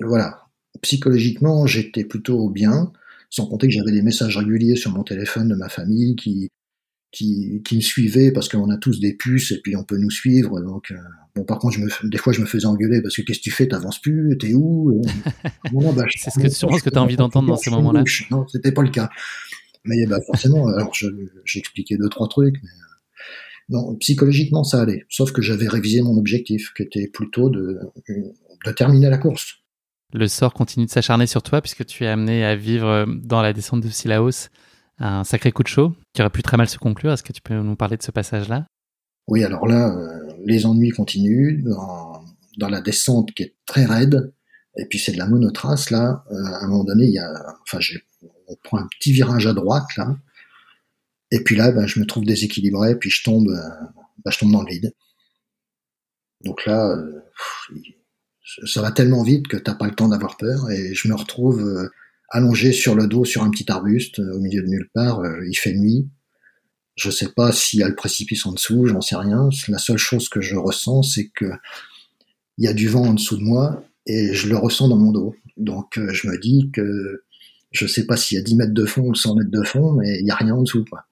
voilà. 0.00 0.46
Psychologiquement, 0.80 1.66
j'étais 1.66 2.04
plutôt 2.04 2.48
bien, 2.48 2.92
sans 3.28 3.46
compter 3.46 3.66
que 3.68 3.74
j'avais 3.74 3.92
des 3.92 4.02
messages 4.02 4.38
réguliers 4.38 4.76
sur 4.76 4.90
mon 4.90 5.04
téléphone 5.04 5.48
de 5.48 5.54
ma 5.54 5.68
famille 5.68 6.16
qui, 6.16 6.48
qui, 7.12 7.60
qui 7.64 7.76
me 7.76 7.80
suivaient 7.80 8.32
parce 8.32 8.48
qu'on 8.48 8.70
a 8.70 8.78
tous 8.78 8.98
des 8.98 9.14
puces 9.14 9.52
et 9.52 9.60
puis 9.60 9.76
on 9.76 9.84
peut 9.84 9.98
nous 9.98 10.10
suivre. 10.10 10.60
Donc, 10.60 10.90
euh, 10.90 10.96
bon, 11.36 11.44
par 11.44 11.58
contre, 11.58 11.74
je 11.76 11.80
me, 11.80 12.08
des 12.08 12.18
fois, 12.18 12.32
je 12.32 12.40
me 12.40 12.46
faisais 12.46 12.66
engueuler 12.66 13.02
parce 13.02 13.14
que 13.14 13.22
qu'est-ce 13.22 13.38
que 13.38 13.44
tu 13.44 13.50
fais, 13.50 13.68
t'avances 13.68 14.00
plus, 14.00 14.36
t'es 14.38 14.54
où 14.54 15.02
bah, 15.72 16.04
C'est 16.16 16.30
ce 16.30 16.40
que, 16.40 16.48
sûrement 16.48 16.78
ce 16.78 16.82
que 16.82 16.90
tu 16.90 16.98
as 16.98 17.02
envie 17.02 17.16
d'entendre 17.16 17.48
dans 17.48 17.56
ces 17.56 17.70
moments-là. 17.70 18.02
Non, 18.30 18.46
c'était 18.48 18.72
pas 18.72 18.82
le 18.82 18.88
cas. 18.88 19.10
Mais 19.84 20.06
bah, 20.06 20.18
forcément, 20.26 20.66
alors 20.68 20.92
j'ai 20.94 21.58
expliqué 21.58 21.96
deux, 21.96 22.08
trois 22.08 22.28
trucs, 22.28 22.56
mais 22.62 22.70
non, 23.68 23.94
psychologiquement, 23.96 24.64
ça 24.64 24.80
allait. 24.80 25.04
Sauf 25.08 25.32
que 25.32 25.42
j'avais 25.42 25.68
révisé 25.68 26.02
mon 26.02 26.16
objectif, 26.16 26.72
qui 26.74 26.82
était 26.82 27.08
plutôt 27.08 27.50
de, 27.50 27.78
de 28.08 28.72
terminer 28.72 29.10
la 29.10 29.18
course. 29.18 29.56
Le 30.14 30.28
sort 30.28 30.52
continue 30.52 30.86
de 30.86 30.90
s'acharner 30.90 31.26
sur 31.26 31.42
toi 31.42 31.60
puisque 31.60 31.86
tu 31.86 32.04
es 32.04 32.06
amené 32.06 32.44
à 32.44 32.54
vivre 32.54 33.06
dans 33.22 33.40
la 33.40 33.52
descente 33.52 33.82
de 33.82 33.88
Silaos 33.88 34.48
un 34.98 35.24
sacré 35.24 35.52
coup 35.52 35.62
de 35.62 35.68
chaud 35.68 35.94
qui 36.12 36.22
aurait 36.22 36.30
pu 36.30 36.42
très 36.42 36.56
mal 36.56 36.68
se 36.68 36.78
conclure. 36.78 37.12
Est-ce 37.12 37.22
que 37.22 37.32
tu 37.32 37.42
peux 37.42 37.54
nous 37.54 37.76
parler 37.76 37.96
de 37.96 38.02
ce 38.02 38.10
passage-là? 38.10 38.66
Oui, 39.28 39.44
alors 39.44 39.66
là, 39.66 39.94
euh, 39.94 40.32
les 40.44 40.66
ennuis 40.66 40.90
continuent 40.90 41.62
dans, 41.64 42.68
la 42.68 42.80
descente 42.80 43.32
qui 43.32 43.44
est 43.44 43.54
très 43.66 43.84
raide. 43.84 44.32
Et 44.76 44.86
puis 44.86 44.98
c'est 44.98 45.12
de 45.12 45.18
la 45.18 45.26
monotrace 45.26 45.90
là. 45.90 46.24
Euh, 46.30 46.44
à 46.44 46.64
un 46.64 46.68
moment 46.68 46.84
donné, 46.84 47.06
il 47.06 47.12
y 47.12 47.18
a, 47.18 47.30
enfin, 47.62 47.78
on 48.48 48.56
prend 48.64 48.78
un 48.78 48.88
petit 48.98 49.12
virage 49.12 49.46
à 49.46 49.52
droite 49.52 49.96
là. 49.96 50.16
Et 51.30 51.42
puis 51.44 51.56
là, 51.56 51.72
ben, 51.72 51.86
je 51.86 51.98
me 51.98 52.06
trouve 52.06 52.24
déséquilibré, 52.24 52.98
puis 52.98 53.10
je 53.10 53.22
tombe, 53.22 53.48
euh, 53.48 53.86
ben, 54.24 54.30
je 54.30 54.38
tombe 54.38 54.52
dans 54.52 54.62
le 54.62 54.70
vide. 54.70 54.92
Donc 56.44 56.66
là, 56.66 56.94
ça 58.66 58.82
va 58.82 58.90
tellement 58.90 59.22
vite 59.22 59.46
que 59.46 59.56
t'as 59.56 59.74
pas 59.74 59.86
le 59.86 59.94
temps 59.94 60.08
d'avoir 60.08 60.36
peur, 60.36 60.70
et 60.70 60.92
je 60.94 61.08
me 61.08 61.14
retrouve 61.14 61.88
allongé 62.32 62.72
sur 62.72 62.94
le 62.94 63.06
dos 63.06 63.24
sur 63.24 63.44
un 63.44 63.50
petit 63.50 63.70
arbuste 63.70 64.18
euh, 64.18 64.34
au 64.34 64.40
milieu 64.40 64.62
de 64.62 64.66
nulle 64.66 64.88
part. 64.92 65.20
Euh, 65.20 65.46
il 65.48 65.54
fait 65.54 65.74
nuit. 65.74 66.08
Je 66.96 67.10
sais 67.10 67.28
pas 67.28 67.52
s'il 67.52 67.80
y 67.80 67.82
a 67.82 67.88
le 67.88 67.94
précipice 67.94 68.44
en 68.44 68.52
dessous, 68.52 68.86
j'en 68.86 69.00
sais 69.00 69.16
rien. 69.16 69.48
La 69.68 69.78
seule 69.78 69.98
chose 69.98 70.28
que 70.28 70.40
je 70.40 70.56
ressens, 70.56 71.02
c'est 71.04 71.28
que 71.28 71.50
il 72.58 72.64
y 72.64 72.68
a 72.68 72.74
du 72.74 72.88
vent 72.88 73.06
en 73.06 73.14
dessous 73.14 73.36
de 73.36 73.42
moi 73.42 73.84
et 74.06 74.34
je 74.34 74.48
le 74.48 74.56
ressens 74.56 74.88
dans 74.88 74.96
mon 74.96 75.12
dos. 75.12 75.34
Donc 75.56 75.96
euh, 75.98 76.12
je 76.12 76.28
me 76.28 76.38
dis 76.38 76.70
que 76.72 77.22
je 77.70 77.86
sais 77.86 78.06
pas 78.06 78.16
s'il 78.16 78.36
y 78.36 78.40
a 78.40 78.44
10 78.44 78.56
mètres 78.56 78.74
de 78.74 78.84
fond 78.84 79.02
ou 79.02 79.14
100 79.14 79.36
mètres 79.36 79.50
de 79.50 79.62
fond, 79.62 79.92
mais 79.92 80.18
il 80.20 80.26
y 80.26 80.30
a 80.30 80.34
rien 80.34 80.54
en 80.54 80.62
dessous. 80.62 80.84
Quoi. 80.88 81.04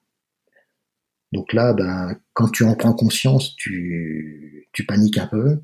Donc 1.31 1.53
là, 1.53 1.73
ben, 1.73 2.15
quand 2.33 2.49
tu 2.49 2.63
en 2.63 2.75
prends 2.75 2.93
conscience, 2.93 3.55
tu, 3.55 4.67
tu 4.73 4.85
paniques 4.85 5.17
un 5.17 5.27
peu. 5.27 5.59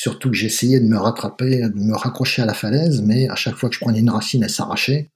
Surtout 0.00 0.30
que 0.30 0.36
j'essayais 0.36 0.80
de 0.80 0.86
me 0.86 0.96
rattraper, 0.96 1.60
de 1.60 1.78
me 1.78 1.94
raccrocher 1.94 2.40
à 2.40 2.46
la 2.46 2.54
falaise, 2.54 3.02
mais 3.02 3.28
à 3.28 3.34
chaque 3.34 3.56
fois 3.56 3.68
que 3.68 3.74
je 3.74 3.80
prenais 3.80 4.00
une 4.00 4.08
racine, 4.08 4.42
elle 4.42 4.48
s'arrachait. 4.48 5.10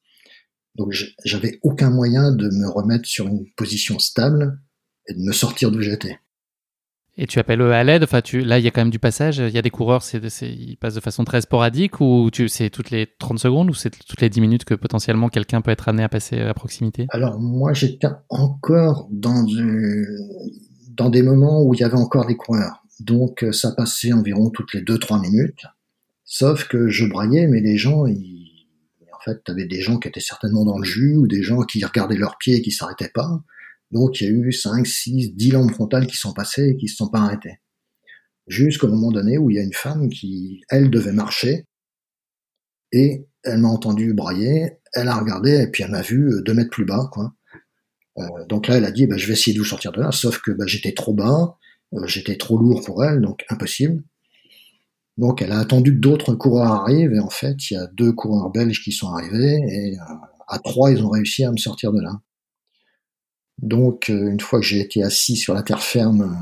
Donc 0.74 0.92
j'avais 1.24 1.58
aucun 1.62 1.88
moyen 1.88 2.32
de 2.32 2.50
me 2.50 2.68
remettre 2.68 3.08
sur 3.08 3.26
une 3.26 3.46
position 3.56 3.98
stable 3.98 4.60
et 5.08 5.14
de 5.14 5.20
me 5.20 5.32
sortir 5.32 5.70
d'où 5.70 5.80
j'étais. 5.80 6.18
Et 7.16 7.26
tu 7.26 7.38
appelles 7.38 7.62
à 7.62 7.82
l'aide 7.82 8.02
enfin, 8.02 8.20
tu, 8.20 8.42
Là, 8.42 8.58
il 8.58 8.64
y 8.66 8.68
a 8.68 8.70
quand 8.70 8.82
même 8.82 8.90
du 8.90 8.98
passage. 8.98 9.38
Il 9.38 9.54
y 9.54 9.56
a 9.56 9.62
des 9.62 9.70
coureurs, 9.70 10.02
c'est, 10.02 10.20
ils 10.42 10.76
passent 10.76 10.96
de 10.96 11.00
façon 11.00 11.24
très 11.24 11.40
sporadique 11.40 12.02
ou 12.02 12.28
tu, 12.30 12.50
c'est 12.50 12.68
toutes 12.68 12.90
les 12.90 13.06
30 13.18 13.38
secondes 13.38 13.70
ou 13.70 13.74
c'est 13.74 13.88
toutes 13.88 14.20
les 14.20 14.28
10 14.28 14.42
minutes 14.42 14.64
que 14.66 14.74
potentiellement 14.74 15.30
quelqu'un 15.30 15.62
peut 15.62 15.70
être 15.70 15.88
amené 15.88 16.02
à 16.02 16.10
passer 16.10 16.40
à 16.40 16.52
proximité? 16.52 17.06
Alors, 17.08 17.40
moi, 17.40 17.72
j'étais 17.72 18.08
encore 18.28 19.08
dans, 19.10 19.46
dans 20.90 21.08
des 21.08 21.22
moments 21.22 21.62
où 21.62 21.72
il 21.72 21.80
y 21.80 21.84
avait 21.84 21.96
encore 21.96 22.26
des 22.26 22.36
coureurs. 22.36 22.83
Donc 23.00 23.42
euh, 23.42 23.52
ça 23.52 23.72
passait 23.72 24.12
environ 24.12 24.50
toutes 24.50 24.74
les 24.74 24.82
2-3 24.82 25.20
minutes. 25.20 25.64
Sauf 26.24 26.68
que 26.68 26.88
je 26.88 27.04
braillais, 27.04 27.46
mais 27.46 27.60
les 27.60 27.76
gens, 27.76 28.06
ils... 28.06 28.66
en 29.12 29.20
fait, 29.24 29.42
t'avais 29.44 29.66
des 29.66 29.80
gens 29.80 29.98
qui 29.98 30.08
étaient 30.08 30.20
certainement 30.20 30.64
dans 30.64 30.78
le 30.78 30.84
jus, 30.84 31.16
ou 31.16 31.26
des 31.26 31.42
gens 31.42 31.62
qui 31.62 31.84
regardaient 31.84 32.16
leurs 32.16 32.38
pieds 32.38 32.56
et 32.56 32.62
qui 32.62 32.70
s'arrêtaient 32.70 33.12
pas. 33.12 33.42
Donc 33.90 34.20
il 34.20 34.24
y 34.24 34.26
a 34.26 34.30
eu 34.30 34.52
5, 34.52 34.86
6, 34.86 35.34
10 35.34 35.50
lampes 35.52 35.72
frontales 35.72 36.06
qui 36.06 36.16
sont 36.16 36.32
passées 36.32 36.70
et 36.70 36.76
qui 36.76 36.88
se 36.88 36.96
sont 36.96 37.10
pas 37.10 37.20
arrêtées. 37.20 37.60
Jusqu'au 38.46 38.88
moment 38.88 39.10
donné 39.10 39.38
où 39.38 39.50
il 39.50 39.56
y 39.56 39.58
a 39.58 39.62
une 39.62 39.72
femme 39.72 40.08
qui, 40.08 40.62
elle, 40.68 40.90
devait 40.90 41.12
marcher, 41.12 41.66
et 42.92 43.26
elle 43.42 43.58
m'a 43.58 43.68
entendu 43.68 44.14
brailler, 44.14 44.78
elle 44.92 45.08
a 45.08 45.18
regardé, 45.18 45.62
et 45.62 45.66
puis 45.66 45.82
elle 45.82 45.90
m'a 45.90 46.02
vu 46.02 46.28
euh, 46.28 46.42
deux 46.42 46.54
mètres 46.54 46.70
plus 46.70 46.84
bas, 46.84 47.08
quoi. 47.12 47.34
Euh, 48.18 48.46
donc 48.48 48.68
là, 48.68 48.76
elle 48.76 48.84
a 48.84 48.92
dit, 48.92 49.06
bah, 49.06 49.16
je 49.16 49.26
vais 49.26 49.32
essayer 49.32 49.54
de 49.54 49.58
vous 49.58 49.64
sortir 49.64 49.92
de 49.92 50.00
là, 50.00 50.12
sauf 50.12 50.40
que 50.40 50.52
bah, 50.52 50.66
j'étais 50.66 50.92
trop 50.92 51.12
bas, 51.12 51.56
j'étais 52.06 52.36
trop 52.36 52.58
lourd 52.58 52.82
pour 52.84 53.04
elle, 53.04 53.20
donc 53.20 53.44
impossible. 53.48 54.02
Donc 55.16 55.42
elle 55.42 55.52
a 55.52 55.58
attendu 55.58 55.92
que 55.94 56.00
d'autres 56.00 56.34
coureurs 56.34 56.72
arrivent, 56.72 57.12
et 57.12 57.20
en 57.20 57.30
fait, 57.30 57.70
il 57.70 57.74
y 57.74 57.76
a 57.76 57.86
deux 57.86 58.12
coureurs 58.12 58.50
belges 58.50 58.82
qui 58.82 58.92
sont 58.92 59.08
arrivés, 59.08 59.60
et 59.68 59.96
euh, 59.98 60.14
à 60.48 60.58
trois, 60.58 60.90
ils 60.90 61.04
ont 61.04 61.10
réussi 61.10 61.44
à 61.44 61.52
me 61.52 61.56
sortir 61.56 61.92
de 61.92 62.00
là. 62.00 62.20
Donc, 63.62 64.10
euh, 64.10 64.30
une 64.30 64.40
fois 64.40 64.58
que 64.60 64.66
j'ai 64.66 64.80
été 64.80 65.02
assis 65.02 65.36
sur 65.36 65.54
la 65.54 65.62
terre 65.62 65.82
ferme, 65.82 66.36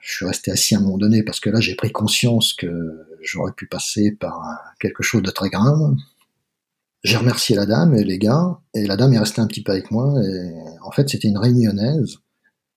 je 0.00 0.14
suis 0.14 0.26
resté 0.26 0.50
assis 0.50 0.74
à 0.74 0.78
un 0.78 0.80
moment 0.80 0.98
donné, 0.98 1.22
parce 1.22 1.40
que 1.40 1.50
là, 1.50 1.60
j'ai 1.60 1.74
pris 1.74 1.92
conscience 1.92 2.54
que 2.54 2.68
j'aurais 3.22 3.52
pu 3.52 3.66
passer 3.66 4.12
par 4.12 4.40
quelque 4.80 5.02
chose 5.02 5.22
de 5.22 5.30
très 5.30 5.50
grave. 5.50 5.94
J'ai 7.02 7.18
remercié 7.18 7.54
la 7.54 7.66
dame 7.66 7.94
et 7.94 8.04
les 8.04 8.18
gars, 8.18 8.58
et 8.74 8.86
la 8.86 8.96
dame 8.96 9.12
est 9.12 9.18
restée 9.18 9.42
un 9.42 9.46
petit 9.46 9.62
peu 9.62 9.72
avec 9.72 9.90
moi, 9.90 10.14
et 10.24 10.54
en 10.82 10.90
fait, 10.90 11.08
c'était 11.10 11.28
une 11.28 11.38
réunionnaise, 11.38 12.16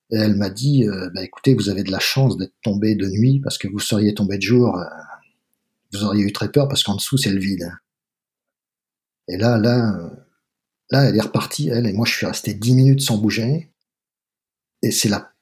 elle 0.09 0.35
m'a 0.35 0.49
dit, 0.49 0.87
euh, 0.87 1.09
bah, 1.13 1.23
écoutez, 1.23 1.53
vous 1.53 1.69
avez 1.69 1.83
de 1.83 1.91
la 1.91 1.99
chance 1.99 2.37
d'être 2.37 2.53
tombé 2.63 2.95
de 2.95 3.07
nuit 3.07 3.41
parce 3.41 3.57
que 3.57 3.67
vous 3.67 3.79
seriez 3.79 4.13
tombé 4.13 4.37
de 4.37 4.41
jour, 4.41 4.77
euh, 4.77 4.85
vous 5.93 6.03
auriez 6.03 6.23
eu 6.23 6.31
très 6.31 6.51
peur 6.51 6.67
parce 6.67 6.83
qu'en 6.83 6.95
dessous 6.95 7.17
c'est 7.17 7.31
le 7.31 7.39
vide. 7.39 7.71
Et 9.27 9.37
là, 9.37 9.57
là, 9.57 9.93
euh, 9.97 10.09
là, 10.91 11.03
elle 11.03 11.17
est 11.17 11.21
repartie, 11.21 11.69
elle, 11.69 11.85
et 11.85 11.93
moi 11.93 12.05
je 12.05 12.13
suis 12.13 12.25
resté 12.25 12.53
dix 12.53 12.73
minutes 12.73 13.01
sans 13.01 13.17
bouger. 13.17 13.71
Et 14.81 14.91
c'est 14.91 15.09
la, 15.09 15.33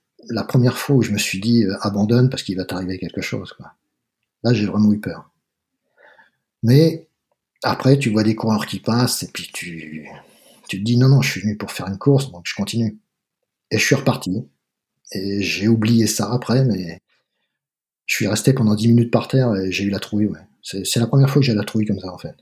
première 0.44 0.78
fois 0.78 0.96
où 0.96 1.02
je 1.04 1.12
me 1.12 1.18
suis 1.18 1.40
dit, 1.40 1.66
abandonne 1.82 2.30
parce 2.30 2.42
qu'il 2.42 2.58
va 2.58 2.66
t'arriver 2.66 2.98
quelque 2.98 3.22
chose. 3.22 3.54
Là, 4.44 4.54
j'ai 4.54 4.66
vraiment 4.66 4.92
eu 4.92 5.00
peur. 5.00 5.30
Mais 6.64 7.10
après, 7.62 8.00
tu 8.00 8.10
vois 8.10 8.24
des 8.24 8.34
coureurs 8.34 8.66
qui 8.66 8.80
passent 8.80 9.22
et 9.24 9.28
puis 9.28 9.50
tu, 9.54 10.08
tu 10.68 10.80
te 10.80 10.84
dis, 10.84 10.98
non, 10.98 11.10
non, 11.10 11.22
je 11.22 11.30
suis 11.30 11.42
venu 11.42 11.58
pour 11.58 11.72
faire 11.72 11.88
une 11.88 11.98
course, 11.98 12.32
donc 12.32 12.44
je 12.46 12.56
continue. 12.56 12.98
Et 13.70 13.78
je 13.78 13.86
suis 13.86 13.96
reparti. 13.96 14.48
Et 15.12 15.42
j'ai 15.42 15.68
oublié 15.68 16.08
ça 16.08 16.32
après, 16.32 16.66
mais 16.66 17.00
je 18.06 18.16
suis 18.16 18.28
resté 18.28 18.54
pendant 18.54 18.76
10 18.76 18.88
minutes 18.90 19.12
par 19.12 19.28
terre 19.28 19.56
et 19.56 19.72
j'ai 19.72 19.84
eu 19.84 19.90
la 19.90 20.00
trouille. 20.00 20.28
Ouais. 20.28 20.40
C'est 20.62 21.00
la 21.00 21.08
première 21.08 21.30
fois 21.30 21.42
que 21.42 21.46
j'ai 21.46 21.54
la 21.54 21.64
trouille 21.64 21.86
comme 21.86 22.00
ça, 22.00 22.12
en 22.12 22.18
fait. 22.18 22.36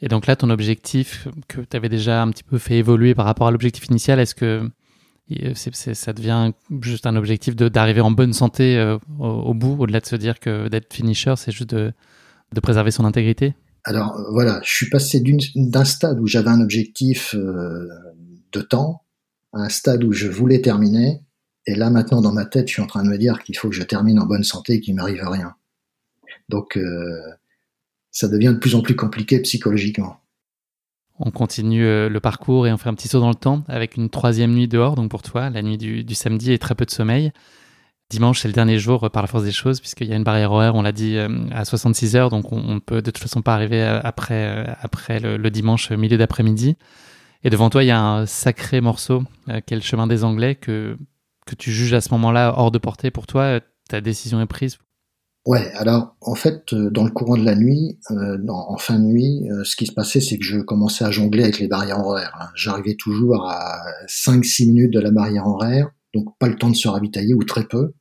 Et 0.00 0.08
donc 0.08 0.26
là, 0.26 0.36
ton 0.36 0.50
objectif 0.50 1.26
que 1.48 1.60
tu 1.62 1.76
avais 1.76 1.88
déjà 1.88 2.22
un 2.22 2.30
petit 2.30 2.44
peu 2.44 2.58
fait 2.58 2.76
évoluer 2.76 3.14
par 3.14 3.24
rapport 3.24 3.46
à 3.46 3.50
l'objectif 3.50 3.86
initial, 3.86 4.20
est-ce 4.20 4.34
que 4.34 4.68
ça 5.74 6.12
devient 6.12 6.52
juste 6.82 7.06
un 7.06 7.16
objectif 7.16 7.56
d'arriver 7.56 8.00
en 8.00 8.10
bonne 8.10 8.32
santé 8.32 8.76
euh, 8.76 8.98
au, 9.18 9.54
bout, 9.54 9.76
au-delà 9.78 10.00
de 10.00 10.06
se 10.06 10.16
dire 10.16 10.38
que 10.38 10.68
d'être 10.68 10.92
finisher, 10.92 11.34
c'est 11.36 11.50
juste 11.50 11.70
de, 11.70 11.92
de, 12.52 12.60
préserver 12.60 12.90
son 12.90 13.04
intégrité? 13.04 13.54
Alors 13.84 14.16
euh, 14.16 14.30
voilà, 14.32 14.60
je 14.62 14.72
suis 14.72 14.90
passé 14.90 15.22
d'un 15.56 15.84
stade 15.84 16.20
où 16.20 16.26
j'avais 16.26 16.50
un 16.50 16.60
objectif 16.60 17.34
euh, 17.34 17.88
de 18.52 18.60
temps 18.60 19.02
à 19.52 19.62
un 19.62 19.68
stade 19.68 20.04
où 20.04 20.12
je 20.12 20.28
voulais 20.28 20.60
terminer 20.60 21.22
et 21.66 21.74
là, 21.74 21.90
maintenant, 21.90 22.20
dans 22.20 22.32
ma 22.32 22.44
tête, 22.44 22.68
je 22.68 22.74
suis 22.74 22.82
en 22.82 22.86
train 22.86 23.02
de 23.02 23.08
me 23.08 23.18
dire 23.18 23.42
qu'il 23.42 23.56
faut 23.56 23.68
que 23.68 23.74
je 23.74 23.82
termine 23.82 24.20
en 24.20 24.26
bonne 24.26 24.44
santé 24.44 24.74
et 24.74 24.80
qu'il 24.80 24.94
m'arrive 24.94 25.22
rien. 25.26 25.56
Donc, 26.48 26.76
euh, 26.76 27.20
ça 28.12 28.28
devient 28.28 28.52
de 28.54 28.58
plus 28.58 28.76
en 28.76 28.82
plus 28.82 28.94
compliqué 28.94 29.40
psychologiquement. 29.40 30.20
On 31.18 31.32
continue 31.32 31.84
euh, 31.84 32.08
le 32.08 32.20
parcours 32.20 32.68
et 32.68 32.72
on 32.72 32.76
fait 32.76 32.88
un 32.88 32.94
petit 32.94 33.08
saut 33.08 33.20
dans 33.20 33.30
le 33.30 33.34
temps 33.34 33.64
avec 33.66 33.96
une 33.96 34.10
troisième 34.10 34.52
nuit 34.52 34.68
dehors, 34.68 34.94
donc 34.94 35.10
pour 35.10 35.22
toi, 35.22 35.50
la 35.50 35.62
nuit 35.62 35.76
du, 35.76 36.14
samedi 36.14 36.52
et 36.52 36.58
très 36.58 36.76
peu 36.76 36.84
de 36.84 36.90
sommeil. 36.90 37.32
Dimanche, 38.10 38.40
c'est 38.40 38.48
le 38.48 38.54
dernier 38.54 38.78
jour 38.78 39.02
euh, 39.02 39.08
par 39.08 39.22
la 39.22 39.26
force 39.26 39.42
des 39.42 39.50
choses, 39.50 39.80
puisqu'il 39.80 40.06
y 40.06 40.12
a 40.12 40.16
une 40.16 40.22
barrière 40.22 40.52
horaire, 40.52 40.76
on 40.76 40.82
l'a 40.82 40.92
dit, 40.92 41.18
à 41.50 41.64
66 41.64 42.14
heures, 42.14 42.30
donc 42.30 42.52
on, 42.52 42.74
ne 42.74 42.78
peut 42.78 43.02
de 43.02 43.10
toute 43.10 43.18
façon 43.18 43.42
pas 43.42 43.54
arriver 43.54 43.82
après, 43.82 44.76
après 44.80 45.18
le, 45.18 45.50
dimanche 45.50 45.90
milieu 45.90 46.16
d'après-midi. 46.16 46.76
Et 47.42 47.50
devant 47.50 47.70
toi, 47.70 47.82
il 47.82 47.88
y 47.88 47.90
a 47.90 48.00
un 48.00 48.26
sacré 48.26 48.80
morceau, 48.80 49.24
qui 49.66 49.74
est 49.74 49.76
le 49.76 49.80
chemin 49.80 50.06
des 50.06 50.22
Anglais, 50.22 50.54
que 50.54 50.96
que 51.46 51.54
tu 51.54 51.72
juges 51.72 51.94
à 51.94 52.00
ce 52.00 52.10
moment-là 52.12 52.54
hors 52.56 52.70
de 52.70 52.78
portée 52.78 53.10
pour 53.10 53.26
toi, 53.26 53.60
ta 53.88 54.00
décision 54.00 54.40
est 54.40 54.46
prise? 54.46 54.78
Ouais, 55.46 55.70
alors 55.74 56.16
en 56.20 56.34
fait, 56.34 56.72
euh, 56.72 56.90
dans 56.90 57.04
le 57.04 57.10
courant 57.12 57.36
de 57.36 57.44
la 57.44 57.54
nuit, 57.54 58.00
euh, 58.10 58.36
en 58.48 58.76
fin 58.78 58.98
de 58.98 59.04
nuit, 59.04 59.48
euh, 59.48 59.62
ce 59.62 59.76
qui 59.76 59.86
se 59.86 59.92
passait, 59.92 60.20
c'est 60.20 60.38
que 60.38 60.44
je 60.44 60.58
commençais 60.58 61.04
à 61.04 61.12
jongler 61.12 61.44
avec 61.44 61.60
les 61.60 61.68
barrières 61.68 62.04
horaires. 62.04 62.36
Hein. 62.40 62.48
J'arrivais 62.56 62.96
toujours 62.96 63.48
à 63.48 63.80
5-6 64.08 64.66
minutes 64.66 64.92
de 64.92 64.98
la 64.98 65.12
barrière 65.12 65.46
horaire, 65.46 65.92
donc 66.14 66.36
pas 66.40 66.48
le 66.48 66.56
temps 66.56 66.70
de 66.70 66.74
se 66.74 66.88
ravitailler 66.88 67.32
ou 67.32 67.44
très 67.44 67.64
peu, 67.64 67.92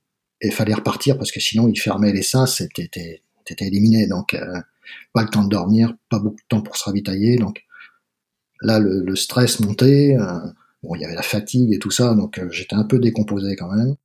et 0.41 0.49
fallait 0.49 0.73
repartir 0.73 1.19
parce 1.19 1.31
que 1.31 1.39
sinon 1.39 1.67
ils 1.67 1.79
fermaient 1.79 2.13
les 2.13 2.23
sas 2.23 2.63
t'étais 2.73 3.21
éliminé. 3.59 4.07
Donc 4.07 4.35
pas 5.13 5.21
le 5.21 5.29
temps 5.29 5.43
de 5.43 5.49
dormir, 5.49 5.93
pas 6.09 6.17
beaucoup 6.17 6.37
de 6.37 6.47
temps 6.49 6.61
pour 6.61 6.77
se 6.77 6.85
ravitailler. 6.85 7.37
Donc 7.37 7.63
là, 8.61 8.79
le 8.79 9.15
stress 9.15 9.59
montait. 9.59 10.17
Bon, 10.85 10.93
il 10.93 11.01
y 11.01 11.05
avait 11.05 11.15
la 11.15 11.23
fatigue 11.23 11.73
et 11.73 11.79
tout 11.79 11.89
ça, 11.89 12.13
donc 12.13 12.37
euh, 12.37 12.47
j'étais 12.51 12.75
un 12.75 12.83
peu 12.83 12.99
décomposé 12.99 13.55
quand 13.55 13.73
même. 13.73 13.95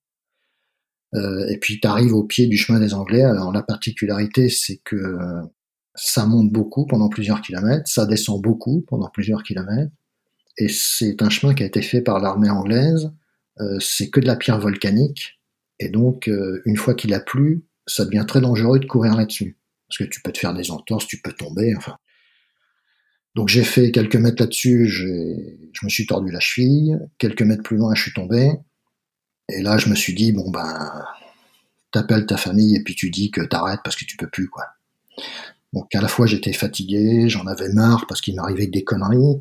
Euh, 1.14 1.46
et 1.48 1.58
puis 1.58 1.78
tu 1.78 1.86
arrives 1.86 2.14
au 2.14 2.24
pied 2.24 2.46
du 2.46 2.56
chemin 2.56 2.80
des 2.80 2.94
Anglais. 2.94 3.22
Alors 3.22 3.52
la 3.52 3.62
particularité, 3.62 4.48
c'est 4.48 4.80
que 4.82 4.96
euh, 4.96 5.42
ça 5.94 6.24
monte 6.24 6.50
beaucoup 6.50 6.86
pendant 6.86 7.10
plusieurs 7.10 7.42
kilomètres, 7.42 7.86
ça 7.86 8.06
descend 8.06 8.40
beaucoup 8.40 8.82
pendant 8.88 9.10
plusieurs 9.10 9.42
kilomètres, 9.42 9.92
et 10.56 10.68
c'est 10.68 11.20
un 11.20 11.28
chemin 11.28 11.54
qui 11.54 11.64
a 11.64 11.66
été 11.66 11.82
fait 11.82 12.00
par 12.00 12.18
l'armée 12.20 12.50
anglaise 12.50 13.10
c'est 13.78 14.08
que 14.08 14.20
de 14.20 14.26
la 14.26 14.36
pierre 14.36 14.58
volcanique. 14.58 15.38
Et 15.80 15.90
donc, 15.90 16.30
une 16.64 16.76
fois 16.78 16.94
qu'il 16.94 17.12
a 17.12 17.20
plu, 17.20 17.66
ça 17.86 18.06
devient 18.06 18.24
très 18.26 18.40
dangereux 18.40 18.78
de 18.78 18.86
courir 18.86 19.14
là-dessus. 19.14 19.58
Parce 19.86 19.98
que 19.98 20.04
tu 20.04 20.22
peux 20.22 20.32
te 20.32 20.38
faire 20.38 20.54
des 20.54 20.70
entorses, 20.70 21.06
tu 21.06 21.20
peux 21.20 21.34
tomber, 21.34 21.74
enfin. 21.76 21.98
Donc 23.34 23.48
j'ai 23.48 23.64
fait 23.64 23.92
quelques 23.92 24.16
mètres 24.16 24.42
là-dessus, 24.42 24.88
je 24.88 25.84
me 25.84 25.88
suis 25.88 26.06
tordu 26.06 26.32
la 26.32 26.40
cheville. 26.40 26.98
Quelques 27.18 27.42
mètres 27.42 27.62
plus 27.62 27.76
loin, 27.76 27.94
je 27.94 28.02
suis 28.02 28.12
tombé. 28.12 28.52
Et 29.48 29.62
là, 29.62 29.78
je 29.78 29.88
me 29.88 29.94
suis 29.94 30.14
dit, 30.14 30.32
bon 30.32 30.50
ben, 30.50 31.04
t'appelles 31.92 32.26
ta 32.26 32.36
famille 32.36 32.76
et 32.76 32.82
puis 32.82 32.94
tu 32.94 33.10
dis 33.10 33.30
que 33.30 33.40
t'arrêtes 33.40 33.80
parce 33.84 33.96
que 33.96 34.04
tu 34.04 34.16
peux 34.16 34.28
plus, 34.28 34.48
quoi. 34.48 34.64
Donc 35.72 35.94
à 35.94 36.00
la 36.00 36.08
fois 36.08 36.26
j'étais 36.26 36.52
fatigué, 36.52 37.28
j'en 37.28 37.46
avais 37.46 37.68
marre 37.72 38.06
parce 38.08 38.20
qu'il 38.20 38.34
m'arrivait 38.34 38.66
des 38.66 38.82
conneries. 38.84 39.38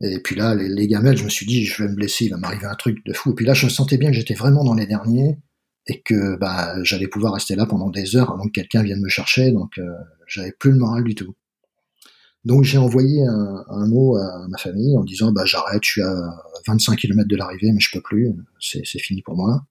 Et 0.00 0.20
puis 0.20 0.36
là, 0.36 0.54
les, 0.54 0.68
les, 0.68 0.86
gamelles, 0.86 1.16
je 1.16 1.24
me 1.24 1.28
suis 1.28 1.46
dit, 1.46 1.64
je 1.64 1.82
vais 1.82 1.88
me 1.88 1.96
blesser, 1.96 2.26
il 2.26 2.30
va 2.30 2.36
m'arriver 2.36 2.66
un 2.66 2.76
truc 2.76 3.04
de 3.04 3.12
fou. 3.12 3.32
Et 3.32 3.34
puis 3.34 3.44
là, 3.44 3.54
je 3.54 3.68
sentais 3.68 3.98
bien 3.98 4.10
que 4.10 4.16
j'étais 4.16 4.34
vraiment 4.34 4.62
dans 4.62 4.74
les 4.74 4.86
derniers 4.86 5.36
et 5.88 6.00
que 6.02 6.36
bah, 6.36 6.74
j'allais 6.84 7.08
pouvoir 7.08 7.32
rester 7.32 7.56
là 7.56 7.66
pendant 7.66 7.90
des 7.90 8.14
heures 8.14 8.30
avant 8.30 8.44
que 8.44 8.52
quelqu'un 8.52 8.82
vienne 8.82 9.00
me 9.00 9.08
chercher. 9.08 9.50
Donc 9.50 9.78
euh, 9.78 9.90
j'avais 10.28 10.52
plus 10.52 10.70
le 10.70 10.78
moral 10.78 11.02
du 11.02 11.14
tout. 11.14 11.34
Donc 12.44 12.64
j'ai 12.64 12.78
envoyé 12.78 13.24
un, 13.26 13.86
mot 13.88 14.16
à 14.16 14.46
ma 14.48 14.58
famille 14.58 14.96
en 14.96 15.04
disant 15.04 15.32
bah 15.32 15.44
j'arrête, 15.44 15.82
je 15.82 15.90
suis 15.90 16.02
à 16.02 16.14
25 16.66 16.96
km 16.96 17.28
de 17.28 17.36
l'arrivée, 17.36 17.72
mais 17.72 17.80
je 17.80 17.90
peux 17.92 18.00
plus, 18.00 18.32
c'est 18.60 18.84
fini 18.84 19.22
pour 19.22 19.36
moi. 19.36 19.66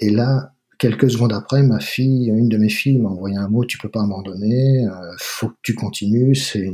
Et 0.00 0.10
là, 0.10 0.54
quelques 0.78 1.10
secondes 1.10 1.32
après, 1.32 1.62
ma 1.62 1.80
fille, 1.80 2.28
une 2.28 2.48
de 2.48 2.56
mes 2.56 2.68
filles 2.68 2.98
m'a 2.98 3.10
envoyé 3.10 3.36
un 3.36 3.48
mot, 3.48 3.64
tu 3.64 3.78
peux 3.78 3.88
pas 3.90 4.02
abandonner, 4.02 4.86
euh, 4.86 5.14
faut 5.18 5.48
que 5.48 5.58
tu 5.62 5.74
continues, 5.74 6.34
c'est 6.34 6.72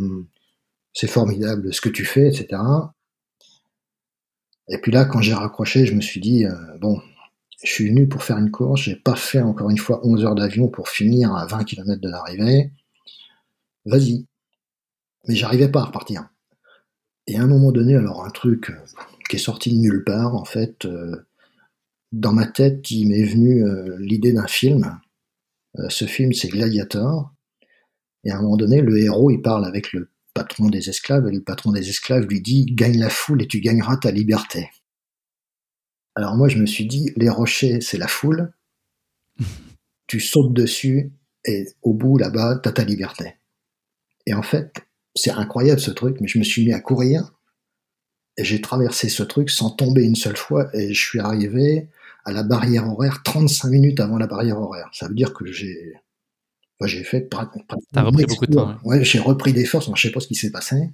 c'est 0.92 1.06
formidable 1.06 1.72
ce 1.72 1.80
que 1.80 1.88
tu 1.88 2.04
fais, 2.04 2.28
etc. 2.28 2.60
Et 4.68 4.78
puis 4.78 4.92
là, 4.92 5.04
quand 5.04 5.20
j'ai 5.20 5.34
raccroché, 5.34 5.86
je 5.86 5.94
me 5.94 6.00
suis 6.00 6.20
dit, 6.20 6.46
euh, 6.46 6.54
bon, 6.80 7.00
je 7.62 7.70
suis 7.70 7.88
venu 7.88 8.08
pour 8.08 8.22
faire 8.22 8.38
une 8.38 8.50
course, 8.50 8.82
j'ai 8.82 8.96
pas 8.96 9.16
fait 9.16 9.40
encore 9.40 9.70
une 9.70 9.78
fois 9.78 10.00
11 10.04 10.24
heures 10.24 10.34
d'avion 10.34 10.68
pour 10.68 10.88
finir 10.88 11.34
à 11.34 11.46
20 11.46 11.64
km 11.64 12.00
de 12.00 12.08
l'arrivée. 12.08 12.72
Vas-y. 13.84 14.26
Mais 15.28 15.34
j'arrivais 15.34 15.70
pas 15.70 15.80
à 15.80 15.84
repartir. 15.84 16.28
Et 17.26 17.36
à 17.36 17.42
un 17.42 17.46
moment 17.46 17.72
donné, 17.72 17.94
alors 17.94 18.24
un 18.24 18.30
truc 18.30 18.72
qui 19.28 19.36
est 19.36 19.40
sorti 19.40 19.70
de 19.70 19.76
nulle 19.76 20.04
part, 20.04 20.34
en 20.34 20.44
fait, 20.44 20.84
euh, 20.84 21.24
dans 22.12 22.32
ma 22.32 22.46
tête, 22.46 22.90
il 22.90 23.08
m'est 23.08 23.24
venu 23.24 23.64
euh, 23.64 23.96
l'idée 24.00 24.32
d'un 24.32 24.48
film. 24.48 24.98
Euh, 25.78 25.88
ce 25.88 26.06
film, 26.06 26.32
c'est 26.32 26.48
Gladiator. 26.48 27.32
Et 28.24 28.32
à 28.32 28.38
un 28.38 28.42
moment 28.42 28.56
donné, 28.56 28.80
le 28.80 28.98
héros, 28.98 29.30
il 29.30 29.40
parle 29.40 29.64
avec 29.64 29.92
le 29.92 30.10
patron 30.34 30.68
des 30.68 30.88
esclaves, 30.88 31.28
et 31.28 31.32
le 31.32 31.42
patron 31.42 31.72
des 31.72 31.88
esclaves 31.88 32.26
lui 32.26 32.40
dit 32.40 32.66
Gagne 32.66 32.98
la 32.98 33.10
foule 33.10 33.42
et 33.42 33.46
tu 33.46 33.60
gagneras 33.60 33.96
ta 33.96 34.10
liberté. 34.10 34.68
Alors 36.16 36.36
moi, 36.36 36.48
je 36.48 36.58
me 36.58 36.66
suis 36.66 36.86
dit 36.86 37.12
Les 37.16 37.30
rochers, 37.30 37.80
c'est 37.80 37.98
la 37.98 38.08
foule. 38.08 38.52
tu 40.06 40.18
sautes 40.18 40.52
dessus, 40.52 41.12
et 41.44 41.68
au 41.82 41.94
bout, 41.94 42.18
là-bas, 42.18 42.58
t'as 42.62 42.72
ta 42.72 42.84
liberté. 42.84 43.36
Et 44.26 44.34
en 44.34 44.42
fait, 44.42 44.72
c'est 45.14 45.30
incroyable 45.30 45.80
ce 45.80 45.90
truc, 45.90 46.20
mais 46.20 46.28
je 46.28 46.38
me 46.38 46.44
suis 46.44 46.64
mis 46.64 46.72
à 46.72 46.80
courir, 46.80 47.32
et 48.36 48.44
j'ai 48.44 48.60
traversé 48.60 49.08
ce 49.08 49.22
truc 49.22 49.50
sans 49.50 49.70
tomber 49.70 50.02
une 50.02 50.16
seule 50.16 50.36
fois, 50.36 50.68
et 50.74 50.92
je 50.92 51.00
suis 51.00 51.20
arrivé 51.20 51.88
à 52.24 52.32
la 52.32 52.42
barrière 52.42 52.88
horaire 52.88 53.22
35 53.22 53.68
minutes 53.68 54.00
avant 54.00 54.18
la 54.18 54.26
barrière 54.26 54.58
horaire. 54.60 54.90
Ça 54.92 55.08
veut 55.08 55.14
dire 55.14 55.32
que 55.32 55.46
j'ai 55.46 55.94
j'ai 56.86 57.04
fait 57.04 57.28
T'as 57.28 58.02
repris 58.02 58.24
beaucoup 58.24 58.46
de 58.46 58.54
temps. 58.54 58.78
Ouais, 58.84 59.04
j'ai 59.04 59.18
repris 59.18 59.52
des 59.52 59.64
forces, 59.64 59.90
je 59.94 60.00
sais 60.00 60.12
pas 60.12 60.20
ce 60.20 60.28
qui 60.28 60.34
s'est 60.34 60.50
passé. 60.50 60.90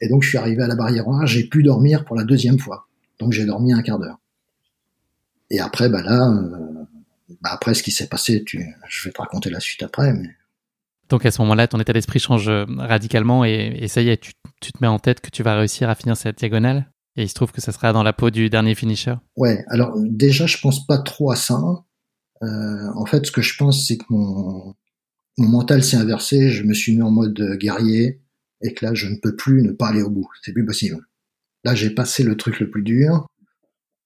Et 0.00 0.08
donc 0.08 0.22
je 0.22 0.28
suis 0.30 0.38
arrivé 0.38 0.62
à 0.62 0.66
la 0.66 0.76
barrière 0.76 1.06
horaire, 1.06 1.26
j'ai 1.26 1.44
pu 1.44 1.62
dormir 1.62 2.04
pour 2.04 2.16
la 2.16 2.24
deuxième 2.24 2.58
fois. 2.58 2.88
Donc 3.18 3.32
j'ai 3.32 3.44
dormi 3.44 3.72
un 3.72 3.82
quart 3.82 3.98
d'heure. 3.98 4.18
Et 5.50 5.60
après, 5.60 5.88
bah 5.88 6.02
là, 6.02 6.30
euh, 6.30 6.84
bah 7.42 7.50
après 7.52 7.74
ce 7.74 7.82
qui 7.82 7.90
s'est 7.90 8.08
passé, 8.08 8.42
tu, 8.44 8.64
je 8.88 9.04
vais 9.04 9.12
te 9.12 9.20
raconter 9.20 9.50
la 9.50 9.60
suite 9.60 9.82
après. 9.82 10.12
Mais... 10.12 10.30
Donc 11.08 11.26
à 11.26 11.30
ce 11.30 11.40
moment-là, 11.42 11.68
ton 11.68 11.78
état 11.80 11.92
d'esprit 11.92 12.18
change 12.18 12.48
euh, 12.48 12.64
radicalement 12.78 13.44
et, 13.44 13.86
ça 13.88 14.00
y 14.00 14.08
est, 14.08 14.20
tu, 14.60 14.72
te 14.72 14.78
mets 14.80 14.86
en 14.86 14.98
tête 14.98 15.20
que 15.20 15.30
tu 15.30 15.42
vas 15.42 15.56
réussir 15.56 15.88
à 15.88 15.94
finir 15.94 16.16
cette 16.16 16.38
diagonale 16.38 16.90
et 17.16 17.24
il 17.24 17.28
se 17.28 17.34
trouve 17.34 17.52
que 17.52 17.60
ça 17.60 17.72
sera 17.72 17.92
dans 17.92 18.02
la 18.02 18.12
peau 18.12 18.30
du 18.30 18.50
dernier 18.50 18.74
finisher 18.74 19.14
Ouais, 19.36 19.64
alors 19.68 19.94
déjà, 19.98 20.46
je 20.46 20.58
pense 20.58 20.86
pas 20.86 20.98
trop 20.98 21.30
à 21.30 21.36
ça. 21.36 21.60
Euh, 22.42 22.88
en 22.96 23.06
fait, 23.06 23.26
ce 23.26 23.32
que 23.32 23.42
je 23.42 23.56
pense, 23.56 23.86
c'est 23.86 23.98
que 23.98 24.04
mon, 24.10 24.74
mon 25.38 25.48
mental 25.48 25.84
s'est 25.84 25.96
inversé, 25.96 26.50
je 26.50 26.64
me 26.64 26.74
suis 26.74 26.96
mis 26.96 27.02
en 27.02 27.10
mode 27.10 27.56
guerrier, 27.60 28.20
et 28.64 28.74
que 28.74 28.84
là, 28.84 28.94
je 28.94 29.06
ne 29.06 29.16
peux 29.16 29.36
plus 29.36 29.62
ne 29.62 29.72
pas 29.72 29.88
aller 29.88 30.02
au 30.02 30.10
bout. 30.10 30.28
C'est 30.42 30.52
plus 30.52 30.64
possible. 30.64 30.98
Là, 31.64 31.74
j'ai 31.74 31.90
passé 31.90 32.22
le 32.22 32.36
truc 32.36 32.60
le 32.60 32.70
plus 32.70 32.82
dur. 32.82 33.26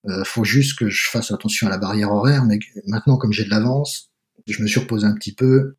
Euh, 0.07 0.25
faut 0.25 0.45
juste 0.45 0.79
que 0.79 0.89
je 0.89 1.09
fasse 1.11 1.31
attention 1.31 1.67
à 1.67 1.71
la 1.71 1.79
barrière 1.79 2.13
horaire, 2.13 2.45
mais 2.45 2.59
maintenant, 2.87 3.17
comme 3.17 3.33
j'ai 3.33 3.45
de 3.45 3.51
l'avance, 3.51 4.11
je 4.47 4.63
me 4.63 4.69
suis 4.69 4.81
reposé 4.81 5.07
un 5.07 5.15
petit 5.15 5.35
peu. 5.35 5.77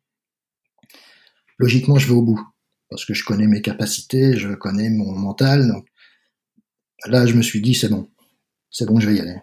Logiquement, 1.60 1.98
je 1.98 2.06
vais 2.06 2.14
au 2.14 2.22
bout, 2.22 2.40
parce 2.88 3.04
que 3.04 3.12
je 3.12 3.22
connais 3.22 3.46
mes 3.46 3.60
capacités, 3.60 4.34
je 4.38 4.54
connais 4.54 4.88
mon 4.88 5.12
mental, 5.12 5.68
donc 5.68 5.84
là, 7.04 7.26
je 7.26 7.34
me 7.34 7.42
suis 7.42 7.60
dit, 7.60 7.74
c'est 7.74 7.90
bon, 7.90 8.08
c'est 8.70 8.86
bon, 8.86 8.98
je 8.98 9.06
vais 9.06 9.16
y 9.16 9.20
aller. 9.20 9.36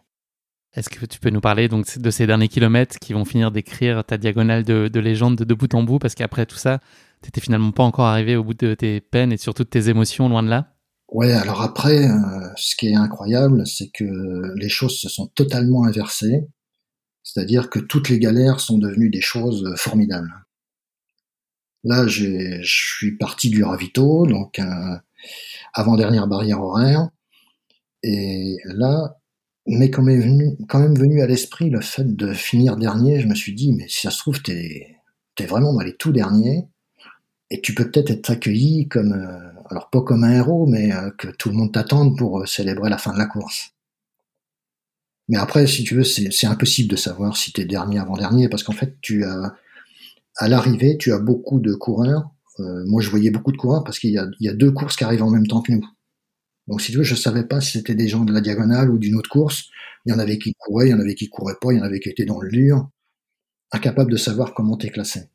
Est-ce 0.74 0.89
que 0.89 1.05
tu 1.05 1.20
peux 1.20 1.30
nous 1.30 1.41
parler 1.41 1.68
donc 1.68 1.99
de 1.99 2.09
ces 2.09 2.26
derniers 2.26 2.47
kilomètres 2.47 2.97
qui 2.97 3.13
vont 3.13 3.24
finir 3.24 3.51
d'écrire 3.51 4.03
ta 4.03 4.18
diagonale 4.18 4.63
de, 4.63 4.99
légende 4.99 5.36
de, 5.36 5.53
bout 5.53 5.76
en 5.76 5.84
bout? 5.84 5.99
Parce 5.99 6.15
qu'après 6.15 6.47
tout 6.47 6.55
ça, 6.55 6.80
tu 7.22 7.28
n'étais 7.28 7.39
finalement 7.39 7.72
pas 7.72 7.84
encore 7.84 8.05
arrivé 8.05 8.36
au 8.36 8.43
bout 8.43 8.55
de 8.55 8.74
tes 8.74 8.99
peines 8.99 9.32
et 9.32 9.38
surtout 9.38 9.63
de 9.63 9.70
tes 9.70 9.88
émotions, 9.89 10.28
loin 10.28 10.41
de 10.41 10.49
là? 10.49 10.74
Ouais, 11.09 11.34
alors 11.34 11.61
après, 11.61 12.09
euh, 12.09 12.49
ce 12.55 12.76
qui 12.76 12.88
est 12.88 12.95
incroyable, 12.95 13.68
c'est 13.68 13.91
que 13.93 14.55
les 14.55 14.70
choses 14.70 14.99
se 14.99 15.07
sont 15.07 15.28
totalement 15.28 15.86
inversées. 15.86 16.47
C'est-à-dire 17.22 17.70
que 17.70 17.78
toutes 17.78 18.09
les 18.09 18.18
galères 18.18 18.59
sont 18.59 18.80
devenues 18.80 19.11
des 19.11 19.22
choses 19.22 19.72
formidables. 19.78 20.34
Là, 21.84 22.07
je 22.07 22.61
suis 22.63 23.17
parti 23.17 23.49
du 23.49 23.63
ravito, 23.63 24.25
donc 24.25 24.59
euh, 24.59 24.95
avant-dernière 25.73 26.28
barrière 26.28 26.61
horaire. 26.61 27.09
Et 28.03 28.57
là, 28.65 29.17
mais 29.67 29.91
quand 29.91 30.03
même 30.03 30.21
venu, 30.21 30.57
venu 30.97 31.21
à 31.21 31.28
l'esprit 31.28 31.69
le 31.69 31.82
fait 31.82 32.15
de 32.15 32.34
finir 32.34 32.78
dernier, 32.78 33.19
je 33.19 33.28
me 33.28 33.36
suis 33.36 33.53
dit, 33.53 33.73
mais 33.73 33.88
si 33.88 34.01
ça 34.01 34.11
se 34.11 34.19
trouve, 34.19 34.41
t'es 34.41 34.95
es 35.39 35.45
vraiment 35.45 35.73
dans 35.73 35.82
les 35.82 35.95
tout 35.95 36.11
derniers, 36.11 36.65
et 37.51 37.61
tu 37.61 37.73
peux 37.73 37.89
peut-être 37.89 38.11
être 38.11 38.30
accueilli 38.30 38.88
comme, 38.88 39.13
euh, 39.13 39.61
alors 39.69 39.89
pas 39.89 40.01
comme 40.01 40.23
un 40.23 40.36
héros, 40.36 40.65
mais 40.65 40.91
euh, 40.93 41.11
que 41.11 41.28
tout 41.28 41.49
le 41.49 41.55
monde 41.55 41.73
t'attende 41.73 42.17
pour 42.17 42.39
euh, 42.39 42.45
célébrer 42.45 42.89
la 42.89 42.97
fin 42.97 43.13
de 43.13 43.17
la 43.17 43.25
course. 43.25 43.73
Mais 45.30 45.38
après, 45.38 45.67
si 45.67 45.84
tu 45.84 45.95
veux, 45.95 46.05
c'est 46.05 46.47
impossible 46.47 46.89
de 46.89 46.95
savoir 46.95 47.36
si 47.36 47.51
t'es 47.51 47.65
dernier 47.65 47.99
avant-dernier, 47.99 48.47
parce 48.47 48.63
qu'en 48.63 48.73
fait, 48.73 48.95
tu 49.01 49.25
as, 49.25 49.55
à 50.38 50.47
l'arrivée, 50.47 50.97
tu 50.97 51.11
as 51.11 51.19
beaucoup 51.19 51.59
de 51.59 51.73
coureurs. 51.73 52.29
moi, 52.59 53.01
je 53.01 53.09
voyais 53.09 53.31
beaucoup 53.31 53.51
de 53.51 53.57
coureurs 53.57 53.83
parce 53.83 53.99
qu'il 53.99 54.11
y 54.11 54.17
a, 54.17 54.53
deux 54.53 54.71
courses 54.71 54.95
qui 54.95 55.03
arrivent 55.03 55.23
en 55.23 55.31
même 55.31 55.47
temps 55.47 55.61
que 55.61 55.71
nous. 55.71 55.85
Donc 56.67 56.81
si 56.81 56.91
tu 56.91 56.97
veux, 56.97 57.03
je 57.03 57.15
savais 57.15 57.45
pas 57.45 57.61
si 57.61 57.71
c'était 57.71 57.95
des 57.95 58.07
gens 58.07 58.25
de 58.25 58.33
la 58.33 58.41
diagonale 58.41 58.89
ou 58.89 58.97
d'une 58.97 59.15
autre 59.15 59.29
course. 59.29 59.69
Il 60.05 60.11
y 60.11 60.15
en 60.15 60.19
avait 60.19 60.38
qui 60.38 60.53
couraient, 60.53 60.88
il 60.88 60.91
y 60.91 60.93
en 60.93 60.99
avait 60.99 61.15
qui 61.15 61.29
couraient 61.29 61.57
pas, 61.59 61.71
il 61.71 61.77
y 61.77 61.81
en 61.81 61.83
avait 61.83 61.99
qui 61.99 62.09
étaient 62.09 62.25
dans 62.25 62.39
le 62.39 62.49
dur, 62.49 62.89
incapable 63.71 64.11
de 64.11 64.17
savoir 64.17 64.53
comment 64.53 64.77
t'es 64.77 64.89
classé. 64.89 65.29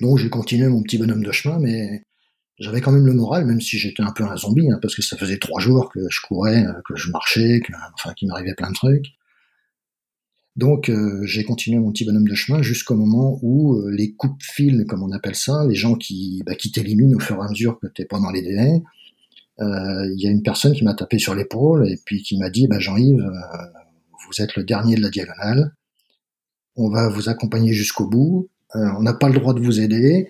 Donc 0.00 0.18
j'ai 0.18 0.30
continué 0.30 0.68
mon 0.68 0.82
petit 0.82 0.98
bonhomme 0.98 1.22
de 1.22 1.32
chemin, 1.32 1.58
mais 1.58 2.04
j'avais 2.58 2.80
quand 2.80 2.92
même 2.92 3.06
le 3.06 3.14
moral, 3.14 3.46
même 3.46 3.60
si 3.60 3.78
j'étais 3.78 4.02
un 4.02 4.12
peu 4.12 4.24
un 4.24 4.36
zombie, 4.36 4.70
hein, 4.70 4.78
parce 4.82 4.94
que 4.94 5.02
ça 5.02 5.16
faisait 5.16 5.38
trois 5.38 5.60
jours 5.60 5.90
que 5.92 6.00
je 6.10 6.20
courais, 6.26 6.64
euh, 6.64 6.72
que 6.86 6.96
je 6.96 7.10
marchais, 7.10 7.60
que, 7.60 7.72
enfin 7.94 8.12
qu'il 8.14 8.28
m'arrivait 8.28 8.54
plein 8.54 8.70
de 8.70 8.74
trucs. 8.74 9.06
Donc 10.58 10.88
euh, 10.88 11.24
j'ai 11.24 11.44
continué 11.44 11.78
mon 11.78 11.92
petit 11.92 12.04
bonhomme 12.04 12.26
de 12.26 12.34
chemin 12.34 12.62
jusqu'au 12.62 12.96
moment 12.96 13.38
où 13.42 13.76
euh, 13.76 13.92
les 13.92 14.14
coupes 14.14 14.42
fil 14.42 14.86
comme 14.88 15.04
on 15.04 15.12
appelle 15.12 15.36
ça, 15.36 15.64
les 15.68 15.76
gens 15.76 15.94
qui, 15.94 16.42
bah, 16.44 16.56
qui 16.56 16.72
t'éliminent 16.72 17.16
au 17.16 17.20
fur 17.20 17.36
et 17.36 17.46
à 17.46 17.48
mesure 17.48 17.78
que 17.78 17.86
t'es 17.86 18.04
pas 18.04 18.18
dans 18.18 18.32
les 18.32 18.42
délais, 18.42 18.82
euh, 19.60 20.12
il 20.12 20.20
y 20.20 20.26
a 20.26 20.30
une 20.32 20.42
personne 20.42 20.72
qui 20.72 20.82
m'a 20.82 20.94
tapé 20.94 21.20
sur 21.20 21.36
l'épaule 21.36 21.88
et 21.88 21.96
puis 22.04 22.24
qui 22.24 22.36
m'a 22.38 22.50
dit 22.50 22.66
bah, 22.66 22.80
Jean-Yves, 22.80 23.24
vous 24.26 24.42
êtes 24.42 24.56
le 24.56 24.64
dernier 24.64 24.96
de 24.96 25.00
la 25.00 25.10
diagonale, 25.10 25.76
on 26.74 26.90
va 26.90 27.08
vous 27.08 27.28
accompagner 27.28 27.72
jusqu'au 27.72 28.08
bout, 28.08 28.48
on 28.74 29.02
n'a 29.02 29.14
pas 29.14 29.28
le 29.28 29.38
droit 29.38 29.54
de 29.54 29.60
vous 29.60 29.78
aider. 29.78 30.28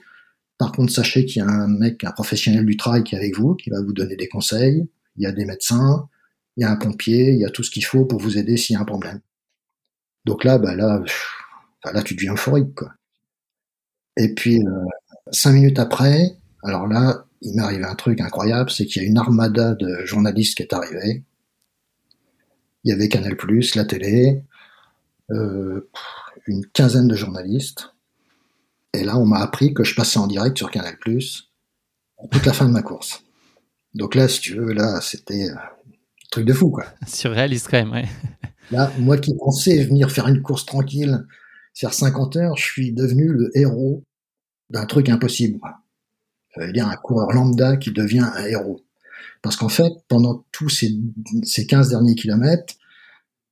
Par 0.58 0.72
contre, 0.72 0.92
sachez 0.92 1.24
qu'il 1.24 1.40
y 1.40 1.42
a 1.42 1.48
un 1.48 1.68
mec, 1.68 2.04
un 2.04 2.12
professionnel 2.12 2.66
du 2.66 2.76
travail 2.76 3.02
qui 3.02 3.14
est 3.14 3.18
avec 3.18 3.34
vous, 3.34 3.54
qui 3.54 3.70
va 3.70 3.80
vous 3.80 3.94
donner 3.94 4.16
des 4.16 4.28
conseils. 4.28 4.86
Il 5.16 5.22
y 5.22 5.26
a 5.26 5.32
des 5.32 5.46
médecins, 5.46 6.06
il 6.58 6.62
y 6.62 6.64
a 6.64 6.70
un 6.70 6.76
pompier, 6.76 7.32
il 7.32 7.38
y 7.38 7.46
a 7.46 7.50
tout 7.50 7.62
ce 7.62 7.70
qu'il 7.70 7.84
faut 7.84 8.04
pour 8.04 8.20
vous 8.20 8.36
aider 8.36 8.58
s'il 8.58 8.74
y 8.74 8.76
a 8.76 8.82
un 8.82 8.84
problème. 8.84 9.20
Donc 10.28 10.44
là, 10.44 10.58
bah 10.58 10.74
là, 10.74 11.02
tu 12.04 12.14
deviens 12.14 12.34
euphorique, 12.34 12.74
quoi. 12.74 12.92
Et 14.18 14.34
puis, 14.34 14.62
cinq 15.32 15.52
minutes 15.52 15.78
après, 15.78 16.36
alors 16.62 16.86
là, 16.86 17.24
il 17.40 17.56
m'est 17.56 17.62
arrivé 17.62 17.84
un 17.84 17.94
truc 17.94 18.20
incroyable, 18.20 18.68
c'est 18.68 18.84
qu'il 18.84 19.02
y 19.02 19.06
a 19.06 19.08
une 19.08 19.16
armada 19.16 19.74
de 19.74 20.04
journalistes 20.04 20.58
qui 20.58 20.62
est 20.62 20.74
arrivée. 20.74 21.24
Il 22.84 22.90
y 22.90 22.92
avait 22.92 23.08
Canal+, 23.08 23.36
la 23.74 23.84
télé, 23.86 24.44
euh, 25.30 25.88
une 26.46 26.66
quinzaine 26.66 27.08
de 27.08 27.16
journalistes. 27.16 27.94
Et 28.92 29.04
là, 29.04 29.16
on 29.16 29.24
m'a 29.24 29.38
appris 29.38 29.72
que 29.72 29.82
je 29.82 29.94
passais 29.94 30.18
en 30.18 30.26
direct 30.26 30.58
sur 30.58 30.70
Canal+, 30.70 30.98
toute 30.98 32.44
la 32.44 32.52
fin 32.52 32.66
de 32.66 32.72
ma 32.72 32.82
course. 32.82 33.24
Donc 33.94 34.14
là, 34.14 34.28
si 34.28 34.40
tu 34.42 34.56
veux, 34.56 34.74
là, 34.74 35.00
c'était, 35.00 35.48
Truc 36.30 36.44
de 36.44 36.52
fou, 36.52 36.70
quoi. 36.70 36.84
Surréaliste 37.06 37.68
quand 37.70 37.78
même, 37.78 37.92
ouais. 37.92 38.08
Là, 38.70 38.92
moi 38.98 39.16
qui 39.18 39.34
pensais 39.34 39.82
venir 39.84 40.10
faire 40.10 40.28
une 40.28 40.42
course 40.42 40.66
tranquille, 40.66 41.24
faire 41.74 41.94
50 41.94 42.36
heures, 42.36 42.56
je 42.56 42.64
suis 42.64 42.92
devenu 42.92 43.28
le 43.28 43.50
héros 43.54 44.04
d'un 44.70 44.84
truc 44.84 45.08
impossible. 45.08 45.60
Ça 46.54 46.66
veut 46.66 46.72
dire 46.72 46.88
un 46.88 46.96
coureur 46.96 47.32
lambda 47.32 47.76
qui 47.76 47.92
devient 47.92 48.26
un 48.34 48.44
héros. 48.44 48.84
Parce 49.42 49.56
qu'en 49.56 49.68
fait, 49.68 49.92
pendant 50.08 50.44
tous 50.52 50.68
ces, 50.68 50.92
ces 51.44 51.66
15 51.66 51.90
derniers 51.90 52.14
kilomètres, 52.14 52.74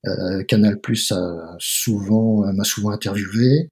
euh, 0.06 0.42
Canal 0.44 0.80
Plus 0.80 1.12
souvent 1.58 2.52
m'a 2.52 2.64
souvent 2.64 2.90
interviewé. 2.90 3.70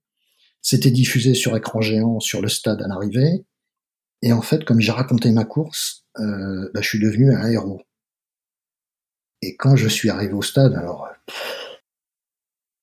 C'était 0.61 0.91
diffusé 0.91 1.35
sur 1.35 1.55
écran 1.55 1.81
géant 1.81 2.19
sur 2.19 2.41
le 2.41 2.49
stade 2.49 2.81
à 2.81 2.87
l'arrivée. 2.87 3.45
Et 4.21 4.33
en 4.33 4.41
fait, 4.41 4.65
comme 4.65 4.79
j'ai 4.79 4.91
raconté 4.91 5.31
ma 5.31 5.45
course, 5.45 6.05
euh, 6.19 6.69
bah, 6.73 6.81
je 6.81 6.87
suis 6.87 6.99
devenu 6.99 7.33
un 7.33 7.47
héros. 7.47 7.81
Et 9.41 9.55
quand 9.55 9.75
je 9.75 9.87
suis 9.87 10.09
arrivé 10.09 10.33
au 10.33 10.41
stade, 10.41 10.73
alors 10.73 11.07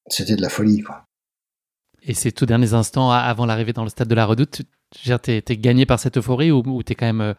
c'était 0.09 0.37
de 0.37 0.43
la 0.43 0.49
folie, 0.49 0.83
quoi. 0.83 1.05
Et 2.05 2.15
ces 2.15 2.33
tout 2.33 2.47
derniers 2.47 2.75
instants 2.75 3.11
avant 3.11 3.47
l'arrivée 3.47 3.73
dans 3.73 3.85
le 3.85 3.89
stade 3.89 4.09
de 4.09 4.15
la 4.15 4.27
Redoute, 4.27 4.63
t'es 5.23 5.45
es 5.49 5.57
gagné 5.57 5.87
par 5.87 6.01
cette 6.01 6.19
euphorie 6.19 6.51
ou, 6.51 6.63
ou 6.67 6.83
t'es 6.83 6.97
quand 6.97 7.07
même 7.07 7.21
euh, 7.21 7.35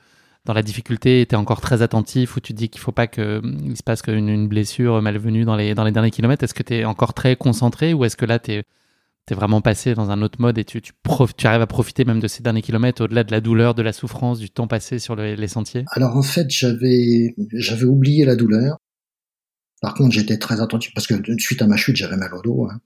dans 0.46 0.54
la 0.54 0.62
difficulté, 0.62 1.26
t'es 1.28 1.36
encore 1.36 1.62
très 1.62 1.82
attentif, 1.82 2.38
ou 2.38 2.40
tu 2.40 2.54
dis 2.54 2.70
qu'il 2.70 2.82
faut 2.82 2.92
pas 2.92 3.08
qu'il 3.08 3.76
se 3.76 3.84
passe 3.84 4.02
qu'une 4.02 4.30
une 4.30 4.48
blessure 4.48 5.02
malvenue 5.02 5.44
dans 5.44 5.56
les, 5.56 5.74
dans 5.76 5.84
les 5.84 5.92
derniers 5.92 6.12
kilomètres? 6.12 6.44
Est-ce 6.44 6.54
que 6.54 6.64
t'es 6.64 6.86
encore 6.86 7.14
très 7.14 7.36
concentré 7.36 7.94
ou 7.94 8.06
est-ce 8.06 8.18
que 8.18 8.26
là 8.26 8.40
t'es 8.40 8.64
es 9.30 9.36
vraiment 9.36 9.62
passé 9.62 9.94
dans 9.94 10.12
un 10.12 10.22
autre 10.22 10.42
mode 10.42 10.58
et 10.58 10.66
tu, 10.66 10.82
tu, 10.82 10.92
tu 11.38 11.48
arrives 11.48 11.62
à 11.62 11.68
profiter 11.68 12.04
même 12.04 12.20
de 12.20 12.28
ces 12.28 12.44
derniers 12.44 12.62
kilomètres 12.62 13.04
au-delà 13.04 13.24
de 13.24 13.32
la 13.32 13.40
douleur, 13.40 13.74
de 13.74 13.82
la 13.82 13.94
souffrance, 13.94 14.38
du 14.38 14.50
temps 14.50 14.68
passé 14.68 15.00
sur 15.00 15.16
les 15.16 15.48
sentiers? 15.48 15.86
Alors 15.92 16.18
en 16.18 16.24
fait, 16.24 16.48
j'avais 16.50 17.34
oublié 17.86 18.26
la 18.26 18.36
douleur. 18.36 18.78
Par 19.84 19.96
contre, 19.96 20.14
j'étais 20.14 20.38
très 20.38 20.62
attentif 20.62 20.94
parce 20.94 21.08
que 21.08 21.16
suite 21.40 21.62
à 21.62 21.68
ma 21.68 21.76
chute, 21.76 21.98
j'avais 21.98 22.16
mal 22.16 22.34
au 22.34 22.42
dos. 22.42 22.70
Hein. 22.72 22.80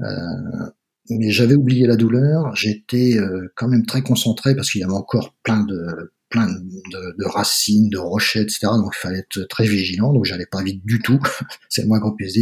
Euh, 0.00 0.70
mais 1.08 1.30
j'avais 1.30 1.54
oublié 1.54 1.86
la 1.86 1.94
douleur. 1.94 2.56
J'étais 2.56 3.16
euh, 3.16 3.52
quand 3.54 3.68
même 3.68 3.86
très 3.86 4.02
concentré 4.02 4.56
parce 4.56 4.68
qu'il 4.72 4.80
y 4.80 4.84
avait 4.84 4.92
encore 4.92 5.36
plein 5.44 5.64
de 5.64 7.24
racines, 7.26 7.88
de 7.90 7.98
rochers, 7.98 8.40
etc. 8.40 8.66
Donc 8.72 8.92
il 8.92 8.98
fallait 8.98 9.20
être 9.20 9.46
très 9.48 9.66
vigilant. 9.68 10.12
Donc 10.12 10.24
j'allais 10.24 10.46
pas 10.46 10.64
vite 10.64 10.84
du 10.84 10.98
tout. 10.98 11.20
C'est 11.68 11.82
le 11.82 11.88
moins 11.88 12.00
qu'on 12.00 12.16
puisse 12.16 12.36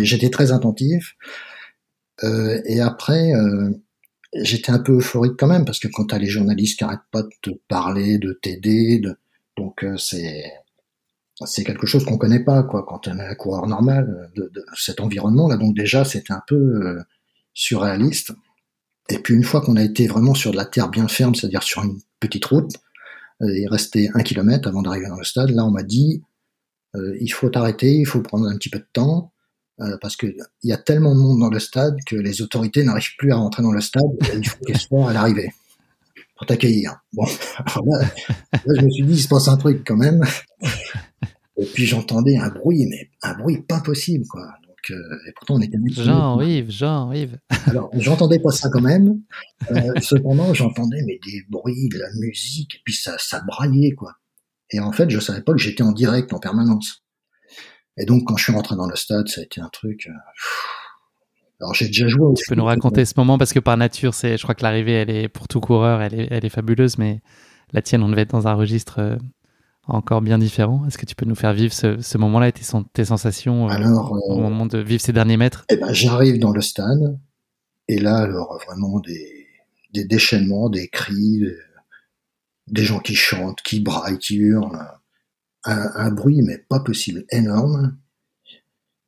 j'étais 0.00 0.30
très 0.30 0.50
attentif. 0.50 1.14
Euh, 2.24 2.58
et 2.64 2.80
après, 2.80 3.32
j'étais 4.32 4.72
un 4.72 4.78
peu 4.78 4.96
euphorique 4.96 5.34
quand 5.38 5.46
même 5.46 5.66
parce 5.66 5.78
que 5.78 5.88
quand 5.88 6.06
t'as 6.06 6.18
les 6.18 6.26
journalistes 6.26 6.78
qui 6.78 6.84
arrêtent 6.84 7.00
pas 7.10 7.22
de 7.22 7.30
te 7.42 7.50
parler, 7.68 8.16
de 8.16 8.32
t'aider, 8.32 8.98
de... 8.98 9.14
donc 9.58 9.84
c'est 9.98 10.42
c'est 11.44 11.64
quelque 11.64 11.86
chose 11.86 12.04
qu'on 12.04 12.18
connaît 12.18 12.44
pas 12.44 12.62
quoi 12.62 12.84
quand 12.86 13.08
on 13.08 13.18
est 13.18 13.26
un 13.26 13.34
coureur 13.34 13.66
normal 13.66 14.30
de, 14.36 14.50
de 14.52 14.64
cet 14.76 15.00
environnement 15.00 15.48
là. 15.48 15.56
Donc 15.56 15.74
déjà 15.74 16.04
c'était 16.04 16.32
un 16.32 16.42
peu 16.46 16.56
euh, 16.56 17.02
surréaliste. 17.54 18.32
Et 19.08 19.18
puis 19.18 19.34
une 19.34 19.44
fois 19.44 19.60
qu'on 19.60 19.76
a 19.76 19.82
été 19.82 20.06
vraiment 20.06 20.34
sur 20.34 20.52
de 20.52 20.56
la 20.56 20.64
terre 20.64 20.88
bien 20.88 21.08
ferme, 21.08 21.34
c'est-à-dire 21.34 21.62
sur 21.62 21.82
une 21.82 21.98
petite 22.20 22.44
route, 22.44 22.70
euh, 23.42 23.58
il 23.58 23.68
restait 23.68 24.10
un 24.14 24.22
kilomètre 24.22 24.68
avant 24.68 24.82
d'arriver 24.82 25.08
dans 25.08 25.16
le 25.16 25.24
stade. 25.24 25.50
Là, 25.50 25.64
on 25.64 25.70
m'a 25.70 25.82
dit 25.82 26.22
euh, 26.94 27.16
il 27.20 27.32
faut 27.32 27.50
arrêter, 27.56 27.94
il 27.94 28.06
faut 28.06 28.20
prendre 28.20 28.46
un 28.46 28.56
petit 28.56 28.70
peu 28.70 28.78
de 28.78 28.88
temps 28.92 29.32
euh, 29.80 29.96
parce 30.00 30.16
que 30.16 30.26
il 30.26 30.70
y 30.70 30.72
a 30.72 30.76
tellement 30.76 31.14
de 31.14 31.20
monde 31.20 31.40
dans 31.40 31.50
le 31.50 31.58
stade 31.58 31.96
que 32.06 32.16
les 32.16 32.42
autorités 32.42 32.84
n'arrivent 32.84 33.16
plus 33.18 33.32
à 33.32 33.36
rentrer 33.36 33.62
dans 33.62 33.72
le 33.72 33.80
stade. 33.80 34.02
Il 34.34 34.48
faut 34.48 34.64
qu'elles 34.64 34.78
soient 34.78 35.10
à 35.10 35.12
l'arrivée 35.12 35.52
pour 36.42 36.46
t'accueillir. 36.48 36.96
Bon, 37.12 37.24
là, 37.86 38.00
là, 38.52 38.60
je 38.66 38.84
me 38.84 38.90
suis 38.90 39.04
dit 39.04 39.12
il 39.12 39.22
se 39.22 39.28
passe 39.28 39.46
un 39.46 39.56
truc 39.56 39.84
quand 39.86 39.96
même. 39.96 40.24
Et 41.56 41.64
puis 41.64 41.86
j'entendais 41.86 42.36
un 42.36 42.48
bruit, 42.48 42.84
mais 42.86 43.10
un 43.22 43.34
bruit 43.34 43.62
pas 43.62 43.80
possible 43.80 44.26
quoi. 44.26 44.42
Donc, 44.66 44.90
euh, 44.90 45.28
et 45.28 45.32
pourtant 45.36 45.54
on 45.54 45.60
était 45.60 45.78
Jean-Yves, 45.86 46.70
Jean-Yves. 46.72 47.38
Alors 47.66 47.90
j'entendais 47.92 48.40
pas 48.40 48.50
ça 48.50 48.70
quand 48.70 48.80
même. 48.80 49.20
Euh, 49.70 49.92
cependant 50.00 50.52
j'entendais 50.52 51.02
mais 51.06 51.20
des 51.24 51.44
bruits, 51.48 51.88
de 51.88 51.98
la 51.98 52.08
musique, 52.18 52.74
et 52.74 52.78
puis 52.84 52.94
ça, 52.94 53.14
ça 53.18 53.40
braillait 53.46 53.92
quoi. 53.92 54.14
Et 54.70 54.80
en 54.80 54.90
fait 54.90 55.08
je 55.10 55.20
savais 55.20 55.42
pas 55.42 55.52
que 55.52 55.60
j'étais 55.60 55.84
en 55.84 55.92
direct 55.92 56.32
en 56.32 56.40
permanence. 56.40 57.04
Et 57.98 58.04
donc 58.04 58.24
quand 58.26 58.36
je 58.36 58.42
suis 58.44 58.52
rentré 58.52 58.74
dans 58.74 58.88
le 58.88 58.96
stade, 58.96 59.28
ça 59.28 59.42
a 59.42 59.44
été 59.44 59.60
un 59.60 59.68
truc. 59.68 60.08
Euh, 60.08 60.12
alors 61.62 61.74
j'ai 61.74 61.86
déjà 61.86 62.08
joué. 62.08 62.34
Tu 62.34 62.44
peux 62.48 62.56
nous 62.56 62.64
raconter 62.64 63.04
ce 63.04 63.14
moment 63.16 63.38
parce 63.38 63.52
que 63.52 63.60
par 63.60 63.76
nature, 63.76 64.14
c'est, 64.14 64.36
je 64.36 64.42
crois 64.42 64.56
que 64.56 64.64
l'arrivée, 64.64 64.92
elle 64.92 65.10
est 65.10 65.28
pour 65.28 65.46
tout 65.46 65.60
coureur, 65.60 66.02
elle 66.02 66.18
est, 66.18 66.28
elle 66.30 66.44
est 66.44 66.48
fabuleuse, 66.48 66.98
mais 66.98 67.20
la 67.72 67.82
tienne, 67.82 68.02
on 68.02 68.08
devait 68.08 68.22
être 68.22 68.32
dans 68.32 68.48
un 68.48 68.54
registre 68.54 68.98
euh, 68.98 69.16
encore 69.86 70.22
bien 70.22 70.38
différent. 70.38 70.84
Est-ce 70.86 70.98
que 70.98 71.06
tu 71.06 71.14
peux 71.14 71.24
nous 71.24 71.36
faire 71.36 71.54
vivre 71.54 71.72
ce, 71.72 72.00
ce 72.00 72.18
moment-là 72.18 72.48
et 72.48 72.52
tes, 72.52 72.64
tes 72.92 73.04
sensations 73.04 73.70
euh, 73.70 73.88
au 74.28 74.40
moment 74.40 74.66
de 74.66 74.78
vivre 74.78 75.00
ces 75.00 75.12
derniers 75.12 75.36
mètres? 75.36 75.64
Eh 75.68 75.76
ben, 75.76 75.92
j'arrive 75.92 76.40
dans 76.40 76.50
le 76.50 76.60
stade 76.60 77.20
et 77.86 78.00
là, 78.00 78.16
alors 78.16 78.60
vraiment 78.66 78.98
des, 78.98 79.46
des 79.92 80.04
déchaînements, 80.04 80.68
des 80.68 80.88
cris, 80.88 81.38
des, 81.38 81.56
des 82.66 82.84
gens 82.84 82.98
qui 82.98 83.14
chantent, 83.14 83.62
qui 83.62 83.78
braillent, 83.78 84.18
qui 84.18 84.36
hurlent, 84.36 84.84
un, 85.64 85.90
un, 85.94 86.10
bruit 86.10 86.42
mais 86.42 86.58
pas 86.58 86.80
possible, 86.80 87.24
énorme. 87.30 87.96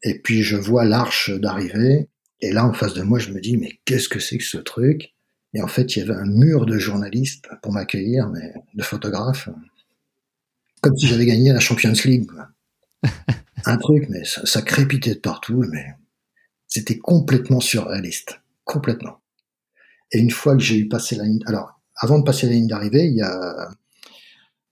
Et 0.05 0.21
puis 0.21 0.43
je 0.43 0.57
vois 0.57 0.85
l'arche 0.85 1.31
d'arrivée 1.33 2.11
et 2.41 2.53
là 2.53 2.66
en 2.66 2.72
face 2.72 2.95
de 2.95 3.03
moi, 3.03 3.18
je 3.18 3.30
me 3.30 3.41
dis 3.41 3.57
mais 3.57 3.80
qu'est-ce 3.85 4.09
que 4.09 4.20
c'est 4.20 4.39
que 4.39 4.45
ce 4.45 4.59
truc? 4.59 5.14
Et 5.55 5.62
en 5.62 5.68
fait, 5.68 5.95
il 5.95 6.01
y 6.01 6.03
avait 6.03 6.18
un 6.18 6.26
mur 6.26 6.66
de 6.66 6.78
journalistes 6.78 7.49
pour 7.62 7.72
m'accueillir, 7.72 8.28
mais 8.28 8.55
de 8.74 8.82
photographes 8.82 9.49
comme 10.85 10.99
si 10.99 11.07
j'avais 11.07 11.24
gagné 11.24 11.51
la 11.51 11.61
Champions 11.61 11.95
League. 12.05 12.26
Quoi. 12.26 12.49
Un 13.64 13.78
truc, 13.78 14.07
mais 14.11 14.22
ça, 14.24 14.45
ça, 14.45 14.61
crépitait 14.61 15.14
de 15.14 15.20
partout, 15.20 15.64
mais 15.72 15.95
c'était 16.68 16.99
complètement 16.99 17.61
surréaliste, 17.61 18.43
complètement. 18.64 19.22
Et 20.12 20.18
une 20.18 20.30
fois 20.30 20.55
que 20.55 20.62
j'ai 20.62 20.76
eu 20.76 20.87
passé 20.87 21.16
la 21.16 21.24
ligne, 21.24 21.41
alors 21.47 21.80
avant 21.97 22.18
de 22.18 22.24
passer 22.24 22.47
la 22.47 22.53
ligne 22.53 22.66
d'arrivée, 22.66 23.07
il 23.07 23.14
y 23.14 23.22
a 23.22 23.70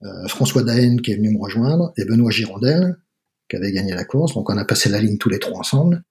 euh, 0.02 0.28
François 0.28 0.62
Daen 0.62 0.98
qui 0.98 1.12
est 1.12 1.16
venu 1.16 1.30
me 1.30 1.40
rejoindre 1.40 1.94
et 1.96 2.04
Benoît 2.04 2.30
Girondel 2.30 2.98
qui 3.48 3.56
avait 3.56 3.72
gagné 3.72 3.94
la 3.94 4.04
course. 4.04 4.34
Donc 4.34 4.50
on 4.50 4.58
a 4.58 4.66
passé 4.66 4.90
la 4.90 5.00
ligne 5.00 5.16
tous 5.16 5.30
les 5.30 5.38
trois 5.38 5.60
ensemble. 5.60 6.04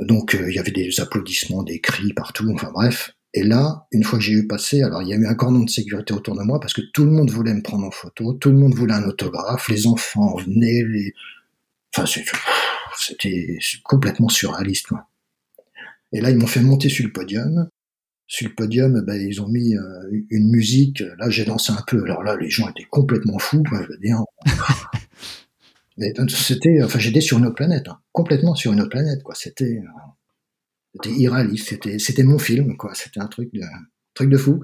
Donc 0.00 0.34
euh, 0.34 0.50
il 0.50 0.54
y 0.54 0.58
avait 0.58 0.70
des 0.70 1.00
applaudissements, 1.00 1.62
des 1.62 1.80
cris 1.80 2.12
partout, 2.12 2.50
enfin 2.54 2.70
bref. 2.72 3.14
Et 3.34 3.42
là, 3.42 3.86
une 3.92 4.04
fois 4.04 4.18
que 4.18 4.24
j'ai 4.24 4.32
eu 4.32 4.46
passé, 4.46 4.82
alors 4.82 5.02
il 5.02 5.08
y 5.08 5.12
a 5.12 5.16
eu 5.16 5.26
un 5.26 5.34
cordon 5.34 5.60
de 5.60 5.70
sécurité 5.70 6.14
autour 6.14 6.34
de 6.34 6.42
moi 6.42 6.60
parce 6.60 6.72
que 6.72 6.80
tout 6.92 7.04
le 7.04 7.10
monde 7.10 7.30
voulait 7.30 7.54
me 7.54 7.62
prendre 7.62 7.86
en 7.86 7.90
photo, 7.90 8.32
tout 8.34 8.50
le 8.50 8.56
monde 8.56 8.74
voulait 8.74 8.94
un 8.94 9.04
autographe, 9.04 9.68
les 9.68 9.86
enfants 9.86 10.36
venaient, 10.36 10.82
les... 10.88 11.12
enfin 11.94 12.06
c'était 12.98 13.58
complètement 13.84 14.28
surréaliste. 14.28 14.88
Quoi. 14.88 15.06
Et 16.12 16.20
là, 16.20 16.30
ils 16.30 16.38
m'ont 16.38 16.46
fait 16.46 16.60
monter 16.60 16.88
sur 16.88 17.04
le 17.04 17.12
podium. 17.12 17.68
Sur 18.26 18.48
le 18.48 18.54
podium, 18.54 19.00
ben, 19.06 19.14
ils 19.14 19.40
ont 19.40 19.48
mis 19.48 19.76
euh, 19.76 19.82
une 20.30 20.50
musique. 20.50 21.02
Là, 21.18 21.30
j'ai 21.30 21.44
dansé 21.44 21.72
un 21.72 21.82
peu. 21.86 22.02
Alors 22.04 22.22
là, 22.22 22.36
les 22.36 22.50
gens 22.50 22.68
étaient 22.68 22.86
complètement 22.90 23.38
fous. 23.38 23.62
C'était, 26.28 26.82
enfin, 26.82 26.98
j'étais 26.98 27.20
sur 27.20 27.38
une 27.38 27.46
autre 27.46 27.56
planète, 27.56 27.88
hein, 27.88 28.00
complètement 28.12 28.54
sur 28.54 28.72
une 28.72 28.80
autre 28.80 28.90
planète, 28.90 29.22
quoi. 29.22 29.34
C'était, 29.34 29.82
euh, 29.82 30.00
c'était 30.94 31.14
irréaliste. 31.14 31.68
C'était, 31.68 31.98
c'était 31.98 32.22
mon 32.22 32.38
film, 32.38 32.76
quoi. 32.76 32.94
C'était 32.94 33.20
un 33.20 33.26
truc 33.26 33.52
de, 33.52 33.60
truc 34.14 34.30
de 34.30 34.36
fou. 34.36 34.60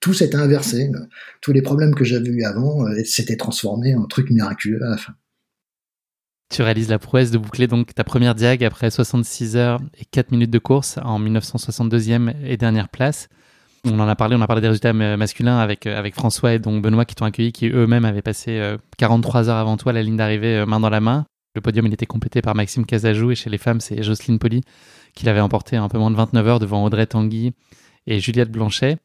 Tout 0.00 0.14
s'était 0.14 0.36
inversé. 0.36 0.90
Tous 1.40 1.52
les 1.52 1.62
problèmes 1.62 1.94
que 1.94 2.04
j'avais 2.04 2.28
eu 2.28 2.44
avant 2.44 2.86
euh, 2.86 3.04
s'étaient 3.04 3.36
transformés 3.36 3.94
en 3.94 4.06
truc 4.06 4.30
miraculeux 4.30 4.82
à 4.82 4.90
la 4.90 4.96
fin. 4.96 5.14
Tu 6.48 6.62
réalises 6.62 6.88
la 6.88 6.98
prouesse 6.98 7.30
de 7.30 7.38
boucler 7.38 7.66
donc 7.66 7.94
ta 7.94 8.04
première 8.04 8.34
diag 8.34 8.62
après 8.64 8.90
66 8.90 9.56
heures 9.56 9.80
et 9.98 10.04
4 10.04 10.30
minutes 10.30 10.50
de 10.50 10.58
course 10.58 10.98
en 11.02 11.20
1962e 11.20 12.34
et 12.44 12.56
dernière 12.56 12.88
place. 12.88 13.28
On 13.86 14.00
en 14.00 14.08
a 14.08 14.16
parlé, 14.16 14.36
on 14.36 14.40
a 14.40 14.46
parlé 14.46 14.62
des 14.62 14.68
résultats 14.68 14.92
masculins 14.92 15.58
avec, 15.58 15.86
avec 15.86 16.14
François 16.14 16.54
et 16.54 16.58
donc 16.58 16.82
Benoît 16.82 17.04
qui 17.04 17.14
t'ont 17.14 17.24
accueilli, 17.24 17.52
qui 17.52 17.68
eux-mêmes 17.68 18.04
avaient 18.04 18.22
passé 18.22 18.76
43 18.98 19.48
heures 19.48 19.56
avant 19.56 19.76
toi 19.76 19.92
la 19.92 20.02
ligne 20.02 20.16
d'arrivée 20.16 20.64
main 20.66 20.80
dans 20.80 20.90
la 20.90 21.00
main. 21.00 21.24
Le 21.54 21.60
podium, 21.60 21.86
il 21.86 21.94
était 21.94 22.04
complété 22.04 22.42
par 22.42 22.54
Maxime 22.54 22.84
Casajou 22.84 23.30
et 23.30 23.34
chez 23.34 23.48
les 23.48 23.58
femmes, 23.58 23.80
c'est 23.80 24.02
Jocelyne 24.02 24.38
Poli 24.38 24.62
qui 25.16 25.24
l'avait 25.24 25.40
emporté 25.40 25.76
un 25.76 25.88
peu 25.88 25.98
moins 25.98 26.12
de 26.12 26.16
29 26.16 26.46
heures 26.46 26.58
devant 26.60 26.84
Audrey 26.84 27.06
Tanguy 27.06 27.52
et 28.06 28.20
Juliette 28.20 28.52
Blanchet. 28.52 28.98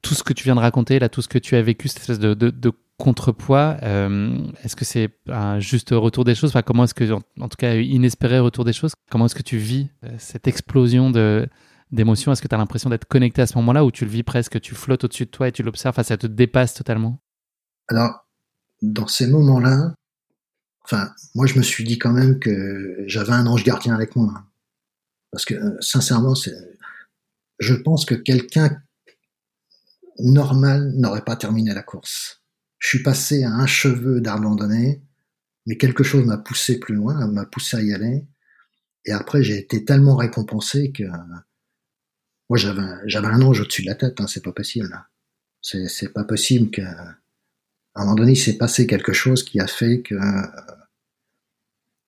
Tout 0.00 0.14
ce 0.14 0.22
que 0.22 0.32
tu 0.32 0.44
viens 0.44 0.54
de 0.54 0.60
raconter, 0.60 0.98
là, 0.98 1.10
tout 1.10 1.20
ce 1.20 1.28
que 1.28 1.38
tu 1.38 1.56
as 1.56 1.62
vécu, 1.62 1.88
cette 1.88 1.98
espèce 1.98 2.20
de, 2.20 2.72
contrepoids, 2.98 3.76
euh, 3.82 4.38
est-ce 4.64 4.74
que 4.74 4.86
c'est 4.86 5.10
un 5.28 5.60
juste 5.60 5.90
retour 5.90 6.24
des 6.24 6.34
choses? 6.34 6.50
Enfin, 6.50 6.62
Comment 6.62 6.84
est-ce 6.84 6.94
que, 6.94 7.12
en, 7.12 7.20
en, 7.40 7.48
tout 7.48 7.56
cas, 7.58 7.74
inespéré 7.74 8.38
retour 8.38 8.64
des 8.64 8.72
choses, 8.72 8.94
comment 9.10 9.26
est-ce 9.26 9.34
que 9.34 9.42
tu 9.42 9.58
vis 9.58 9.88
euh, 10.04 10.08
cette 10.16 10.48
explosion 10.48 11.10
de, 11.10 11.46
d'émotions 11.90 12.32
Est-ce 12.32 12.42
que 12.42 12.48
tu 12.48 12.54
as 12.54 12.58
l'impression 12.58 12.90
d'être 12.90 13.06
connecté 13.06 13.42
à 13.42 13.46
ce 13.46 13.56
moment-là 13.58 13.84
ou 13.84 13.90
tu 13.90 14.04
le 14.04 14.10
vis 14.10 14.22
presque, 14.22 14.60
tu 14.60 14.74
flottes 14.74 15.04
au-dessus 15.04 15.26
de 15.26 15.30
toi 15.30 15.48
et 15.48 15.52
tu 15.52 15.62
l'observes, 15.62 16.00
ça 16.02 16.16
te 16.16 16.26
dépasse 16.26 16.74
totalement? 16.74 17.20
Alors, 17.88 18.26
dans 18.82 19.06
ces 19.06 19.26
moments-là, 19.26 19.94
enfin, 20.84 21.10
moi, 21.34 21.46
je 21.46 21.56
me 21.56 21.62
suis 21.62 21.84
dit 21.84 21.98
quand 21.98 22.12
même 22.12 22.38
que 22.38 23.04
j'avais 23.06 23.32
un 23.32 23.46
ange 23.46 23.64
gardien 23.64 23.94
avec 23.94 24.16
moi. 24.16 24.44
Parce 25.30 25.44
que, 25.44 25.54
euh, 25.54 25.76
sincèrement, 25.80 26.34
je 27.58 27.74
pense 27.74 28.04
que 28.04 28.14
quelqu'un 28.14 28.82
normal 30.18 30.92
n'aurait 30.96 31.24
pas 31.24 31.36
terminé 31.36 31.74
la 31.74 31.82
course. 31.82 32.42
Je 32.78 32.88
suis 32.88 33.02
passé 33.02 33.44
à 33.44 33.50
un 33.50 33.66
cheveu 33.66 34.20
d'abandonner 34.20 35.02
mais 35.66 35.76
quelque 35.76 36.04
chose 36.04 36.24
m'a 36.24 36.38
poussé 36.38 36.78
plus 36.78 36.94
loin, 36.94 37.26
m'a 37.26 37.44
poussé 37.44 37.76
à 37.76 37.82
y 37.82 37.92
aller. 37.92 38.24
Et 39.04 39.12
après, 39.12 39.42
j'ai 39.42 39.58
été 39.58 39.84
tellement 39.84 40.16
récompensé 40.16 40.92
que 40.92 41.04
moi, 42.48 42.58
j'avais 42.58 42.82
j'avais 43.06 43.26
un 43.26 43.42
ange 43.42 43.60
au-dessus 43.60 43.82
de 43.82 43.88
la 43.88 43.94
tête. 43.94 44.20
Hein, 44.20 44.26
c'est 44.26 44.42
pas 44.42 44.52
possible. 44.52 44.88
C'est 45.60 45.88
c'est 45.88 46.12
pas 46.12 46.24
possible 46.24 46.70
que 46.70 46.82
à 46.82 47.16
un 47.94 48.04
moment 48.04 48.14
donné, 48.14 48.32
il 48.32 48.36
s'est 48.36 48.58
passé 48.58 48.86
quelque 48.86 49.12
chose 49.12 49.42
qui 49.42 49.60
a 49.60 49.66
fait 49.66 50.02
que 50.02 50.16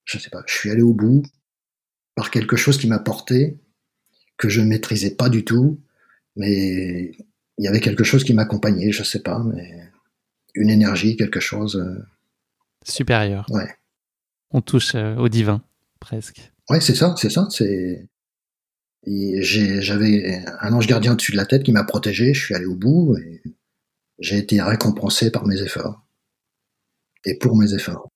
je 0.05 0.19
sais 0.19 0.31
pas, 0.31 0.43
je 0.47 0.55
suis 0.55 0.71
allé 0.71 0.83
au 0.83 0.95
bout 0.95 1.23
par 2.15 2.31
quelque 2.31 2.57
chose 2.57 2.79
qui 2.79 2.87
m'a 2.89 2.99
porté 2.99 3.59
que 4.39 4.49
je 4.49 4.61
ne 4.61 4.67
maîtrisais 4.67 5.15
pas 5.15 5.29
du 5.29 5.45
tout, 5.45 5.81
mais 6.37 7.13
il 7.59 7.65
y 7.65 7.69
avait 7.69 7.81
quelque 7.81 8.05
chose 8.05 8.25
qui 8.25 8.33
m'accompagnait, 8.33 8.93
je 8.93 9.03
sais 9.03 9.21
pas, 9.21 9.41
mais 9.41 9.91
une 10.55 10.71
énergie, 10.71 11.17
quelque 11.17 11.41
chose. 11.41 11.77
Euh, 11.77 12.05
Supérieur. 12.85 13.47
Ouais. 13.51 13.69
On 14.51 14.63
touche 14.63 14.95
euh, 14.95 15.17
au 15.17 15.29
divin, 15.29 15.63
presque. 16.01 16.53
Ouais, 16.71 16.81
c'est 16.81 16.95
ça, 16.95 17.15
c'est 17.19 17.31
ça. 17.31 17.49
C'est 17.51 18.09
j'avais 19.07 20.45
un 20.61 20.73
ange 20.73 20.87
gardien 20.87 21.13
au-dessus 21.13 21.33
de 21.33 21.37
la 21.37 21.47
tête 21.47 21.63
qui 21.63 21.73
m'a 21.73 21.85
protégé. 21.85 22.35
Je 22.35 22.45
suis 22.45 22.55
allé 22.55 22.67
au 22.67 22.77
bout 22.77 23.17
et 23.17 23.43
j'ai 24.19 24.39
été 24.39 24.61
récompensé 24.61 25.31
par 25.31 25.47
mes 25.47 25.63
efforts 25.63 26.05
et 27.25 27.37
pour 27.39 27.57
mes 27.57 27.75
efforts. 27.75 28.09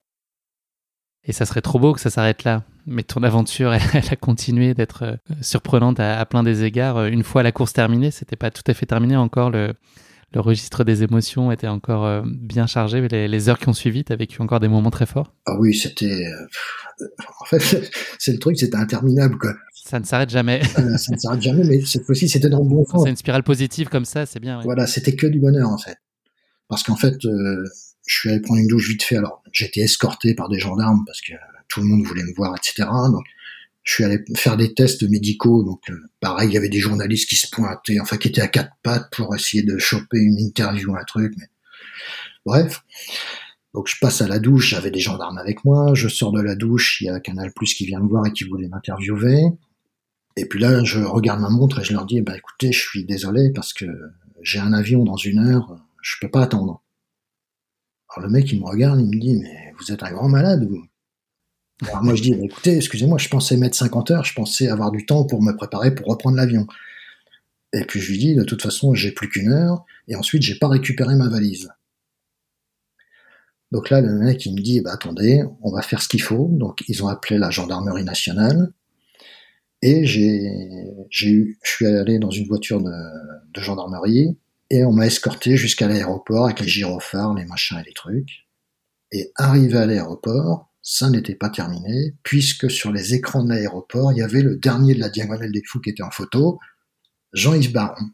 Et 1.24 1.32
ça 1.32 1.46
serait 1.46 1.60
trop 1.60 1.78
beau 1.78 1.92
que 1.92 2.00
ça 2.00 2.10
s'arrête 2.10 2.44
là. 2.44 2.64
Mais 2.86 3.04
ton 3.04 3.22
aventure, 3.22 3.72
elle, 3.94 4.08
a 4.10 4.16
continué 4.16 4.74
d'être 4.74 5.04
euh, 5.04 5.16
surprenante 5.40 6.00
à, 6.00 6.24
plein 6.26 6.42
des 6.42 6.64
égards. 6.64 7.04
Une 7.06 7.22
fois 7.22 7.42
la 7.42 7.52
course 7.52 7.72
terminée, 7.72 8.10
c'était 8.10 8.36
pas 8.36 8.50
tout 8.50 8.64
à 8.66 8.74
fait 8.74 8.86
terminé 8.86 9.16
encore. 9.16 9.50
Le, 9.50 9.74
le 10.34 10.40
registre 10.40 10.82
des 10.82 11.02
émotions 11.02 11.52
était 11.52 11.68
encore 11.68 12.06
euh, 12.06 12.22
bien 12.24 12.66
chargé. 12.66 13.06
Les, 13.06 13.28
les, 13.28 13.48
heures 13.48 13.58
qui 13.58 13.68
ont 13.68 13.74
suivi, 13.74 14.02
tu 14.04 14.12
as 14.12 14.16
vécu 14.16 14.40
encore 14.42 14.60
des 14.60 14.68
moments 14.68 14.90
très 14.90 15.06
forts? 15.06 15.32
Ah 15.46 15.56
oui, 15.58 15.74
c'était. 15.74 16.26
Euh, 16.26 17.06
en 17.40 17.44
fait, 17.44 17.60
c'est 18.18 18.32
le 18.32 18.38
truc, 18.38 18.58
c'était 18.58 18.76
interminable. 18.76 19.38
Quoi. 19.38 19.54
Ça 19.84 19.98
ne 19.98 20.04
s'arrête 20.04 20.30
jamais. 20.30 20.62
Ça 20.64 21.12
ne 21.12 21.18
s'arrête 21.18 21.42
jamais, 21.42 21.64
mais 21.64 21.80
cette 21.84 22.04
fois-ci, 22.04 22.28
c'était 22.28 22.48
dans 22.48 22.62
le 22.62 22.68
bon 22.68 22.84
sens. 22.84 23.02
C'est 23.02 23.10
une 23.10 23.16
spirale 23.16 23.42
positive 23.42 23.88
comme 23.88 24.04
ça, 24.04 24.26
c'est 24.26 24.38
bien. 24.38 24.60
Voilà, 24.62 24.86
c'était 24.86 25.16
que 25.16 25.26
du 25.26 25.40
bonheur, 25.40 25.68
en 25.68 25.78
fait. 25.78 25.96
Parce 26.68 26.84
qu'en 26.84 26.96
fait, 26.96 27.24
euh, 27.24 27.64
je 28.06 28.16
suis 28.16 28.30
allé 28.30 28.40
prendre 28.40 28.60
une 28.60 28.68
douche 28.68 28.88
vite 28.88 29.02
fait. 29.02 29.16
Alors, 29.16 29.42
j'étais 29.52 29.80
escorté 29.80 30.34
par 30.34 30.48
des 30.48 30.58
gendarmes 30.58 31.02
parce 31.04 31.20
que 31.20 31.32
tout 31.68 31.80
le 31.80 31.86
monde 31.86 32.04
voulait 32.04 32.22
me 32.22 32.32
voir, 32.34 32.54
etc. 32.56 32.88
Donc, 33.10 33.24
je 33.82 33.92
suis 33.92 34.04
allé 34.04 34.24
faire 34.36 34.56
des 34.56 34.72
tests 34.72 35.02
médicaux, 35.02 35.64
donc 35.64 35.80
euh, 35.90 35.96
pareil, 36.20 36.48
il 36.48 36.54
y 36.54 36.56
avait 36.56 36.68
des 36.68 36.78
journalistes 36.78 37.28
qui 37.28 37.36
se 37.36 37.48
pointaient, 37.50 37.98
enfin 37.98 38.16
qui 38.16 38.28
étaient 38.28 38.40
à 38.40 38.48
quatre 38.48 38.72
pattes 38.84 39.10
pour 39.10 39.34
essayer 39.34 39.64
de 39.64 39.76
choper 39.78 40.18
une 40.18 40.38
interview, 40.38 40.94
un 40.94 41.04
truc. 41.04 41.34
Mais... 41.36 41.46
Bref, 42.46 42.84
donc 43.74 43.88
je 43.88 43.96
passe 44.00 44.22
à 44.22 44.28
la 44.28 44.38
douche, 44.38 44.68
j'avais 44.68 44.92
des 44.92 45.00
gendarmes 45.00 45.38
avec 45.38 45.64
moi, 45.64 45.94
je 45.94 46.06
sors 46.06 46.30
de 46.30 46.40
la 46.40 46.54
douche, 46.54 47.00
il 47.00 47.06
y 47.06 47.08
a 47.08 47.18
Canal 47.18 47.52
Plus 47.52 47.74
qui 47.74 47.84
vient 47.84 47.98
me 47.98 48.08
voir 48.08 48.24
et 48.26 48.32
qui 48.32 48.44
voulait 48.44 48.68
m'interviewer. 48.68 49.42
Et 50.36 50.46
puis 50.46 50.60
là, 50.60 50.82
je 50.84 51.00
regarde 51.00 51.40
ma 51.40 51.50
montre 51.50 51.80
et 51.80 51.84
je 51.84 51.92
leur 51.92 52.06
dis, 52.06 52.20
bah 52.22 52.36
écoutez, 52.36 52.72
je 52.72 52.80
suis 52.80 53.04
désolé 53.04 53.50
parce 53.54 53.72
que 53.72 53.86
j'ai 54.42 54.58
un 54.58 54.72
avion 54.72 55.04
dans 55.04 55.16
une 55.16 55.38
heure, 55.38 55.76
je 56.00 56.16
peux 56.20 56.30
pas 56.30 56.42
attendre. 56.42 56.82
Alors 58.08 58.28
le 58.28 58.32
mec, 58.32 58.50
il 58.52 58.60
me 58.60 58.66
regarde, 58.66 59.00
il 59.00 59.06
me 59.06 59.20
dit, 59.20 59.38
mais 59.38 59.72
vous 59.78 59.92
êtes 59.92 60.02
un 60.02 60.12
grand 60.12 60.28
malade, 60.28 60.66
vous. 60.68 60.84
Alors 61.82 62.02
moi 62.02 62.14
je 62.14 62.22
dis, 62.22 62.34
bah, 62.34 62.44
écoutez, 62.44 62.76
excusez-moi, 62.76 63.18
je 63.18 63.28
pensais 63.28 63.56
mettre 63.56 63.76
50 63.76 64.10
heures, 64.10 64.24
je 64.24 64.34
pensais 64.34 64.68
avoir 64.68 64.90
du 64.90 65.04
temps 65.04 65.24
pour 65.24 65.42
me 65.42 65.52
préparer 65.52 65.94
pour 65.94 66.06
reprendre 66.06 66.36
l'avion. 66.36 66.66
Et 67.72 67.84
puis 67.84 68.00
je 68.00 68.10
lui 68.10 68.18
dis, 68.18 68.34
de 68.34 68.44
toute 68.44 68.62
façon, 68.62 68.94
j'ai 68.94 69.12
plus 69.12 69.28
qu'une 69.28 69.52
heure, 69.52 69.84
et 70.08 70.16
ensuite 70.16 70.42
j'ai 70.42 70.58
pas 70.58 70.68
récupéré 70.68 71.14
ma 71.14 71.28
valise. 71.28 71.70
Donc 73.70 73.88
là, 73.88 74.02
le 74.02 74.12
mec, 74.18 74.44
il 74.44 74.54
me 74.54 74.60
dit, 74.60 74.82
bah, 74.82 74.92
attendez, 74.92 75.42
on 75.62 75.72
va 75.72 75.80
faire 75.80 76.02
ce 76.02 76.08
qu'il 76.08 76.20
faut. 76.20 76.48
Donc 76.52 76.84
ils 76.88 77.02
ont 77.02 77.08
appelé 77.08 77.38
la 77.38 77.50
gendarmerie 77.50 78.04
nationale, 78.04 78.72
et 79.82 80.06
j'ai, 80.06 80.50
j'ai 81.10 81.30
eu, 81.30 81.58
je 81.62 81.70
suis 81.70 81.86
allé 81.86 82.18
dans 82.18 82.30
une 82.30 82.46
voiture 82.46 82.80
de, 82.80 82.90
de 83.52 83.60
gendarmerie, 83.60 84.38
et 84.70 84.84
on 84.84 84.92
m'a 84.92 85.06
escorté 85.06 85.56
jusqu'à 85.56 85.88
l'aéroport 85.88 86.46
avec 86.46 86.60
les 86.60 86.68
gyrophares, 86.68 87.34
les 87.34 87.44
machins 87.44 87.78
et 87.78 87.84
les 87.84 87.92
trucs. 87.92 88.46
Et 89.10 89.30
arrivé 89.36 89.76
à 89.76 89.84
l'aéroport, 89.84 90.72
ça 90.80 91.10
n'était 91.10 91.34
pas 91.34 91.50
terminé, 91.50 92.14
puisque 92.22 92.70
sur 92.70 92.90
les 92.90 93.14
écrans 93.14 93.44
de 93.44 93.50
l'aéroport, 93.50 94.12
il 94.12 94.18
y 94.18 94.22
avait 94.22 94.40
le 94.40 94.56
dernier 94.56 94.94
de 94.94 95.00
la 95.00 95.10
Diagonale 95.10 95.52
des 95.52 95.62
Fous 95.66 95.80
qui 95.80 95.90
était 95.90 96.02
en 96.02 96.10
photo, 96.10 96.58
Jean-Yves 97.32 97.72
Baron. 97.72 98.06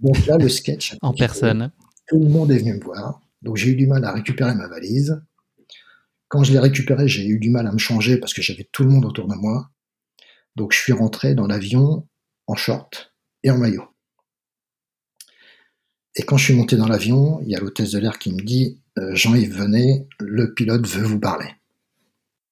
Donc 0.00 0.26
là, 0.26 0.36
le 0.36 0.48
sketch. 0.48 0.96
en 1.02 1.14
personne. 1.14 1.72
Tout 2.08 2.20
le 2.20 2.28
monde 2.28 2.52
est 2.52 2.58
venu 2.58 2.74
me 2.74 2.84
voir. 2.84 3.20
Donc 3.42 3.56
j'ai 3.56 3.70
eu 3.70 3.76
du 3.76 3.86
mal 3.86 4.04
à 4.04 4.12
récupérer 4.12 4.54
ma 4.54 4.68
valise. 4.68 5.20
Quand 6.28 6.44
je 6.44 6.52
l'ai 6.52 6.58
récupérée, 6.58 7.08
j'ai 7.08 7.26
eu 7.26 7.38
du 7.38 7.50
mal 7.50 7.66
à 7.66 7.72
me 7.72 7.78
changer 7.78 8.18
parce 8.18 8.34
que 8.34 8.42
j'avais 8.42 8.68
tout 8.70 8.84
le 8.84 8.90
monde 8.90 9.04
autour 9.04 9.28
de 9.28 9.34
moi. 9.34 9.70
Donc 10.58 10.72
je 10.72 10.78
suis 10.78 10.92
rentré 10.92 11.34
dans 11.34 11.46
l'avion 11.46 12.06
en 12.48 12.56
short 12.56 13.14
et 13.44 13.50
en 13.50 13.58
maillot. 13.58 13.84
Et 16.16 16.24
quand 16.24 16.36
je 16.36 16.46
suis 16.46 16.54
monté 16.54 16.76
dans 16.76 16.88
l'avion, 16.88 17.40
il 17.42 17.48
y 17.48 17.54
a 17.54 17.60
l'hôtesse 17.60 17.92
de 17.92 18.00
l'air 18.00 18.18
qui 18.18 18.32
me 18.32 18.42
dit 18.42 18.80
euh, 18.98 19.14
Jean-Yves 19.14 19.56
venez, 19.56 20.08
le 20.18 20.52
pilote 20.52 20.84
veut 20.84 21.04
vous 21.04 21.20
parler. 21.20 21.46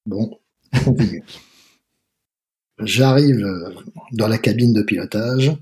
Bon, 0.07 0.39
continue. 0.85 1.25
J'arrive 2.79 3.45
euh, 3.45 3.75
dans 4.13 4.29
la 4.29 4.39
cabine 4.39 4.73
de 4.73 4.83
pilotage, 4.83 5.53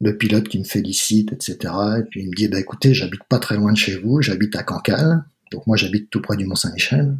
le 0.00 0.16
pilote 0.16 0.48
qui 0.48 0.58
me 0.58 0.64
félicite, 0.64 1.32
etc. 1.32 1.58
Et 2.00 2.02
puis 2.10 2.22
il 2.22 2.30
me 2.30 2.34
dit, 2.34 2.48
bah 2.48 2.58
écoutez, 2.58 2.92
j'habite 2.92 3.22
pas 3.28 3.38
très 3.38 3.56
loin 3.56 3.72
de 3.72 3.76
chez 3.76 3.96
vous, 3.96 4.20
j'habite 4.20 4.56
à 4.56 4.64
Cancale, 4.64 5.24
donc 5.52 5.68
moi 5.68 5.76
j'habite 5.76 6.10
tout 6.10 6.20
près 6.22 6.36
du 6.36 6.46
Mont-Saint-Michel. 6.46 7.16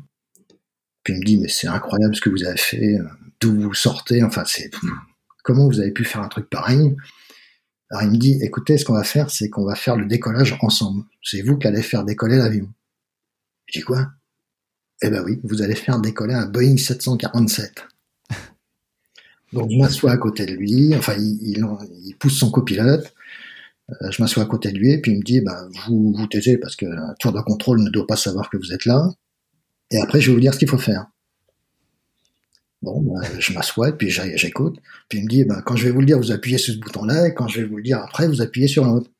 Puis 1.04 1.14
il 1.14 1.20
me 1.20 1.24
dit, 1.24 1.38
mais 1.38 1.48
c'est 1.48 1.68
incroyable 1.68 2.16
ce 2.16 2.20
que 2.20 2.30
vous 2.30 2.42
avez 2.42 2.58
fait, 2.58 2.98
d'où 3.40 3.60
vous 3.60 3.74
sortez, 3.74 4.22
enfin 4.22 4.44
c'est 4.46 4.70
comment 5.42 5.66
vous 5.66 5.80
avez 5.80 5.90
pu 5.90 6.04
faire 6.04 6.22
un 6.22 6.28
truc 6.28 6.48
pareil? 6.48 6.96
Alors 7.90 8.04
il 8.04 8.10
me 8.10 8.16
dit, 8.16 8.38
écoutez, 8.42 8.78
ce 8.78 8.84
qu'on 8.84 8.94
va 8.94 9.02
faire, 9.02 9.30
c'est 9.30 9.50
qu'on 9.50 9.64
va 9.64 9.74
faire 9.74 9.96
le 9.96 10.06
décollage 10.06 10.56
ensemble. 10.60 11.04
C'est 11.22 11.42
vous 11.42 11.58
qui 11.58 11.66
allez 11.66 11.82
faire 11.82 12.04
décoller 12.04 12.36
l'avion. 12.36 12.68
Je 13.66 13.80
dis 13.80 13.84
quoi? 13.84 14.08
Eh 15.02 15.10
ben 15.10 15.22
oui, 15.24 15.40
vous 15.44 15.62
allez 15.62 15.74
faire 15.74 15.98
décoller 15.98 16.34
un 16.34 16.46
Boeing 16.46 16.76
747. 16.76 17.86
Donc 19.52 19.70
je 19.70 19.76
m'assois 19.76 20.12
à 20.12 20.18
côté 20.18 20.46
de 20.46 20.52
lui, 20.52 20.94
enfin 20.94 21.14
il, 21.18 21.38
il, 21.42 22.16
pousse 22.16 22.38
son 22.38 22.50
copilote, 22.50 23.12
euh, 23.90 24.10
je 24.10 24.22
m'assois 24.22 24.44
à 24.44 24.46
côté 24.46 24.70
de 24.70 24.78
lui 24.78 24.92
et 24.92 25.00
puis 25.00 25.12
il 25.12 25.18
me 25.18 25.24
dit, 25.24 25.40
bah, 25.40 25.66
vous 25.86 26.12
vous 26.16 26.26
taisez 26.26 26.58
parce 26.58 26.76
que 26.76 26.86
un 26.86 27.14
tour 27.18 27.32
de 27.32 27.40
contrôle 27.40 27.82
ne 27.82 27.90
doit 27.90 28.06
pas 28.06 28.16
savoir 28.16 28.50
que 28.50 28.56
vous 28.56 28.72
êtes 28.72 28.84
là. 28.84 29.08
Et 29.90 30.00
après 30.00 30.20
je 30.20 30.28
vais 30.28 30.34
vous 30.34 30.40
dire 30.40 30.54
ce 30.54 30.58
qu'il 30.58 30.68
faut 30.68 30.78
faire. 30.78 31.06
Bon, 32.82 33.02
bah, 33.02 33.20
je 33.38 33.52
m'assois, 33.52 33.92
puis 33.92 34.10
j'écoute. 34.10 34.78
Puis 35.08 35.18
il 35.18 35.24
me 35.24 35.28
dit, 35.28 35.44
bah, 35.44 35.62
quand 35.64 35.76
je 35.76 35.84
vais 35.84 35.90
vous 35.90 36.00
le 36.00 36.06
dire, 36.06 36.18
vous 36.18 36.32
appuyez 36.32 36.58
sur 36.58 36.72
ce 36.72 36.78
bouton-là, 36.78 37.28
et 37.28 37.34
quand 37.34 37.46
je 37.46 37.60
vais 37.60 37.66
vous 37.66 37.76
le 37.76 37.82
dire 37.82 37.98
après, 37.98 38.26
vous 38.26 38.40
appuyez 38.40 38.68
sur 38.68 38.84
l'autre. 38.84 39.10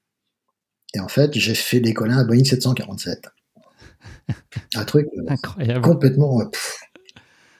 Et 0.95 1.01
en 1.01 1.09
fait, 1.09 1.39
j'ai 1.39 1.55
fait 1.55 1.81
décoller 1.81 2.15
un 2.15 2.25
Boeing 2.25 2.45
747. 2.45 3.29
Un 4.75 4.85
truc 4.85 5.09
euh, 5.17 5.81
complètement. 5.81 6.41
Euh, 6.41 6.45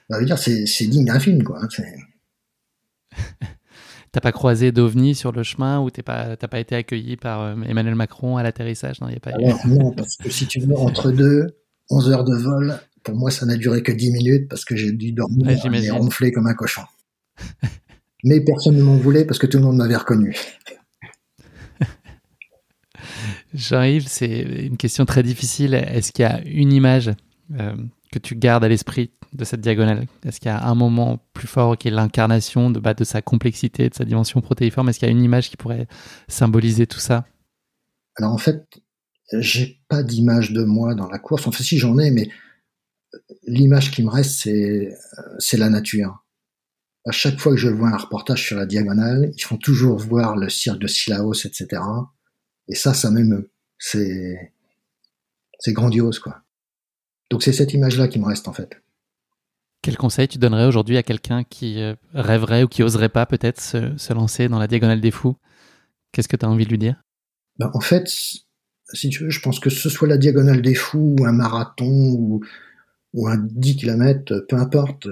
ça 0.09 0.19
veut 0.19 0.25
dire, 0.25 0.37
c'est 0.37 0.87
digne 0.87 1.05
d'un 1.05 1.19
film, 1.19 1.43
quoi. 1.43 1.61
Hein, 1.63 1.67
t'as 4.11 4.21
pas 4.21 4.31
croisé 4.31 4.71
d'OVNI 4.71 5.15
sur 5.15 5.31
le 5.31 5.43
chemin 5.43 5.79
ou 5.79 5.89
t'as 5.89 6.03
pas, 6.03 6.35
pas 6.35 6.59
été 6.59 6.75
accueilli 6.75 7.15
par 7.15 7.41
euh, 7.41 7.55
Emmanuel 7.63 7.95
Macron 7.95 8.37
à 8.37 8.43
l'atterrissage? 8.43 8.99
Non, 9.01 9.07
pas 9.21 9.31
non, 9.65 9.91
parce 9.91 10.17
que 10.17 10.29
si 10.29 10.47
tu 10.47 10.59
veux, 10.59 10.77
entre 10.77 11.11
deux, 11.11 11.47
11 11.89 12.09
heures 12.09 12.23
de 12.23 12.35
vol, 12.35 12.79
pour 13.03 13.15
moi, 13.15 13.31
ça 13.31 13.45
n'a 13.45 13.57
duré 13.57 13.81
que 13.83 13.91
10 13.91 14.11
minutes 14.11 14.47
parce 14.49 14.65
que 14.65 14.75
j'ai 14.75 14.91
dû 14.91 15.11
dormir 15.11 15.49
et 15.49 15.89
ronfler 15.89 16.31
comme 16.31 16.47
un 16.47 16.53
cochon. 16.53 16.83
Mais 18.23 18.39
personne 18.41 18.77
ne 18.77 18.83
m'en 18.83 18.97
voulait 18.97 19.25
parce 19.25 19.39
que 19.39 19.47
tout 19.47 19.57
le 19.57 19.63
monde 19.63 19.77
m'avait 19.77 19.95
reconnu. 19.95 20.35
Jean-Yves, 23.53 24.07
c'est 24.07 24.41
une 24.41 24.77
question 24.77 25.05
très 25.05 25.23
difficile. 25.23 25.73
Est-ce 25.73 26.11
qu'il 26.11 26.23
y 26.23 26.27
a 26.27 26.41
une 26.45 26.71
image 26.71 27.11
euh, 27.59 27.75
que 28.11 28.19
tu 28.19 28.35
gardes 28.35 28.63
à 28.63 28.69
l'esprit 28.69 29.09
de 29.33 29.43
cette 29.43 29.61
diagonale? 29.61 30.05
Est-ce 30.23 30.39
qu'il 30.39 30.49
y 30.49 30.53
a 30.53 30.63
un 30.63 30.75
moment 30.75 31.19
plus 31.33 31.47
fort 31.47 31.77
qui 31.77 31.87
est 31.87 31.91
l'incarnation 31.91 32.69
de, 32.69 32.79
bah, 32.79 32.93
de 32.93 33.03
sa 33.03 33.23
complexité, 33.23 33.89
de 33.89 33.95
sa 33.95 34.05
dimension 34.05 34.39
protéiforme? 34.41 34.89
Est-ce 34.89 34.99
qu'il 34.99 35.07
y 35.07 35.11
a 35.11 35.13
une 35.13 35.23
image 35.23 35.49
qui 35.49 35.57
pourrait 35.57 35.87
symboliser 36.27 36.85
tout 36.85 36.99
ça? 36.99 37.25
Alors 38.17 38.33
en 38.33 38.37
fait, 38.37 38.63
j'ai 39.33 39.81
pas 39.87 40.03
d'image 40.03 40.51
de 40.51 40.63
moi 40.63 40.93
dans 40.93 41.07
la 41.07 41.17
course. 41.17 41.47
Enfin 41.47 41.63
si 41.63 41.79
j'en 41.79 41.97
ai, 41.97 42.11
mais 42.11 42.29
l'image 43.43 43.91
qui 43.91 44.03
me 44.03 44.09
reste, 44.09 44.41
c'est, 44.41 44.95
c'est 45.39 45.57
la 45.57 45.69
nature. 45.69 46.25
À 47.05 47.11
chaque 47.11 47.39
fois 47.39 47.53
que 47.53 47.57
je 47.57 47.69
vois 47.69 47.89
un 47.89 47.97
reportage 47.97 48.45
sur 48.45 48.57
la 48.57 48.65
diagonale, 48.65 49.31
ils 49.35 49.43
font 49.43 49.57
toujours 49.57 49.97
voir 49.97 50.35
le 50.35 50.49
cirque 50.49 50.79
de 50.79 50.87
Silaos, 50.87 51.45
etc. 51.45 51.81
Et 52.67 52.75
ça, 52.75 52.93
ça 52.93 53.09
m'émeut. 53.09 53.51
C'est, 53.79 54.53
c'est 55.59 55.73
grandiose, 55.73 56.19
quoi. 56.19 56.43
Donc 57.31 57.43
c'est 57.43 57.53
cette 57.53 57.73
image-là 57.73 58.07
qui 58.07 58.19
me 58.19 58.25
reste, 58.25 58.47
en 58.47 58.53
fait. 58.53 58.81
Quel 59.81 59.97
conseil 59.97 60.27
tu 60.27 60.37
donnerais 60.37 60.65
aujourd'hui 60.65 60.97
à 60.97 61.03
quelqu'un 61.03 61.43
qui 61.43 61.81
euh, 61.81 61.95
rêverait 62.13 62.63
ou 62.63 62.67
qui 62.67 62.83
oserait 62.83 63.09
pas 63.09 63.25
peut-être 63.25 63.59
se, 63.59 64.13
lancer 64.13 64.47
dans 64.47 64.59
la 64.59 64.67
diagonale 64.67 65.01
des 65.01 65.09
fous? 65.09 65.35
Qu'est-ce 66.11 66.27
que 66.27 66.37
tu 66.37 66.45
as 66.45 66.49
envie 66.49 66.65
de 66.65 66.69
lui 66.69 66.77
dire? 66.77 67.01
Ben, 67.57 67.71
En 67.73 67.79
fait, 67.79 68.07
si 68.07 69.09
tu 69.09 69.23
veux, 69.23 69.29
je 69.31 69.39
pense 69.39 69.59
que 69.59 69.71
ce 69.71 69.89
soit 69.89 70.07
la 70.07 70.17
diagonale 70.17 70.61
des 70.61 70.75
fous 70.75 71.15
ou 71.19 71.25
un 71.25 71.31
marathon 71.31 72.15
ou 72.19 72.41
ou 73.13 73.27
un 73.27 73.37
10 73.37 73.77
km, 73.77 74.45
peu 74.47 74.55
importe. 74.55 75.07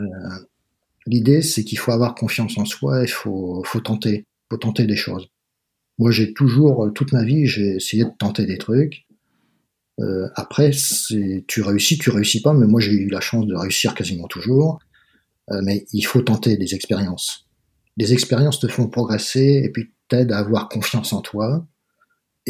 L'idée, 1.06 1.42
c'est 1.42 1.64
qu'il 1.64 1.78
faut 1.78 1.92
avoir 1.92 2.16
confiance 2.16 2.58
en 2.58 2.66
soi, 2.66 3.02
il 3.02 3.10
faut, 3.10 3.64
faut 3.66 3.80
tenter, 3.80 4.26
faut 4.50 4.58
tenter 4.58 4.86
des 4.86 4.96
choses. 4.96 5.28
Moi, 5.98 6.12
j'ai 6.12 6.34
toujours, 6.34 6.92
toute 6.94 7.12
ma 7.12 7.24
vie, 7.24 7.46
j'ai 7.46 7.76
essayé 7.76 8.06
de 8.06 8.12
tenter 8.18 8.46
des 8.46 8.58
trucs. 8.58 9.06
Euh, 10.00 10.30
après, 10.36 10.72
tu 11.48 11.62
réussis, 11.62 11.98
tu 11.98 12.10
réussis 12.10 12.42
pas, 12.42 12.54
mais 12.54 12.68
moi 12.68 12.80
j'ai 12.80 12.94
eu 12.94 13.10
la 13.10 13.20
chance 13.20 13.46
de 13.46 13.56
réussir 13.56 13.94
quasiment 13.94 14.28
toujours. 14.28 14.80
Euh, 15.52 15.62
mais 15.64 15.86
il 15.92 16.04
faut 16.04 16.22
tenter 16.22 16.58
des 16.58 16.76
expériences. 16.76 17.48
Les 17.98 18.14
expériences 18.14 18.60
te 18.60 18.68
font 18.68 18.88
progresser 18.88 19.62
et 19.64 19.70
puis 19.70 19.92
t'aident 20.08 20.32
à 20.32 20.40
avoir 20.40 20.70
confiance 20.70 21.12
en 21.12 21.22
toi 21.22 21.66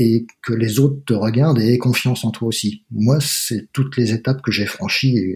et 0.02 0.26
que 0.42 0.54
les 0.54 0.80
autres 0.80 1.04
te 1.06 1.14
regardent 1.14 1.60
et 1.60 1.74
aient 1.74 1.78
confiance 1.78 2.24
en 2.24 2.32
toi 2.32 2.48
aussi. 2.48 2.86
Moi, 2.90 3.20
c'est 3.20 3.68
toutes 3.74 3.98
les 3.98 4.14
étapes 4.14 4.42
que 4.42 4.50
j'ai 4.50 4.66
franchies 4.66 5.36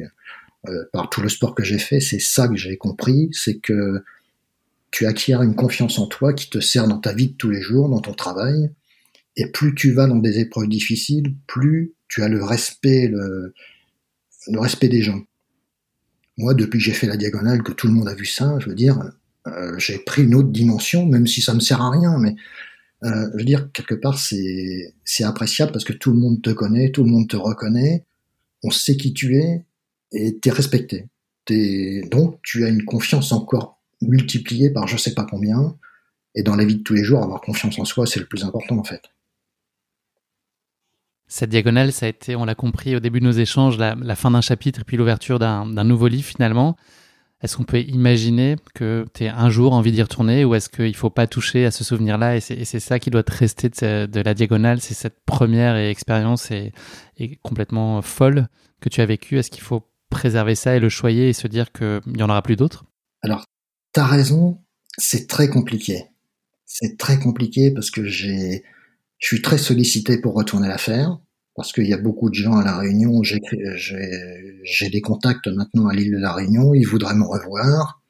euh, 0.70 0.86
par 0.94 1.10
tout 1.10 1.20
le 1.20 1.28
sport 1.28 1.54
que 1.54 1.66
j'ai 1.66 1.80
fait, 1.80 2.00
c'est 2.00 2.22
ça 2.22 2.48
que 2.48 2.56
j'ai 2.56 2.78
compris, 2.78 3.28
c'est 3.34 3.58
que 3.58 4.02
tu 4.90 5.06
acquiers 5.06 5.34
une 5.34 5.56
confiance 5.56 6.00
en 6.00 6.08
toi 6.08 6.32
qui 6.32 6.50
te 6.50 6.62
sert 6.62 6.88
dans 6.88 7.00
ta 7.00 7.14
vie 7.14 7.28
de 7.28 7.34
tous 7.34 7.50
les 7.50 7.62
jours, 7.62 7.90
dans 7.90 8.00
ton 8.00 8.14
travail, 8.14 8.70
et 9.36 9.48
plus 9.48 9.76
tu 9.76 9.92
vas 9.92 10.08
dans 10.08 10.16
des 10.16 10.40
épreuves 10.40 10.70
difficiles, 10.70 11.36
plus 11.46 11.92
tu 12.08 12.24
as 12.24 12.30
le 12.30 12.42
respect, 12.42 13.10
le, 13.10 13.54
respect 14.54 14.88
des 14.88 15.02
gens. 15.02 15.22
Moi, 16.38 16.54
depuis 16.54 16.78
que 16.78 16.86
j'ai 16.86 16.94
fait 16.94 17.08
la 17.08 17.18
diagonale, 17.18 17.64
que 17.64 17.74
tout 17.74 17.88
le 17.88 17.94
monde 17.94 18.08
a 18.08 18.16
vu 18.16 18.26
ça, 18.26 18.58
je 18.60 18.70
veux 18.70 18.76
dire, 18.76 19.12
euh, 19.48 19.78
j'ai 19.78 19.98
pris 19.98 20.24
une 20.24 20.36
autre 20.36 20.52
dimension, 20.52 21.06
même 21.06 21.28
si 21.28 21.42
ça 21.42 21.54
me 21.54 21.60
sert 21.60 21.82
à 21.82 21.92
rien, 21.92 22.18
mais 22.18 22.36
euh, 23.04 23.30
je 23.34 23.38
veux 23.38 23.44
dire, 23.44 23.72
quelque 23.72 23.96
part, 23.96 24.18
c'est, 24.18 24.94
appréciable 25.24 25.72
parce 25.72 25.84
que 25.84 25.94
tout 25.94 26.12
le 26.12 26.18
monde 26.18 26.42
te 26.42 26.50
connaît, 26.50 26.92
tout 26.92 27.04
le 27.04 27.10
monde 27.10 27.28
te 27.28 27.36
reconnaît, 27.36 28.06
on 28.64 28.72
sait 28.72 28.98
qui 28.98 29.14
tu 29.14 29.38
es 29.38 29.66
et 30.12 30.38
t'es 30.40 30.52
respecté. 30.52 31.10
T'es, 31.46 32.02
donc, 32.10 32.40
tu 32.44 32.64
as 32.64 32.70
une 32.70 32.86
confiance 32.86 33.32
encore 33.32 33.82
multipliée 34.02 34.70
par 34.70 34.88
je 34.88 34.98
sais 34.98 35.14
pas 35.14 35.26
combien. 35.30 35.76
Et 36.36 36.44
dans 36.44 36.56
la 36.56 36.66
vie 36.66 36.78
de 36.78 36.84
tous 36.84 36.94
les 36.94 37.04
jours, 37.04 37.22
avoir 37.22 37.42
confiance 37.42 37.78
en 37.78 37.86
soi, 37.86 38.08
c'est 38.08 38.20
le 38.20 38.26
plus 38.26 38.44
important 38.44 38.78
en 38.78 38.84
fait. 38.84 39.02
Cette 41.28 41.50
diagonale, 41.50 41.92
ça 41.92 42.06
a 42.06 42.10
été, 42.10 42.36
on 42.36 42.46
l'a 42.46 42.56
compris 42.56 42.96
au 42.96 43.00
début 43.00 43.20
de 43.20 43.26
nos 43.26 43.32
échanges, 43.32 43.78
la, 43.78 44.16
fin 44.16 44.32
d'un 44.32 44.42
chapitre 44.42 44.82
et 44.82 44.84
puis 44.84 44.98
l'ouverture 44.98 45.40
d'un 45.40 45.84
nouveau 45.84 46.08
livre 46.08 46.26
finalement. 46.28 46.78
Est-ce 47.44 47.58
qu'on 47.58 47.66
peut 47.66 47.82
imaginer 47.82 48.56
que 48.74 49.06
tu 49.14 49.26
aies 49.26 49.30
un 49.30 49.50
jour 49.50 49.74
envie 49.74 49.92
d'y 49.92 50.02
retourner 50.02 50.46
ou 50.46 50.56
est-ce 50.56 50.70
qu'il 50.70 50.88
ne 50.88 50.94
faut 50.94 51.10
pas 51.10 51.28
toucher 51.28 51.66
à 51.66 51.72
ce 51.72 51.84
souvenir-là 51.84 52.38
et 52.38 52.40
c'est 52.40 52.80
ça 52.80 53.00
qui 53.00 53.10
doit 53.10 53.24
te 53.24 53.34
rester 53.34 53.68
de, 53.68 54.22
la 54.22 54.34
diagonale, 54.34 54.80
c'est 54.80 54.94
cette 54.94 55.20
première 55.26 55.76
expérience 55.76 56.52
et, 56.52 56.72
complètement 57.42 58.02
folle 58.02 58.48
que 58.80 58.88
tu 58.88 59.02
as 59.02 59.06
vécue. 59.06 59.38
Est-ce 59.38 59.52
qu'il 59.52 59.62
faut 59.62 59.84
préserver 60.10 60.56
ça 60.56 60.78
et 60.78 60.80
le 60.80 60.88
choyer 60.88 61.30
et 61.30 61.34
se 61.34 61.48
dire 61.48 61.74
qu'il 61.74 62.00
n'y 62.08 62.24
en 62.24 62.30
aura 62.30 62.42
plus 62.42 62.56
d'autres? 62.56 62.86
Alors, 63.22 63.44
tu 63.94 64.00
raison, 64.00 64.62
c'est 64.98 65.28
très 65.28 65.50
compliqué. 65.50 66.06
C'est 66.66 66.98
très 66.98 67.20
compliqué 67.20 67.72
parce 67.72 67.92
que 67.92 68.06
je 68.06 68.62
suis 69.20 69.42
très 69.42 69.58
sollicité 69.58 70.20
pour 70.22 70.34
retourner 70.34 70.70
la 70.70 70.78
faire 70.78 71.20
parce 71.56 71.72
qu'il 71.72 71.88
y 71.88 71.94
a 71.94 71.98
beaucoup 71.98 72.30
de 72.30 72.36
gens 72.36 72.58
à 72.58 72.64
la 72.64 72.78
Réunion. 72.78 73.22
J'ai 73.24 74.90
des 74.90 75.02
contacts 75.02 75.48
maintenant 75.48 75.88
à 75.88 75.94
l'île 75.94 76.12
de 76.12 76.18
la 76.18 76.34
Réunion. 76.34 76.74
Ils 76.74 76.88
voudraient 76.88 77.16
me 77.16 77.26
revoir, 77.26 78.02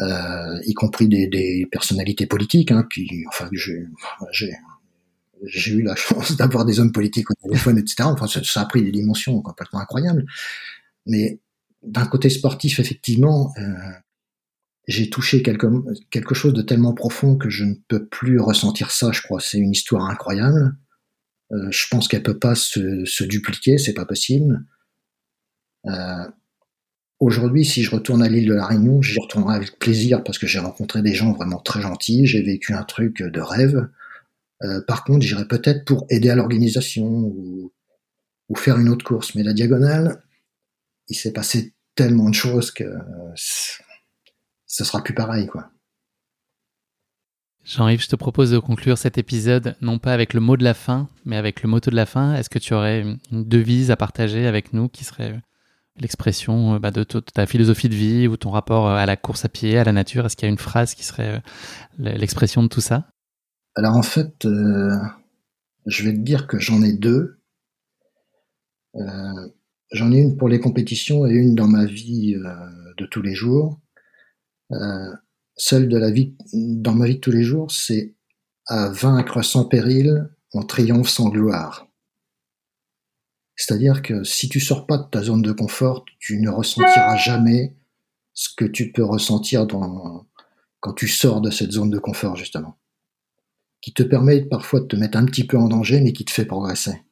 euh, 0.00 0.60
y 0.66 0.74
compris 0.74 1.08
des, 1.08 1.28
des 1.28 1.66
personnalités 1.70 2.26
politiques. 2.26 2.72
Hein, 2.72 2.86
qui, 2.92 3.24
enfin, 3.28 3.48
j'ai 3.52 3.86
eu 5.72 5.82
la 5.82 5.94
chance 5.96 6.36
d'avoir 6.36 6.64
des 6.64 6.80
hommes 6.80 6.92
politiques 6.92 7.30
au 7.30 7.34
téléphone, 7.34 7.78
etc. 7.78 8.04
Enfin, 8.04 8.26
ça, 8.26 8.60
a 8.60 8.66
pris 8.66 8.82
des 8.82 8.92
dimensions 8.92 9.40
complètement 9.40 9.80
incroyables. 9.80 10.26
Mais 11.06 11.38
d'un 11.84 12.06
côté 12.06 12.30
sportif, 12.30 12.80
effectivement, 12.80 13.52
euh, 13.58 13.62
j'ai 14.88 15.08
touché 15.08 15.42
quelque, 15.42 15.68
quelque 16.10 16.34
chose 16.34 16.52
de 16.52 16.62
tellement 16.62 16.94
profond 16.94 17.36
que 17.36 17.48
je 17.48 17.62
ne 17.62 17.74
peux 17.86 18.06
plus 18.06 18.40
ressentir 18.40 18.90
ça, 18.90 19.12
je 19.12 19.22
crois. 19.22 19.38
C'est 19.38 19.58
une 19.58 19.70
histoire 19.70 20.06
incroyable. 20.06 20.76
Euh, 21.52 21.70
je 21.70 21.86
pense 21.90 22.08
qu'elle 22.08 22.22
peut 22.22 22.38
pas 22.38 22.54
se, 22.54 23.04
se 23.04 23.24
dupliquer, 23.24 23.78
c'est 23.78 23.94
pas 23.94 24.04
possible. 24.04 24.64
Euh, 25.86 26.28
Aujourd'hui, 27.20 27.64
si 27.64 27.82
je 27.82 27.90
retourne 27.90 28.22
à 28.22 28.28
l'île 28.28 28.46
de 28.46 28.54
la 28.54 28.64
Réunion, 28.64 29.02
j'y 29.02 29.18
retournerai 29.18 29.56
avec 29.56 29.78
plaisir 29.80 30.22
parce 30.22 30.38
que 30.38 30.46
j'ai 30.46 30.60
rencontré 30.60 31.02
des 31.02 31.14
gens 31.14 31.32
vraiment 31.32 31.58
très 31.58 31.80
gentils, 31.80 32.26
j'ai 32.26 32.42
vécu 32.42 32.74
un 32.74 32.84
truc 32.84 33.22
de 33.22 33.40
rêve. 33.40 33.88
Euh, 34.62 34.80
par 34.86 35.02
contre, 35.02 35.26
j'irai 35.26 35.46
peut-être 35.46 35.84
pour 35.84 36.06
aider 36.10 36.30
à 36.30 36.36
l'organisation 36.36 37.04
ou, 37.04 37.72
ou, 38.48 38.54
faire 38.54 38.78
une 38.78 38.88
autre 38.88 39.04
course. 39.04 39.34
Mais 39.34 39.42
la 39.42 39.52
diagonale, 39.52 40.22
il 41.08 41.16
s'est 41.16 41.32
passé 41.32 41.74
tellement 41.96 42.30
de 42.30 42.34
choses 42.34 42.70
que 42.70 42.84
ce 43.34 44.84
sera 44.84 45.02
plus 45.02 45.14
pareil, 45.14 45.48
quoi. 45.48 45.72
Jean-Yves, 47.68 48.00
je 48.00 48.08
te 48.08 48.16
propose 48.16 48.50
de 48.50 48.58
conclure 48.58 48.96
cet 48.96 49.18
épisode 49.18 49.76
non 49.82 49.98
pas 49.98 50.14
avec 50.14 50.32
le 50.32 50.40
mot 50.40 50.56
de 50.56 50.64
la 50.64 50.72
fin, 50.72 51.10
mais 51.26 51.36
avec 51.36 51.62
le 51.62 51.68
motto 51.68 51.90
de 51.90 51.96
la 51.96 52.06
fin. 52.06 52.34
Est-ce 52.34 52.48
que 52.48 52.58
tu 52.58 52.72
aurais 52.72 53.02
une 53.30 53.44
devise 53.44 53.90
à 53.90 53.96
partager 53.96 54.46
avec 54.46 54.72
nous 54.72 54.88
qui 54.88 55.04
serait 55.04 55.38
l'expression 56.00 56.76
euh, 56.76 56.78
bah, 56.78 56.90
de, 56.90 57.04
ta 57.04 57.44
philosophie 57.44 57.90
de 57.90 57.94
vie 57.94 58.26
ou 58.26 58.38
ton 58.38 58.50
rapport 58.50 58.88
euh, 58.88 58.96
à 58.96 59.04
la 59.04 59.18
course 59.18 59.44
à 59.44 59.50
pied, 59.50 59.76
à 59.76 59.84
la 59.84 59.92
nature? 59.92 60.24
Est-ce 60.24 60.34
qu'il 60.34 60.46
y 60.46 60.48
a 60.48 60.50
une 60.50 60.56
phrase 60.56 60.94
qui 60.94 61.04
serait 61.04 61.42
euh, 62.00 62.12
l'expression 62.16 62.62
de 62.62 62.68
tout 62.68 62.80
ça? 62.80 63.10
Alors 63.74 63.96
en 63.96 64.02
fait, 64.02 64.34
je 64.44 66.02
vais 66.04 66.14
te 66.14 66.20
dire 66.20 66.46
que 66.46 66.58
j'en 66.58 66.82
ai 66.82 66.94
deux. 66.94 67.38
j'en 68.94 70.10
ai 70.10 70.20
une 70.20 70.38
pour 70.38 70.48
les 70.48 70.58
compétitions 70.58 71.26
et 71.26 71.32
une 71.32 71.54
dans 71.54 71.68
ma 71.68 71.84
vie 71.84 72.34
de 72.34 73.06
tous 73.06 73.20
les 73.20 73.34
jours. 73.34 73.78
Celle 75.58 75.88
de 75.88 75.98
la 75.98 76.10
vie 76.10 76.34
dans 76.52 76.94
ma 76.94 77.06
vie 77.06 77.16
de 77.16 77.20
tous 77.20 77.32
les 77.32 77.42
jours, 77.42 77.70
c'est 77.70 78.14
à 78.66 78.88
vaincre 78.88 79.42
sans 79.42 79.64
péril, 79.64 80.30
on 80.54 80.62
triomphe 80.62 81.08
sans 81.08 81.28
gloire. 81.28 81.88
C'est-à-dire 83.56 84.02
que 84.02 84.22
si 84.22 84.48
tu 84.48 84.60
sors 84.60 84.86
pas 84.86 84.98
de 84.98 85.08
ta 85.10 85.20
zone 85.20 85.42
de 85.42 85.50
confort, 85.50 86.04
tu 86.20 86.38
ne 86.38 86.48
ressentiras 86.48 87.16
jamais 87.16 87.76
ce 88.34 88.48
que 88.56 88.64
tu 88.64 88.92
peux 88.92 89.04
ressentir 89.04 89.66
quand 90.78 90.92
tu 90.92 91.08
sors 91.08 91.40
de 91.40 91.50
cette 91.50 91.72
zone 91.72 91.90
de 91.90 91.98
confort, 91.98 92.36
justement. 92.36 92.78
Qui 93.80 93.92
te 93.92 94.04
permet 94.04 94.42
parfois 94.42 94.78
de 94.78 94.86
te 94.86 94.94
mettre 94.94 95.18
un 95.18 95.24
petit 95.24 95.44
peu 95.44 95.58
en 95.58 95.66
danger, 95.66 96.00
mais 96.00 96.12
qui 96.12 96.24
te 96.24 96.30
fait 96.30 96.44
progresser. 96.44 97.02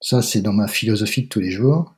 Ça, 0.00 0.22
c'est 0.22 0.40
dans 0.40 0.54
ma 0.54 0.66
philosophie 0.66 1.24
de 1.24 1.28
tous 1.28 1.40
les 1.40 1.50
jours. 1.50 1.94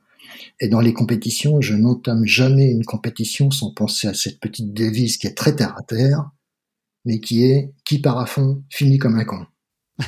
Et 0.59 0.69
dans 0.69 0.79
les 0.79 0.93
compétitions, 0.93 1.61
je 1.61 1.75
n'entame 1.75 2.25
jamais 2.25 2.71
une 2.71 2.83
compétition 2.83 3.51
sans 3.51 3.71
penser 3.71 4.07
à 4.07 4.13
cette 4.13 4.39
petite 4.39 4.73
devise 4.73 5.17
qui 5.17 5.27
est 5.27 5.35
très 5.35 5.55
terre 5.55 5.75
à 5.77 5.83
terre, 5.83 6.31
mais 7.05 7.19
qui 7.19 7.43
est 7.43 7.73
qui 7.85 7.99
part 7.99 8.17
à 8.17 8.25
finit 8.69 8.97
comme 8.97 9.19
un 9.19 9.25
con. 9.25 9.45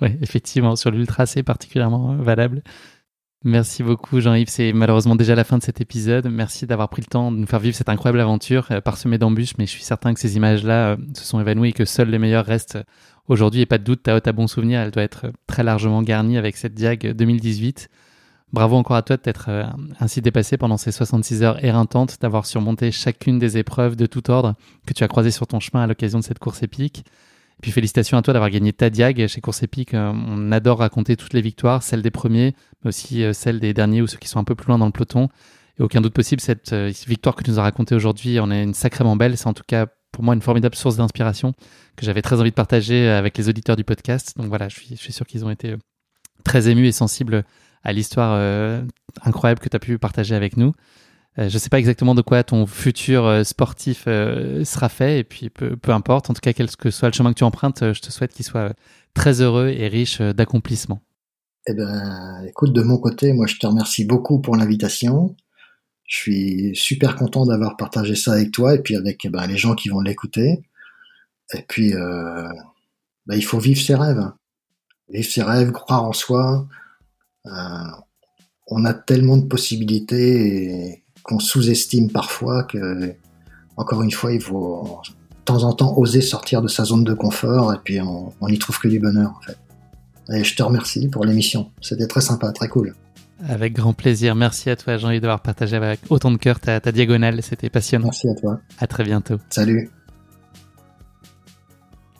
oui, 0.00 0.08
effectivement, 0.22 0.76
sur 0.76 0.90
l'ultra, 0.90 1.26
c'est 1.26 1.42
particulièrement 1.42 2.16
valable. 2.16 2.62
Merci 3.44 3.84
beaucoup 3.84 4.20
Jean-Yves, 4.20 4.48
c'est 4.48 4.72
malheureusement 4.72 5.14
déjà 5.14 5.36
la 5.36 5.44
fin 5.44 5.58
de 5.58 5.62
cet 5.62 5.80
épisode. 5.80 6.26
Merci 6.28 6.66
d'avoir 6.66 6.88
pris 6.88 7.02
le 7.02 7.06
temps 7.06 7.30
de 7.30 7.36
nous 7.36 7.46
faire 7.46 7.60
vivre 7.60 7.76
cette 7.76 7.88
incroyable 7.88 8.20
aventure 8.20 8.66
euh, 8.72 8.80
parsemée 8.80 9.16
d'embûches, 9.16 9.56
mais 9.58 9.66
je 9.66 9.70
suis 9.70 9.84
certain 9.84 10.12
que 10.12 10.18
ces 10.18 10.36
images-là 10.36 10.88
euh, 10.88 10.96
se 11.14 11.24
sont 11.24 11.40
évanouies 11.40 11.68
et 11.68 11.72
que 11.72 11.84
seuls 11.84 12.10
les 12.10 12.18
meilleurs 12.18 12.46
restent 12.46 12.78
aujourd'hui. 13.28 13.60
Et 13.60 13.66
pas 13.66 13.78
de 13.78 13.84
doute, 13.84 14.02
ta 14.02 14.20
ta 14.20 14.32
bon 14.32 14.48
souvenir, 14.48 14.80
elle 14.80 14.90
doit 14.90 15.04
être 15.04 15.30
très 15.46 15.62
largement 15.62 16.02
garnie 16.02 16.36
avec 16.36 16.56
cette 16.56 16.74
Diag 16.74 17.12
2018. 17.12 17.88
Bravo 18.52 18.76
encore 18.76 18.96
à 18.96 19.02
toi 19.02 19.16
de 19.16 19.22
t'être 19.22 19.46
euh, 19.50 19.64
ainsi 20.00 20.20
dépassé 20.20 20.56
pendant 20.56 20.76
ces 20.76 20.90
66 20.90 21.44
heures 21.44 21.64
éreintantes, 21.64 22.16
d'avoir 22.20 22.44
surmonté 22.44 22.90
chacune 22.90 23.38
des 23.38 23.56
épreuves 23.56 23.94
de 23.94 24.06
tout 24.06 24.32
ordre 24.32 24.56
que 24.84 24.94
tu 24.94 25.04
as 25.04 25.08
croisées 25.08 25.30
sur 25.30 25.46
ton 25.46 25.60
chemin 25.60 25.84
à 25.84 25.86
l'occasion 25.86 26.18
de 26.18 26.24
cette 26.24 26.40
course 26.40 26.64
épique. 26.64 27.04
Puis 27.62 27.72
félicitations 27.72 28.16
à 28.16 28.22
toi 28.22 28.32
d'avoir 28.32 28.50
gagné 28.50 28.72
ta 28.72 28.88
diag 28.88 29.26
chez 29.26 29.40
Course 29.40 29.62
Épique. 29.62 29.94
Euh, 29.94 30.12
on 30.14 30.52
adore 30.52 30.78
raconter 30.78 31.16
toutes 31.16 31.32
les 31.32 31.40
victoires, 31.40 31.82
celles 31.82 32.02
des 32.02 32.10
premiers, 32.10 32.54
mais 32.82 32.88
aussi 32.88 33.24
euh, 33.24 33.32
celles 33.32 33.58
des 33.58 33.74
derniers 33.74 34.00
ou 34.00 34.06
ceux 34.06 34.18
qui 34.18 34.28
sont 34.28 34.38
un 34.38 34.44
peu 34.44 34.54
plus 34.54 34.68
loin 34.68 34.78
dans 34.78 34.86
le 34.86 34.92
peloton. 34.92 35.28
Et 35.78 35.82
aucun 35.82 36.00
doute 36.00 36.14
possible, 36.14 36.40
cette 36.40 36.72
euh, 36.72 36.92
victoire 37.06 37.34
que 37.34 37.42
tu 37.42 37.50
nous 37.50 37.58
as 37.58 37.62
racontée 37.62 37.96
aujourd'hui 37.96 38.38
en 38.38 38.50
est 38.50 38.62
une 38.62 38.74
sacrément 38.74 39.16
belle. 39.16 39.36
C'est 39.36 39.48
en 39.48 39.54
tout 39.54 39.64
cas 39.66 39.86
pour 40.12 40.22
moi 40.22 40.34
une 40.34 40.40
formidable 40.40 40.76
source 40.76 40.96
d'inspiration 40.96 41.52
que 41.96 42.06
j'avais 42.06 42.22
très 42.22 42.40
envie 42.40 42.50
de 42.50 42.54
partager 42.54 43.08
avec 43.08 43.36
les 43.36 43.48
auditeurs 43.48 43.76
du 43.76 43.84
podcast. 43.84 44.34
Donc 44.36 44.46
voilà, 44.46 44.68
je 44.68 44.76
suis, 44.76 44.88
je 44.90 45.00
suis 45.00 45.12
sûr 45.12 45.26
qu'ils 45.26 45.44
ont 45.44 45.50
été 45.50 45.74
très 46.44 46.68
émus 46.68 46.86
et 46.86 46.92
sensibles 46.92 47.44
à 47.82 47.92
l'histoire 47.92 48.40
incroyable 49.22 49.60
que 49.60 49.68
tu 49.68 49.76
as 49.76 49.80
pu 49.80 49.98
partager 49.98 50.34
avec 50.34 50.56
nous. 50.56 50.72
Euh, 51.38 51.48
je 51.48 51.54
ne 51.54 51.58
sais 51.58 51.68
pas 51.68 51.78
exactement 51.78 52.14
de 52.14 52.22
quoi 52.22 52.42
ton 52.42 52.66
futur 52.66 53.24
euh, 53.26 53.44
sportif 53.44 54.04
euh, 54.08 54.64
sera 54.64 54.88
fait, 54.88 55.20
et 55.20 55.24
puis 55.24 55.50
peu, 55.50 55.76
importe, 55.88 56.30
en 56.30 56.34
tout 56.34 56.40
cas, 56.40 56.52
quel 56.52 56.68
que 56.76 56.90
soit 56.90 57.08
le 57.08 57.14
chemin 57.14 57.32
que 57.32 57.38
tu 57.38 57.44
empruntes, 57.44 57.92
je 57.92 58.00
te 58.00 58.10
souhaite 58.10 58.32
qu'il 58.32 58.44
soit 58.44 58.74
très 59.14 59.40
heureux 59.40 59.68
et 59.68 59.88
riche 59.88 60.20
d'accomplissements. 60.20 61.00
Eh 61.66 61.74
ben, 61.74 62.44
écoute, 62.48 62.72
de 62.72 62.82
mon 62.82 62.98
côté, 62.98 63.32
moi, 63.32 63.46
je 63.46 63.56
te 63.56 63.66
remercie 63.66 64.04
beaucoup 64.04 64.40
pour 64.40 64.56
l'invitation. 64.56 65.36
Je 66.06 66.16
suis 66.16 66.70
super 66.74 67.14
content 67.14 67.44
d'avoir 67.44 67.76
partagé 67.76 68.14
ça 68.14 68.32
avec 68.32 68.50
toi 68.50 68.74
et 68.74 68.78
puis 68.78 68.96
avec 68.96 69.24
eh 69.24 69.28
ben, 69.28 69.46
les 69.46 69.58
gens 69.58 69.74
qui 69.74 69.90
vont 69.90 70.00
l'écouter. 70.00 70.62
Et 71.54 71.62
puis, 71.68 71.92
ben, 71.92 73.34
il 73.34 73.44
faut 73.44 73.58
vivre 73.58 73.80
ses 73.80 73.94
rêves. 73.94 74.32
Vivre 75.10 75.30
ses 75.30 75.42
rêves, 75.42 75.72
croire 75.72 76.04
en 76.04 76.12
soi, 76.12 76.66
on 77.44 78.84
a 78.84 78.94
tellement 78.94 79.36
de 79.36 79.46
possibilités 79.46 81.04
qu'on 81.28 81.38
sous-estime 81.38 82.10
parfois 82.10 82.64
que, 82.64 83.14
encore 83.76 84.02
une 84.02 84.10
fois, 84.10 84.32
il 84.32 84.40
faut 84.40 85.00
de 85.30 85.44
temps 85.44 85.64
en 85.64 85.72
temps 85.74 85.96
oser 85.98 86.22
sortir 86.22 86.62
de 86.62 86.68
sa 86.68 86.84
zone 86.84 87.04
de 87.04 87.12
confort 87.14 87.74
et 87.74 87.78
puis 87.84 88.00
on 88.00 88.32
n'y 88.48 88.58
trouve 88.58 88.78
que 88.78 88.88
du 88.88 88.98
bonheur 88.98 89.34
en 89.38 89.42
fait. 89.42 89.58
Et 90.34 90.44
je 90.44 90.56
te 90.56 90.62
remercie 90.62 91.08
pour 91.08 91.24
l'émission. 91.24 91.70
C'était 91.80 92.06
très 92.06 92.20
sympa, 92.20 92.52
très 92.52 92.68
cool. 92.68 92.94
Avec 93.46 93.72
grand 93.72 93.92
plaisir. 93.92 94.34
Merci 94.34 94.68
à 94.68 94.76
toi, 94.76 94.96
Jean-Yves, 94.96 95.22
d'avoir 95.22 95.40
partagé 95.40 95.76
avec 95.76 96.00
autant 96.10 96.30
de 96.30 96.36
cœur 96.36 96.60
ta, 96.60 96.80
ta 96.80 96.92
diagonale. 96.92 97.42
C'était 97.42 97.70
passionnant. 97.70 98.06
Merci 98.06 98.28
à 98.28 98.34
toi. 98.34 98.60
À 98.78 98.86
très 98.86 99.04
bientôt. 99.04 99.36
Salut. 99.48 99.90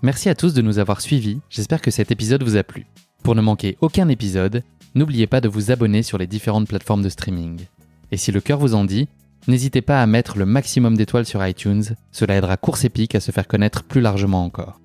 Merci 0.00 0.28
à 0.28 0.34
tous 0.34 0.54
de 0.54 0.62
nous 0.62 0.78
avoir 0.78 1.00
suivis. 1.00 1.40
J'espère 1.50 1.82
que 1.82 1.90
cet 1.90 2.10
épisode 2.10 2.42
vous 2.44 2.56
a 2.56 2.62
plu. 2.62 2.86
Pour 3.24 3.34
ne 3.34 3.40
manquer 3.42 3.76
aucun 3.80 4.08
épisode, 4.08 4.62
n'oubliez 4.94 5.26
pas 5.26 5.40
de 5.40 5.48
vous 5.48 5.70
abonner 5.70 6.02
sur 6.02 6.18
les 6.18 6.26
différentes 6.26 6.68
plateformes 6.68 7.02
de 7.02 7.08
streaming. 7.08 7.66
Et 8.12 8.16
si 8.16 8.32
le 8.32 8.40
cœur 8.40 8.58
vous 8.58 8.74
en 8.74 8.84
dit, 8.84 9.08
n'hésitez 9.46 9.82
pas 9.82 10.02
à 10.02 10.06
mettre 10.06 10.38
le 10.38 10.46
maximum 10.46 10.96
d'étoiles 10.96 11.26
sur 11.26 11.44
iTunes. 11.46 11.84
Cela 12.12 12.36
aidera 12.36 12.56
Course 12.56 12.84
Épique 12.84 13.14
à 13.14 13.20
se 13.20 13.32
faire 13.32 13.48
connaître 13.48 13.84
plus 13.84 14.00
largement 14.00 14.44
encore. 14.44 14.80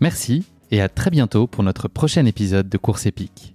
Merci 0.00 0.44
et 0.70 0.80
à 0.80 0.88
très 0.88 1.10
bientôt 1.10 1.46
pour 1.46 1.62
notre 1.62 1.88
prochain 1.88 2.24
épisode 2.26 2.68
de 2.68 2.78
Course 2.78 3.06
épique. 3.06 3.54